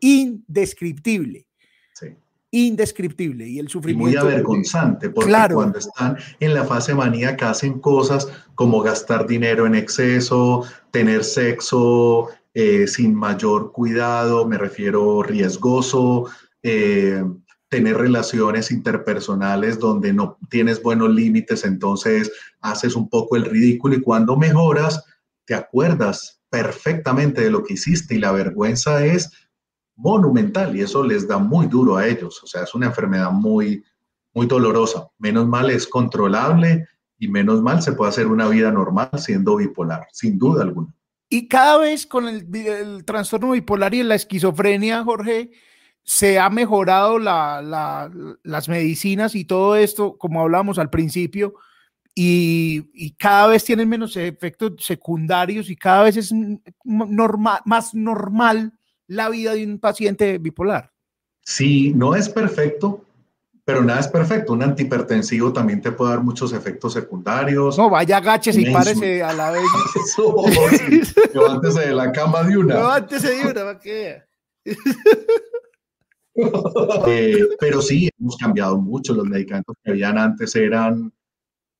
indescriptible 0.00 1.48
indescriptible 2.50 3.46
y 3.46 3.58
el 3.58 3.68
sufrimiento. 3.68 4.24
muy 4.24 4.32
avergonzante, 4.32 5.10
porque 5.10 5.32
cuando 5.52 5.78
están 5.78 6.16
en 6.40 6.54
la 6.54 6.64
fase 6.64 6.94
maníaca 6.94 7.50
hacen 7.50 7.78
cosas 7.78 8.28
como 8.54 8.80
gastar 8.80 9.26
dinero 9.26 9.66
en 9.66 9.74
exceso, 9.74 10.64
tener 10.90 11.24
sexo 11.24 12.28
eh, 12.54 12.86
sin 12.86 13.14
mayor 13.14 13.72
cuidado, 13.72 14.46
me 14.46 14.56
refiero 14.56 15.22
riesgoso, 15.22 16.26
eh, 16.62 17.22
tener 17.68 17.96
relaciones 17.96 18.70
interpersonales 18.70 19.78
donde 19.78 20.12
no 20.12 20.38
tienes 20.50 20.82
buenos 20.82 21.10
límites, 21.10 21.64
entonces 21.64 22.32
haces 22.60 22.96
un 22.96 23.08
poco 23.08 23.36
el 23.36 23.44
ridículo 23.44 23.96
y 23.96 24.02
cuando 24.02 24.36
mejoras, 24.36 25.04
te 25.44 25.54
acuerdas 25.54 26.40
perfectamente 26.50 27.42
de 27.42 27.50
lo 27.50 27.62
que 27.62 27.74
hiciste 27.74 28.14
y 28.14 28.18
la 28.18 28.32
vergüenza 28.32 29.04
es 29.04 29.30
monumental 29.96 30.76
y 30.76 30.82
eso 30.82 31.02
les 31.02 31.26
da 31.28 31.38
muy 31.38 31.66
duro 31.66 31.96
a 31.96 32.06
ellos. 32.06 32.42
O 32.42 32.46
sea, 32.46 32.62
es 32.62 32.74
una 32.74 32.86
enfermedad 32.86 33.30
muy, 33.30 33.84
muy 34.32 34.46
dolorosa. 34.46 35.08
Menos 35.18 35.46
mal 35.46 35.70
es 35.70 35.86
controlable 35.86 36.86
y 37.18 37.28
menos 37.28 37.60
mal 37.60 37.82
se 37.82 37.92
puede 37.92 38.10
hacer 38.10 38.26
una 38.28 38.48
vida 38.48 38.70
normal 38.70 39.10
siendo 39.16 39.56
bipolar, 39.56 40.06
sin 40.12 40.38
duda 40.38 40.62
alguna. 40.62 40.94
Y 41.28 41.48
cada 41.48 41.78
vez 41.78 42.06
con 42.06 42.26
el, 42.26 43.04
trastorno 43.04 43.50
bipolar 43.50 43.92
y 43.94 44.02
la 44.02 44.14
esquizofrenia, 44.14 45.04
Jorge, 45.04 45.50
se 46.08 46.38
ha 46.38 46.48
mejorado 46.48 47.18
las 47.18 48.68
medicinas 48.70 49.34
y 49.34 49.44
todo 49.44 49.76
esto, 49.76 50.16
como 50.16 50.40
hablamos 50.40 50.78
al 50.78 50.88
principio, 50.88 51.56
y, 52.14 53.12
cada 53.18 53.48
vez 53.48 53.62
tienen 53.62 53.90
menos 53.90 54.16
efectos 54.16 54.72
secundarios 54.78 55.68
y 55.68 55.76
cada 55.76 56.04
vez 56.04 56.16
es 56.16 56.32
normal, 56.82 57.60
más 57.66 57.94
normal 57.94 58.72
la 59.06 59.28
vida 59.28 59.52
de 59.52 59.66
un 59.66 59.78
paciente 59.78 60.38
bipolar. 60.38 60.90
Sí, 61.42 61.92
no 61.94 62.16
es 62.16 62.30
perfecto, 62.30 63.04
pero 63.66 63.84
nada 63.84 64.00
es 64.00 64.08
perfecto. 64.08 64.54
Un 64.54 64.62
antihipertensivo 64.62 65.52
también 65.52 65.82
te 65.82 65.92
puede 65.92 66.12
dar 66.12 66.22
muchos 66.22 66.54
efectos 66.54 66.94
secundarios. 66.94 67.76
No, 67.76 67.90
vaya, 67.90 68.16
agáchese 68.16 68.62
y 68.62 68.72
párese 68.72 69.22
a 69.22 69.34
la 69.34 69.50
vez. 69.50 69.62
levántese 71.34 71.80
de 71.80 71.92
la 71.92 72.10
cama 72.12 72.44
de 72.44 72.56
una. 72.56 72.76
Levántese 72.76 73.28
de 73.28 73.42
una, 73.42 73.52
¿para 73.52 73.78
qué? 73.78 74.22
Eh, 77.06 77.48
pero 77.58 77.80
sí, 77.80 78.08
hemos 78.18 78.36
cambiado 78.36 78.78
mucho. 78.78 79.14
Los 79.14 79.26
medicamentos 79.26 79.76
que 79.82 79.90
habían 79.90 80.18
antes 80.18 80.54
eran 80.54 81.12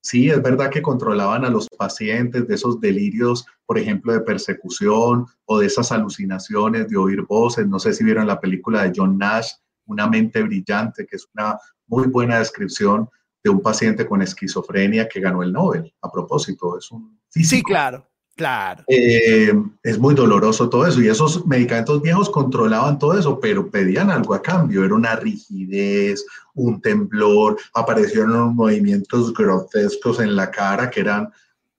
Sí, 0.01 0.31
es 0.31 0.41
verdad 0.41 0.71
que 0.71 0.81
controlaban 0.81 1.45
a 1.45 1.51
los 1.51 1.69
pacientes 1.69 2.47
de 2.47 2.55
esos 2.55 2.81
delirios, 2.81 3.45
por 3.67 3.79
ejemplo, 3.79 4.13
de 4.13 4.21
persecución 4.21 5.27
o 5.45 5.59
de 5.59 5.67
esas 5.67 5.91
alucinaciones 5.93 6.89
de 6.89 6.97
oír 6.97 7.23
voces. 7.23 7.67
No 7.67 7.79
sé 7.79 7.93
si 7.93 8.05
vieron 8.05 8.27
la 8.27 8.41
película 8.41 8.85
de 8.85 8.93
John 8.95 9.19
Nash, 9.19 9.51
Una 9.87 10.07
mente 10.07 10.43
brillante, 10.43 11.07
que 11.07 11.17
es 11.17 11.27
una 11.35 11.59
muy 11.87 12.07
buena 12.09 12.39
descripción 12.39 13.09
de 13.43 13.51
un 13.51 13.61
paciente 13.61 14.07
con 14.07 14.21
esquizofrenia 14.21 15.09
que 15.09 15.21
ganó 15.21 15.43
el 15.43 15.53
Nobel. 15.53 15.93
A 16.03 16.11
propósito, 16.11 16.79
es 16.79 16.91
un 16.91 17.19
físico. 17.29 17.57
Sí, 17.57 17.63
claro. 17.63 18.07
Claro. 18.39 18.85
Eh, 18.87 19.53
es 19.83 19.99
muy 19.99 20.15
doloroso 20.15 20.71
todo 20.71 20.87
eso 20.87 21.03
y 21.03 21.09
esos 21.09 21.45
medicamentos 21.45 22.01
viejos 22.01 22.31
controlaban 22.31 22.97
todo 22.97 23.19
eso, 23.19 23.41
pero 23.41 23.69
pedían 23.69 24.13
algo 24.13 24.33
a 24.33 24.41
cambio. 24.41 24.85
Era 24.85 24.95
una 24.95 25.17
rigidez, 25.17 26.25
un 26.55 26.81
temblor, 26.81 27.59
aparecieron 27.75 28.31
unos 28.31 28.55
movimientos 28.55 29.35
grotescos 29.35 30.21
en 30.21 30.37
la 30.37 30.53
cara 30.53 30.89
que 30.89 31.01
eran 31.01 31.33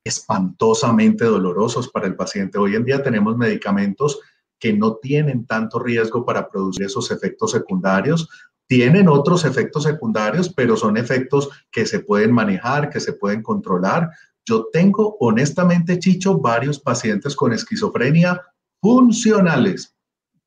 espantosamente 0.04 1.24
dolorosos 1.24 1.88
para 1.88 2.08
el 2.08 2.18
paciente. 2.18 2.58
Hoy 2.58 2.76
en 2.76 2.84
día 2.84 3.02
tenemos 3.02 3.38
medicamentos 3.38 4.20
que 4.60 4.74
no 4.74 4.96
tienen 4.96 5.46
tanto 5.46 5.80
riesgo 5.80 6.26
para 6.26 6.50
producir 6.50 6.88
esos 6.88 7.10
efectos 7.10 7.52
secundarios. 7.52 8.28
Tienen 8.68 9.08
otros 9.08 9.46
efectos 9.46 9.84
secundarios, 9.84 10.50
pero 10.50 10.76
son 10.76 10.98
efectos 10.98 11.50
que 11.72 11.86
se 11.86 12.02
pueden 12.02 12.34
manejar, 12.34 12.90
que 12.90 13.00
se 13.00 13.14
pueden 13.14 13.42
controlar 13.42 14.10
yo 14.50 14.68
tengo, 14.74 15.16
honestamente, 15.20 16.00
Chicho, 16.00 16.40
varios 16.40 16.80
pacientes 16.80 17.36
con 17.36 17.54
esquizofrenia 17.54 18.42
funcionales, 18.82 19.96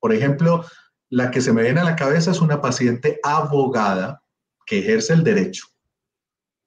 Por 0.00 0.12
ejemplo, 0.12 0.64
la 1.10 1.30
que 1.30 1.40
se 1.40 1.52
me 1.52 1.62
viene 1.62 1.80
a 1.80 1.84
la 1.84 1.94
cabeza 1.94 2.32
es 2.32 2.40
una 2.40 2.60
paciente 2.60 3.20
abogada 3.22 4.20
que 4.66 4.80
ejerce 4.80 5.12
el 5.12 5.22
derecho 5.22 5.66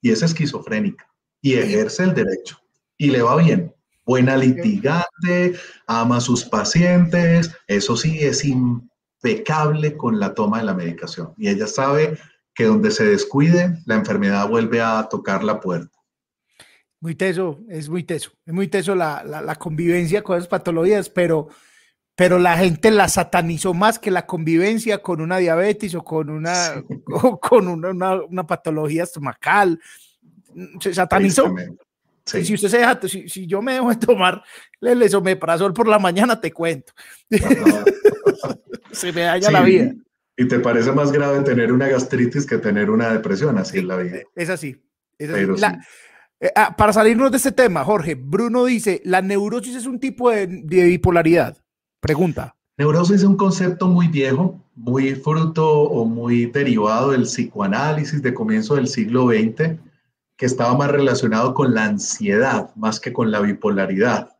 y 0.01 0.11
es 0.11 0.21
esquizofrénica 0.21 1.05
y 1.41 1.55
ejerce 1.55 2.03
el 2.03 2.13
derecho 2.13 2.57
y 2.97 3.09
le 3.09 3.21
va 3.21 3.35
bien. 3.35 3.75
Buena 4.05 4.37
litigante, 4.37 5.59
ama 5.87 6.17
a 6.17 6.21
sus 6.21 6.45
pacientes, 6.45 7.51
eso 7.67 7.97
sí, 7.97 8.19
es 8.19 8.45
impecable 8.45 9.97
con 9.97 10.19
la 10.19 10.33
toma 10.33 10.59
de 10.59 10.65
la 10.65 10.75
medicación. 10.75 11.33
Y 11.37 11.49
ella 11.49 11.67
sabe 11.67 12.17
que 12.53 12.65
donde 12.65 12.91
se 12.91 13.03
descuide, 13.03 13.79
la 13.85 13.95
enfermedad 13.95 14.47
vuelve 14.47 14.81
a 14.81 15.07
tocar 15.09 15.43
la 15.43 15.59
puerta. 15.59 15.94
Muy 17.05 17.13
teso, 17.13 17.59
es 17.69 17.87
muy 17.87 18.03
teso, 18.03 18.31
es 18.47 18.51
muy 18.51 18.67
teso 18.67 18.95
la, 18.95 19.23
la, 19.23 19.55
convivencia 19.57 20.23
con 20.23 20.37
esas 20.37 20.47
patologías, 20.47 21.07
pero, 21.07 21.49
pero 22.15 22.39
la 22.39 22.57
gente 22.57 22.89
la 22.89 23.07
satanizó 23.09 23.75
más 23.75 23.99
que 23.99 24.09
la 24.09 24.25
convivencia 24.25 25.03
con 25.03 25.21
una 25.21 25.37
diabetes 25.37 25.93
o 25.93 26.03
con 26.03 26.31
una, 26.31 26.83
con 27.41 27.67
una, 27.67 28.23
una 28.23 28.47
patología 28.47 29.03
estomacal. 29.03 29.79
Se 30.79 30.95
satanizó. 30.95 31.53
Si 32.23 32.55
usted 32.55 32.69
se 32.69 32.79
deja, 32.79 32.99
si, 33.07 33.45
yo 33.45 33.61
me 33.61 33.73
dejo 33.73 33.89
de 33.89 33.97
tomar 33.97 34.41
el 34.81 35.03
esomeprazol 35.03 35.73
por 35.73 35.87
la 35.87 35.99
mañana, 35.99 36.41
te 36.41 36.51
cuento. 36.51 36.91
se 38.91 39.13
me 39.13 39.21
daña 39.21 39.51
la 39.51 39.61
vida. 39.61 39.93
Y 40.35 40.47
te 40.47 40.57
parece 40.57 40.91
más 40.91 41.11
grave 41.11 41.41
tener 41.41 41.71
una 41.71 41.87
gastritis 41.87 42.47
que 42.47 42.57
tener 42.57 42.89
una 42.89 43.13
depresión, 43.13 43.59
así 43.59 43.77
es 43.77 43.83
la 43.83 43.97
vida. 43.97 44.21
Es 44.35 44.49
así. 44.49 44.81
Eh, 46.39 46.51
ah, 46.55 46.75
para 46.77 46.93
salirnos 46.93 47.31
de 47.31 47.37
este 47.37 47.51
tema, 47.51 47.83
Jorge, 47.83 48.15
Bruno 48.15 48.65
dice, 48.65 49.01
¿la 49.05 49.21
neurosis 49.21 49.75
es 49.75 49.85
un 49.85 49.99
tipo 49.99 50.29
de, 50.29 50.47
de 50.47 50.83
bipolaridad? 50.83 51.57
Pregunta. 51.99 52.55
Neurosis 52.77 53.17
es 53.17 53.23
un 53.23 53.37
concepto 53.37 53.87
muy 53.87 54.07
viejo, 54.09 54.61
muy 54.75 55.15
fruto 55.15 55.83
o 55.83 56.05
muy 56.05 56.47
derivado 56.47 57.11
del 57.11 57.23
psicoanálisis 57.23 58.21
de 58.21 58.33
comienzo 58.33 58.75
del 58.75 58.87
siglo 58.87 59.27
XX 59.27 59.79
que 60.37 60.45
estaba 60.45 60.77
más 60.77 60.91
relacionado 60.91 61.53
con 61.53 61.73
la 61.73 61.85
ansiedad 61.85 62.75
más 62.75 62.99
que 62.99 63.13
con 63.13 63.31
la 63.31 63.39
bipolaridad 63.39 64.35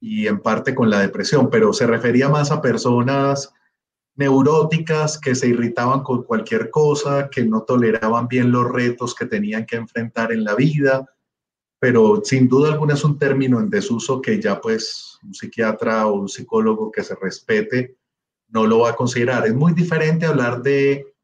y 0.00 0.26
en 0.26 0.40
parte 0.40 0.74
con 0.74 0.90
la 0.90 1.00
depresión, 1.00 1.50
pero 1.50 1.72
se 1.72 1.86
refería 1.86 2.28
más 2.28 2.50
a 2.50 2.62
personas 2.62 3.52
neuróticas 4.14 5.18
que 5.18 5.34
se 5.34 5.48
irritaban 5.48 6.02
con 6.02 6.22
cualquier 6.22 6.70
cosa, 6.70 7.28
que 7.30 7.44
no 7.44 7.62
toleraban 7.62 8.28
bien 8.28 8.50
los 8.50 8.70
retos 8.70 9.14
que 9.14 9.26
tenían 9.26 9.66
que 9.66 9.76
enfrentar 9.76 10.32
en 10.32 10.44
la 10.44 10.54
vida, 10.54 11.06
pero 11.78 12.22
sin 12.24 12.48
duda 12.48 12.72
alguna 12.72 12.94
es 12.94 13.04
un 13.04 13.18
término 13.18 13.60
en 13.60 13.70
desuso 13.70 14.20
que 14.20 14.40
ya 14.40 14.60
pues 14.60 15.18
un 15.22 15.34
psiquiatra 15.34 16.06
o 16.06 16.20
un 16.20 16.28
psicólogo 16.28 16.90
que 16.90 17.02
se 17.02 17.14
respete 17.14 17.96
no 18.48 18.66
lo 18.66 18.80
va 18.80 18.90
a 18.90 18.96
considerar. 18.96 19.46
Es 19.46 19.54
muy 19.54 19.72
diferente 19.72 20.26
hablar 20.26 20.62
de 20.62 21.14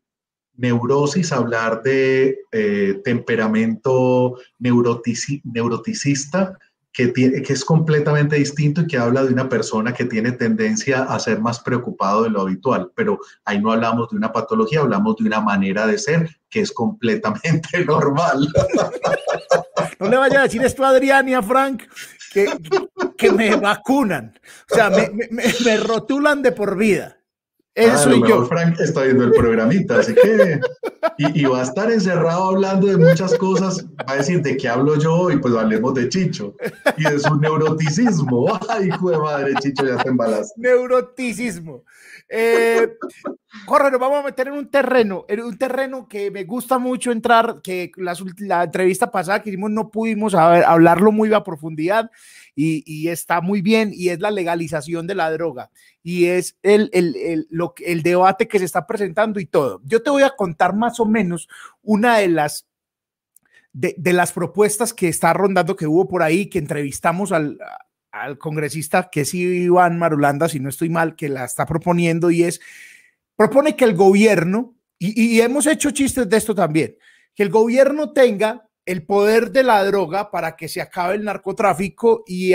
neurosis, 0.55 1.33
hablar 1.33 1.83
de 1.83 2.41
eh, 2.51 3.01
temperamento 3.05 4.39
neuroticista, 4.59 6.59
que, 6.93 7.09
tiene, 7.09 7.43
que 7.43 7.52
es 7.55 7.64
completamente 7.64 8.36
distinto 8.36 8.82
y 8.82 8.86
que 8.86 8.98
habla 8.98 9.24
de 9.24 9.32
una 9.32 9.48
persona 9.48 9.94
que 9.94 10.05
tiene 10.05 10.32
tendencia 10.32 11.05
a 11.05 11.19
ser 11.19 11.40
más 11.40 11.60
preocupado 11.60 12.24
de 12.24 12.31
lo 12.31 12.43
habitual. 12.43 12.93
Pero 12.94 13.19
ahí 13.44 13.60
no 13.60 13.73
hablamos 13.73 14.10
de 14.10 14.16
una 14.16 14.32
patología, 14.32 14.81
hablamos 14.81 15.16
de 15.16 15.24
una 15.24 15.40
manera 15.40 15.86
de 15.86 15.98
ser 15.98 16.28
que 16.51 16.60
es 16.60 16.73
completamente 16.73 17.85
normal. 17.86 18.47
No 19.98 20.09
le 20.09 20.16
vaya 20.16 20.40
a 20.40 20.43
decir 20.43 20.62
esto 20.62 20.85
a 20.85 20.90
Adrián 20.90 21.28
y 21.28 21.35
a 21.35 21.43
Frank, 21.43 21.85
que, 22.32 22.52
que 23.16 23.32
me 23.32 23.56
vacunan, 23.56 24.39
o 24.70 24.74
sea, 24.74 24.90
me, 24.90 25.10
me 25.31 25.77
rotulan 25.78 26.43
de 26.43 26.52
por 26.52 26.77
vida. 26.77 27.22
Eso 27.74 28.11
ah, 28.11 28.28
yo. 28.28 28.44
Frank 28.47 28.78
está 28.81 29.03
viendo 29.03 29.24
el 29.24 29.32
programita, 29.32 29.99
así 29.99 30.15
que. 30.15 30.61
Y, 31.19 31.44
va 31.44 31.61
a 31.61 31.62
estar 31.62 31.90
encerrado 31.90 32.44
hablando 32.44 32.86
de 32.86 32.97
muchas 32.97 33.35
cosas. 33.36 33.85
Va 34.09 34.12
a 34.12 34.16
decir 34.16 34.43
de 34.43 34.57
qué 34.57 34.69
hablo 34.69 34.99
yo 34.99 35.31
y 35.31 35.39
pues 35.39 35.55
hablemos 35.55 35.94
de 35.94 36.09
Chicho 36.09 36.55
y 36.97 37.05
de 37.05 37.19
su 37.19 37.35
neuroticismo. 37.36 38.59
Ay, 38.69 38.89
hijo 38.89 39.11
de 39.11 39.19
madre, 39.19 39.55
Chicho, 39.61 39.86
ya 39.86 39.97
te 39.97 40.11
embalaste. 40.11 40.55
Neuroticismo. 40.57 41.85
Eh, 42.28 42.89
Jorge, 43.66 43.90
nos 43.90 44.01
vamos 44.01 44.20
a 44.20 44.27
meter 44.27 44.49
en 44.49 44.55
un 44.55 44.70
terreno, 44.70 45.24
en 45.28 45.40
un 45.43 45.59
terreno 45.59 46.09
que 46.09 46.31
me 46.31 46.44
gusta 46.44 46.78
mucho 46.78 47.12
entrar, 47.12 47.61
que 47.62 47.93
la, 47.97 48.15
la 48.39 48.65
entrevista 48.65 49.11
pasada 49.11 49.43
que 49.43 49.51
hicimos 49.51 49.70
no 49.70 49.90
pudimos 49.90 50.35
hablarlo 50.35 51.12
muy 51.12 51.32
a 51.35 51.44
profundidad 51.44 52.11
y, 52.55 53.09
está 53.09 53.41
muy 53.41 53.62
bien, 53.62 53.93
y 53.95 54.11
es 54.11 54.20
la 54.20 54.31
legalización 54.31 55.07
de 55.07 55.15
la 55.15 55.31
droga, 55.31 55.70
y 56.03 56.27
es 56.27 56.59
el, 56.62 56.91
el, 56.93 57.47
lo, 57.51 57.74
el 57.79 58.03
debate 58.03 58.49
que 58.49 58.59
se 58.59 58.65
está 58.65 58.87
presentando 58.87 59.41
y 59.41 59.47
todo. 59.47 59.81
Yo 59.85 60.03
te 60.03 60.11
voy 60.11 60.23
a 60.23 60.37
contar 60.37 60.74
más 60.74 61.01
o 61.01 61.07
menos 61.07 61.49
una 61.83 62.19
de 62.19 62.29
las 62.29 62.66
de, 63.73 64.12
las 64.12 64.33
propuestas 64.33 64.93
que 64.93 65.09
está 65.09 65.33
rondando, 65.33 65.77
que 65.77 65.87
hubo 65.87 66.07
por 66.07 66.23
ahí, 66.23 66.47
que 66.47 66.59
entrevistamos 66.59 67.33
al, 67.33 67.59
al 68.11 68.37
congresista, 68.37 69.09
que 69.11 69.23
es 69.23 69.33
Iván 69.33 69.99
Marulanda, 69.99 70.49
si 70.49 70.61
no 70.61 70.69
estoy 70.69 70.91
mal, 70.91 71.16
que 71.16 71.31
la 71.31 71.47
está 71.47 71.65
proponiendo, 71.65 72.31
y 72.31 72.43
es, 72.43 72.61
propone 73.35 73.74
que 73.74 73.87
el 73.87 73.95
gobierno, 73.95 74.74
y 74.99 75.41
hemos 75.41 75.66
hecho 75.66 75.91
chistes 75.91 76.29
de 76.29 76.37
esto 76.37 76.55
también, 76.55 76.97
que 77.35 77.43
el 77.43 77.51
gobierno 77.51 78.12
tenga 78.12 78.69
el 78.85 79.05
poder 79.05 79.53
de 79.53 79.63
la 79.63 79.85
droga 79.85 80.31
para 80.31 80.57
que 80.57 80.69
se 80.69 80.81
acabe 80.81 81.15
el 81.15 81.25
narcotráfico 81.25 82.25
y 82.27 82.53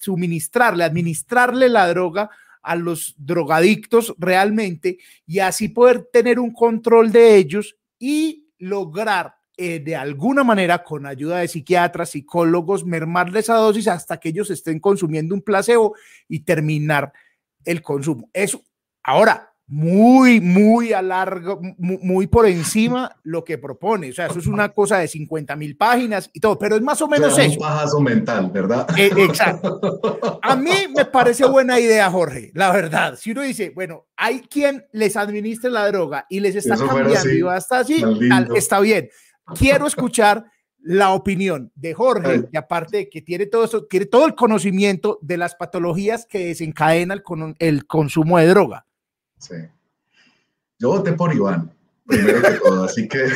suministrarle, 0.00 0.84
administrarle 0.84 1.68
la 1.68 1.88
droga 1.88 2.30
a 2.62 2.74
los 2.76 3.14
drogadictos 3.18 4.14
realmente 4.18 4.98
y 5.26 5.38
así 5.38 5.68
poder 5.68 6.08
tener 6.12 6.38
un 6.38 6.52
control 6.52 7.12
de 7.12 7.36
ellos 7.36 7.76
y 7.98 8.48
lograr 8.58 9.34
eh, 9.56 9.80
de 9.80 9.96
alguna 9.96 10.44
manera 10.44 10.84
con 10.84 11.04
ayuda 11.04 11.38
de 11.38 11.48
psiquiatras, 11.48 12.10
psicólogos, 12.10 12.84
mermarles 12.84 13.44
esa 13.44 13.54
dosis 13.54 13.88
hasta 13.88 14.18
que 14.18 14.28
ellos 14.28 14.50
estén 14.50 14.78
consumiendo 14.78 15.34
un 15.34 15.42
placebo 15.42 15.96
y 16.28 16.40
terminar 16.40 17.12
el 17.64 17.82
consumo. 17.82 18.30
Eso, 18.32 18.62
ahora, 19.02 19.52
muy, 19.70 20.40
muy 20.40 20.94
a 20.94 21.02
largo, 21.02 21.60
muy, 21.76 22.26
por 22.26 22.46
encima 22.46 23.14
lo 23.22 23.44
que 23.44 23.58
propone. 23.58 24.08
O 24.10 24.12
sea, 24.14 24.26
eso 24.26 24.38
es 24.38 24.46
una 24.46 24.70
cosa 24.70 24.98
de 24.98 25.08
50 25.08 25.54
mil 25.56 25.76
páginas 25.76 26.30
y 26.32 26.40
todo, 26.40 26.58
pero 26.58 26.76
es 26.76 26.82
más 26.82 27.02
o 27.02 27.08
menos 27.08 27.38
eso. 27.38 27.52
Un 27.52 27.58
pajazo 27.58 28.00
mental, 28.00 28.50
¿verdad? 28.50 28.88
Eh, 28.96 29.10
exacto. 29.18 29.78
A 30.42 30.56
mí 30.56 30.70
me 30.96 31.04
parece 31.04 31.44
buena 31.50 31.78
idea, 31.78 32.10
Jorge, 32.10 32.50
la 32.54 32.72
verdad. 32.72 33.16
Si 33.16 33.32
uno 33.32 33.42
dice, 33.42 33.70
bueno, 33.74 34.06
hay 34.16 34.40
quien 34.40 34.86
les 34.92 35.16
administre 35.16 35.70
la 35.70 35.86
droga 35.86 36.24
y 36.30 36.40
les 36.40 36.56
está 36.56 36.76
cambiando 36.78 37.30
y 37.30 37.42
hasta 37.46 37.80
así, 37.80 38.02
está 38.56 38.80
bien. 38.80 39.10
Quiero 39.54 39.86
escuchar 39.86 40.46
la 40.80 41.10
opinión 41.10 41.70
de 41.74 41.92
Jorge, 41.92 42.48
y 42.50 42.56
aparte 42.56 43.10
que 43.10 43.20
tiene 43.20 43.44
todo 43.44 43.64
eso, 43.64 43.84
tiene 43.84 44.06
todo 44.06 44.26
el 44.26 44.34
conocimiento 44.34 45.18
de 45.20 45.36
las 45.36 45.54
patologías 45.56 46.24
que 46.24 46.46
desencadenan 46.46 47.20
el, 47.28 47.56
el 47.58 47.86
consumo 47.86 48.38
de 48.38 48.46
droga. 48.46 48.86
Sí. 49.38 49.54
Yo 50.78 50.90
voté 50.90 51.12
por 51.12 51.34
Iván, 51.34 51.70
primero 52.06 52.42
que 52.42 52.58
todo, 52.58 52.84
así 52.84 53.08
que 53.08 53.18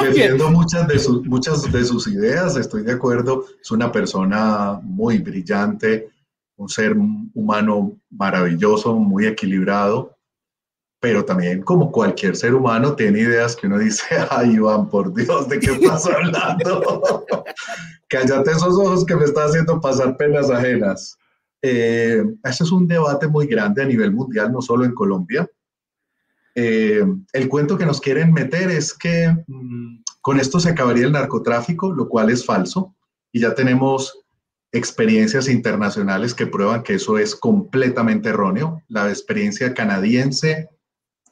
defiendo 0.02 0.50
muchas 0.50 0.86
de, 0.88 0.98
sus, 0.98 1.24
muchas 1.26 1.70
de 1.70 1.84
sus 1.84 2.06
ideas, 2.08 2.56
estoy 2.56 2.82
de 2.82 2.92
acuerdo, 2.92 3.44
es 3.60 3.70
una 3.70 3.90
persona 3.90 4.80
muy 4.82 5.18
brillante, 5.18 6.10
un 6.56 6.68
ser 6.68 6.96
humano 7.34 7.96
maravilloso, 8.10 8.94
muy 8.94 9.26
equilibrado, 9.26 10.16
pero 11.00 11.24
también 11.24 11.62
como 11.62 11.90
cualquier 11.90 12.36
ser 12.36 12.54
humano 12.54 12.94
tiene 12.94 13.20
ideas 13.20 13.56
que 13.56 13.66
uno 13.66 13.78
dice, 13.78 14.04
ay 14.30 14.52
Iván, 14.52 14.88
por 14.88 15.12
Dios, 15.14 15.48
¿de 15.48 15.58
qué 15.58 15.72
estás 15.72 16.06
hablando? 16.06 17.24
Cállate 18.08 18.50
esos 18.50 18.76
ojos 18.76 19.04
que 19.06 19.16
me 19.16 19.24
estás 19.24 19.50
haciendo 19.50 19.80
pasar 19.80 20.16
penas 20.16 20.50
ajenas. 20.50 21.16
Eh, 21.62 22.22
ese 22.42 22.64
es 22.64 22.72
un 22.72 22.86
debate 22.86 23.28
muy 23.28 23.46
grande 23.46 23.82
a 23.82 23.86
nivel 23.86 24.12
mundial, 24.12 24.52
no 24.52 24.62
solo 24.62 24.84
en 24.84 24.94
Colombia. 24.94 25.48
Eh, 26.54 27.04
el 27.32 27.48
cuento 27.48 27.78
que 27.78 27.86
nos 27.86 28.00
quieren 28.00 28.32
meter 28.32 28.70
es 28.70 28.94
que 28.94 29.34
mm, 29.46 30.02
con 30.20 30.40
esto 30.40 30.58
se 30.58 30.70
acabaría 30.70 31.06
el 31.06 31.12
narcotráfico, 31.12 31.92
lo 31.92 32.08
cual 32.08 32.30
es 32.30 32.44
falso, 32.44 32.94
y 33.32 33.40
ya 33.40 33.54
tenemos 33.54 34.18
experiencias 34.72 35.48
internacionales 35.48 36.34
que 36.34 36.46
prueban 36.46 36.82
que 36.82 36.94
eso 36.94 37.18
es 37.18 37.34
completamente 37.34 38.28
erróneo. 38.28 38.82
La 38.88 39.08
experiencia 39.08 39.74
canadiense 39.74 40.68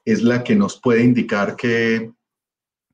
es 0.04 0.22
la 0.22 0.42
que 0.42 0.56
nos 0.56 0.80
puede 0.80 1.02
indicar 1.02 1.56
que 1.56 2.12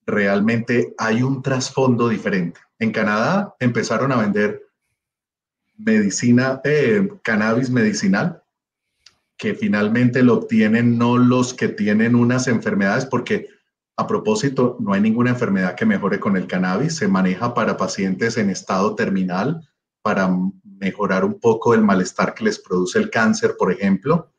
realmente 0.06 0.94
hay 0.98 1.23
un 1.23 1.43
trasfondo 1.43 2.09
diferente. 2.09 2.61
En 2.78 2.90
Canadá 2.90 3.55
empezaron 3.61 4.12
a 4.12 4.16
vender 4.16 4.63
medicina, 5.76 6.60
eh, 6.64 7.09
cannabis 7.22 7.70
medicinal, 7.70 8.42
que 9.36 9.55
finalmente 9.55 10.22
lo 10.22 10.34
obtienen 10.34 10.96
no 10.98 11.18
los 11.18 11.55
que 11.55 11.68
tienen 11.68 12.14
unas 12.14 12.46
enfermedades, 12.46 13.06
porque 13.06 13.48
a 13.96 14.06
propósito, 14.06 14.76
no 14.80 14.92
hay 14.92 15.01
ninguna 15.01 15.30
enfermedad 15.30 15.76
que 15.76 15.86
mejore 15.86 16.18
con 16.18 16.36
el 16.36 16.46
cannabis, 16.46 16.96
se 16.96 17.06
maneja 17.06 17.55
para 17.55 17.76
pacientes 17.76 18.36
en 18.36 18.51
estado 18.51 18.94
terminal, 18.94 19.68
para 20.02 20.36
mejorar 20.64 21.24
un 21.24 21.38
poco 21.38 21.74
el 21.74 21.82
malestar 21.82 22.34
que 22.34 22.44
les 22.44 22.59
produce 22.59 22.98
el 22.98 23.10
cáncer, 23.10 23.55
por 23.59 23.72
ejemplo. 23.72 24.30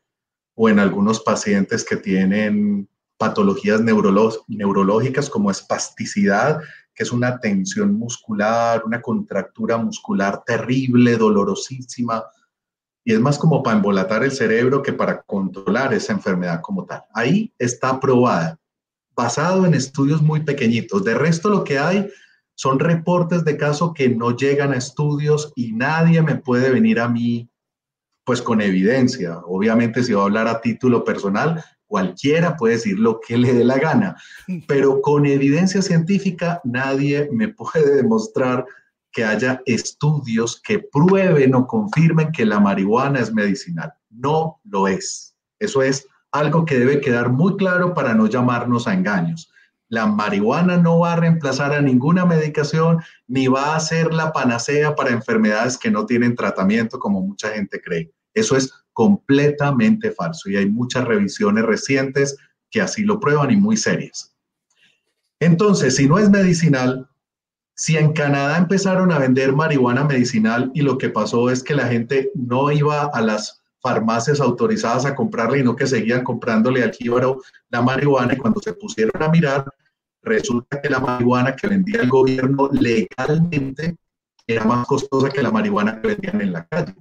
o 0.57 0.70
en 0.70 0.80
algunos 0.80 1.20
pacientes 1.20 1.84
que 1.84 1.98
tienen 1.98 2.88
patologías 3.18 3.82
neurológicas 3.82 5.30
como 5.30 5.52
espasticidad, 5.52 6.62
que 6.96 7.04
es 7.04 7.12
una 7.12 7.40
tensión 7.40 7.94
muscular, 7.94 8.84
una 8.86 9.02
contractura 9.02 9.78
muscular 9.78 10.44
terrible, 10.46 11.18
dolorosísima, 11.18 12.24
y 13.04 13.14
es 13.14 13.20
más 13.20 13.38
como 13.38 13.62
para 13.62 13.76
embolatar 13.76 14.24
el 14.24 14.32
cerebro 14.32 14.82
que 14.82 14.94
para 14.94 15.22
controlar 15.22 15.94
esa 15.94 16.14
enfermedad 16.14 16.62
como 16.62 16.86
tal. 16.86 17.04
Ahí 17.14 17.54
está 17.60 17.90
aprobada, 17.90 18.58
basado 19.16 19.66
en 19.66 19.76
estudios 19.76 20.22
muy 20.24 20.42
pequeñitos. 20.42 21.04
De 21.04 21.14
resto, 21.14 21.50
lo 21.50 21.64
que 21.64 21.78
hay 21.78 22.10
son 22.56 22.80
reportes 22.80 23.46
de 23.46 23.58
caso 23.58 23.94
que 23.94 24.10
no 24.10 24.36
llegan 24.36 24.74
a 24.74 24.78
estudios 24.78 25.52
y 25.56 25.74
nadie 25.74 26.22
me 26.22 26.36
puede 26.36 26.72
venir 26.72 27.00
a 27.00 27.10
mí 27.10 27.50
pues 28.24 28.42
con 28.42 28.60
evidencia. 28.60 29.38
Obviamente 29.46 30.04
si 30.04 30.14
va 30.14 30.24
a 30.24 30.26
hablar 30.26 30.48
a 30.48 30.62
título 30.62 31.04
personal, 31.04 31.64
cualquiera 31.96 32.58
puede 32.58 32.74
decir 32.74 33.00
lo 33.00 33.22
que 33.22 33.38
le 33.38 33.54
dé 33.54 33.64
la 33.64 33.78
gana, 33.78 34.18
pero 34.68 35.02
con 35.02 35.26
evidencia 35.26 35.82
científica 35.82 36.60
nadie 36.66 37.30
me 37.32 37.48
puede 37.48 37.96
demostrar 37.96 38.66
que 39.14 39.24
haya 39.24 39.62
estudios 39.66 40.62
que 40.62 40.80
prueben 40.80 41.56
o 41.56 41.66
confirmen 41.66 42.34
que 42.34 42.46
la 42.46 42.60
marihuana 42.60 43.22
es 43.22 43.34
medicinal. 43.34 43.94
No 44.10 44.60
lo 44.66 44.90
es. 44.90 45.38
Eso 45.58 45.82
es 45.82 46.06
algo 46.34 46.66
que 46.66 46.78
debe 46.78 47.00
quedar 47.00 47.30
muy 47.30 47.56
claro 47.56 47.94
para 47.94 48.14
no 48.14 48.28
llamarnos 48.28 48.90
a 48.90 48.94
engaños. 48.94 49.50
La 49.88 50.06
marihuana 50.06 50.76
no 50.76 51.00
va 51.00 51.14
a 51.14 51.16
reemplazar 51.16 51.72
a 51.72 51.82
ninguna 51.82 52.26
medicación 52.26 53.02
ni 53.26 53.48
va 53.48 53.74
a 53.74 53.80
ser 53.80 54.14
la 54.14 54.34
panacea 54.34 54.96
para 54.96 55.12
enfermedades 55.12 55.78
que 55.78 55.92
no 55.92 56.06
tienen 56.06 56.36
tratamiento 56.36 57.00
como 57.00 57.22
mucha 57.22 57.52
gente 57.52 57.80
cree. 57.82 58.12
Eso 58.34 58.58
es 58.58 58.85
completamente 58.96 60.12
falso 60.12 60.50
y 60.50 60.56
hay 60.56 60.68
muchas 60.68 61.04
revisiones 61.04 61.66
recientes 61.66 62.38
que 62.72 62.82
así 62.82 63.04
lo 63.04 63.20
prueban 63.20 63.52
y 63.52 63.58
muy 63.58 63.76
serias. 63.76 64.34
Entonces, 65.42 65.98
si 65.98 66.08
no 66.08 66.18
es 66.18 66.30
medicinal, 66.30 67.10
si 67.76 67.98
en 67.98 68.14
Canadá 68.14 68.58
empezaron 68.58 69.12
a 69.12 69.20
vender 69.20 69.52
marihuana 69.52 70.06
medicinal 70.06 70.72
y 70.74 70.82
lo 70.82 70.98
que 70.98 71.10
pasó 71.10 71.50
es 71.50 71.62
que 71.62 71.76
la 71.76 71.88
gente 71.88 72.32
no 72.36 72.72
iba 72.72 73.04
a 73.14 73.22
las 73.22 73.62
farmacias 73.82 74.40
autorizadas 74.40 75.06
a 75.06 75.14
comprarle, 75.14 75.62
no 75.62 75.76
que 75.76 75.88
seguían 75.88 76.24
comprándole 76.24 76.82
al 76.82 76.94
jíbaro 76.94 77.42
la 77.70 77.82
marihuana 77.82 78.34
y 78.34 78.38
cuando 78.38 78.62
se 78.62 78.74
pusieron 78.74 79.22
a 79.22 79.28
mirar, 79.28 79.70
resulta 80.24 80.82
que 80.82 80.90
la 80.90 81.00
marihuana 81.00 81.54
que 81.54 81.68
vendía 81.68 82.02
el 82.02 82.10
gobierno 82.10 82.70
legalmente 82.72 83.98
era 84.48 84.64
más 84.64 84.88
costosa 84.88 85.30
que 85.30 85.44
la 85.44 85.52
marihuana 85.52 86.02
que 86.02 86.08
vendían 86.08 86.40
en 86.40 86.54
la 86.54 86.66
calle. 86.66 86.96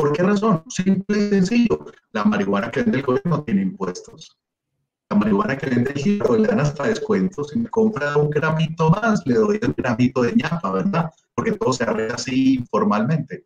¿Por 0.00 0.12
qué 0.12 0.22
razón? 0.22 0.62
Simple 0.68 1.18
y 1.18 1.28
sencillo. 1.28 1.84
La 2.12 2.24
marihuana 2.24 2.70
que 2.70 2.82
vende 2.82 2.98
el 2.98 3.04
gobierno 3.04 3.42
tiene 3.42 3.60
impuestos. 3.60 4.34
La 5.10 5.16
marihuana 5.16 5.58
que 5.58 5.68
vende 5.68 5.90
el 5.90 5.98
jíbaro 5.98 6.36
le 6.36 6.48
dan 6.48 6.60
hasta 6.60 6.86
descuentos. 6.86 7.50
Si 7.50 7.58
me 7.58 7.68
compra 7.68 8.16
un 8.16 8.30
gramito 8.30 8.88
más, 8.88 9.20
le 9.26 9.34
doy 9.34 9.58
el 9.60 9.74
gramito 9.74 10.22
de 10.22 10.32
ñapa, 10.34 10.72
¿verdad? 10.72 11.10
Porque 11.34 11.52
todo 11.52 11.74
se 11.74 11.84
arregla 11.84 12.14
así 12.14 12.54
informalmente. 12.54 13.44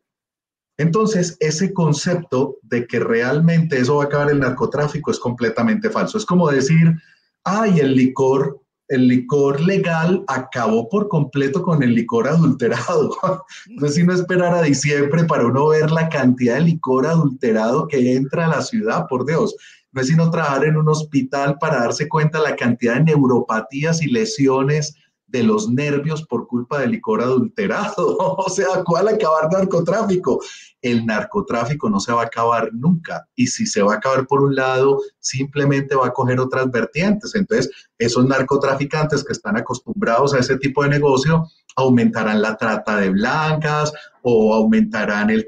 Entonces, 0.77 1.37
ese 1.41 1.73
concepto 1.73 2.59
de 2.63 2.87
que 2.87 3.01
realmente 3.01 3.79
eso 3.79 3.97
va 3.97 4.05
a 4.05 4.07
acabar 4.07 4.31
el 4.31 4.39
narcotráfico 4.39 5.11
es 5.11 5.19
completamente 5.19 5.91
falso. 5.91 6.19
Es 6.19 6.27
como 6.27 6.49
decir, 6.51 6.95
ay, 7.43 7.81
el 7.81 7.97
licor, 7.97 8.61
el 8.89 9.09
licor 9.09 9.61
legal 9.61 10.25
acabó 10.27 10.89
por 10.89 11.09
completo 11.09 11.63
con 11.63 11.83
el 11.83 11.95
licor 11.95 12.29
adulterado. 12.29 13.17
No 13.69 13.87
es 13.87 13.95
sino 13.95 14.13
esperar 14.13 14.55
a 14.55 14.63
diciembre 14.63 15.25
para 15.25 15.47
uno 15.47 15.69
ver 15.69 15.91
la 15.91 16.09
cantidad 16.09 16.57
de 16.57 16.63
licor 16.63 17.07
adulterado 17.07 17.89
que 17.89 18.15
entra 18.15 18.47
a 18.47 18.49
la 18.49 18.63
ciudad, 18.63 19.07
por 19.09 19.27
Dios. 19.27 19.55
No 19.93 20.01
es 20.01 20.09
sino 20.09 20.31
trabajar 20.31 20.65
en 20.65 20.77
un 20.77 20.89
hospital 20.89 21.57
para 21.59 21.81
darse 21.81 22.09
cuenta 22.09 22.41
la 22.41 22.57
cantidad 22.57 22.97
de 22.97 23.05
neuropatías 23.05 24.03
y 24.03 24.09
lesiones 24.09 24.95
de 25.35 25.43
los 25.43 25.69
nervios 25.69 26.23
por 26.23 26.47
culpa 26.47 26.79
del 26.79 26.93
licor 26.93 27.21
adulterado. 27.21 28.17
o 28.39 28.49
sea, 28.49 28.85
¿cuál 28.85 29.09
acabar 29.09 29.51
narcotráfico? 29.51 30.41
El 30.81 31.05
narcotráfico 31.05 31.91
no 31.91 31.99
se 31.99 32.13
va 32.13 32.23
a 32.23 32.27
acabar 32.27 32.71
nunca. 32.73 33.27
Y 33.35 33.49
si 33.49 33.67
se 33.67 33.83
va 33.83 33.95
a 33.95 33.97
acabar 33.97 34.29
por 34.29 34.43
un 34.43 34.55
lado, 34.55 35.01
simplemente 35.19 35.97
va 35.97 36.07
a 36.07 36.13
coger 36.13 36.39
otras 36.39 36.71
vertientes. 36.71 37.35
Entonces, 37.35 37.69
esos 37.99 38.25
narcotraficantes 38.29 39.25
que 39.25 39.33
están 39.33 39.57
acostumbrados 39.57 40.35
a 40.35 40.39
ese 40.39 40.57
tipo 40.57 40.85
de 40.85 40.91
negocio 40.91 41.49
aumentarán 41.75 42.41
la 42.41 42.57
trata 42.57 42.99
de 42.99 43.11
blancas 43.11 43.93
o 44.23 44.55
aumentarán 44.55 45.31
el, 45.31 45.45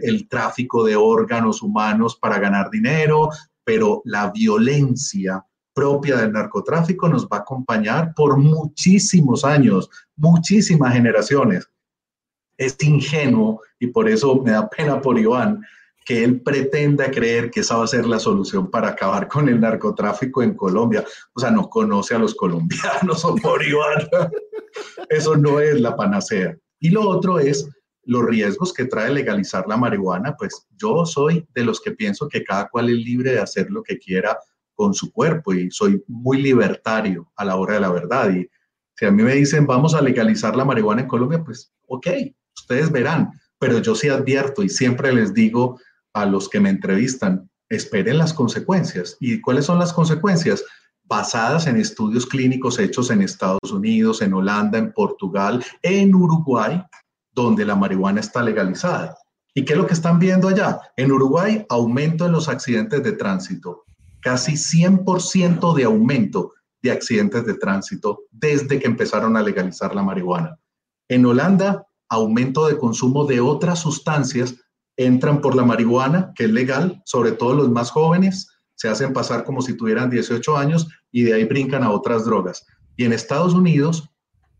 el 0.00 0.28
tráfico 0.28 0.84
de 0.84 0.94
órganos 0.94 1.60
humanos 1.60 2.16
para 2.16 2.38
ganar 2.38 2.70
dinero, 2.70 3.30
pero 3.64 4.00
la 4.04 4.30
violencia 4.30 5.44
propia 5.74 6.16
del 6.16 6.32
narcotráfico 6.32 7.08
nos 7.08 7.26
va 7.26 7.38
a 7.38 7.40
acompañar 7.40 8.14
por 8.14 8.38
muchísimos 8.38 9.44
años, 9.44 9.90
muchísimas 10.16 10.94
generaciones. 10.94 11.68
Es 12.56 12.76
ingenuo 12.80 13.60
y 13.80 13.88
por 13.88 14.08
eso 14.08 14.36
me 14.36 14.52
da 14.52 14.68
pena 14.70 15.00
por 15.00 15.18
Iván 15.18 15.60
que 16.04 16.22
él 16.22 16.40
pretenda 16.42 17.10
creer 17.10 17.50
que 17.50 17.60
esa 17.60 17.78
va 17.78 17.84
a 17.84 17.88
ser 17.88 18.06
la 18.06 18.18
solución 18.18 18.70
para 18.70 18.88
acabar 18.88 19.26
con 19.26 19.48
el 19.48 19.60
narcotráfico 19.60 20.42
en 20.42 20.54
Colombia. 20.54 21.04
O 21.32 21.40
sea, 21.40 21.50
no 21.50 21.68
conoce 21.68 22.14
a 22.14 22.18
los 22.18 22.34
colombianos 22.34 23.24
o 23.24 23.34
por 23.42 23.64
Iván. 23.64 24.08
Eso 25.08 25.36
no 25.36 25.60
es 25.60 25.80
la 25.80 25.96
panacea. 25.96 26.56
Y 26.78 26.90
lo 26.90 27.08
otro 27.08 27.38
es 27.38 27.68
los 28.02 28.24
riesgos 28.26 28.74
que 28.74 28.84
trae 28.84 29.10
legalizar 29.10 29.66
la 29.66 29.78
marihuana. 29.78 30.36
Pues 30.36 30.66
yo 30.76 31.06
soy 31.06 31.46
de 31.54 31.64
los 31.64 31.80
que 31.80 31.92
pienso 31.92 32.28
que 32.28 32.44
cada 32.44 32.68
cual 32.68 32.90
es 32.90 32.96
libre 32.96 33.32
de 33.32 33.40
hacer 33.40 33.70
lo 33.70 33.82
que 33.82 33.98
quiera 33.98 34.38
con 34.74 34.94
su 34.94 35.12
cuerpo 35.12 35.52
y 35.54 35.70
soy 35.70 36.02
muy 36.08 36.40
libertario 36.40 37.32
a 37.36 37.44
la 37.44 37.56
hora 37.56 37.74
de 37.74 37.80
la 37.80 37.90
verdad. 37.90 38.30
Y 38.30 38.48
si 38.96 39.06
a 39.06 39.10
mí 39.10 39.22
me 39.22 39.34
dicen 39.34 39.66
vamos 39.66 39.94
a 39.94 40.02
legalizar 40.02 40.56
la 40.56 40.64
marihuana 40.64 41.02
en 41.02 41.08
Colombia, 41.08 41.42
pues 41.44 41.72
ok, 41.88 42.06
ustedes 42.56 42.90
verán, 42.90 43.30
pero 43.58 43.78
yo 43.78 43.94
sí 43.94 44.08
advierto 44.08 44.62
y 44.62 44.68
siempre 44.68 45.12
les 45.12 45.34
digo 45.34 45.80
a 46.12 46.26
los 46.26 46.48
que 46.48 46.60
me 46.60 46.70
entrevistan, 46.70 47.50
esperen 47.68 48.18
las 48.18 48.32
consecuencias. 48.32 49.16
¿Y 49.20 49.40
cuáles 49.40 49.66
son 49.66 49.78
las 49.78 49.92
consecuencias? 49.92 50.64
Basadas 51.04 51.66
en 51.66 51.76
estudios 51.76 52.26
clínicos 52.26 52.78
hechos 52.78 53.10
en 53.10 53.20
Estados 53.20 53.70
Unidos, 53.70 54.22
en 54.22 54.32
Holanda, 54.32 54.78
en 54.78 54.92
Portugal, 54.92 55.62
en 55.82 56.14
Uruguay, 56.14 56.82
donde 57.32 57.64
la 57.64 57.74
marihuana 57.74 58.20
está 58.20 58.42
legalizada. 58.42 59.16
¿Y 59.54 59.64
qué 59.64 59.74
es 59.74 59.78
lo 59.78 59.86
que 59.86 59.94
están 59.94 60.18
viendo 60.18 60.48
allá? 60.48 60.80
En 60.96 61.12
Uruguay, 61.12 61.64
aumento 61.68 62.26
en 62.26 62.32
los 62.32 62.48
accidentes 62.48 63.02
de 63.02 63.12
tránsito, 63.12 63.84
casi 64.24 64.52
100% 64.52 65.74
de 65.74 65.84
aumento 65.84 66.54
de 66.82 66.90
accidentes 66.90 67.44
de 67.44 67.54
tránsito 67.54 68.22
desde 68.30 68.78
que 68.78 68.86
empezaron 68.86 69.36
a 69.36 69.42
legalizar 69.42 69.94
la 69.94 70.02
marihuana. 70.02 70.58
En 71.08 71.26
Holanda, 71.26 71.86
aumento 72.08 72.66
de 72.66 72.78
consumo 72.78 73.26
de 73.26 73.40
otras 73.40 73.80
sustancias 73.80 74.54
entran 74.96 75.42
por 75.42 75.54
la 75.54 75.64
marihuana, 75.64 76.32
que 76.34 76.44
es 76.44 76.50
legal, 76.50 77.02
sobre 77.04 77.32
todo 77.32 77.52
los 77.52 77.70
más 77.70 77.90
jóvenes, 77.90 78.48
se 78.74 78.88
hacen 78.88 79.12
pasar 79.12 79.44
como 79.44 79.60
si 79.60 79.76
tuvieran 79.76 80.08
18 80.08 80.56
años 80.56 80.88
y 81.12 81.24
de 81.24 81.34
ahí 81.34 81.44
brincan 81.44 81.82
a 81.82 81.90
otras 81.90 82.24
drogas. 82.24 82.66
Y 82.96 83.04
en 83.04 83.12
Estados 83.12 83.52
Unidos, 83.52 84.08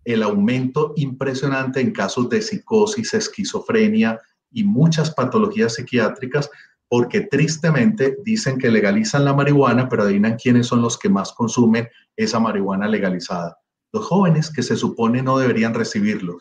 el 0.04 0.22
aumento 0.22 0.92
impresionante 0.96 1.80
en 1.80 1.92
casos 1.92 2.28
de 2.28 2.42
psicosis, 2.42 3.14
esquizofrenia 3.14 4.20
y 4.50 4.62
muchas 4.62 5.10
patologías 5.14 5.74
psiquiátricas 5.74 6.50
porque 6.88 7.22
tristemente 7.22 8.16
dicen 8.24 8.58
que 8.58 8.70
legalizan 8.70 9.24
la 9.24 9.32
marihuana, 9.32 9.88
pero 9.88 10.04
adivinan 10.04 10.36
quiénes 10.36 10.66
son 10.66 10.82
los 10.82 10.98
que 10.98 11.08
más 11.08 11.32
consumen 11.32 11.88
esa 12.16 12.38
marihuana 12.38 12.86
legalizada. 12.88 13.58
Los 13.92 14.06
jóvenes 14.06 14.50
que 14.50 14.62
se 14.62 14.76
supone 14.76 15.22
no 15.22 15.38
deberían 15.38 15.74
recibirlo. 15.74 16.38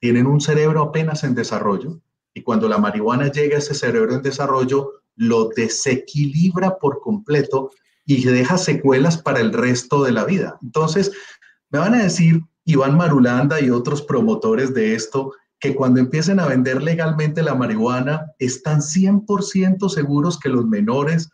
Tienen 0.00 0.26
un 0.26 0.40
cerebro 0.40 0.82
apenas 0.82 1.24
en 1.24 1.34
desarrollo 1.34 2.00
y 2.34 2.42
cuando 2.42 2.68
la 2.68 2.78
marihuana 2.78 3.30
llega 3.30 3.56
a 3.56 3.58
ese 3.58 3.74
cerebro 3.74 4.14
en 4.14 4.22
desarrollo, 4.22 4.90
lo 5.16 5.48
desequilibra 5.48 6.78
por 6.78 7.00
completo 7.00 7.70
y 8.04 8.22
deja 8.24 8.58
secuelas 8.58 9.18
para 9.18 9.40
el 9.40 9.52
resto 9.52 10.04
de 10.04 10.12
la 10.12 10.24
vida. 10.24 10.58
Entonces, 10.62 11.12
me 11.70 11.78
van 11.78 11.94
a 11.94 12.02
decir 12.02 12.42
Iván 12.64 12.96
Marulanda 12.96 13.60
y 13.60 13.70
otros 13.70 14.02
promotores 14.02 14.74
de 14.74 14.94
esto 14.94 15.32
que 15.66 15.74
cuando 15.74 15.98
empiecen 15.98 16.38
a 16.38 16.46
vender 16.46 16.80
legalmente 16.80 17.42
la 17.42 17.56
marihuana, 17.56 18.32
están 18.38 18.80
100% 18.80 19.88
seguros 19.88 20.38
que 20.38 20.48
los 20.48 20.64
menores 20.64 21.28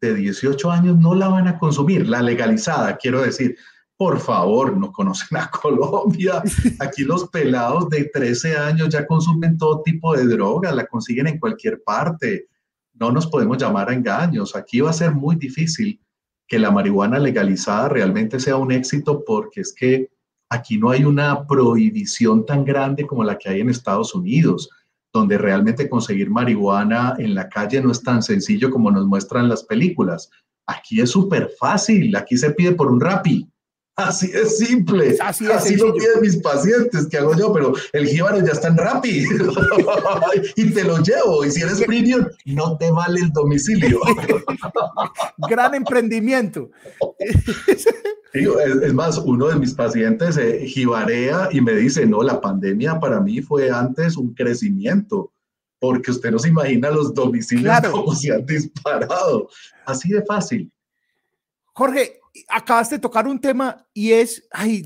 de 0.00 0.14
18 0.14 0.70
años 0.70 0.96
no 0.96 1.14
la 1.14 1.28
van 1.28 1.48
a 1.48 1.58
consumir, 1.58 2.08
la 2.08 2.22
legalizada, 2.22 2.96
quiero 2.96 3.20
decir. 3.20 3.56
Por 3.96 4.18
favor, 4.18 4.76
no 4.76 4.90
conocen 4.90 5.38
a 5.38 5.50
Colombia. 5.62 6.42
Aquí 6.80 7.04
los 7.04 7.28
pelados 7.28 7.88
de 7.90 8.06
13 8.06 8.56
años 8.56 8.88
ya 8.88 9.06
consumen 9.06 9.56
todo 9.56 9.82
tipo 9.82 10.16
de 10.16 10.26
droga, 10.26 10.72
la 10.72 10.86
consiguen 10.86 11.28
en 11.28 11.38
cualquier 11.38 11.82
parte. 11.84 12.48
No 12.94 13.12
nos 13.12 13.26
podemos 13.26 13.58
llamar 13.58 13.90
a 13.90 13.94
engaños. 13.94 14.56
Aquí 14.56 14.80
va 14.80 14.90
a 14.90 14.94
ser 14.94 15.14
muy 15.14 15.36
difícil 15.36 16.00
que 16.48 16.58
la 16.58 16.70
marihuana 16.70 17.18
legalizada 17.18 17.88
realmente 17.88 18.40
sea 18.40 18.56
un 18.56 18.72
éxito 18.72 19.22
porque 19.24 19.60
es 19.60 19.72
que 19.72 20.08
Aquí 20.50 20.78
no 20.78 20.90
hay 20.90 21.04
una 21.04 21.46
prohibición 21.46 22.46
tan 22.46 22.64
grande 22.64 23.06
como 23.06 23.24
la 23.24 23.38
que 23.38 23.48
hay 23.48 23.60
en 23.60 23.70
Estados 23.70 24.14
Unidos. 24.14 24.68
donde 25.12 25.38
realmente 25.38 25.88
conseguir 25.88 26.28
marihuana 26.28 27.14
en 27.18 27.36
la 27.36 27.48
calle 27.48 27.80
no 27.80 27.92
es 27.92 28.02
tan 28.02 28.20
sencillo 28.20 28.68
como 28.68 28.90
nos 28.90 29.06
muestran 29.06 29.48
las 29.48 29.62
películas. 29.62 30.28
Aquí 30.66 31.00
es 31.00 31.10
súper 31.10 31.52
fácil, 31.56 32.16
aquí 32.16 32.36
se 32.36 32.50
pide 32.50 32.72
por 32.72 32.90
un 32.90 33.00
rapi. 33.00 33.48
Así 33.96 34.28
es 34.34 34.58
simple. 34.58 35.16
Así, 35.20 35.46
Así 35.46 35.76
lo 35.76 35.94
piden 35.94 36.20
mis 36.20 36.36
pacientes, 36.38 37.06
¿qué 37.08 37.18
hago 37.18 37.36
yo? 37.36 37.52
Pero 37.52 37.74
el 37.92 38.08
jíbaro 38.08 38.44
ya 38.44 38.52
está 38.52 38.68
en 38.68 38.76
Rappi 38.76 39.24
y 40.56 40.70
te 40.70 40.84
lo 40.84 40.98
llevo. 40.98 41.44
Y 41.44 41.52
si 41.52 41.62
eres 41.62 41.80
premium, 41.82 42.26
no 42.46 42.76
te 42.76 42.90
vale 42.90 43.20
el 43.20 43.30
domicilio. 43.30 44.00
Gran 45.48 45.74
emprendimiento. 45.74 46.70
es, 48.34 48.92
más, 48.92 49.18
uno 49.18 49.46
de 49.46 49.56
mis 49.56 49.74
pacientes 49.74 50.36
eh, 50.36 50.66
jibarea 50.66 51.48
y 51.52 51.60
me 51.60 51.72
dice, 51.72 52.04
no, 52.04 52.22
la 52.22 52.40
pandemia 52.40 52.98
para 52.98 53.20
mí 53.20 53.40
fue 53.40 53.70
antes 53.70 54.16
un 54.16 54.34
crecimiento, 54.34 55.32
porque 55.78 56.10
usted 56.10 56.32
no 56.32 56.38
se 56.40 56.48
imagina 56.48 56.90
los 56.90 57.14
domicilios 57.14 57.80
como 57.90 58.14
se 58.14 58.32
han 58.32 58.44
disparado. 58.44 59.48
Así 59.86 60.08
de 60.10 60.24
fácil. 60.24 60.72
Jorge, 61.74 62.20
acabas 62.48 62.90
de 62.90 62.98
tocar 62.98 63.28
un 63.28 63.40
tema 63.40 63.86
y 63.92 64.12
es, 64.12 64.46
ay, 64.50 64.84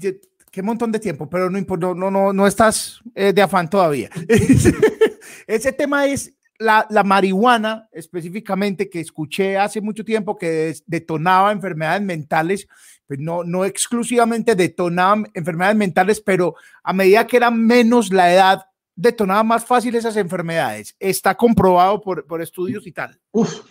qué 0.50 0.62
montón 0.62 0.92
de 0.92 0.98
tiempo, 0.98 1.28
pero 1.30 1.48
no, 1.48 1.94
no, 1.94 2.10
no, 2.10 2.32
no 2.32 2.46
estás 2.46 3.00
eh, 3.14 3.32
de 3.32 3.42
afán 3.42 3.70
todavía. 3.70 4.10
Ese 5.46 5.72
tema 5.72 6.06
es 6.06 6.34
la, 6.58 6.86
la, 6.90 7.04
marihuana, 7.04 7.88
específicamente, 7.92 8.90
que 8.90 9.00
escuché 9.00 9.56
hace 9.56 9.80
mucho 9.80 10.04
tiempo 10.04 10.36
que 10.36 10.74
detonaba 10.86 11.52
enfermedades 11.52 12.02
mentales, 12.02 12.68
pues 13.08 13.18
no, 13.18 13.42
no 13.42 13.64
exclusivamente 13.64 14.54
detonaba 14.54 15.24
enfermedades 15.34 15.76
mentales, 15.76 16.20
pero 16.20 16.54
a 16.84 16.92
medida 16.92 17.26
que 17.26 17.38
era 17.38 17.50
menos 17.50 18.12
la 18.12 18.32
edad, 18.32 18.66
detonaba 18.94 19.42
más 19.42 19.64
fácil 19.64 19.94
esas 19.94 20.16
enfermedades. 20.16 20.94
Está 21.00 21.34
comprobado 21.34 22.00
por, 22.00 22.26
por 22.26 22.42
estudios 22.42 22.86
y 22.86 22.92
tal. 22.92 23.18
Uf, 23.32 23.62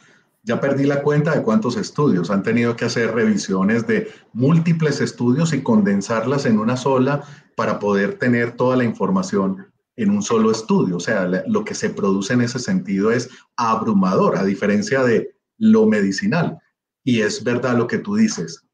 ya 0.41 0.59
perdí 0.59 0.85
la 0.85 1.03
cuenta 1.03 1.35
de 1.35 1.43
cuántos 1.43 1.77
estudios. 1.77 2.31
Han 2.31 2.41
tenido 2.41 2.76
que 2.76 2.85
hacer 2.85 3.14
revisiones 3.14 3.85
de 3.85 4.09
múltiples 4.34 5.01
estudios 5.01 5.53
y 5.53 5.61
condensarlas 5.61 6.45
en 6.45 6.57
una 6.57 6.76
sola 6.76 7.23
para 7.55 7.77
poder 7.77 8.18
tener 8.18 8.53
toda 8.53 8.76
la 8.76 8.85
información 8.85 9.68
en 9.97 10.09
un 10.09 10.23
solo 10.23 10.49
estudio. 10.49 10.97
O 10.97 10.99
sea, 10.99 11.27
lo 11.47 11.64
que 11.64 11.76
se 11.76 11.89
produce 11.89 12.34
en 12.34 12.41
ese 12.41 12.59
sentido 12.59 13.11
es 13.11 13.30
abrumador, 13.55 14.38
a 14.38 14.45
diferencia 14.45 15.03
de 15.03 15.35
lo 15.57 15.85
medicinal. 15.85 16.57
Y 17.03 17.22
es 17.22 17.43
verdad 17.43 17.77
lo 17.77 17.88
que 17.88 17.97
tú 17.97 18.15
dices. 18.15 18.66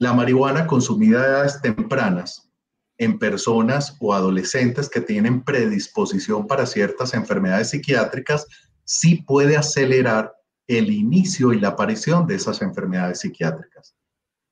La 0.00 0.14
marihuana 0.14 0.66
consumida 0.66 1.20
a 1.20 1.26
edades 1.26 1.60
tempranas 1.60 2.50
en 2.96 3.18
personas 3.18 3.98
o 4.00 4.14
adolescentes 4.14 4.88
que 4.88 5.02
tienen 5.02 5.44
predisposición 5.44 6.46
para 6.46 6.64
ciertas 6.64 7.12
enfermedades 7.12 7.68
psiquiátricas 7.68 8.46
sí 8.82 9.16
puede 9.16 9.58
acelerar 9.58 10.34
el 10.66 10.90
inicio 10.90 11.52
y 11.52 11.60
la 11.60 11.68
aparición 11.68 12.26
de 12.26 12.36
esas 12.36 12.62
enfermedades 12.62 13.20
psiquiátricas. 13.20 13.94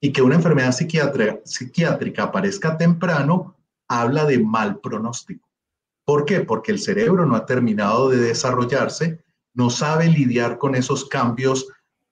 Y 0.02 0.12
que 0.12 0.20
una 0.20 0.34
enfermedad 0.34 0.72
psiquiátrica, 0.72 1.40
psiquiátrica 1.46 2.24
aparezca 2.24 2.76
temprano 2.76 3.56
habla 3.88 4.26
de 4.26 4.40
mal 4.40 4.80
pronóstico. 4.80 5.48
¿Por 6.04 6.26
qué? 6.26 6.40
Porque 6.40 6.72
el 6.72 6.78
cerebro 6.78 7.24
no 7.24 7.36
ha 7.36 7.46
terminado 7.46 8.10
de 8.10 8.18
desarrollarse, 8.18 9.24
no 9.54 9.70
sabe 9.70 10.08
lidiar 10.08 10.58
con 10.58 10.74
esos 10.74 11.06
cambios 11.06 11.66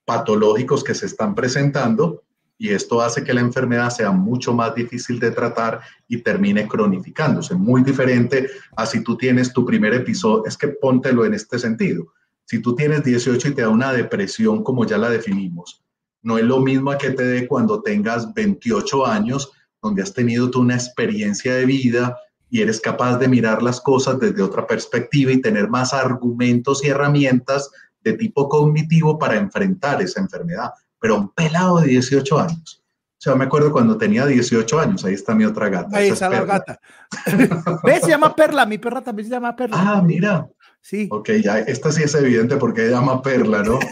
patológicos 0.07 0.83
que 0.83 0.95
se 0.95 1.05
están 1.05 1.35
presentando 1.35 2.23
y 2.59 2.71
esto 2.71 3.03
hace 3.03 3.23
que 3.23 3.35
la 3.35 3.41
enfermedad 3.41 3.91
sea 3.91 4.11
mucho 4.13 4.55
más 4.55 4.75
difícil 4.75 5.21
de 5.21 5.31
tratar 5.31 5.81
y 6.09 6.19
termine 6.19 6.67
cronificándose. 6.67 7.55
Muy 7.55 7.83
diferente 7.83 8.49
a 8.77 8.87
si 8.87 9.03
tú 9.03 9.17
tienes 9.17 9.53
tu 9.53 9.65
primer 9.65 9.93
episodio, 9.95 10.47
es 10.47 10.57
que 10.57 10.69
póntelo 10.69 11.25
en 11.25 11.35
este 11.35 11.59
sentido. 11.59 12.13
Si 12.45 12.61
tú 12.61 12.75
tienes 12.75 13.05
18 13.05 13.49
y 13.49 13.55
te 13.55 13.63
da 13.63 13.69
una 13.69 13.93
depresión, 13.93 14.63
como 14.63 14.87
ya 14.87 14.97
la 14.97 15.11
definimos, 15.11 15.83
no 16.23 16.39
es 16.39 16.45
lo 16.45 16.61
mismo 16.61 16.91
a 16.91 16.99
que 16.99 17.11
te 17.11 17.25
dé 17.25 17.47
cuando 17.47 17.83
tengas 17.83 18.33
28 18.33 19.07
años, 19.07 19.53
donde 19.83 20.03
has 20.03 20.15
tenido 20.15 20.51
tú 20.51 20.61
una 20.61 20.75
experiencia 20.75 21.55
de 21.55 21.67
vida 21.67 22.17
y 22.49 22.63
eres 22.63 22.81
capaz 22.81 23.19
de 23.19 23.29
mirar 23.29 23.63
las 23.63 23.81
cosas 23.81 24.19
desde 24.19 24.43
otra 24.43 24.67
perspectiva 24.67 25.33
y 25.33 25.41
tener 25.41 25.69
más 25.69 25.93
argumentos 25.93 26.83
y 26.85 26.89
herramientas 26.89 27.71
de 28.03 28.15
tipo 28.15 28.49
cognitivo 28.49 29.19
para 29.19 29.37
enfrentar 29.37 30.01
esa 30.01 30.21
enfermedad. 30.21 30.71
Pero 31.07 31.19
un 31.19 31.29
pelado 31.29 31.81
de 31.81 31.87
18 31.87 32.41
años. 32.41 32.83
O 32.83 33.21
sea, 33.21 33.37
me 33.37 33.45
acuerdo 33.45 33.71
cuando 33.71 33.97
tenía 33.97 34.27
18 34.27 34.81
años, 34.81 35.05
ahí 35.05 35.15
está 35.15 35.37
mi 35.37 35.45
otra 35.45 35.69
gata. 35.69 35.97
Ahí 35.97 36.09
está 36.09 36.29
la 36.29 36.45
gata. 36.45 36.81
¿Ves? 37.85 38.03
Se 38.03 38.09
llama 38.09 38.35
Perla, 38.35 38.67
mi 38.67 38.79
perra 38.79 39.01
también 39.03 39.29
se 39.29 39.35
llama 39.35 39.55
Perla. 39.55 39.77
Ah, 39.79 40.03
mira, 40.03 40.49
Sí. 40.83 41.09
Ok, 41.11 41.31
ya, 41.43 41.59
esta 41.59 41.93
sí 41.93 42.03
es 42.03 42.15
evidente 42.15 42.57
porque 42.57 42.87
ella 42.87 42.99
llama 42.99 43.23
Perla, 43.23 43.63
¿no? 43.63 43.79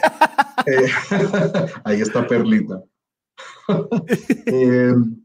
Eh, 0.67 0.89
ahí 1.85 2.01
está 2.01 2.27
Perlita. 2.27 2.83
Em, 4.47 5.23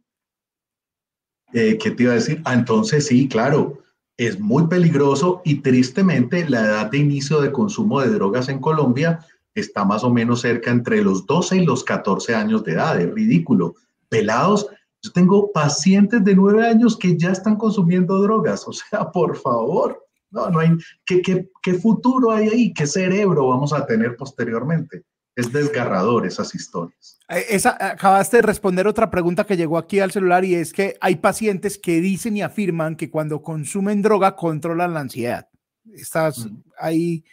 eh, 1.54 1.78
¿Qué 1.78 1.92
te 1.92 2.04
iba 2.04 2.12
a 2.12 2.16
decir? 2.16 2.42
Ah, 2.44 2.56
entonces 2.56 3.08
sí, 3.08 3.30
claro, 3.30 3.82
es 4.18 4.38
muy 4.38 4.68
peligroso 4.68 5.42
y 5.46 5.62
tristemente 5.62 6.50
la 6.50 6.60
edad 6.60 6.92
de 6.92 6.98
inicio 6.98 7.40
de 7.40 7.54
consumo 7.54 8.02
de 8.02 8.10
drogas 8.10 8.50
en 8.50 8.60
Colombia 8.60 9.26
está 9.56 9.86
más 9.86 10.04
o 10.04 10.10
menos 10.10 10.42
cerca 10.42 10.72
entre 10.72 11.02
los 11.04 11.26
12 11.26 11.58
y 11.58 11.66
los 11.66 11.84
14 11.84 12.36
años 12.36 12.64
de 12.64 12.74
edad. 12.74 13.00
Es 13.00 13.12
ridículo. 13.14 13.76
Pelados, 14.10 14.68
yo 15.02 15.12
tengo 15.12 15.52
pacientes 15.52 16.24
de 16.24 16.36
9 16.36 16.68
años 16.68 16.98
que 16.98 17.18
ya 17.18 17.32
están 17.32 17.56
consumiendo 17.56 18.22
drogas. 18.22 18.68
O 18.68 18.74
sea, 18.74 19.10
por 19.12 19.38
favor. 19.38 20.06
No, 20.32 20.50
no 20.50 20.60
hay. 20.60 20.78
¿qué, 21.06 21.22
qué, 21.64 21.74
futuro 21.74 22.32
hay 22.32 22.50
ahí? 22.50 22.74
¿Qué 22.74 22.86
cerebro 22.86 23.48
vamos 23.48 23.74
a 23.74 23.86
tener 23.86 24.16
posteriormente? 24.16 25.04
Es 25.36 25.52
desgarrador 25.52 26.28
esas 26.28 26.54
historias. 26.54 27.18
Eh, 27.30 27.46
esa, 27.50 27.78
acabaste 27.80 28.38
de 28.38 28.44
responder 28.44 28.86
otra 28.86 29.10
pregunta 29.10 29.46
que 29.46 29.58
llegó 29.58 29.78
aquí 29.78 30.00
al 30.00 30.12
celular 30.12 30.46
y 30.46 30.54
es 30.54 30.72
que 30.72 30.98
hay 31.02 31.16
pacientes 31.16 31.80
que 31.80 32.00
dicen 32.02 32.38
y 32.38 32.44
afirman 32.44 32.96
que 32.96 33.10
cuando 33.10 33.42
consumen 33.42 34.04
droga 34.04 34.36
controlan 34.36 34.94
la 34.94 35.00
ansiedad. 35.00 35.48
Estás 35.94 36.46
mm. 36.46 36.58
ahí 36.78 37.24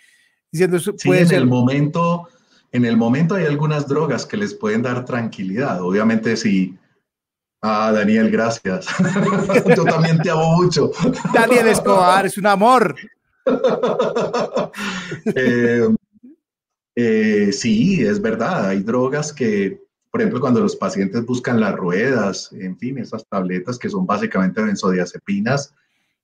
diciendo 0.57 0.77
eso. 0.77 0.93
Sí, 0.97 1.11
en 1.11 1.33
el 1.33 1.47
momento, 1.47 2.29
en 2.73 2.85
el 2.85 2.97
momento 2.97 3.35
hay 3.35 3.45
algunas 3.45 3.87
drogas 3.87 4.27
que 4.27 4.37
les 4.37 4.55
pueden 4.55 4.83
dar 4.83 5.05
tranquilidad. 5.05 5.83
Obviamente, 5.83 6.37
si 6.37 6.77
Ah, 7.63 7.91
Daniel, 7.93 8.31
gracias. 8.31 8.87
Yo 9.77 9.85
también 9.85 10.19
te 10.19 10.31
amo 10.31 10.57
mucho. 10.57 10.93
Daniel 11.33 11.67
Escobar, 11.69 12.27
es 12.27 12.39
un 12.39 12.47
amor. 12.47 12.95
Eh, 15.35 15.89
eh, 16.97 17.53
sí, 17.53 18.05
es 18.05 18.21
verdad. 18.21 18.69
Hay 18.69 18.83
drogas 18.83 19.33
que, 19.33 19.81
por 20.11 20.21
ejemplo, 20.21 20.41
cuando 20.41 20.61
los 20.61 20.75
pacientes 20.75 21.25
buscan 21.25 21.61
las 21.61 21.75
ruedas, 21.77 22.53
en 22.53 22.77
fin, 22.77 22.99
esas 22.99 23.25
tabletas 23.29 23.79
que 23.79 23.89
son 23.89 24.05
básicamente 24.05 24.63
benzodiazepinas, 24.63 25.75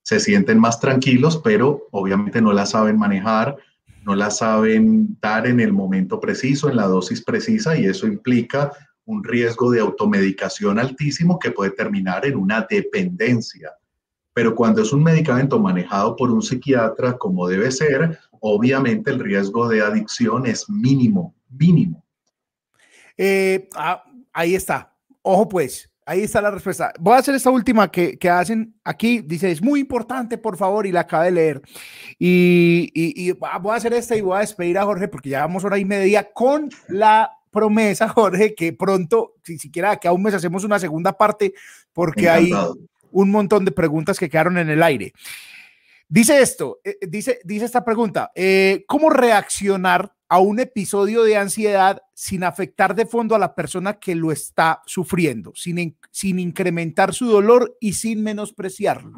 se 0.03 0.19
sienten 0.19 0.59
más 0.59 0.81
tranquilos, 0.81 1.41
pero 1.45 1.87
obviamente 1.93 2.41
no 2.41 2.53
las 2.53 2.71
saben 2.71 2.99
manejar, 2.99 3.57
no 4.05 4.15
las 4.15 4.39
saben 4.39 5.17
dar 5.21 5.47
en 5.47 5.61
el 5.61 5.73
momento 5.73 6.21
preciso, 6.21 6.69
en 6.69 6.77
la 6.77 6.87
dosis 6.87 7.23
precisa, 7.23 7.77
y 7.77 7.87
eso 7.87 8.07
implica 8.07 8.73
un 9.05 9.25
riesgo 9.25 9.71
de 9.71 9.81
automedicación 9.81 10.79
altísimo 10.79 11.39
que 11.39 11.51
puede 11.51 11.71
terminar 11.71 12.27
en 12.27 12.37
una 12.37 12.67
dependencia. 12.69 13.73
Pero 14.35 14.55
cuando 14.55 14.83
es 14.83 14.93
un 14.93 15.03
medicamento 15.03 15.59
manejado 15.59 16.17
por 16.17 16.31
un 16.31 16.43
psiquiatra 16.43 17.19
como 17.19 17.49
debe 17.49 17.71
ser, 17.71 18.19
obviamente 18.41 19.11
el 19.11 19.21
riesgo 19.21 19.69
de 19.69 19.83
adicción 19.83 20.47
es 20.47 20.69
mínimo, 20.71 21.35
mínimo. 21.51 22.05
Eh, 23.17 23.69
ah, 23.75 24.03
ahí 24.33 24.55
está. 24.55 24.97
Ojo 25.21 25.49
pues, 25.49 25.92
ahí 26.07 26.23
está 26.23 26.41
la 26.41 26.51
respuesta. 26.51 26.93
Voy 26.99 27.15
a 27.15 27.19
hacer 27.19 27.35
esta 27.35 27.51
última 27.51 27.91
que, 27.91 28.19
hacen 28.31 28.75
aquí. 28.85 29.21
Dice, 29.21 29.51
es 29.51 29.63
muy 29.63 29.81
importante, 29.81 30.39
por 30.39 30.57
favor, 30.57 30.87
y 30.87 30.93
la 30.93 31.01
acaba 31.01 31.25
de 31.25 31.33
leer. 31.33 31.63
Y, 32.19 32.91
y 32.95 33.33
voy 33.33 33.73
a 33.73 33.75
hacer 33.75 33.93
esta 33.95 34.17
y 34.17 34.21
voy 34.21 34.37
a 34.37 34.41
despedir 34.41 34.79
a 34.79 34.85
Jorge 34.85 35.09
porque 35.09 35.31
ya 35.31 35.41
vamos 35.41 35.65
hora 35.65 35.79
y 35.79 35.85
media 35.85 36.33
con 36.33 36.69
la 36.89 37.31
promesa, 37.51 38.09
Jorge, 38.09 38.55
que 38.55 38.73
pronto, 38.73 39.35
si 39.45 39.59
siquiera 39.59 39.97
que 39.97 40.09
a 40.09 40.13
un 40.13 40.23
mes 40.23 40.35
hacemos 40.35 40.65
una 40.65 40.79
segunda 40.79 41.13
parte, 41.17 41.55
porque 41.93 42.29
hay 42.29 42.51
un 43.13 43.31
montón 43.31 43.65
de 43.65 43.71
preguntas 43.71 44.19
que 44.19 44.29
quedaron 44.29 44.59
en 44.59 44.71
el 44.71 44.83
aire. 44.83 45.13
Dice 46.09 46.41
esto, 46.41 46.81
eh, 46.85 46.99
dice, 47.09 47.41
dice 47.45 47.65
esta 47.65 47.85
pregunta, 47.85 48.33
eh, 48.35 48.85
¿cómo 48.87 49.09
reaccionar 49.09 50.13
a 50.33 50.39
un 50.39 50.61
episodio 50.61 51.25
de 51.25 51.37
ansiedad 51.37 52.01
sin 52.15 52.43
afectar 52.43 52.95
de 52.95 53.05
fondo 53.05 53.35
a 53.35 53.39
la 53.39 53.55
persona 53.55 53.99
que 53.99 54.15
lo 54.15 54.33
está 54.33 54.81
sufriendo, 54.87 55.53
sin, 55.55 55.95
sin 56.11 56.39
incrementar 56.39 57.13
su 57.13 57.27
dolor 57.27 57.77
y 57.81 57.93
sin 57.93 58.23
menospreciarlo? 58.23 59.13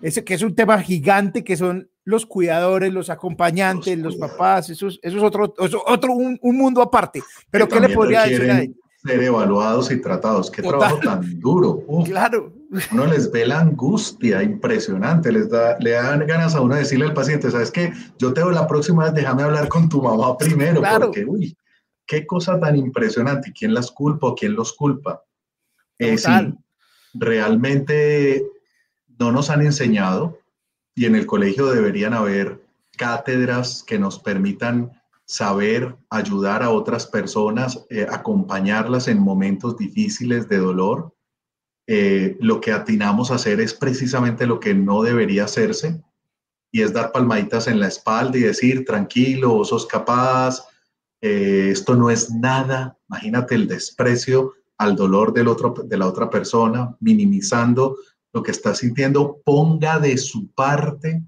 Ese 0.00 0.22
que 0.22 0.34
es 0.34 0.42
un 0.42 0.54
tema 0.54 0.80
gigante 0.82 1.42
que 1.42 1.56
son 1.56 1.90
los 2.04 2.26
cuidadores, 2.26 2.92
los 2.92 3.10
acompañantes, 3.10 3.98
los, 3.98 4.14
papás, 4.14 4.70
eso 4.70 4.86
es, 4.86 5.00
eso 5.02 5.16
es 5.16 5.22
otro, 5.24 5.52
otro 5.58 6.12
un, 6.12 6.38
mundo 6.40 6.80
aparte. 6.80 7.24
Pero 7.50 7.66
¿qué 7.66 7.80
le 7.80 7.88
podría 7.88 8.22
decir 8.22 8.48
a 8.52 8.64
Ser 9.02 9.20
evaluados 9.24 9.90
y 9.90 10.00
tratados. 10.00 10.48
Qué 10.48 10.62
trabajo 10.62 11.00
tan 11.00 11.40
duro. 11.40 11.82
Claro, 12.04 12.52
Uno 12.92 13.06
les 13.06 13.30
ve 13.32 13.46
la 13.46 13.60
angustia 13.60 14.42
impresionante, 14.42 15.32
les 15.32 15.50
da, 15.50 15.76
le 15.80 15.90
dan 15.90 16.24
ganas 16.26 16.54
a 16.54 16.60
uno 16.60 16.74
de 16.74 16.82
decirle 16.82 17.06
al 17.06 17.14
paciente, 17.14 17.50
¿sabes 17.50 17.70
qué? 17.70 17.92
Yo 18.18 18.32
te 18.32 18.42
doy 18.42 18.54
la 18.54 18.66
próxima 18.68 19.04
vez, 19.04 19.14
déjame 19.14 19.42
hablar 19.42 19.68
con 19.68 19.88
tu 19.88 20.00
mamá 20.00 20.38
primero, 20.38 20.80
porque, 21.00 21.24
uy, 21.24 21.56
qué 22.06 22.26
cosa 22.26 22.60
tan 22.60 22.76
impresionante. 22.76 23.52
¿Quién 23.52 23.74
las 23.74 23.90
culpa 23.90 24.28
o 24.28 24.34
quién 24.34 24.54
los 24.54 24.72
culpa? 24.72 25.22
Eh, 25.98 26.16
sí, 26.16 26.30
realmente 27.14 28.44
no 29.18 29.32
nos 29.32 29.50
han 29.50 29.62
enseñado 29.62 30.38
y 30.94 31.06
en 31.06 31.14
el 31.14 31.26
colegio 31.26 31.66
deberían 31.66 32.14
haber 32.14 32.62
cátedras 32.96 33.82
que 33.82 33.98
nos 33.98 34.18
permitan 34.18 34.90
saber 35.24 35.96
ayudar 36.08 36.62
a 36.62 36.70
otras 36.70 37.06
personas, 37.06 37.84
eh, 37.90 38.06
acompañarlas 38.10 39.06
en 39.08 39.20
momentos 39.20 39.76
difíciles 39.76 40.48
de 40.48 40.58
dolor. 40.58 41.14
Eh, 41.86 42.36
lo 42.40 42.60
que 42.60 42.72
atinamos 42.72 43.30
a 43.30 43.34
hacer 43.34 43.60
es 43.60 43.74
precisamente 43.74 44.46
lo 44.46 44.60
que 44.60 44.74
no 44.74 45.02
debería 45.02 45.44
hacerse 45.44 46.00
y 46.72 46.82
es 46.82 46.92
dar 46.92 47.12
palmaditas 47.12 47.66
en 47.66 47.80
la 47.80 47.88
espalda 47.88 48.38
y 48.38 48.42
decir, 48.42 48.84
tranquilo, 48.84 49.64
sos 49.64 49.86
capaz, 49.86 50.64
eh, 51.20 51.68
esto 51.70 51.96
no 51.96 52.10
es 52.10 52.30
nada. 52.30 52.96
Imagínate 53.08 53.54
el 53.54 53.66
desprecio 53.66 54.54
al 54.78 54.96
dolor 54.96 55.32
del 55.32 55.48
otro, 55.48 55.74
de 55.84 55.98
la 55.98 56.06
otra 56.06 56.30
persona, 56.30 56.96
minimizando 57.00 57.96
lo 58.32 58.42
que 58.42 58.52
está 58.52 58.74
sintiendo. 58.74 59.40
Ponga 59.44 59.98
de 59.98 60.16
su 60.16 60.48
parte, 60.52 61.22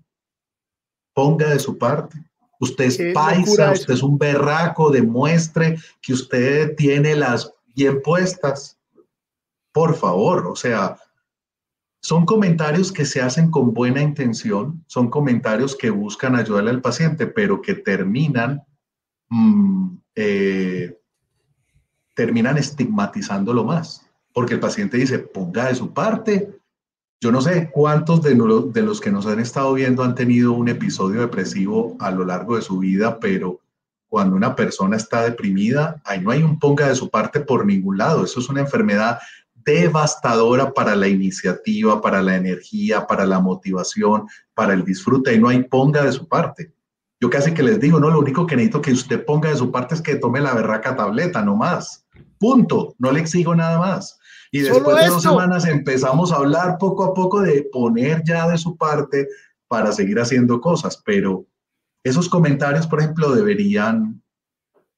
ponga 1.12 1.50
de 1.50 1.58
su 1.58 1.76
parte. 1.76 2.24
Usted 2.60 2.84
es 2.84 3.14
paisa, 3.14 3.72
usted 3.72 3.94
es 3.94 4.02
un 4.02 4.16
berraco, 4.18 4.90
demuestre 4.90 5.76
que 6.00 6.12
usted 6.12 6.76
tiene 6.76 7.16
las 7.16 7.52
bien 7.74 8.00
puestas. 8.02 8.78
Por 9.72 9.94
favor, 9.94 10.46
o 10.46 10.56
sea, 10.56 10.96
son 12.00 12.26
comentarios 12.26 12.92
que 12.92 13.04
se 13.04 13.22
hacen 13.22 13.50
con 13.50 13.72
buena 13.72 14.02
intención, 14.02 14.84
son 14.86 15.08
comentarios 15.08 15.76
que 15.76 15.90
buscan 15.90 16.36
ayudarle 16.36 16.70
al 16.70 16.80
paciente, 16.80 17.26
pero 17.26 17.62
que 17.62 17.74
terminan, 17.74 18.62
mm, 19.28 19.96
eh, 20.16 20.98
terminan 22.14 22.58
estigmatizándolo 22.58 23.64
más, 23.64 24.04
porque 24.32 24.54
el 24.54 24.60
paciente 24.60 24.96
dice, 24.96 25.20
ponga 25.20 25.66
de 25.68 25.74
su 25.76 25.92
parte, 25.92 26.60
yo 27.22 27.30
no 27.30 27.40
sé 27.40 27.70
cuántos 27.70 28.20
de, 28.20 28.34
los 28.34 29.00
que 29.00 29.12
nos 29.12 29.26
han 29.26 29.38
estado 29.38 29.72
viendo 29.74 30.02
han 30.02 30.16
tenido 30.16 30.54
un 30.54 30.68
episodio 30.68 31.20
depresivo 31.20 31.96
a 32.00 32.10
lo 32.10 32.24
largo 32.24 32.56
de 32.56 32.62
su 32.62 32.80
vida, 32.80 33.20
pero 33.20 33.60
cuando 34.08 34.34
una 34.34 34.56
persona 34.56 34.96
está 34.96 35.22
deprimida, 35.22 36.02
ahí 36.04 36.20
no 36.20 36.32
hay 36.32 36.42
un 36.42 36.58
ponga 36.58 36.88
de 36.88 36.96
su 36.96 37.10
parte 37.10 37.38
por 37.38 37.64
ningún 37.64 37.96
lado. 37.96 38.24
Eso 38.24 38.40
es 38.40 38.48
una 38.48 38.60
enfermedad 38.62 39.20
devastadora 39.64 40.72
para 40.72 40.96
la 40.96 41.08
iniciativa, 41.08 42.00
para 42.00 42.22
la 42.22 42.36
energía, 42.36 43.06
para 43.06 43.26
la 43.26 43.40
motivación, 43.40 44.26
para 44.54 44.74
el 44.74 44.84
disfrute, 44.84 45.34
y 45.34 45.38
no 45.38 45.48
hay 45.48 45.62
ponga 45.64 46.04
de 46.04 46.12
su 46.12 46.28
parte. 46.28 46.72
Yo 47.20 47.30
casi 47.30 47.54
que 47.54 47.62
les 47.62 47.78
digo, 47.78 48.00
no, 48.00 48.10
lo 48.10 48.18
único 48.18 48.46
que 48.46 48.56
necesito 48.56 48.82
que 48.82 48.92
usted 48.92 49.24
ponga 49.24 49.48
de 49.50 49.56
su 49.56 49.70
parte 49.70 49.94
es 49.94 50.02
que 50.02 50.16
tome 50.16 50.40
la 50.40 50.54
berraca 50.54 50.96
tableta, 50.96 51.42
no 51.42 51.54
más. 51.54 52.04
Punto. 52.38 52.96
No 52.98 53.12
le 53.12 53.20
exijo 53.20 53.54
nada 53.54 53.78
más. 53.78 54.18
Y 54.50 54.60
después 54.60 54.96
de 54.96 55.06
dos 55.06 55.22
semanas 55.22 55.64
empezamos 55.64 56.32
a 56.32 56.36
hablar 56.36 56.78
poco 56.78 57.04
a 57.04 57.14
poco 57.14 57.40
de 57.40 57.68
poner 57.72 58.22
ya 58.24 58.48
de 58.48 58.58
su 58.58 58.76
parte 58.76 59.28
para 59.68 59.92
seguir 59.92 60.18
haciendo 60.18 60.60
cosas, 60.60 61.00
pero 61.06 61.46
esos 62.04 62.28
comentarios, 62.28 62.86
por 62.86 63.00
ejemplo, 63.00 63.34
deberían 63.34 64.22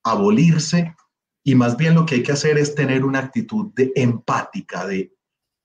abolirse 0.03 0.97
y 1.45 1.55
más 1.55 1.77
bien 1.77 1.95
lo 1.95 2.07
que 2.07 2.17
hay 2.17 2.23
que 2.23 2.33
hacer 2.33 2.57
es 2.59 2.75
tener 2.75 3.05
una 3.05 3.19
actitud 3.21 3.73
de 3.75 3.93
empática, 3.95 4.87
de 4.87 5.15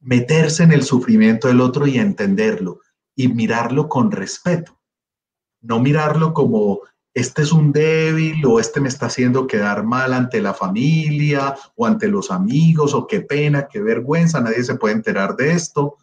meterse 0.01 0.63
en 0.63 0.73
el 0.73 0.83
sufrimiento 0.83 1.47
del 1.47 1.61
otro 1.61 1.87
y 1.87 1.97
entenderlo 1.97 2.81
y 3.15 3.29
mirarlo 3.29 3.87
con 3.87 4.11
respeto, 4.11 4.77
no 5.61 5.79
mirarlo 5.79 6.33
como 6.33 6.81
este 7.13 7.41
es 7.41 7.51
un 7.51 7.71
débil 7.71 8.45
o 8.45 8.59
este 8.59 8.79
me 8.79 8.87
está 8.87 9.07
haciendo 9.07 9.47
quedar 9.47 9.83
mal 9.83 10.13
ante 10.13 10.41
la 10.41 10.53
familia 10.53 11.55
o 11.75 11.85
ante 11.85 12.07
los 12.07 12.29
amigos 12.29 12.93
o 12.93 13.07
qué 13.07 13.21
pena, 13.21 13.67
qué 13.67 13.81
vergüenza, 13.81 14.39
nadie 14.39 14.63
se 14.63 14.75
puede 14.75 14.95
enterar 14.95 15.35
de 15.35 15.53
esto. 15.53 15.97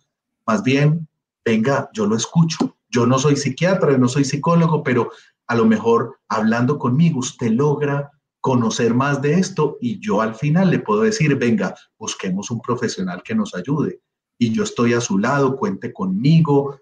Más 0.47 0.63
bien, 0.63 1.09
venga, 1.45 1.89
yo 1.93 2.07
lo 2.07 2.17
escucho. 2.17 2.77
Yo 2.89 3.07
no 3.07 3.19
soy 3.19 3.37
psiquiatra, 3.37 3.97
no 3.97 4.09
soy 4.09 4.25
psicólogo, 4.25 4.83
pero 4.83 5.11
a 5.47 5.55
lo 5.55 5.65
mejor 5.65 6.19
hablando 6.29 6.79
conmigo 6.79 7.21
usted 7.21 7.51
logra 7.51 8.11
conocer 8.47 8.95
más 8.95 9.21
de 9.21 9.41
esto 9.41 9.77
y 9.81 9.99
yo 9.99 10.21
al 10.21 10.37
final 10.37 10.71
le 10.71 10.79
puedo 10.79 11.01
decir, 11.01 11.35
venga, 11.35 11.75
busquemos 11.99 12.49
un 12.53 12.61
profesional 12.61 13.21
que 13.25 13.35
nos 13.35 13.57
ayude. 13.57 13.99
Y 14.39 14.53
yo 14.53 14.63
estoy 14.63 14.95
a 14.95 15.01
su 15.01 15.19
lado, 15.19 15.57
cuente 15.57 15.93
conmigo, 15.93 16.79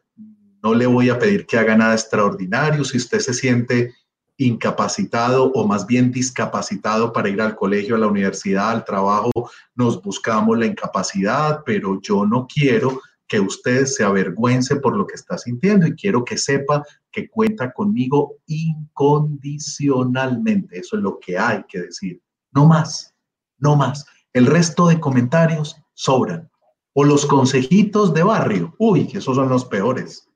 no 0.63 0.75
le 0.75 0.85
voy 0.85 1.09
a 1.09 1.19
pedir 1.19 1.47
que 1.47 1.57
haga 1.57 1.75
nada 1.75 1.95
extraordinario. 1.95 2.85
Si 2.85 2.99
usted 2.99 3.19
se 3.19 3.33
siente 3.33 3.95
incapacitado 4.37 5.53
o 5.55 5.67
más 5.67 5.87
bien 5.87 6.13
discapacitado 6.13 7.15
para 7.15 7.31
ir 7.31 7.41
al 7.41 7.57
colegio, 7.57 7.97
a 7.97 7.99
la 7.99 8.09
universidad, 8.09 8.69
al 8.69 8.85
trabajo, 8.85 9.31
nos 9.75 10.03
buscamos 10.03 10.59
la 10.59 10.67
incapacidad, 10.67 11.63
pero 11.65 11.99
yo 12.03 12.27
no 12.27 12.47
quiero 12.47 13.01
que 13.27 13.41
usted 13.41 13.87
se 13.87 14.05
avergüence 14.05 14.77
por 14.77 14.95
lo 14.97 15.07
que 15.07 15.15
está 15.15 15.39
sintiendo 15.39 15.87
y 15.87 15.95
quiero 15.95 16.23
que 16.25 16.37
sepa 16.37 16.85
que 17.11 17.27
cuenta 17.29 17.73
conmigo 17.73 18.37
incondicionalmente. 18.47 20.79
Eso 20.79 20.97
es 20.97 21.03
lo 21.03 21.19
que 21.19 21.39
hay 21.39 21.65
que 21.69 21.81
decir. 21.83 22.21
No 22.53 22.67
más, 22.67 23.15
no 23.59 23.77
más. 23.77 24.05
El 24.33 24.47
resto 24.47 24.89
de 24.89 25.01
comentarios 25.01 25.77
sobran. 25.95 26.51
O 26.93 27.05
los 27.05 27.27
consejitos 27.27 28.15
de 28.15 28.23
barrio. 28.23 28.73
Uy, 28.79 29.09
que 29.09 29.19
esos 29.19 29.35
son 29.35 29.49
los 29.49 29.65
peores. 29.65 30.29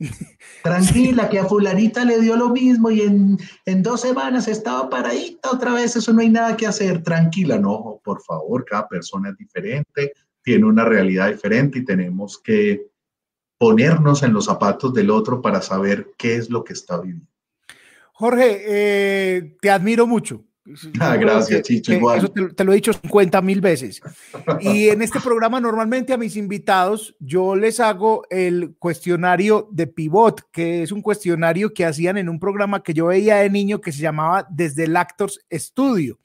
Tranquila, 0.62 1.28
que 1.28 1.38
a 1.38 1.44
fulanita 1.44 2.04
le 2.04 2.20
dio 2.20 2.36
lo 2.36 2.48
mismo 2.48 2.90
y 2.90 3.02
en, 3.02 3.38
en, 3.66 3.82
dos 3.82 4.00
semanas 4.00 4.48
estaba 4.48 4.88
paradita 4.88 5.50
otra 5.52 5.74
vez, 5.74 5.94
eso 5.94 6.12
no 6.12 6.20
hay 6.20 6.30
nada 6.30 6.56
que 6.56 6.66
hacer. 6.66 7.02
Tranquila, 7.02 7.58
no, 7.58 8.00
por 8.02 8.22
favor, 8.22 8.64
cada 8.64 8.88
persona 8.88 9.28
es 9.28 9.36
diferente, 9.36 10.14
tiene 10.42 10.66
una 10.66 10.84
realidad 10.84 11.30
diferente 11.30 11.80
y 11.80 11.84
tenemos 11.84 12.38
que 12.38 12.90
ponernos 13.58 14.22
en 14.22 14.32
los 14.32 14.46
zapatos 14.46 14.94
del 14.94 15.10
otro 15.10 15.42
para 15.42 15.60
saber 15.60 16.12
qué 16.16 16.36
es 16.36 16.48
lo 16.48 16.64
que 16.64 16.72
está 16.72 16.98
viviendo. 17.00 17.26
Jorge, 18.12 18.62
eh, 18.66 19.56
te 19.60 19.70
admiro 19.70 20.06
mucho. 20.06 20.44
Ah, 21.00 21.16
gracias, 21.16 21.62
Chicho. 21.62 21.92
Igual. 21.92 22.18
Eso 22.18 22.28
te, 22.28 22.64
lo 22.64 22.72
he 22.72 22.76
dicho 22.76 22.92
50 22.92 23.40
mil 23.42 23.60
veces. 23.60 24.00
Y 24.60 24.88
en 24.90 25.02
este 25.02 25.18
programa, 25.18 25.60
normalmente 25.60 26.12
a 26.12 26.18
mis 26.18 26.36
invitados, 26.36 27.16
yo 27.18 27.56
les 27.56 27.80
hago 27.80 28.24
el 28.30 28.76
cuestionario 28.78 29.68
de 29.72 29.86
Pivot, 29.86 30.42
que 30.52 30.82
es 30.82 30.92
un 30.92 31.02
cuestionario 31.02 31.72
que 31.74 31.86
hacían 31.86 32.18
en 32.18 32.28
un 32.28 32.38
programa 32.38 32.82
que 32.82 32.94
yo 32.94 33.06
veía 33.06 33.36
de 33.36 33.50
niño 33.50 33.80
que 33.80 33.90
se 33.90 34.02
llamaba 34.02 34.46
Desde 34.50 34.84
el 34.84 34.96
Actors 34.96 35.40
Studio. 35.52 36.18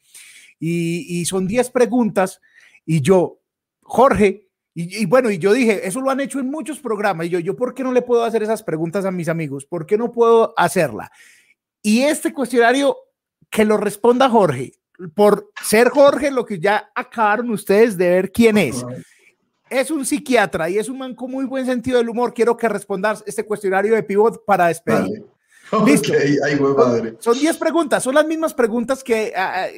Y, 0.59 1.21
y 1.21 1.25
son 1.25 1.47
10 1.47 1.69
preguntas. 1.71 2.41
Y 2.85 3.01
yo, 3.01 3.39
Jorge, 3.85 4.49
y, 4.73 5.03
y, 5.03 5.05
bueno, 5.05 5.31
y 5.31 5.37
yo 5.37 5.53
dije, 5.53 5.87
eso 5.87 6.01
lo 6.01 6.09
han 6.09 6.19
hecho 6.19 6.39
en 6.39 6.51
muchos 6.51 6.79
programas. 6.79 7.27
Y 7.27 7.29
yo, 7.29 7.39
¿yo 7.39 7.55
por 7.55 7.73
qué 7.73 7.83
no 7.83 7.93
le 7.93 8.01
puedo 8.01 8.23
hacer 8.23 8.43
esas 8.43 8.61
preguntas 8.61 9.05
a 9.05 9.11
mis 9.11 9.29
amigos? 9.29 9.65
¿Por 9.65 9.85
qué 9.85 9.97
no 9.97 10.11
puedo 10.11 10.53
hacerla? 10.57 11.11
Y 11.81 12.01
este 12.01 12.33
cuestionario 12.33 12.97
que 13.49 13.63
lo 13.63 13.77
responda 13.77 14.29
Jorge. 14.29 14.73
Por 15.13 15.51
ser 15.63 15.89
Jorge, 15.89 16.31
lo 16.31 16.45
que 16.45 16.59
ya 16.59 16.91
acabaron 16.95 17.51
ustedes 17.51 17.97
de 17.97 18.09
ver 18.09 18.31
quién 18.31 18.57
es. 18.57 18.85
Es 19.69 19.91
un 19.91 20.05
psiquiatra 20.05 20.69
y 20.69 20.77
es 20.77 20.89
un 20.89 20.97
man 20.97 21.15
con 21.15 21.31
muy 21.31 21.45
buen 21.45 21.65
sentido 21.65 21.97
del 21.99 22.09
humor. 22.09 22.33
Quiero 22.33 22.57
que 22.57 22.67
respondas 22.67 23.23
este 23.25 23.45
cuestionario 23.45 23.95
de 23.95 24.03
pivot 24.03 24.43
para 24.45 24.67
despedir. 24.67 25.23
Listo. 25.85 26.13
Ay, 26.43 26.59
madre. 26.59 27.15
Son 27.19 27.37
10 27.37 27.57
preguntas, 27.57 28.03
son 28.03 28.15
las 28.15 28.25
mismas 28.25 28.53
preguntas 28.53 29.03
que, 29.03 29.33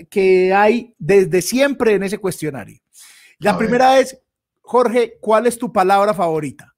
que 0.09 0.53
hay 0.53 0.93
desde 0.97 1.41
siempre 1.41 1.93
en 1.93 2.03
ese 2.03 2.17
cuestionario. 2.17 2.79
La 3.39 3.57
primera 3.57 3.99
es, 3.99 4.19
Jorge, 4.61 5.17
¿cuál 5.21 5.47
es 5.47 5.57
tu 5.57 5.71
palabra 5.71 6.13
favorita? 6.13 6.73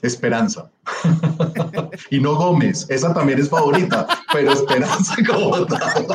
Esperanza. 0.00 0.70
y 2.10 2.20
no 2.20 2.36
Gómez, 2.36 2.86
esa 2.88 3.12
también 3.12 3.40
es 3.40 3.50
favorita, 3.50 4.06
pero 4.32 4.52
Esperanza 4.52 5.16
como 5.26 5.66
tal. 5.66 6.06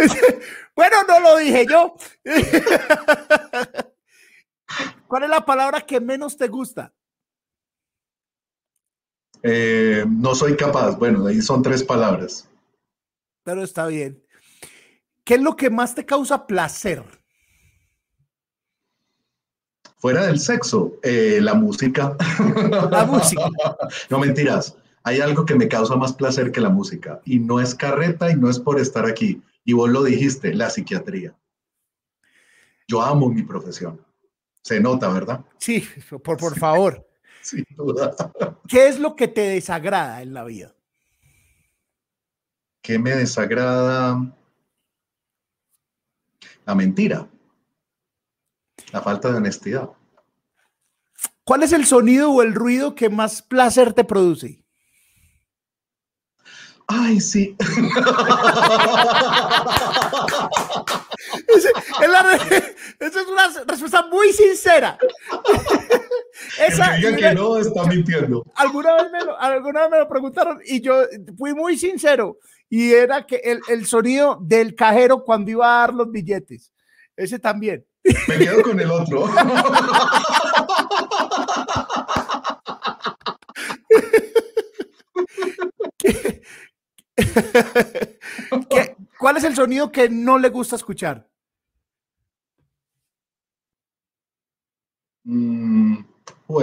bueno, 0.76 0.96
no 1.08 1.20
lo 1.20 1.36
dije 1.38 1.66
yo. 1.68 1.96
¿Cuál 5.08 5.24
es 5.24 5.30
la 5.30 5.44
palabra 5.44 5.80
que 5.80 6.00
menos 6.00 6.36
te 6.36 6.46
gusta? 6.46 6.94
Eh, 9.42 10.04
no 10.06 10.34
soy 10.34 10.56
capaz. 10.56 10.96
Bueno, 10.96 11.26
ahí 11.26 11.40
son 11.40 11.62
tres 11.62 11.82
palabras. 11.82 12.48
Pero 13.42 13.62
está 13.62 13.86
bien. 13.86 14.22
¿Qué 15.30 15.36
es 15.36 15.42
lo 15.42 15.54
que 15.54 15.70
más 15.70 15.94
te 15.94 16.04
causa 16.04 16.44
placer? 16.44 17.04
Fuera 19.98 20.26
del 20.26 20.40
sexo, 20.40 20.94
eh, 21.04 21.38
la 21.40 21.54
música. 21.54 22.16
La 22.90 23.04
música. 23.04 23.48
no 24.08 24.18
mentiras. 24.18 24.76
Hay 25.04 25.20
algo 25.20 25.44
que 25.44 25.54
me 25.54 25.68
causa 25.68 25.94
más 25.94 26.14
placer 26.14 26.50
que 26.50 26.60
la 26.60 26.68
música 26.68 27.20
y 27.24 27.38
no 27.38 27.60
es 27.60 27.76
carreta 27.76 28.28
y 28.28 28.34
no 28.34 28.50
es 28.50 28.58
por 28.58 28.80
estar 28.80 29.06
aquí. 29.06 29.40
Y 29.64 29.72
vos 29.72 29.88
lo 29.88 30.02
dijiste, 30.02 30.52
la 30.52 30.68
psiquiatría. 30.68 31.32
Yo 32.88 33.00
amo 33.00 33.28
mi 33.28 33.44
profesión. 33.44 34.04
Se 34.62 34.80
nota, 34.80 35.10
¿verdad? 35.10 35.44
Sí, 35.58 35.86
por, 36.24 36.38
por 36.38 36.58
favor. 36.58 37.06
Sin 37.42 37.64
duda. 37.76 38.16
¿Qué 38.66 38.88
es 38.88 38.98
lo 38.98 39.14
que 39.14 39.28
te 39.28 39.42
desagrada 39.42 40.22
en 40.22 40.34
la 40.34 40.42
vida? 40.42 40.74
¿Qué 42.82 42.98
me 42.98 43.14
desagrada? 43.14 44.34
La 46.70 46.76
mentira. 46.76 47.28
La 48.92 49.00
falta 49.00 49.28
de 49.32 49.38
honestidad. 49.38 49.90
¿Cuál 51.42 51.64
es 51.64 51.72
el 51.72 51.84
sonido 51.84 52.30
o 52.30 52.42
el 52.42 52.54
ruido 52.54 52.94
que 52.94 53.08
más 53.08 53.42
placer 53.42 53.92
te 53.92 54.04
produce? 54.04 54.64
Ay, 56.86 57.20
sí. 57.20 57.56
esa 63.00 63.20
es 63.20 63.26
una 63.26 63.48
respuesta 63.66 64.06
muy 64.06 64.32
sincera. 64.32 64.96
Esa, 66.68 66.96
que 67.00 67.16
que 67.16 67.34
no 67.34 67.58
está 67.58 67.84
mintiendo. 67.86 68.44
Alguna 68.54 68.94
vez, 68.94 69.10
me 69.10 69.24
lo, 69.24 69.36
alguna 69.40 69.80
vez 69.82 69.90
me 69.90 69.98
lo 69.98 70.08
preguntaron 70.08 70.60
y 70.64 70.80
yo 70.80 71.02
fui 71.36 71.52
muy 71.52 71.76
sincero. 71.76 72.38
Y 72.70 72.92
era 72.92 73.26
que 73.26 73.36
el, 73.36 73.60
el 73.68 73.84
sonido 73.84 74.38
del 74.40 74.74
cajero 74.74 75.24
cuando 75.24 75.50
iba 75.50 75.66
a 75.66 75.80
dar 75.80 75.92
los 75.92 76.10
billetes. 76.10 76.72
Ese 77.16 77.38
también. 77.38 77.84
Me 78.28 78.38
quedo 78.38 78.62
con 78.62 78.80
el 78.80 78.90
otro. 78.90 79.28
¿Cuál 89.18 89.36
es 89.36 89.44
el 89.44 89.54
sonido 89.54 89.92
que 89.92 90.08
no 90.08 90.38
le 90.38 90.48
gusta 90.48 90.76
escuchar? 90.76 91.28
Mm, 95.24 95.98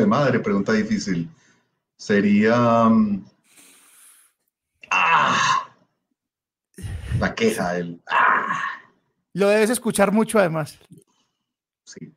madre, 0.08 0.40
pregunta 0.40 0.74
difícil. 0.74 1.30
Sería. 1.96 2.90
Mm, 2.90 3.24
ah, 4.90 5.57
la 7.20 7.36
queja, 7.36 7.78
el. 7.78 8.02
Ah. 8.10 8.46
Lo 9.34 9.50
debes 9.50 9.70
escuchar 9.70 10.12
mucho, 10.12 10.40
además. 10.40 10.80
Sí. 11.84 12.14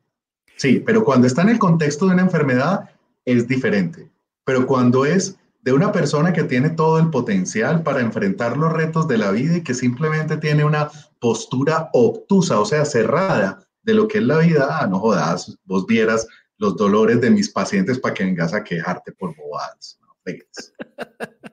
Sí, 0.57 0.79
pero 0.85 1.03
cuando 1.03 1.27
está 1.27 1.41
en 1.41 1.49
el 1.49 1.59
contexto 1.59 2.05
de 2.05 2.13
una 2.13 2.21
enfermedad 2.21 2.89
es 3.25 3.47
diferente. 3.47 4.11
Pero 4.43 4.67
cuando 4.67 5.05
es 5.05 5.37
de 5.61 5.73
una 5.73 5.91
persona 5.91 6.33
que 6.33 6.43
tiene 6.43 6.71
todo 6.71 6.99
el 6.99 7.09
potencial 7.09 7.83
para 7.83 8.01
enfrentar 8.01 8.57
los 8.57 8.71
retos 8.71 9.07
de 9.07 9.17
la 9.17 9.31
vida 9.31 9.57
y 9.57 9.63
que 9.63 9.73
simplemente 9.73 10.37
tiene 10.37 10.63
una 10.65 10.89
postura 11.19 11.89
obtusa, 11.93 12.59
o 12.59 12.65
sea, 12.65 12.85
cerrada 12.85 13.63
de 13.83 13.93
lo 13.93 14.07
que 14.07 14.19
es 14.19 14.23
la 14.23 14.39
vida, 14.39 14.79
ah, 14.79 14.87
no 14.87 14.99
jodas, 14.99 15.57
vos 15.65 15.85
vieras 15.85 16.27
los 16.57 16.75
dolores 16.77 17.21
de 17.21 17.31
mis 17.31 17.49
pacientes 17.49 17.99
para 17.99 18.13
que 18.13 18.23
vengas 18.23 18.53
a 18.53 18.63
quejarte 18.63 19.11
por 19.13 19.35
bobadas. 19.35 19.99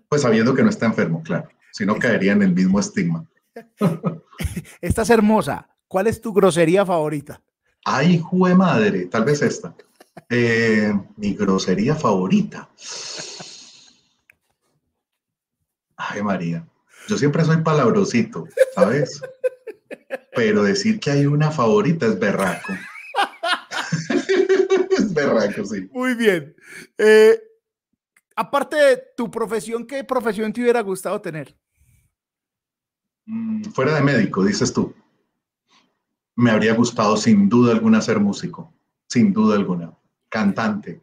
pues 0.09 0.23
sabiendo 0.23 0.55
que 0.55 0.63
no 0.63 0.71
está 0.71 0.87
enfermo, 0.87 1.23
claro, 1.23 1.49
si 1.73 1.87
no 1.87 1.99
caería 1.99 2.33
en 2.33 2.43
el 2.43 2.55
mismo 2.55 2.81
estigma. 2.81 3.27
Estás 4.81 5.11
hermosa. 5.11 5.69
¿Cuál 5.87 6.07
es 6.07 6.21
tu 6.21 6.33
grosería 6.33 6.85
favorita? 6.85 7.43
Ay, 7.85 8.19
jue 8.19 8.55
madre, 8.55 9.07
tal 9.07 9.25
vez 9.25 9.41
esta. 9.43 9.75
Eh, 10.29 10.93
mi 11.17 11.35
grosería 11.35 11.95
favorita. 11.95 12.69
Ay, 15.97 16.23
María, 16.23 16.67
yo 17.09 17.17
siempre 17.17 17.45
soy 17.45 17.59
palabrosito, 17.63 18.47
¿sabes? 18.75 19.21
Pero 20.35 20.63
decir 20.63 21.01
que 21.01 21.11
hay 21.11 21.27
una 21.27 21.51
favorita 21.51 22.07
es 22.07 22.19
berraco. 22.19 22.73
es 24.91 25.15
berraco, 25.15 25.65
sí. 25.65 25.89
Muy 25.91 26.15
bien. 26.15 26.55
Eh, 26.99 27.41
aparte 28.37 28.77
de 28.77 29.03
tu 29.17 29.31
profesión, 29.31 29.87
¿qué 29.87 30.05
profesión 30.05 30.53
te 30.53 30.61
hubiera 30.61 30.83
gustado 30.83 31.21
tener? 31.21 31.57
Mm, 33.29 33.63
fuera 33.75 33.95
de 33.95 34.01
médico, 34.01 34.45
dices 34.45 34.73
tú. 34.73 34.93
Me 36.35 36.51
habría 36.51 36.75
gustado 36.75 37.17
sin 37.17 37.49
duda 37.49 37.73
alguna 37.73 38.01
ser 38.01 38.19
músico, 38.19 38.73
sin 39.09 39.33
duda 39.33 39.57
alguna. 39.57 39.93
Cantante, 40.29 41.01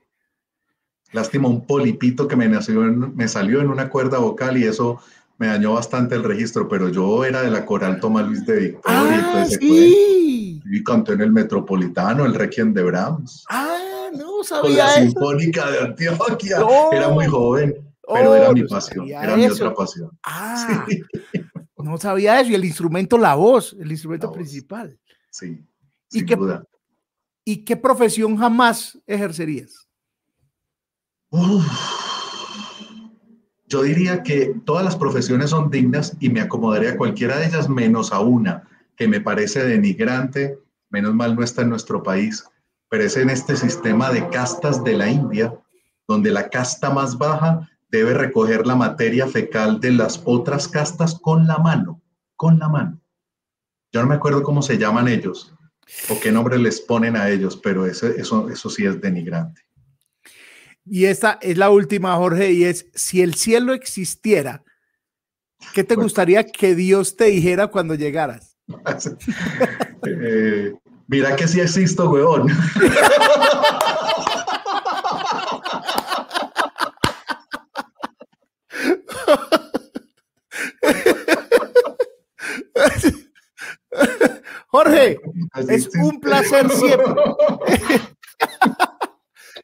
Lástima 1.16 1.48
un 1.48 1.66
polipito 1.66 2.28
que 2.28 2.36
me, 2.36 2.50
nació 2.50 2.82
me 2.82 3.28
salió 3.30 3.62
en 3.62 3.70
una 3.70 3.90
cuerda 3.90 4.18
vocal 4.18 4.58
y 4.58 4.66
eso 4.66 5.00
me 5.38 5.48
dañó 5.48 5.74
bastante 5.74 6.16
el 6.16 6.24
registro, 6.24 6.68
pero 6.68 6.90
yo 6.90 7.24
era 7.24 7.42
de 7.42 7.52
la 7.52 7.66
coral 7.66 8.02
Tomás 8.02 8.28
Luis 8.28 8.46
de 8.46 8.60
Victoria. 8.60 9.24
Ah, 9.34 9.46
sí. 9.46 10.62
y 10.66 10.84
canté 10.84 11.14
en 11.14 11.22
el 11.22 11.32
Metropolitano, 11.32 12.26
el 12.26 12.34
Requiem 12.34 12.74
de 12.74 12.84
Brahms. 12.84 13.46
Ah, 13.50 14.10
no 14.14 14.44
sabía 14.44 14.62
Con 14.62 14.76
la 14.76 14.90
Sinfónica 14.94 15.72
de 15.72 15.80
Antioquia. 15.80 16.58
Era 16.92 17.08
muy 17.10 17.28
joven, 17.28 17.76
pero 18.14 18.32
oh, 18.32 18.36
era 18.36 18.52
mi 18.52 18.64
pasión, 18.64 19.08
era 19.08 19.38
mi 19.38 19.46
otra 19.46 19.74
pasión. 19.74 20.10
Ah, 20.24 20.86
no 21.86 21.98
sabía 21.98 22.40
eso. 22.40 22.52
Y 22.52 22.56
el 22.56 22.66
instrumento, 22.66 23.18
la 23.18 23.36
voz, 23.36 23.76
el 23.80 23.92
instrumento 23.92 24.32
principal. 24.32 25.00
Sí, 25.30 25.66
sin 26.10 26.30
¿Y 26.30 26.36
duda. 26.36 26.64
¿Y 27.44 27.64
qué 27.64 27.78
profesión 27.78 28.38
jamás 28.38 29.00
ejercerías? 29.06 29.88
Yo 33.68 33.84
diría 33.84 34.24
que 34.24 34.56
todas 34.66 34.84
las 34.84 34.96
profesiones 34.96 35.52
son 35.52 35.70
dignas 35.70 36.16
y 36.20 36.30
me 36.30 36.42
acomodaría 36.42 36.92
a 36.92 36.98
cualquiera 36.98 37.38
de 37.38 37.48
ellas 37.48 37.70
menos 37.70 38.12
a 38.12 38.20
una 38.20 38.68
que 38.96 39.08
me 39.08 39.22
parece 39.22 39.66
denigrante, 39.66 40.58
menos 40.90 41.14
mal 41.14 41.36
no 41.36 41.44
está 41.44 41.64
en 41.64 41.70
nuestro 41.70 42.02
país, 42.02 42.46
pero 42.90 43.04
es 43.04 43.18
en 43.18 43.30
este 43.30 43.56
sistema 43.58 44.12
de 44.12 44.28
castas 44.30 44.84
de 44.84 44.94
la 44.94 45.10
India, 45.10 45.54
donde 46.08 46.32
la 46.32 46.50
casta 46.50 46.90
más 46.90 47.18
baja 47.18 47.70
debe 47.90 48.14
recoger 48.14 48.66
la 48.66 48.76
materia 48.76 49.28
fecal 49.28 49.80
de 49.80 49.92
las 49.92 50.22
otras 50.26 50.68
castas 50.68 51.18
con 51.22 51.48
la 51.48 51.58
mano, 51.58 52.02
con 52.36 52.60
la 52.60 52.70
mano. 52.70 53.02
Yo 53.92 54.02
no 54.02 54.08
me 54.08 54.16
acuerdo 54.16 54.44
cómo 54.44 54.62
se 54.62 54.78
llaman 54.78 55.08
ellos 55.08 55.54
o 56.10 56.20
qué 56.20 56.32
nombre 56.32 56.58
les 56.58 56.82
ponen 56.82 57.16
a 57.16 57.30
ellos, 57.30 57.56
pero 57.56 57.86
eso, 57.86 58.08
eso, 58.08 58.50
eso 58.50 58.70
sí 58.70 58.86
es 58.86 59.00
denigrante. 59.00 59.62
Y 60.86 61.06
esta 61.06 61.40
es 61.42 61.58
la 61.58 61.70
última, 61.70 62.16
Jorge, 62.16 62.52
y 62.52 62.66
es, 62.66 62.88
si 62.94 63.22
el 63.22 63.34
cielo 63.36 63.74
existiera, 63.74 64.64
¿qué 65.74 65.84
te 65.84 65.96
gustaría 65.96 66.46
que 66.46 66.76
Dios 66.76 67.16
te 67.16 67.26
dijera 67.26 67.68
cuando 67.68 67.96
llegaras? 67.96 68.58
Eh, 70.08 70.72
mira 71.08 71.36
que 71.36 71.48
sí 71.48 71.60
existo, 71.60 72.12
weón. 72.12 72.48
Jorge, 84.76 85.18
es 85.70 85.90
un 85.96 86.20
placer 86.20 86.70
siempre. 86.70 87.14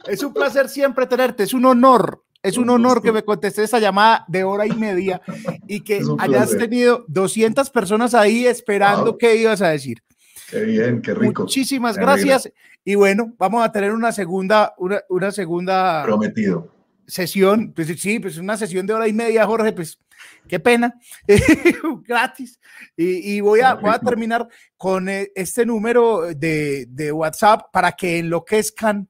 Es 0.08 0.24
un 0.24 0.34
placer 0.34 0.68
siempre 0.68 1.06
tenerte, 1.06 1.44
es 1.44 1.54
un 1.54 1.64
honor, 1.64 2.24
es 2.42 2.58
un 2.58 2.68
honor 2.72 3.04
que 3.04 3.12
me 3.12 3.24
contestes 3.24 3.66
esa 3.66 3.78
llamada 3.78 4.26
de 4.28 4.44
hora 4.44 4.66
y 4.66 4.72
media 4.72 5.22
y 5.68 5.82
que 5.82 6.02
hayas 6.18 6.58
tenido 6.58 7.06
200 7.08 7.70
personas 7.70 8.16
ahí 8.16 8.48
esperando 8.48 9.16
qué 9.16 9.36
ibas 9.36 9.62
a 9.62 9.70
decir. 9.70 10.02
Qué 10.50 10.62
bien, 10.62 11.04
qué 11.04 11.14
rico. 11.14 11.44
Muchísimas 11.44 11.98
gracias. 11.98 12.52
Y 12.84 12.96
bueno, 12.96 13.36
vamos 13.38 13.64
a 13.64 13.72
tener 13.72 13.92
una 13.92 14.12
segunda, 14.12 14.74
una, 14.80 15.02
una 15.08 15.32
segunda. 15.32 16.02
Prometido. 16.04 16.68
Sesión, 17.06 17.72
pues 17.76 17.88
sí, 18.00 18.20
pues 18.20 18.40
una 18.40 18.58
sesión 18.58 18.88
de 18.88 18.94
hora 18.94 19.08
y 19.08 19.14
media, 19.14 19.46
Jorge, 19.46 19.72
pues 19.72 20.00
qué 20.48 20.60
pena, 20.60 20.94
gratis. 22.04 22.60
Y, 22.96 23.36
y 23.36 23.42
voy, 23.42 23.62
a, 23.62 23.76
voy, 23.76 23.92
a, 23.92 24.00
terminar 24.00 24.48
con 24.78 25.10
eh, 25.10 25.32
este 25.36 25.66
número 25.66 26.34
de, 26.34 26.86
de 26.90 27.12
WhatsApp 27.12 27.72
para 27.72 27.92
que 27.94 28.20
enloquezcan 28.20 29.08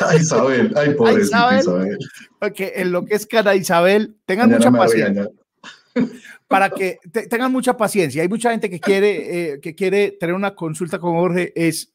Ay, 0.00 0.18
Isabel, 0.18 0.72
ay, 0.76 0.94
pobrecita 0.94 1.58
Isabel. 1.58 1.98
Que 2.54 2.72
enloquezcan 2.76 3.48
a 3.48 3.54
Isabel, 3.54 4.16
tengan 4.26 4.50
mucha 4.50 4.70
paciencia. 4.70 5.30
Para 6.48 6.70
que 6.70 6.98
tengan 7.30 7.52
mucha 7.52 7.76
paciencia. 7.76 8.22
Hay 8.22 8.28
mucha 8.28 8.50
gente 8.50 8.68
que 8.68 8.80
quiere, 8.80 9.52
eh, 9.52 9.60
que 9.60 9.74
quiere 9.74 10.12
tener 10.12 10.34
una 10.34 10.54
consulta 10.54 10.98
con 10.98 11.14
Jorge. 11.14 11.52
Es 11.54 11.92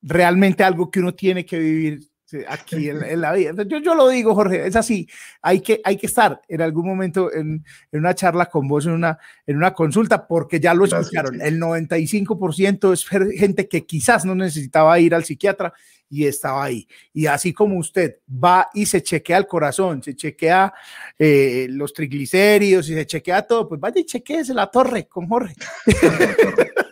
realmente 0.00 0.64
algo 0.64 0.90
que 0.90 1.00
uno 1.00 1.14
tiene 1.14 1.44
que 1.46 1.58
vivir 1.58 2.11
aquí 2.48 2.88
en, 2.88 3.20
la 3.20 3.32
vida. 3.32 3.52
Yo, 3.66 3.78
yo, 3.78 3.94
lo 3.94 4.08
digo, 4.08 4.34
Jorge, 4.34 4.66
es 4.66 4.76
así. 4.76 5.08
Hay 5.40 5.60
que, 5.60 5.80
hay 5.84 5.96
que 5.96 6.06
estar 6.06 6.40
en 6.48 6.60
algún 6.62 6.86
momento 6.86 7.32
en, 7.32 7.64
en 7.90 8.00
una 8.00 8.14
charla 8.14 8.46
con 8.46 8.68
vos, 8.68 8.86
en 8.86 8.92
una, 8.92 9.18
en 9.46 9.56
una 9.56 9.74
consulta, 9.74 10.26
porque 10.26 10.60
ya 10.60 10.74
lo 10.74 10.84
escucharon. 10.84 11.40
El 11.40 11.60
95% 11.60 12.92
es 12.92 13.06
gente 13.38 13.68
que 13.68 13.84
quizás 13.86 14.24
no 14.24 14.34
necesitaba 14.34 14.98
ir 14.98 15.14
al 15.14 15.24
psiquiatra 15.24 15.72
y 16.12 16.26
estaba 16.26 16.64
ahí. 16.64 16.86
Y 17.14 17.26
así 17.26 17.54
como 17.54 17.78
usted 17.78 18.18
va 18.28 18.68
y 18.74 18.84
se 18.84 19.02
chequea 19.02 19.38
el 19.38 19.46
corazón, 19.46 20.02
se 20.02 20.14
chequea 20.14 20.74
eh, 21.18 21.66
los 21.70 21.94
triglicéridos 21.94 22.86
y 22.90 22.94
se 22.94 23.06
chequea 23.06 23.46
todo, 23.46 23.66
pues 23.66 23.80
vaya 23.80 23.98
y 23.98 24.04
chequeese 24.04 24.52
la 24.52 24.70
torre 24.70 25.08
con 25.08 25.26
Jorge. 25.26 25.54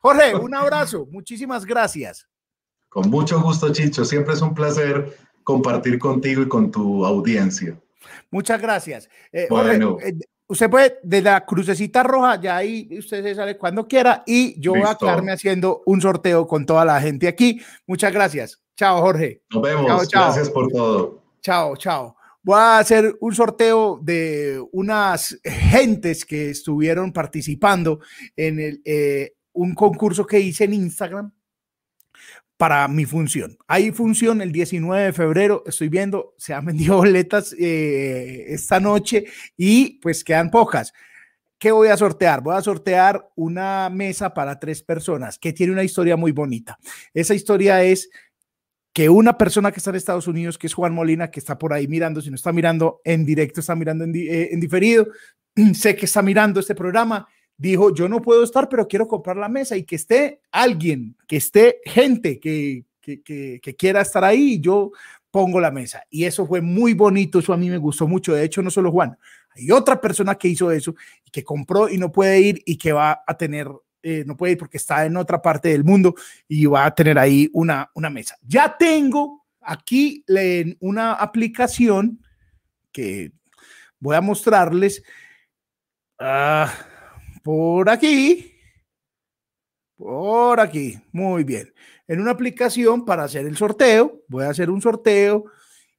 Jorge, 0.00 0.34
un 0.34 0.54
abrazo. 0.54 1.06
Muchísimas 1.10 1.66
gracias. 1.66 2.26
Con 2.90 3.08
mucho 3.08 3.40
gusto, 3.40 3.72
Chicho. 3.72 4.04
Siempre 4.04 4.34
es 4.34 4.42
un 4.42 4.52
placer 4.52 5.16
compartir 5.44 5.98
contigo 5.98 6.42
y 6.42 6.48
con 6.48 6.70
tu 6.70 7.06
audiencia. 7.06 7.80
Muchas 8.30 8.60
gracias. 8.60 9.08
Eh, 9.32 9.46
bueno. 9.48 9.96
Eh, 10.02 10.18
usted 10.48 10.68
puede, 10.68 10.98
de 11.04 11.22
la 11.22 11.46
crucecita 11.46 12.02
roja, 12.02 12.40
ya 12.40 12.56
ahí 12.56 12.88
usted 12.98 13.22
se 13.22 13.34
sale 13.36 13.56
cuando 13.56 13.86
quiera 13.86 14.24
y 14.26 14.60
yo 14.60 14.72
voy 14.72 14.82
a 14.84 14.96
quedarme 14.96 15.30
haciendo 15.32 15.82
un 15.86 16.00
sorteo 16.00 16.48
con 16.48 16.66
toda 16.66 16.84
la 16.84 17.00
gente 17.00 17.28
aquí. 17.28 17.60
Muchas 17.86 18.12
gracias. 18.12 18.60
Chao, 18.76 19.00
Jorge. 19.00 19.42
Nos 19.50 19.62
vemos. 19.62 20.08
Gracias 20.10 20.50
por 20.50 20.68
todo. 20.68 21.22
Chao, 21.40 21.76
chao. 21.76 22.16
Voy 22.42 22.58
a 22.58 22.78
hacer 22.78 23.16
un 23.20 23.34
sorteo 23.34 24.00
de 24.02 24.60
unas 24.72 25.38
gentes 25.44 26.24
que 26.24 26.50
estuvieron 26.50 27.12
participando 27.12 28.00
en 28.34 28.58
el, 28.58 28.82
eh, 28.84 29.34
un 29.52 29.74
concurso 29.74 30.26
que 30.26 30.40
hice 30.40 30.64
en 30.64 30.74
Instagram 30.74 31.32
para 32.60 32.86
mi 32.88 33.06
función. 33.06 33.56
Hay 33.68 33.90
función 33.90 34.42
el 34.42 34.52
19 34.52 35.04
de 35.04 35.12
febrero, 35.14 35.62
estoy 35.64 35.88
viendo, 35.88 36.34
se 36.36 36.52
han 36.52 36.62
vendido 36.66 36.98
boletas 36.98 37.54
eh, 37.58 38.52
esta 38.52 38.78
noche 38.78 39.24
y 39.56 39.98
pues 40.00 40.22
quedan 40.22 40.50
pocas. 40.50 40.92
¿Qué 41.58 41.72
voy 41.72 41.88
a 41.88 41.96
sortear? 41.96 42.42
Voy 42.42 42.54
a 42.54 42.60
sortear 42.60 43.30
una 43.34 43.88
mesa 43.88 44.34
para 44.34 44.60
tres 44.60 44.82
personas 44.82 45.38
que 45.38 45.54
tiene 45.54 45.72
una 45.72 45.84
historia 45.84 46.18
muy 46.18 46.32
bonita. 46.32 46.78
Esa 47.14 47.32
historia 47.32 47.82
es 47.82 48.10
que 48.92 49.08
una 49.08 49.38
persona 49.38 49.72
que 49.72 49.78
está 49.78 49.88
en 49.88 49.96
Estados 49.96 50.28
Unidos, 50.28 50.58
que 50.58 50.66
es 50.66 50.74
Juan 50.74 50.92
Molina, 50.92 51.30
que 51.30 51.40
está 51.40 51.56
por 51.56 51.72
ahí 51.72 51.88
mirando, 51.88 52.20
si 52.20 52.28
no 52.28 52.36
está 52.36 52.52
mirando 52.52 53.00
en 53.04 53.24
directo, 53.24 53.60
está 53.60 53.74
mirando 53.74 54.04
en, 54.04 54.14
eh, 54.14 54.50
en 54.52 54.60
diferido, 54.60 55.08
sé 55.72 55.96
que 55.96 56.04
está 56.04 56.20
mirando 56.20 56.60
este 56.60 56.74
programa 56.74 57.26
dijo, 57.60 57.94
yo 57.94 58.08
no 58.08 58.22
puedo 58.22 58.42
estar, 58.42 58.70
pero 58.70 58.88
quiero 58.88 59.06
comprar 59.06 59.36
la 59.36 59.48
mesa 59.48 59.76
y 59.76 59.84
que 59.84 59.96
esté 59.96 60.40
alguien, 60.50 61.14
que 61.28 61.36
esté 61.36 61.80
gente 61.84 62.40
que, 62.40 62.86
que, 63.02 63.20
que, 63.22 63.76
quiera 63.76 64.00
estar 64.00 64.24
ahí 64.24 64.54
y 64.54 64.60
yo 64.60 64.92
pongo 65.30 65.60
la 65.60 65.70
mesa. 65.70 66.02
Y 66.08 66.24
eso 66.24 66.46
fue 66.46 66.62
muy 66.62 66.94
bonito, 66.94 67.38
eso 67.38 67.52
a 67.52 67.58
mí 67.58 67.68
me 67.68 67.76
gustó 67.76 68.08
mucho. 68.08 68.32
De 68.32 68.44
hecho, 68.44 68.62
no 68.62 68.70
solo 68.70 68.90
Juan, 68.90 69.16
hay 69.54 69.70
otra 69.72 70.00
persona 70.00 70.36
que 70.36 70.48
hizo 70.48 70.72
eso 70.72 70.94
y 71.22 71.30
que 71.30 71.44
compró 71.44 71.90
y 71.90 71.98
no 71.98 72.10
puede 72.10 72.40
ir 72.40 72.62
y 72.64 72.78
que 72.78 72.92
va 72.92 73.22
a 73.26 73.36
tener, 73.36 73.68
eh, 74.02 74.24
no 74.26 74.38
puede 74.38 74.52
ir 74.52 74.58
porque 74.58 74.78
está 74.78 75.04
en 75.04 75.18
otra 75.18 75.42
parte 75.42 75.68
del 75.68 75.84
mundo 75.84 76.14
y 76.48 76.64
va 76.64 76.86
a 76.86 76.94
tener 76.94 77.18
ahí 77.18 77.50
una, 77.52 77.90
una 77.94 78.08
mesa. 78.08 78.38
Ya 78.40 78.74
tengo 78.78 79.44
aquí 79.60 80.24
una 80.80 81.12
aplicación 81.12 82.24
que 82.90 83.32
voy 83.98 84.16
a 84.16 84.22
mostrarles. 84.22 85.02
Ah, 86.18 86.72
por 87.42 87.88
aquí, 87.88 88.52
por 89.96 90.60
aquí, 90.60 90.98
muy 91.12 91.44
bien. 91.44 91.72
En 92.08 92.20
una 92.20 92.30
aplicación 92.30 93.04
para 93.04 93.24
hacer 93.24 93.46
el 93.46 93.56
sorteo, 93.56 94.22
voy 94.28 94.44
a 94.44 94.50
hacer 94.50 94.70
un 94.70 94.80
sorteo 94.80 95.44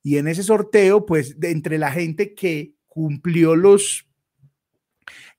y 0.03 0.17
en 0.17 0.27
ese 0.27 0.43
sorteo, 0.43 1.05
pues 1.05 1.39
de 1.39 1.51
entre 1.51 1.77
la 1.77 1.91
gente 1.91 2.33
que 2.33 2.73
cumplió 2.87 3.55
los 3.55 4.07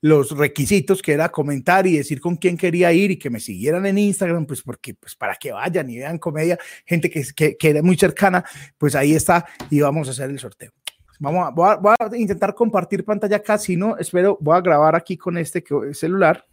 los 0.03 0.31
requisitos 0.31 1.01
que 1.01 1.13
era 1.13 1.29
comentar 1.29 1.87
y 1.87 1.95
decir 1.95 2.19
con 2.19 2.35
quién 2.35 2.57
quería 2.57 2.91
ir 2.91 3.11
y 3.11 3.17
que 3.17 3.29
me 3.29 3.39
siguieran 3.39 3.85
en 3.85 3.97
Instagram, 3.97 4.45
pues 4.45 4.61
porque, 4.61 4.93
pues 4.95 5.15
para 5.15 5.35
que 5.35 5.53
vayan 5.53 5.89
y 5.89 5.97
vean 5.97 6.17
comedia, 6.17 6.59
gente 6.85 7.09
que, 7.09 7.23
que, 7.33 7.55
que 7.55 7.69
era 7.69 7.81
muy 7.81 7.95
cercana, 7.95 8.43
pues 8.77 8.95
ahí 8.95 9.13
está 9.13 9.45
y 9.69 9.79
vamos 9.79 10.09
a 10.09 10.11
hacer 10.11 10.29
el 10.29 10.39
sorteo. 10.39 10.73
Vamos 11.19 11.47
a, 11.47 11.51
voy, 11.51 11.95
a, 11.99 12.17
intentar 12.17 12.53
compartir 12.53 13.05
pantalla 13.05 13.37
acá, 13.37 13.57
si 13.57 13.75
no, 13.75 13.97
espero, 13.97 14.37
voy 14.41 14.57
a 14.57 14.61
grabar 14.61 14.95
aquí 14.95 15.17
con 15.17 15.37
este 15.37 15.63
celular. 15.93 16.45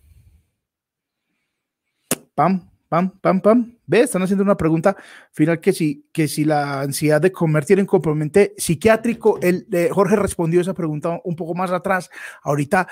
Pam, 2.35 2.71
pam, 2.89 3.11
pam, 3.21 3.41
pam. 3.41 3.77
Ve, 3.87 4.01
están 4.03 4.23
haciendo 4.23 4.45
una 4.45 4.57
pregunta 4.57 4.97
final 5.33 5.61
que 5.61 5.73
si, 5.73 6.07
que 6.13 6.29
si 6.29 6.45
la 6.45 6.81
ansiedad 6.81 7.21
de 7.21 7.33
comer 7.33 7.65
tiene 7.65 7.83
un 7.83 7.87
componente 7.87 8.55
psiquiátrico. 8.57 9.39
El, 9.43 9.67
eh, 9.73 9.89
Jorge 9.93 10.17
respondió 10.17 10.61
esa 10.61 10.75
pregunta 10.75 11.21
un 11.25 11.37
poco 11.37 11.55
más 11.55 11.71
atrás. 11.71 12.09
Ahorita 12.43 12.87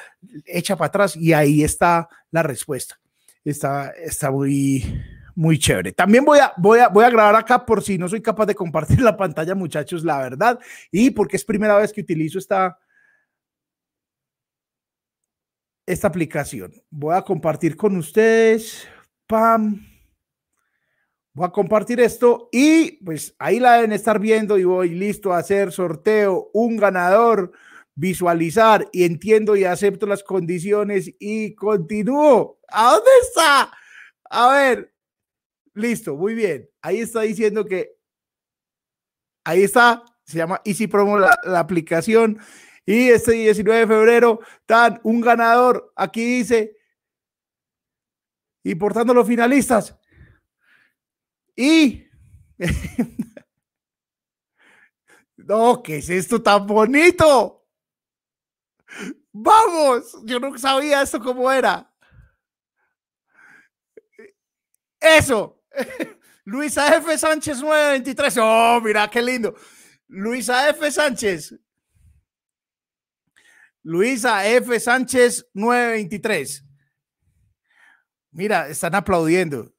echa 0.44 0.76
para 0.76 0.88
atrás 0.88 1.16
y 1.16 1.32
ahí 1.32 1.62
está 1.62 2.08
la 2.30 2.42
respuesta. 2.42 2.98
Está, 3.44 3.90
está 3.90 4.30
muy, 4.30 4.84
muy 5.38 5.56
chévere. 5.56 5.92
También 5.92 6.24
voy 6.24 6.40
a, 6.40 6.52
voy, 6.56 6.80
a, 6.80 6.88
voy 6.88 7.04
a 7.04 7.10
grabar 7.10 7.36
acá 7.36 7.64
por 7.64 7.80
si 7.80 7.96
no 7.96 8.08
soy 8.08 8.20
capaz 8.20 8.46
de 8.46 8.56
compartir 8.56 9.00
la 9.02 9.16
pantalla, 9.16 9.54
muchachos, 9.54 10.02
la 10.02 10.18
verdad. 10.18 10.58
Y 10.90 11.10
porque 11.10 11.36
es 11.36 11.44
primera 11.44 11.76
vez 11.76 11.92
que 11.92 12.00
utilizo 12.00 12.40
esta, 12.40 12.76
esta 15.86 16.08
aplicación. 16.08 16.72
Voy 16.90 17.14
a 17.14 17.22
compartir 17.22 17.76
con 17.76 17.96
ustedes. 17.96 18.88
Pam. 19.28 19.86
Voy 21.34 21.46
a 21.46 21.50
compartir 21.50 22.00
esto 22.00 22.48
y 22.50 23.04
pues 23.04 23.36
ahí 23.38 23.60
la 23.60 23.74
deben 23.74 23.92
estar 23.92 24.18
viendo 24.18 24.58
y 24.58 24.64
voy 24.64 24.88
listo 24.88 25.32
a 25.32 25.38
hacer 25.38 25.70
sorteo, 25.70 26.50
un 26.52 26.76
ganador, 26.76 27.52
visualizar 27.94 28.88
y 28.92 29.04
entiendo 29.04 29.54
y 29.54 29.62
acepto 29.62 30.04
las 30.04 30.24
condiciones 30.24 31.14
y 31.20 31.54
continúo. 31.54 32.58
¿A 32.66 32.94
dónde 32.94 33.10
está? 33.22 33.70
A 34.30 34.52
ver, 34.52 34.92
Listo, 35.78 36.16
muy 36.16 36.34
bien. 36.34 36.68
Ahí 36.82 36.98
está 36.98 37.20
diciendo 37.20 37.64
que 37.64 37.96
ahí 39.44 39.62
está, 39.62 40.04
se 40.24 40.36
llama 40.36 40.60
Easy 40.64 40.88
Promo 40.88 41.20
la, 41.20 41.30
aplicación. 41.56 42.40
Y 42.84 43.10
este 43.10 43.32
19 43.32 43.80
de 43.80 43.86
febrero, 43.86 44.40
tan 44.66 45.00
un 45.04 45.20
ganador. 45.20 45.92
Aquí 45.94 46.24
dice, 46.38 46.76
y 48.64 48.74
portando 48.74 49.14
los 49.14 49.28
finalistas. 49.28 49.96
Y 51.54 52.08
no, 55.36 55.80
¿qué 55.80 55.98
es 55.98 56.10
esto 56.10 56.42
tan 56.42 56.66
bonito? 56.66 57.68
Vamos, 59.30 60.18
yo 60.24 60.40
no 60.40 60.58
sabía 60.58 61.02
esto 61.02 61.20
cómo 61.20 61.52
era. 61.52 61.88
Eso. 65.00 65.57
Luisa 66.44 66.96
F. 66.96 67.18
Sánchez 67.18 67.60
923. 67.60 68.38
Oh, 68.40 68.80
mira 68.82 69.08
qué 69.08 69.22
lindo. 69.22 69.54
Luisa 70.08 70.68
F. 70.70 70.90
Sánchez. 70.90 71.54
Luisa 73.82 74.46
F. 74.46 74.80
Sánchez 74.80 75.46
923. 75.54 76.64
Mira, 78.30 78.68
están 78.68 78.94
aplaudiendo. 78.94 79.74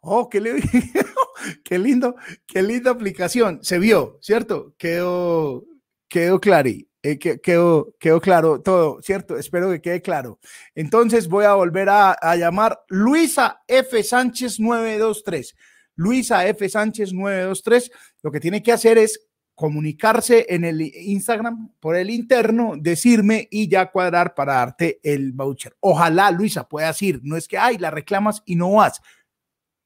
Oh, 0.00 0.28
qué, 0.28 0.40
qué 1.64 1.78
lindo, 1.78 2.14
qué 2.46 2.62
linda 2.62 2.92
aplicación. 2.92 3.58
Se 3.62 3.78
vio, 3.78 4.18
¿cierto? 4.22 4.74
Quedó, 4.78 5.64
quedó 6.08 6.40
clari. 6.40 6.85
Eh, 7.08 7.18
quedó, 7.20 7.94
claro 8.20 8.60
todo, 8.60 9.00
¿cierto? 9.00 9.38
Espero 9.38 9.70
que 9.70 9.80
quede 9.80 10.02
claro. 10.02 10.40
Entonces 10.74 11.28
voy 11.28 11.44
a 11.44 11.54
volver 11.54 11.88
a, 11.88 12.10
a, 12.20 12.34
llamar 12.34 12.80
Luisa 12.88 13.62
F. 13.68 14.02
Sánchez 14.02 14.58
923. 14.58 15.54
Luisa 15.94 16.44
F. 16.48 16.68
Sánchez 16.68 17.12
923. 17.12 17.92
Lo 18.22 18.32
que 18.32 18.40
tiene 18.40 18.60
que 18.60 18.72
hacer 18.72 18.98
es 18.98 19.24
comunicarse 19.54 20.46
en 20.48 20.64
el 20.64 20.82
Instagram 20.82 21.74
por 21.78 21.94
el 21.94 22.10
interno, 22.10 22.74
decirme 22.76 23.46
y 23.52 23.68
ya 23.68 23.92
cuadrar 23.92 24.34
para 24.34 24.54
darte 24.54 24.98
el 25.04 25.30
voucher. 25.30 25.76
Ojalá, 25.78 26.32
Luisa, 26.32 26.68
puedas 26.68 27.00
ir. 27.02 27.20
No 27.22 27.36
es 27.36 27.46
que, 27.46 27.56
ay, 27.56 27.78
la 27.78 27.92
reclamas 27.92 28.42
y 28.46 28.56
no 28.56 28.72
vas. 28.72 29.00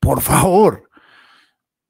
Por 0.00 0.22
favor, 0.22 0.88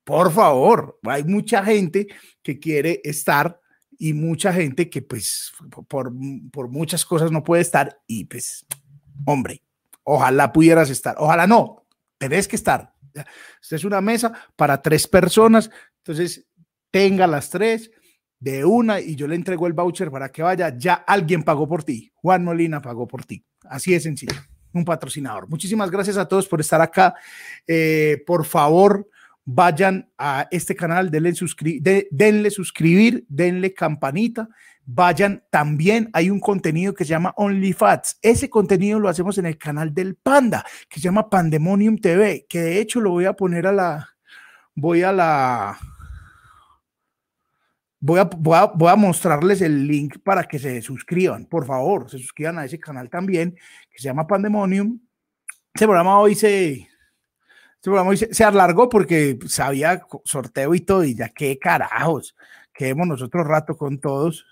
por 0.02 0.32
favor. 0.32 0.98
Hay 1.05 1.23
mucha 1.23 1.62
gente 1.62 2.09
que 2.43 2.59
quiere 2.59 3.01
estar 3.05 3.61
y 4.02 4.14
mucha 4.14 4.51
gente 4.51 4.89
que 4.89 5.02
pues 5.02 5.52
por, 5.86 6.10
por 6.51 6.68
muchas 6.70 7.05
cosas 7.05 7.31
no 7.31 7.44
puede 7.44 7.60
estar 7.60 8.01
y 8.06 8.24
pues, 8.24 8.64
hombre, 9.27 9.62
ojalá 10.05 10.51
pudieras 10.55 10.89
estar, 10.89 11.16
ojalá 11.18 11.47
no, 11.47 11.86
tenés 12.16 12.48
que 12.48 12.56
estar. 12.56 12.94
Esta 13.60 13.77
es 13.77 13.85
una 13.85 14.01
mesa 14.01 14.32
para 14.56 14.81
tres 14.81 15.06
personas, 15.06 15.70
entonces 15.98 16.47
tenga 16.90 17.27
las 17.27 17.51
tres 17.51 17.90
de 18.39 18.64
una 18.64 19.01
y 19.01 19.16
yo 19.16 19.28
le 19.28 19.35
entrego 19.35 19.66
el 19.66 19.74
voucher 19.74 20.10
para 20.10 20.32
que 20.32 20.43
vaya, 20.43 20.74
ya 20.78 20.94
alguien 20.94 21.43
pagó 21.43 21.68
por 21.68 21.85
ti, 21.85 22.10
Juan 22.14 22.43
Molina 22.43 22.81
pagó 22.81 23.06
por 23.06 23.27
ti, 23.27 23.44
así 23.64 23.93
de 23.93 24.01
sencillo, 24.01 24.40
un 24.72 24.86
patrocinador. 24.86 25.47
Muchísimas 25.47 25.90
gracias 25.90 26.16
a 26.16 26.27
todos 26.27 26.48
por 26.48 26.62
estar 26.62 26.81
acá, 26.81 27.14
eh, 27.66 28.22
por 28.27 28.47
favor 28.47 29.06
vayan 29.44 30.10
a 30.18 30.46
este 30.50 30.74
canal, 30.76 31.10
denle, 31.10 31.32
denle 32.10 32.50
suscribir, 32.50 33.24
denle 33.28 33.74
campanita, 33.74 34.48
vayan 34.84 35.44
también, 35.50 36.10
hay 36.12 36.30
un 36.30 36.40
contenido 36.40 36.94
que 36.94 37.04
se 37.04 37.10
llama 37.10 37.34
OnlyFats, 37.36 38.18
ese 38.22 38.50
contenido 38.50 38.98
lo 38.98 39.08
hacemos 39.08 39.38
en 39.38 39.46
el 39.46 39.56
canal 39.58 39.94
del 39.94 40.16
Panda, 40.16 40.64
que 40.88 41.00
se 41.00 41.04
llama 41.04 41.30
Pandemonium 41.30 41.98
TV, 41.98 42.46
que 42.48 42.60
de 42.60 42.80
hecho 42.80 43.00
lo 43.00 43.10
voy 43.10 43.24
a 43.24 43.34
poner 43.34 43.66
a 43.66 43.72
la, 43.72 44.08
voy 44.74 45.02
a 45.02 45.12
la, 45.12 45.78
voy 48.00 48.20
a, 48.20 48.24
voy 48.24 48.56
a, 48.56 48.66
voy 48.66 48.90
a 48.90 48.96
mostrarles 48.96 49.62
el 49.62 49.86
link 49.86 50.18
para 50.24 50.44
que 50.44 50.58
se 50.58 50.82
suscriban, 50.82 51.46
por 51.46 51.66
favor, 51.66 52.10
se 52.10 52.18
suscriban 52.18 52.58
a 52.58 52.64
ese 52.64 52.78
canal 52.78 53.08
también, 53.08 53.56
que 53.90 53.98
se 53.98 54.04
llama 54.04 54.26
Pandemonium. 54.26 55.00
Este 55.72 55.86
programa 55.86 56.18
hoy 56.18 56.34
se, 56.34 56.89
este 57.81 57.89
programa 57.89 58.15
se, 58.15 58.44
alargó 58.44 58.90
porque 58.90 59.39
sabía 59.47 60.02
sorteo 60.24 60.74
y 60.74 60.81
todo, 60.81 61.02
y 61.02 61.15
ya 61.15 61.31
qué 61.31 61.59
carajos, 61.59 62.36
quedemos 62.74 63.09
nosotros 63.09 63.47
rato 63.47 63.74
con 63.74 63.98
todos. 63.98 64.44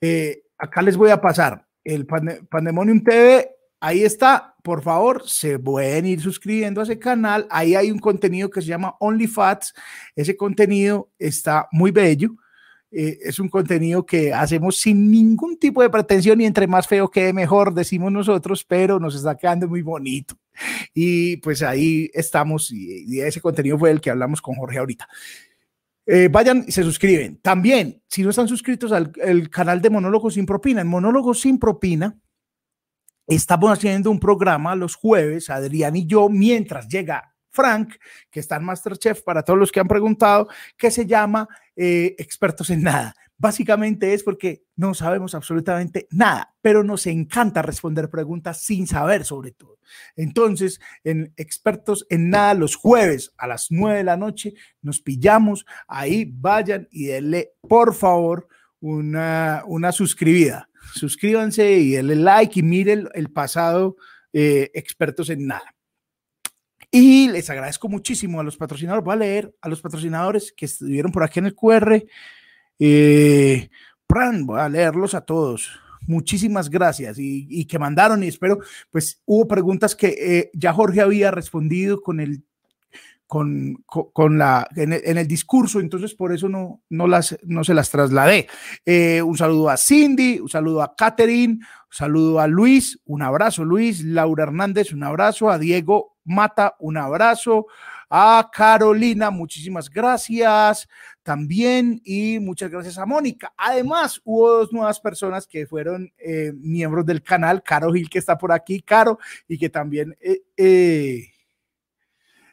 Eh, 0.00 0.44
acá 0.56 0.80
les 0.80 0.96
voy 0.96 1.10
a 1.10 1.20
pasar 1.20 1.66
el 1.84 2.06
Pandemonium 2.06 3.04
TV, 3.04 3.50
ahí 3.80 4.02
está, 4.02 4.54
por 4.62 4.80
favor, 4.80 5.28
se 5.28 5.58
pueden 5.58 6.06
ir 6.06 6.22
suscribiendo 6.22 6.80
a 6.80 6.84
ese 6.84 6.98
canal, 6.98 7.46
ahí 7.50 7.74
hay 7.74 7.90
un 7.90 7.98
contenido 7.98 8.48
que 8.48 8.62
se 8.62 8.68
llama 8.68 8.96
OnlyFats, 8.98 9.74
ese 10.16 10.38
contenido 10.38 11.10
está 11.18 11.68
muy 11.70 11.90
bello, 11.90 12.30
eh, 12.90 13.18
es 13.24 13.38
un 13.38 13.50
contenido 13.50 14.06
que 14.06 14.32
hacemos 14.32 14.78
sin 14.78 15.10
ningún 15.10 15.58
tipo 15.58 15.82
de 15.82 15.90
pretensión 15.90 16.40
y 16.40 16.46
entre 16.46 16.66
más 16.66 16.88
feo 16.88 17.10
quede 17.10 17.34
mejor, 17.34 17.74
decimos 17.74 18.10
nosotros, 18.10 18.64
pero 18.64 18.98
nos 18.98 19.14
está 19.14 19.36
quedando 19.36 19.68
muy 19.68 19.82
bonito. 19.82 20.34
Y 20.92 21.38
pues 21.38 21.62
ahí 21.62 22.10
estamos 22.14 22.70
y, 22.70 23.20
ese 23.20 23.40
contenido 23.40 23.78
fue 23.78 23.90
el 23.90 24.00
que 24.00 24.10
hablamos 24.10 24.40
con 24.40 24.54
Jorge 24.54 24.78
ahorita. 24.78 25.08
Eh, 26.06 26.28
vayan 26.30 26.64
y 26.66 26.72
se 26.72 26.82
suscriben. 26.82 27.38
También, 27.38 28.02
si 28.08 28.22
no 28.22 28.30
están 28.30 28.48
suscritos 28.48 28.92
al 28.92 29.50
canal 29.50 29.80
de 29.80 29.90
Monólogos 29.90 30.34
sin 30.34 30.46
Propina, 30.46 30.80
en 30.82 30.88
Monólogos 30.88 31.40
sin 31.40 31.58
Propina, 31.58 32.18
estamos 33.26 33.70
haciendo 33.70 34.10
un 34.10 34.20
programa 34.20 34.76
los 34.76 34.94
jueves, 34.94 35.50
Adrián 35.50 35.96
y 35.96 36.06
yo, 36.06 36.28
mientras 36.28 36.88
llega 36.88 37.34
Frank, 37.54 37.94
que 38.30 38.40
está 38.40 38.56
en 38.56 38.64
Masterchef 38.64 39.22
para 39.22 39.42
todos 39.42 39.58
los 39.58 39.70
que 39.70 39.80
han 39.80 39.86
preguntado, 39.86 40.48
que 40.76 40.90
se 40.90 41.06
llama 41.06 41.48
eh, 41.76 42.14
Expertos 42.18 42.68
en 42.70 42.82
Nada. 42.82 43.14
Básicamente 43.44 44.14
es 44.14 44.22
porque 44.22 44.62
no 44.74 44.94
sabemos 44.94 45.34
absolutamente 45.34 46.08
nada, 46.10 46.54
pero 46.62 46.82
nos 46.82 47.06
encanta 47.06 47.60
responder 47.60 48.08
preguntas 48.08 48.62
sin 48.62 48.86
saber 48.86 49.26
sobre 49.26 49.50
todo. 49.50 49.78
Entonces, 50.16 50.80
en 51.04 51.34
Expertos 51.36 52.06
en 52.08 52.30
Nada, 52.30 52.54
los 52.54 52.74
jueves 52.74 53.34
a 53.36 53.46
las 53.46 53.66
nueve 53.68 53.98
de 53.98 54.04
la 54.04 54.16
noche, 54.16 54.54
nos 54.80 55.02
pillamos, 55.02 55.66
ahí 55.86 56.24
vayan 56.34 56.88
y 56.90 57.04
denle, 57.04 57.50
por 57.68 57.94
favor, 57.94 58.48
una, 58.80 59.62
una 59.66 59.92
suscribida. 59.92 60.70
Suscríbanse 60.94 61.70
y 61.70 61.90
denle 61.90 62.16
like 62.16 62.58
y 62.58 62.62
miren 62.62 63.10
el 63.12 63.30
pasado 63.30 63.96
eh, 64.32 64.70
Expertos 64.72 65.28
en 65.28 65.48
Nada. 65.48 65.74
Y 66.90 67.28
les 67.28 67.50
agradezco 67.50 67.90
muchísimo 67.90 68.40
a 68.40 68.42
los 68.42 68.56
patrocinadores. 68.56 69.04
Voy 69.04 69.12
a 69.12 69.18
leer 69.18 69.54
a 69.60 69.68
los 69.68 69.82
patrocinadores 69.82 70.54
que 70.56 70.64
estuvieron 70.64 71.12
por 71.12 71.24
aquí 71.24 71.40
en 71.40 71.46
el 71.46 71.54
QR. 71.54 72.02
Eh, 72.78 73.68
voy 74.44 74.60
a 74.60 74.68
leerlos 74.68 75.14
a 75.14 75.22
todos. 75.22 75.80
Muchísimas 76.06 76.68
gracias 76.68 77.16
y, 77.18 77.64
que 77.64 77.78
mandaron 77.78 78.22
y 78.22 78.28
espero, 78.28 78.58
pues 78.90 79.22
hubo 79.24 79.48
preguntas 79.48 79.96
que 79.96 80.08
eh, 80.08 80.50
ya 80.52 80.72
Jorge 80.72 81.00
había 81.00 81.30
respondido 81.30 82.02
con 82.02 82.20
el 82.20 82.42
con, 83.26 83.82
con, 83.86 84.38
la, 84.38 84.68
en 84.76 84.92
el, 84.92 85.26
discurso, 85.26 85.80
entonces 85.80 86.14
por 86.14 86.32
eso 86.32 86.48
no, 86.48 86.82
no, 86.90 87.08
las, 87.08 87.36
no 87.42 87.64
se 87.64 87.74
las 87.74 87.90
trasladé. 87.90 88.46
Eh, 88.84 89.22
un 89.22 89.36
saludo 89.36 89.70
a 89.70 89.76
Cindy, 89.76 90.38
un 90.38 90.48
saludo 90.48 90.82
a 90.82 90.94
Catherine, 90.94 91.54
un 91.54 91.60
saludo 91.90 92.38
a 92.38 92.46
Luis, 92.46 93.00
un 93.06 93.22
abrazo 93.22 93.64
Luis, 93.64 94.04
Laura 94.04 94.44
Hernández, 94.44 94.92
un 94.92 95.02
abrazo, 95.02 95.50
a 95.50 95.58
Diego 95.58 96.16
Mata, 96.22 96.76
un 96.78 96.96
abrazo, 96.96 97.66
a 98.08 98.48
Carolina, 98.52 99.30
muchísimas 99.30 99.90
gracias 99.90 100.86
también 101.24 102.00
y 102.04 102.38
muchas 102.38 102.70
gracias 102.70 102.98
a 102.98 103.06
Mónica. 103.06 103.52
Además, 103.56 104.20
hubo 104.24 104.50
dos 104.50 104.72
nuevas 104.72 105.00
personas 105.00 105.46
que 105.48 105.66
fueron 105.66 106.12
eh, 106.18 106.52
miembros 106.54 107.04
del 107.06 107.22
canal, 107.22 107.62
Caro 107.62 107.92
Gil 107.92 108.08
que 108.08 108.18
está 108.18 108.38
por 108.38 108.52
aquí, 108.52 108.80
Caro, 108.80 109.18
y 109.48 109.58
que 109.58 109.68
también... 109.68 110.16
Eh, 110.56 111.30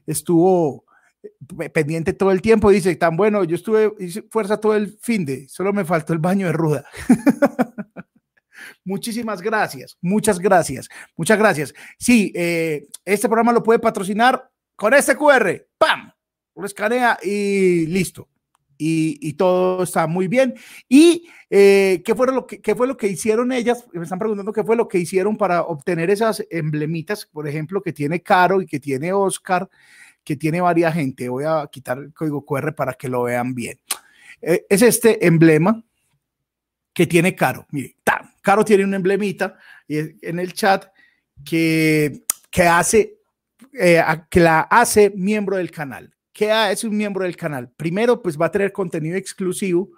estuvo 0.07 0.85
eh, 1.21 1.69
pendiente 1.69 2.13
todo 2.13 2.31
el 2.31 2.41
tiempo, 2.41 2.71
dice, 2.71 2.95
tan 2.95 3.15
bueno, 3.15 3.43
yo 3.43 3.55
estuve, 3.55 3.93
hice 3.99 4.23
fuerza 4.23 4.59
todo 4.59 4.75
el 4.75 4.97
fin 4.99 5.23
de, 5.25 5.47
solo 5.47 5.71
me 5.71 5.85
faltó 5.85 6.13
el 6.13 6.19
baño 6.19 6.47
de 6.47 6.53
ruda. 6.53 6.85
Muchísimas 8.83 9.41
gracias, 9.41 9.95
muchas 10.01 10.39
gracias, 10.39 10.89
muchas 11.15 11.37
gracias. 11.37 11.73
Sí, 11.99 12.33
este 12.35 13.27
programa 13.27 13.53
lo 13.53 13.61
puede 13.61 13.79
patrocinar 13.79 14.49
con 14.75 14.93
este 14.95 15.15
QR, 15.15 15.67
¡pam! 15.77 16.11
Lo 16.55 16.65
escanea 16.65 17.17
y 17.23 17.85
listo. 17.85 18.27
Y, 18.83 19.33
todo 19.33 19.83
está 19.83 20.07
muy 20.07 20.27
bien. 20.27 20.55
¿Y 20.89 21.29
eh, 21.49 22.01
¿qué, 22.03 22.15
fue 22.15 22.27
lo 22.27 22.47
que, 22.47 22.61
qué 22.61 22.73
fue 22.73 22.87
lo 22.87 22.97
que 22.97 23.07
hicieron 23.07 23.51
ellas? 23.51 23.85
Me 23.93 24.03
están 24.03 24.17
preguntando 24.17 24.51
qué 24.51 24.63
fue 24.63 24.75
lo 24.75 24.87
que 24.87 24.97
hicieron 24.97 25.37
para 25.37 25.61
obtener 25.61 26.09
esas 26.09 26.43
emblemitas, 26.49 27.27
por 27.27 27.47
ejemplo, 27.47 27.81
que 27.81 27.93
tiene 27.93 28.21
Caro 28.21 28.61
y 28.61 28.65
que 28.65 28.79
tiene 28.79 29.13
Oscar 29.13 29.69
que 30.23 30.35
tiene 30.35 30.61
varias 30.61 30.93
gente. 30.93 31.29
Voy 31.29 31.45
a 31.45 31.67
quitar 31.71 31.97
el 31.97 32.13
código 32.13 32.45
QR 32.45 32.73
para 32.75 32.93
que 32.93 33.09
lo 33.09 33.23
vean 33.23 33.53
bien. 33.53 33.79
Eh, 34.41 34.65
es 34.69 34.81
este 34.81 35.25
emblema 35.25 35.83
que 36.93 37.07
tiene 37.07 37.35
Caro. 37.35 37.65
Mire, 37.71 37.95
Caro 38.41 38.65
tiene 38.65 38.83
un 38.83 38.93
emblemita 38.93 39.57
en 39.87 40.39
el 40.39 40.53
chat 40.53 40.85
que, 41.45 42.23
que 42.49 42.63
hace, 42.63 43.19
eh, 43.73 44.03
que 44.29 44.39
la 44.39 44.61
hace 44.61 45.11
miembro 45.15 45.57
del 45.57 45.71
canal. 45.71 46.13
¿Qué 46.33 46.51
es 46.71 46.83
un 46.83 46.95
miembro 46.95 47.25
del 47.25 47.35
canal? 47.35 47.69
Primero, 47.75 48.21
pues 48.21 48.39
va 48.39 48.47
a 48.47 48.51
tener 48.51 48.71
contenido 48.71 49.17
exclusivo, 49.17 49.91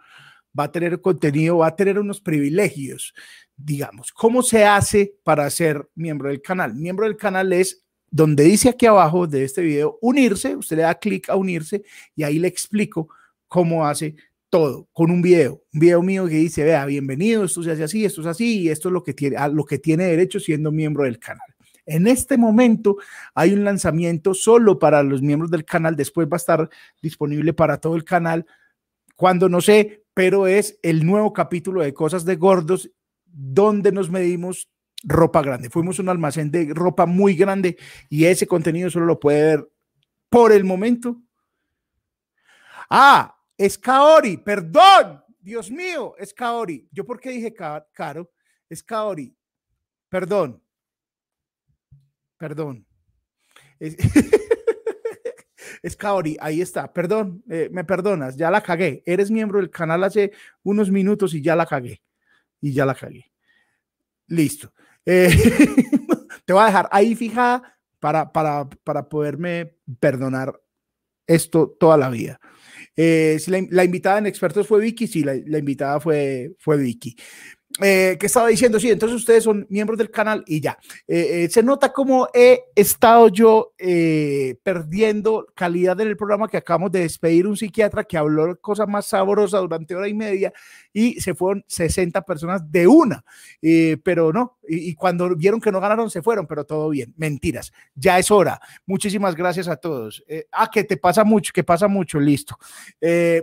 va 0.57 0.65
a 0.65 0.71
tener 0.71 0.99
contenido, 0.99 1.59
va 1.59 1.67
a 1.67 1.75
tener 1.75 1.99
unos 1.99 2.21
privilegios, 2.21 3.13
digamos. 3.55 4.11
¿Cómo 4.11 4.41
se 4.41 4.65
hace 4.65 5.15
para 5.23 5.49
ser 5.49 5.87
miembro 5.95 6.29
del 6.29 6.41
canal? 6.41 6.73
Miembro 6.75 7.05
del 7.05 7.17
canal 7.17 7.53
es 7.53 7.83
donde 8.09 8.43
dice 8.43 8.69
aquí 8.69 8.85
abajo 8.85 9.25
de 9.25 9.43
este 9.43 9.61
video 9.61 9.97
unirse, 10.01 10.55
usted 10.55 10.77
le 10.77 10.83
da 10.83 10.95
clic 10.95 11.29
a 11.29 11.35
unirse 11.35 11.83
y 12.15 12.23
ahí 12.23 12.37
le 12.37 12.47
explico 12.47 13.09
cómo 13.47 13.87
hace 13.87 14.15
todo 14.49 14.87
con 14.93 15.09
un 15.09 15.21
video, 15.23 15.63
un 15.73 15.79
video 15.79 16.03
mío 16.03 16.27
que 16.27 16.35
dice, 16.35 16.63
vea, 16.63 16.85
bienvenido, 16.85 17.43
esto 17.43 17.63
se 17.63 17.71
hace 17.71 17.83
así, 17.83 18.05
esto 18.05 18.21
es 18.21 18.27
así 18.27 18.61
y 18.61 18.69
esto 18.69 18.89
es 18.89 18.93
lo 18.93 19.03
que 19.03 19.15
tiene, 19.15 19.35
a 19.35 19.47
lo 19.47 19.65
que 19.65 19.79
tiene 19.79 20.05
derecho 20.05 20.39
siendo 20.39 20.71
miembro 20.71 21.05
del 21.05 21.17
canal. 21.17 21.52
En 21.85 22.07
este 22.07 22.37
momento 22.37 22.97
hay 23.33 23.53
un 23.53 23.63
lanzamiento 23.63 24.33
solo 24.33 24.79
para 24.79 25.03
los 25.03 25.21
miembros 25.21 25.51
del 25.51 25.65
canal, 25.65 25.95
después 25.95 26.27
va 26.27 26.35
a 26.35 26.37
estar 26.37 26.69
disponible 27.01 27.53
para 27.53 27.77
todo 27.77 27.95
el 27.95 28.03
canal, 28.03 28.45
cuando 29.15 29.49
no 29.49 29.61
sé, 29.61 30.05
pero 30.13 30.47
es 30.47 30.79
el 30.81 31.05
nuevo 31.05 31.33
capítulo 31.33 31.81
de 31.81 31.93
Cosas 31.93 32.25
de 32.25 32.35
Gordos, 32.35 32.89
donde 33.25 33.91
nos 33.91 34.09
medimos 34.09 34.69
ropa 35.03 35.41
grande. 35.41 35.69
Fuimos 35.69 35.99
un 35.99 36.09
almacén 36.09 36.49
de 36.49 36.71
ropa 36.73 37.05
muy 37.05 37.35
grande 37.35 37.77
y 38.09 38.25
ese 38.25 38.47
contenido 38.47 38.89
solo 38.89 39.05
lo 39.05 39.19
puede 39.19 39.43
ver 39.43 39.69
por 40.29 40.51
el 40.51 40.63
momento. 40.63 41.21
Ah, 42.89 43.35
es 43.57 43.77
Kaori, 43.77 44.37
perdón, 44.37 45.23
Dios 45.39 45.69
mío, 45.69 46.15
es 46.17 46.33
Kaori. 46.33 46.87
¿Yo 46.91 47.05
por 47.05 47.19
qué 47.19 47.31
dije 47.31 47.53
caro? 47.53 48.31
Es 48.69 48.81
Kaori, 48.81 49.35
perdón, 50.09 50.62
perdón. 52.43 52.85
Es, 55.81 55.97
Kaori, 55.97 56.37
ahí 56.39 56.61
está, 56.61 56.93
perdón, 56.93 57.43
eh, 57.49 57.67
me 57.69 57.83
perdonas, 57.83 58.37
ya 58.37 58.49
la 58.49 58.61
cagué. 58.61 59.03
Eres 59.05 59.29
miembro 59.29 59.59
del 59.59 59.69
canal 59.69 60.01
hace 60.05 60.31
unos 60.61 60.89
minutos 60.89 61.33
y 61.33 61.41
ya 61.41 61.57
la 61.57 61.65
cagué. 61.65 62.01
Y 62.61 62.71
ya 62.71 62.85
la 62.85 62.95
cagué. 62.95 63.33
Listo. 64.27 64.71
Eh, 65.05 65.29
te 66.45 66.53
voy 66.53 66.63
a 66.63 66.67
dejar 66.67 66.87
ahí 66.89 67.15
fijada 67.15 67.77
para, 67.99 68.31
para, 68.31 68.69
para 68.69 69.09
poderme 69.09 69.75
perdonar 69.99 70.57
esto 71.27 71.75
toda 71.77 71.97
la 71.97 72.09
vida. 72.09 72.39
Eh, 72.95 73.37
si 73.39 73.51
la, 73.51 73.83
invitada 73.83 74.19
en 74.19 74.27
expertos 74.27 74.65
fue 74.65 74.79
Vicky, 74.79 75.07
sí, 75.07 75.21
la, 75.21 75.33
la 75.45 75.57
invitada 75.57 75.99
fue, 75.99 76.55
fue 76.59 76.77
Vicky. 76.77 77.17
Eh, 77.81 78.17
que 78.19 78.27
estaba 78.27 78.49
diciendo, 78.49 78.79
sí, 78.79 78.91
entonces 78.91 79.17
ustedes 79.17 79.43
son 79.43 79.65
miembros 79.67 79.97
del 79.97 80.11
canal 80.11 80.43
y 80.45 80.61
ya. 80.61 80.77
Eh, 81.07 81.45
eh, 81.45 81.49
se 81.49 81.63
nota 81.63 81.91
cómo 81.91 82.27
he 82.31 82.65
estado 82.75 83.29
yo 83.29 83.73
perdiendo 84.63 85.47
calidad 85.55 85.99
en 85.99 86.07
el 86.07 86.17
programa 86.17 86.47
que 86.47 86.57
acabamos 86.57 86.91
de 86.91 86.99
despedir 86.99 87.47
un 87.47 87.57
psiquiatra 87.57 88.03
que 88.03 88.17
habló 88.17 88.55
cosas 88.61 88.87
más 88.87 89.07
sabrosas 89.07 89.61
durante 89.61 89.95
hora 89.95 90.07
y 90.07 90.13
media 90.13 90.53
y 90.91 91.19
se 91.19 91.33
fueron 91.33 91.65
60 91.67 92.21
personas 92.21 92.71
de 92.71 92.87
una, 92.87 93.25
pero 94.03 94.31
no, 94.31 94.57
y, 94.67 94.93
cuando 94.95 95.35
vieron 95.35 95.59
que 95.59 95.71
no 95.71 95.81
ganaron 95.81 96.09
se 96.09 96.21
fueron, 96.21 96.47
pero 96.47 96.65
todo 96.65 96.89
bien, 96.89 97.13
mentiras, 97.17 97.73
ya 97.95 98.19
es 98.19 98.31
hora. 98.31 98.59
Muchísimas 98.85 99.35
gracias 99.35 99.67
a 99.67 99.75
todos. 99.75 100.23
ah, 100.51 100.69
que 100.71 100.83
te 100.83 100.97
pasa 100.97 101.23
mucho, 101.23 101.51
que 101.53 101.63
pasa 101.63 101.87
mucho, 101.87 102.19
listo. 102.19 102.57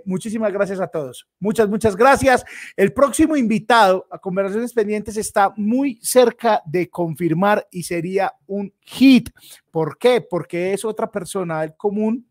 muchísimas 0.04 0.52
gracias 0.52 0.80
a 0.80 0.86
todos. 0.86 1.26
Muchas, 1.38 1.68
muchas 1.68 1.96
gracias. 1.96 2.44
El 2.76 2.92
próximo 2.92 3.36
invitado 3.36 4.06
Conversaciones 4.20 4.72
Pendientes 4.72 5.16
está 5.16 5.52
muy 5.56 5.98
cerca 6.02 6.62
de 6.66 6.88
confirmar 6.88 7.66
y 7.70 7.82
sería 7.82 8.32
un 8.46 8.72
hit. 8.82 9.30
¿Por 9.70 9.98
qué? 9.98 10.20
Porque 10.20 10.72
es 10.72 10.84
otra 10.84 11.10
persona 11.10 11.62
del 11.62 11.76
común. 11.76 12.26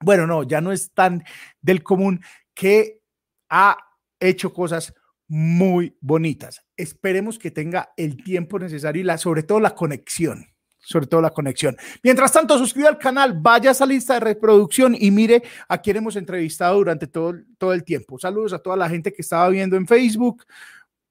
Bueno, 0.00 0.26
no, 0.26 0.42
ya 0.42 0.60
no 0.60 0.72
es 0.72 0.92
tan 0.92 1.22
del 1.60 1.82
común 1.82 2.20
que 2.54 3.00
ha 3.48 3.76
hecho 4.18 4.52
cosas 4.52 4.94
muy 5.28 5.96
bonitas. 6.00 6.64
Esperemos 6.76 7.38
que 7.38 7.50
tenga 7.50 7.92
el 7.96 8.22
tiempo 8.22 8.58
necesario 8.58 9.02
y 9.02 9.18
sobre 9.18 9.44
todo 9.44 9.60
la 9.60 9.74
conexión. 9.74 10.46
sobre 10.82 11.06
todo 11.06 11.20
la 11.20 11.30
conexión. 11.30 11.76
Mientras 12.02 12.32
tanto, 12.32 12.56
suscríbete 12.58 12.94
al 12.94 12.98
canal, 12.98 13.38
vaya 13.38 13.68
a 13.68 13.72
esa 13.72 13.86
lista 13.86 14.14
de 14.14 14.20
reproducción 14.20 14.96
y 14.98 15.10
mire 15.10 15.42
a 15.68 15.78
quién 15.78 15.98
hemos 15.98 16.16
entrevistado 16.16 16.76
durante 16.76 17.06
todo, 17.06 17.34
todo 17.58 17.74
el 17.74 17.84
tiempo. 17.84 18.18
Saludos 18.18 18.54
a 18.54 18.58
toda 18.58 18.76
la 18.76 18.88
gente 18.88 19.12
que 19.12 19.22
estaba 19.22 19.48
viendo 19.50 19.76
en 19.76 19.86
Facebook. 19.86 20.44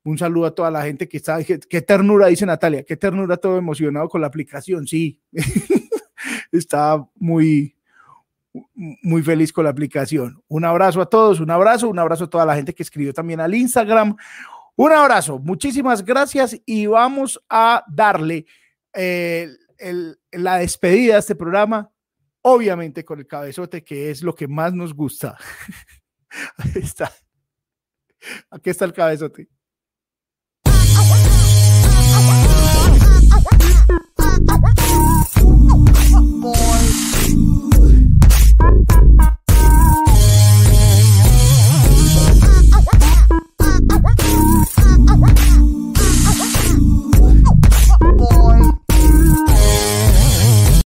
Un 0.09 0.17
saludo 0.17 0.47
a 0.47 0.55
toda 0.55 0.71
la 0.71 0.81
gente 0.81 1.07
que 1.07 1.17
está, 1.17 1.37
qué, 1.43 1.81
ternura, 1.83 2.25
dice 2.25 2.43
Natalia, 2.43 2.83
qué 2.83 2.97
ternura, 2.97 3.37
todo 3.37 3.59
emocionado 3.59 4.09
con 4.09 4.21
la 4.21 4.25
aplicación. 4.25 4.87
Sí, 4.87 5.21
está 6.51 7.05
muy, 7.13 7.75
muy 8.73 9.21
feliz 9.21 9.53
con 9.53 9.65
la 9.65 9.69
aplicación. 9.69 10.41
Un 10.47 10.65
abrazo 10.65 10.99
a 10.99 11.05
todos, 11.05 11.39
un 11.39 11.51
abrazo, 11.51 11.89
un 11.89 11.99
abrazo 11.99 12.23
a 12.23 12.29
toda 12.29 12.43
la 12.43 12.55
gente 12.55 12.73
que 12.73 12.81
escribió 12.81 13.13
también 13.13 13.39
al 13.39 13.53
Instagram. 13.53 14.15
Un 14.75 14.91
abrazo, 14.91 15.37
muchísimas 15.37 16.03
gracias 16.03 16.59
y 16.65 16.87
vamos 16.87 17.39
a 17.47 17.83
darle 17.87 18.47
eh, 18.93 19.47
la 20.31 20.57
despedida 20.57 21.13
de 21.13 21.19
este 21.19 21.35
programa, 21.35 21.91
obviamente 22.41 23.05
con 23.05 23.19
el 23.19 23.27
cabezote, 23.27 23.83
que 23.83 24.09
es 24.09 24.23
lo 24.23 24.33
que 24.33 24.47
más 24.47 24.73
nos 24.73 24.91
gusta. 24.91 25.37
Ahí 26.57 26.81
está. 26.81 27.11
Aquí 28.49 28.71
está 28.71 28.85
el 28.85 28.93
cabezote. 28.93 29.47
Oh, 45.11 45.15
wow. 45.17 45.88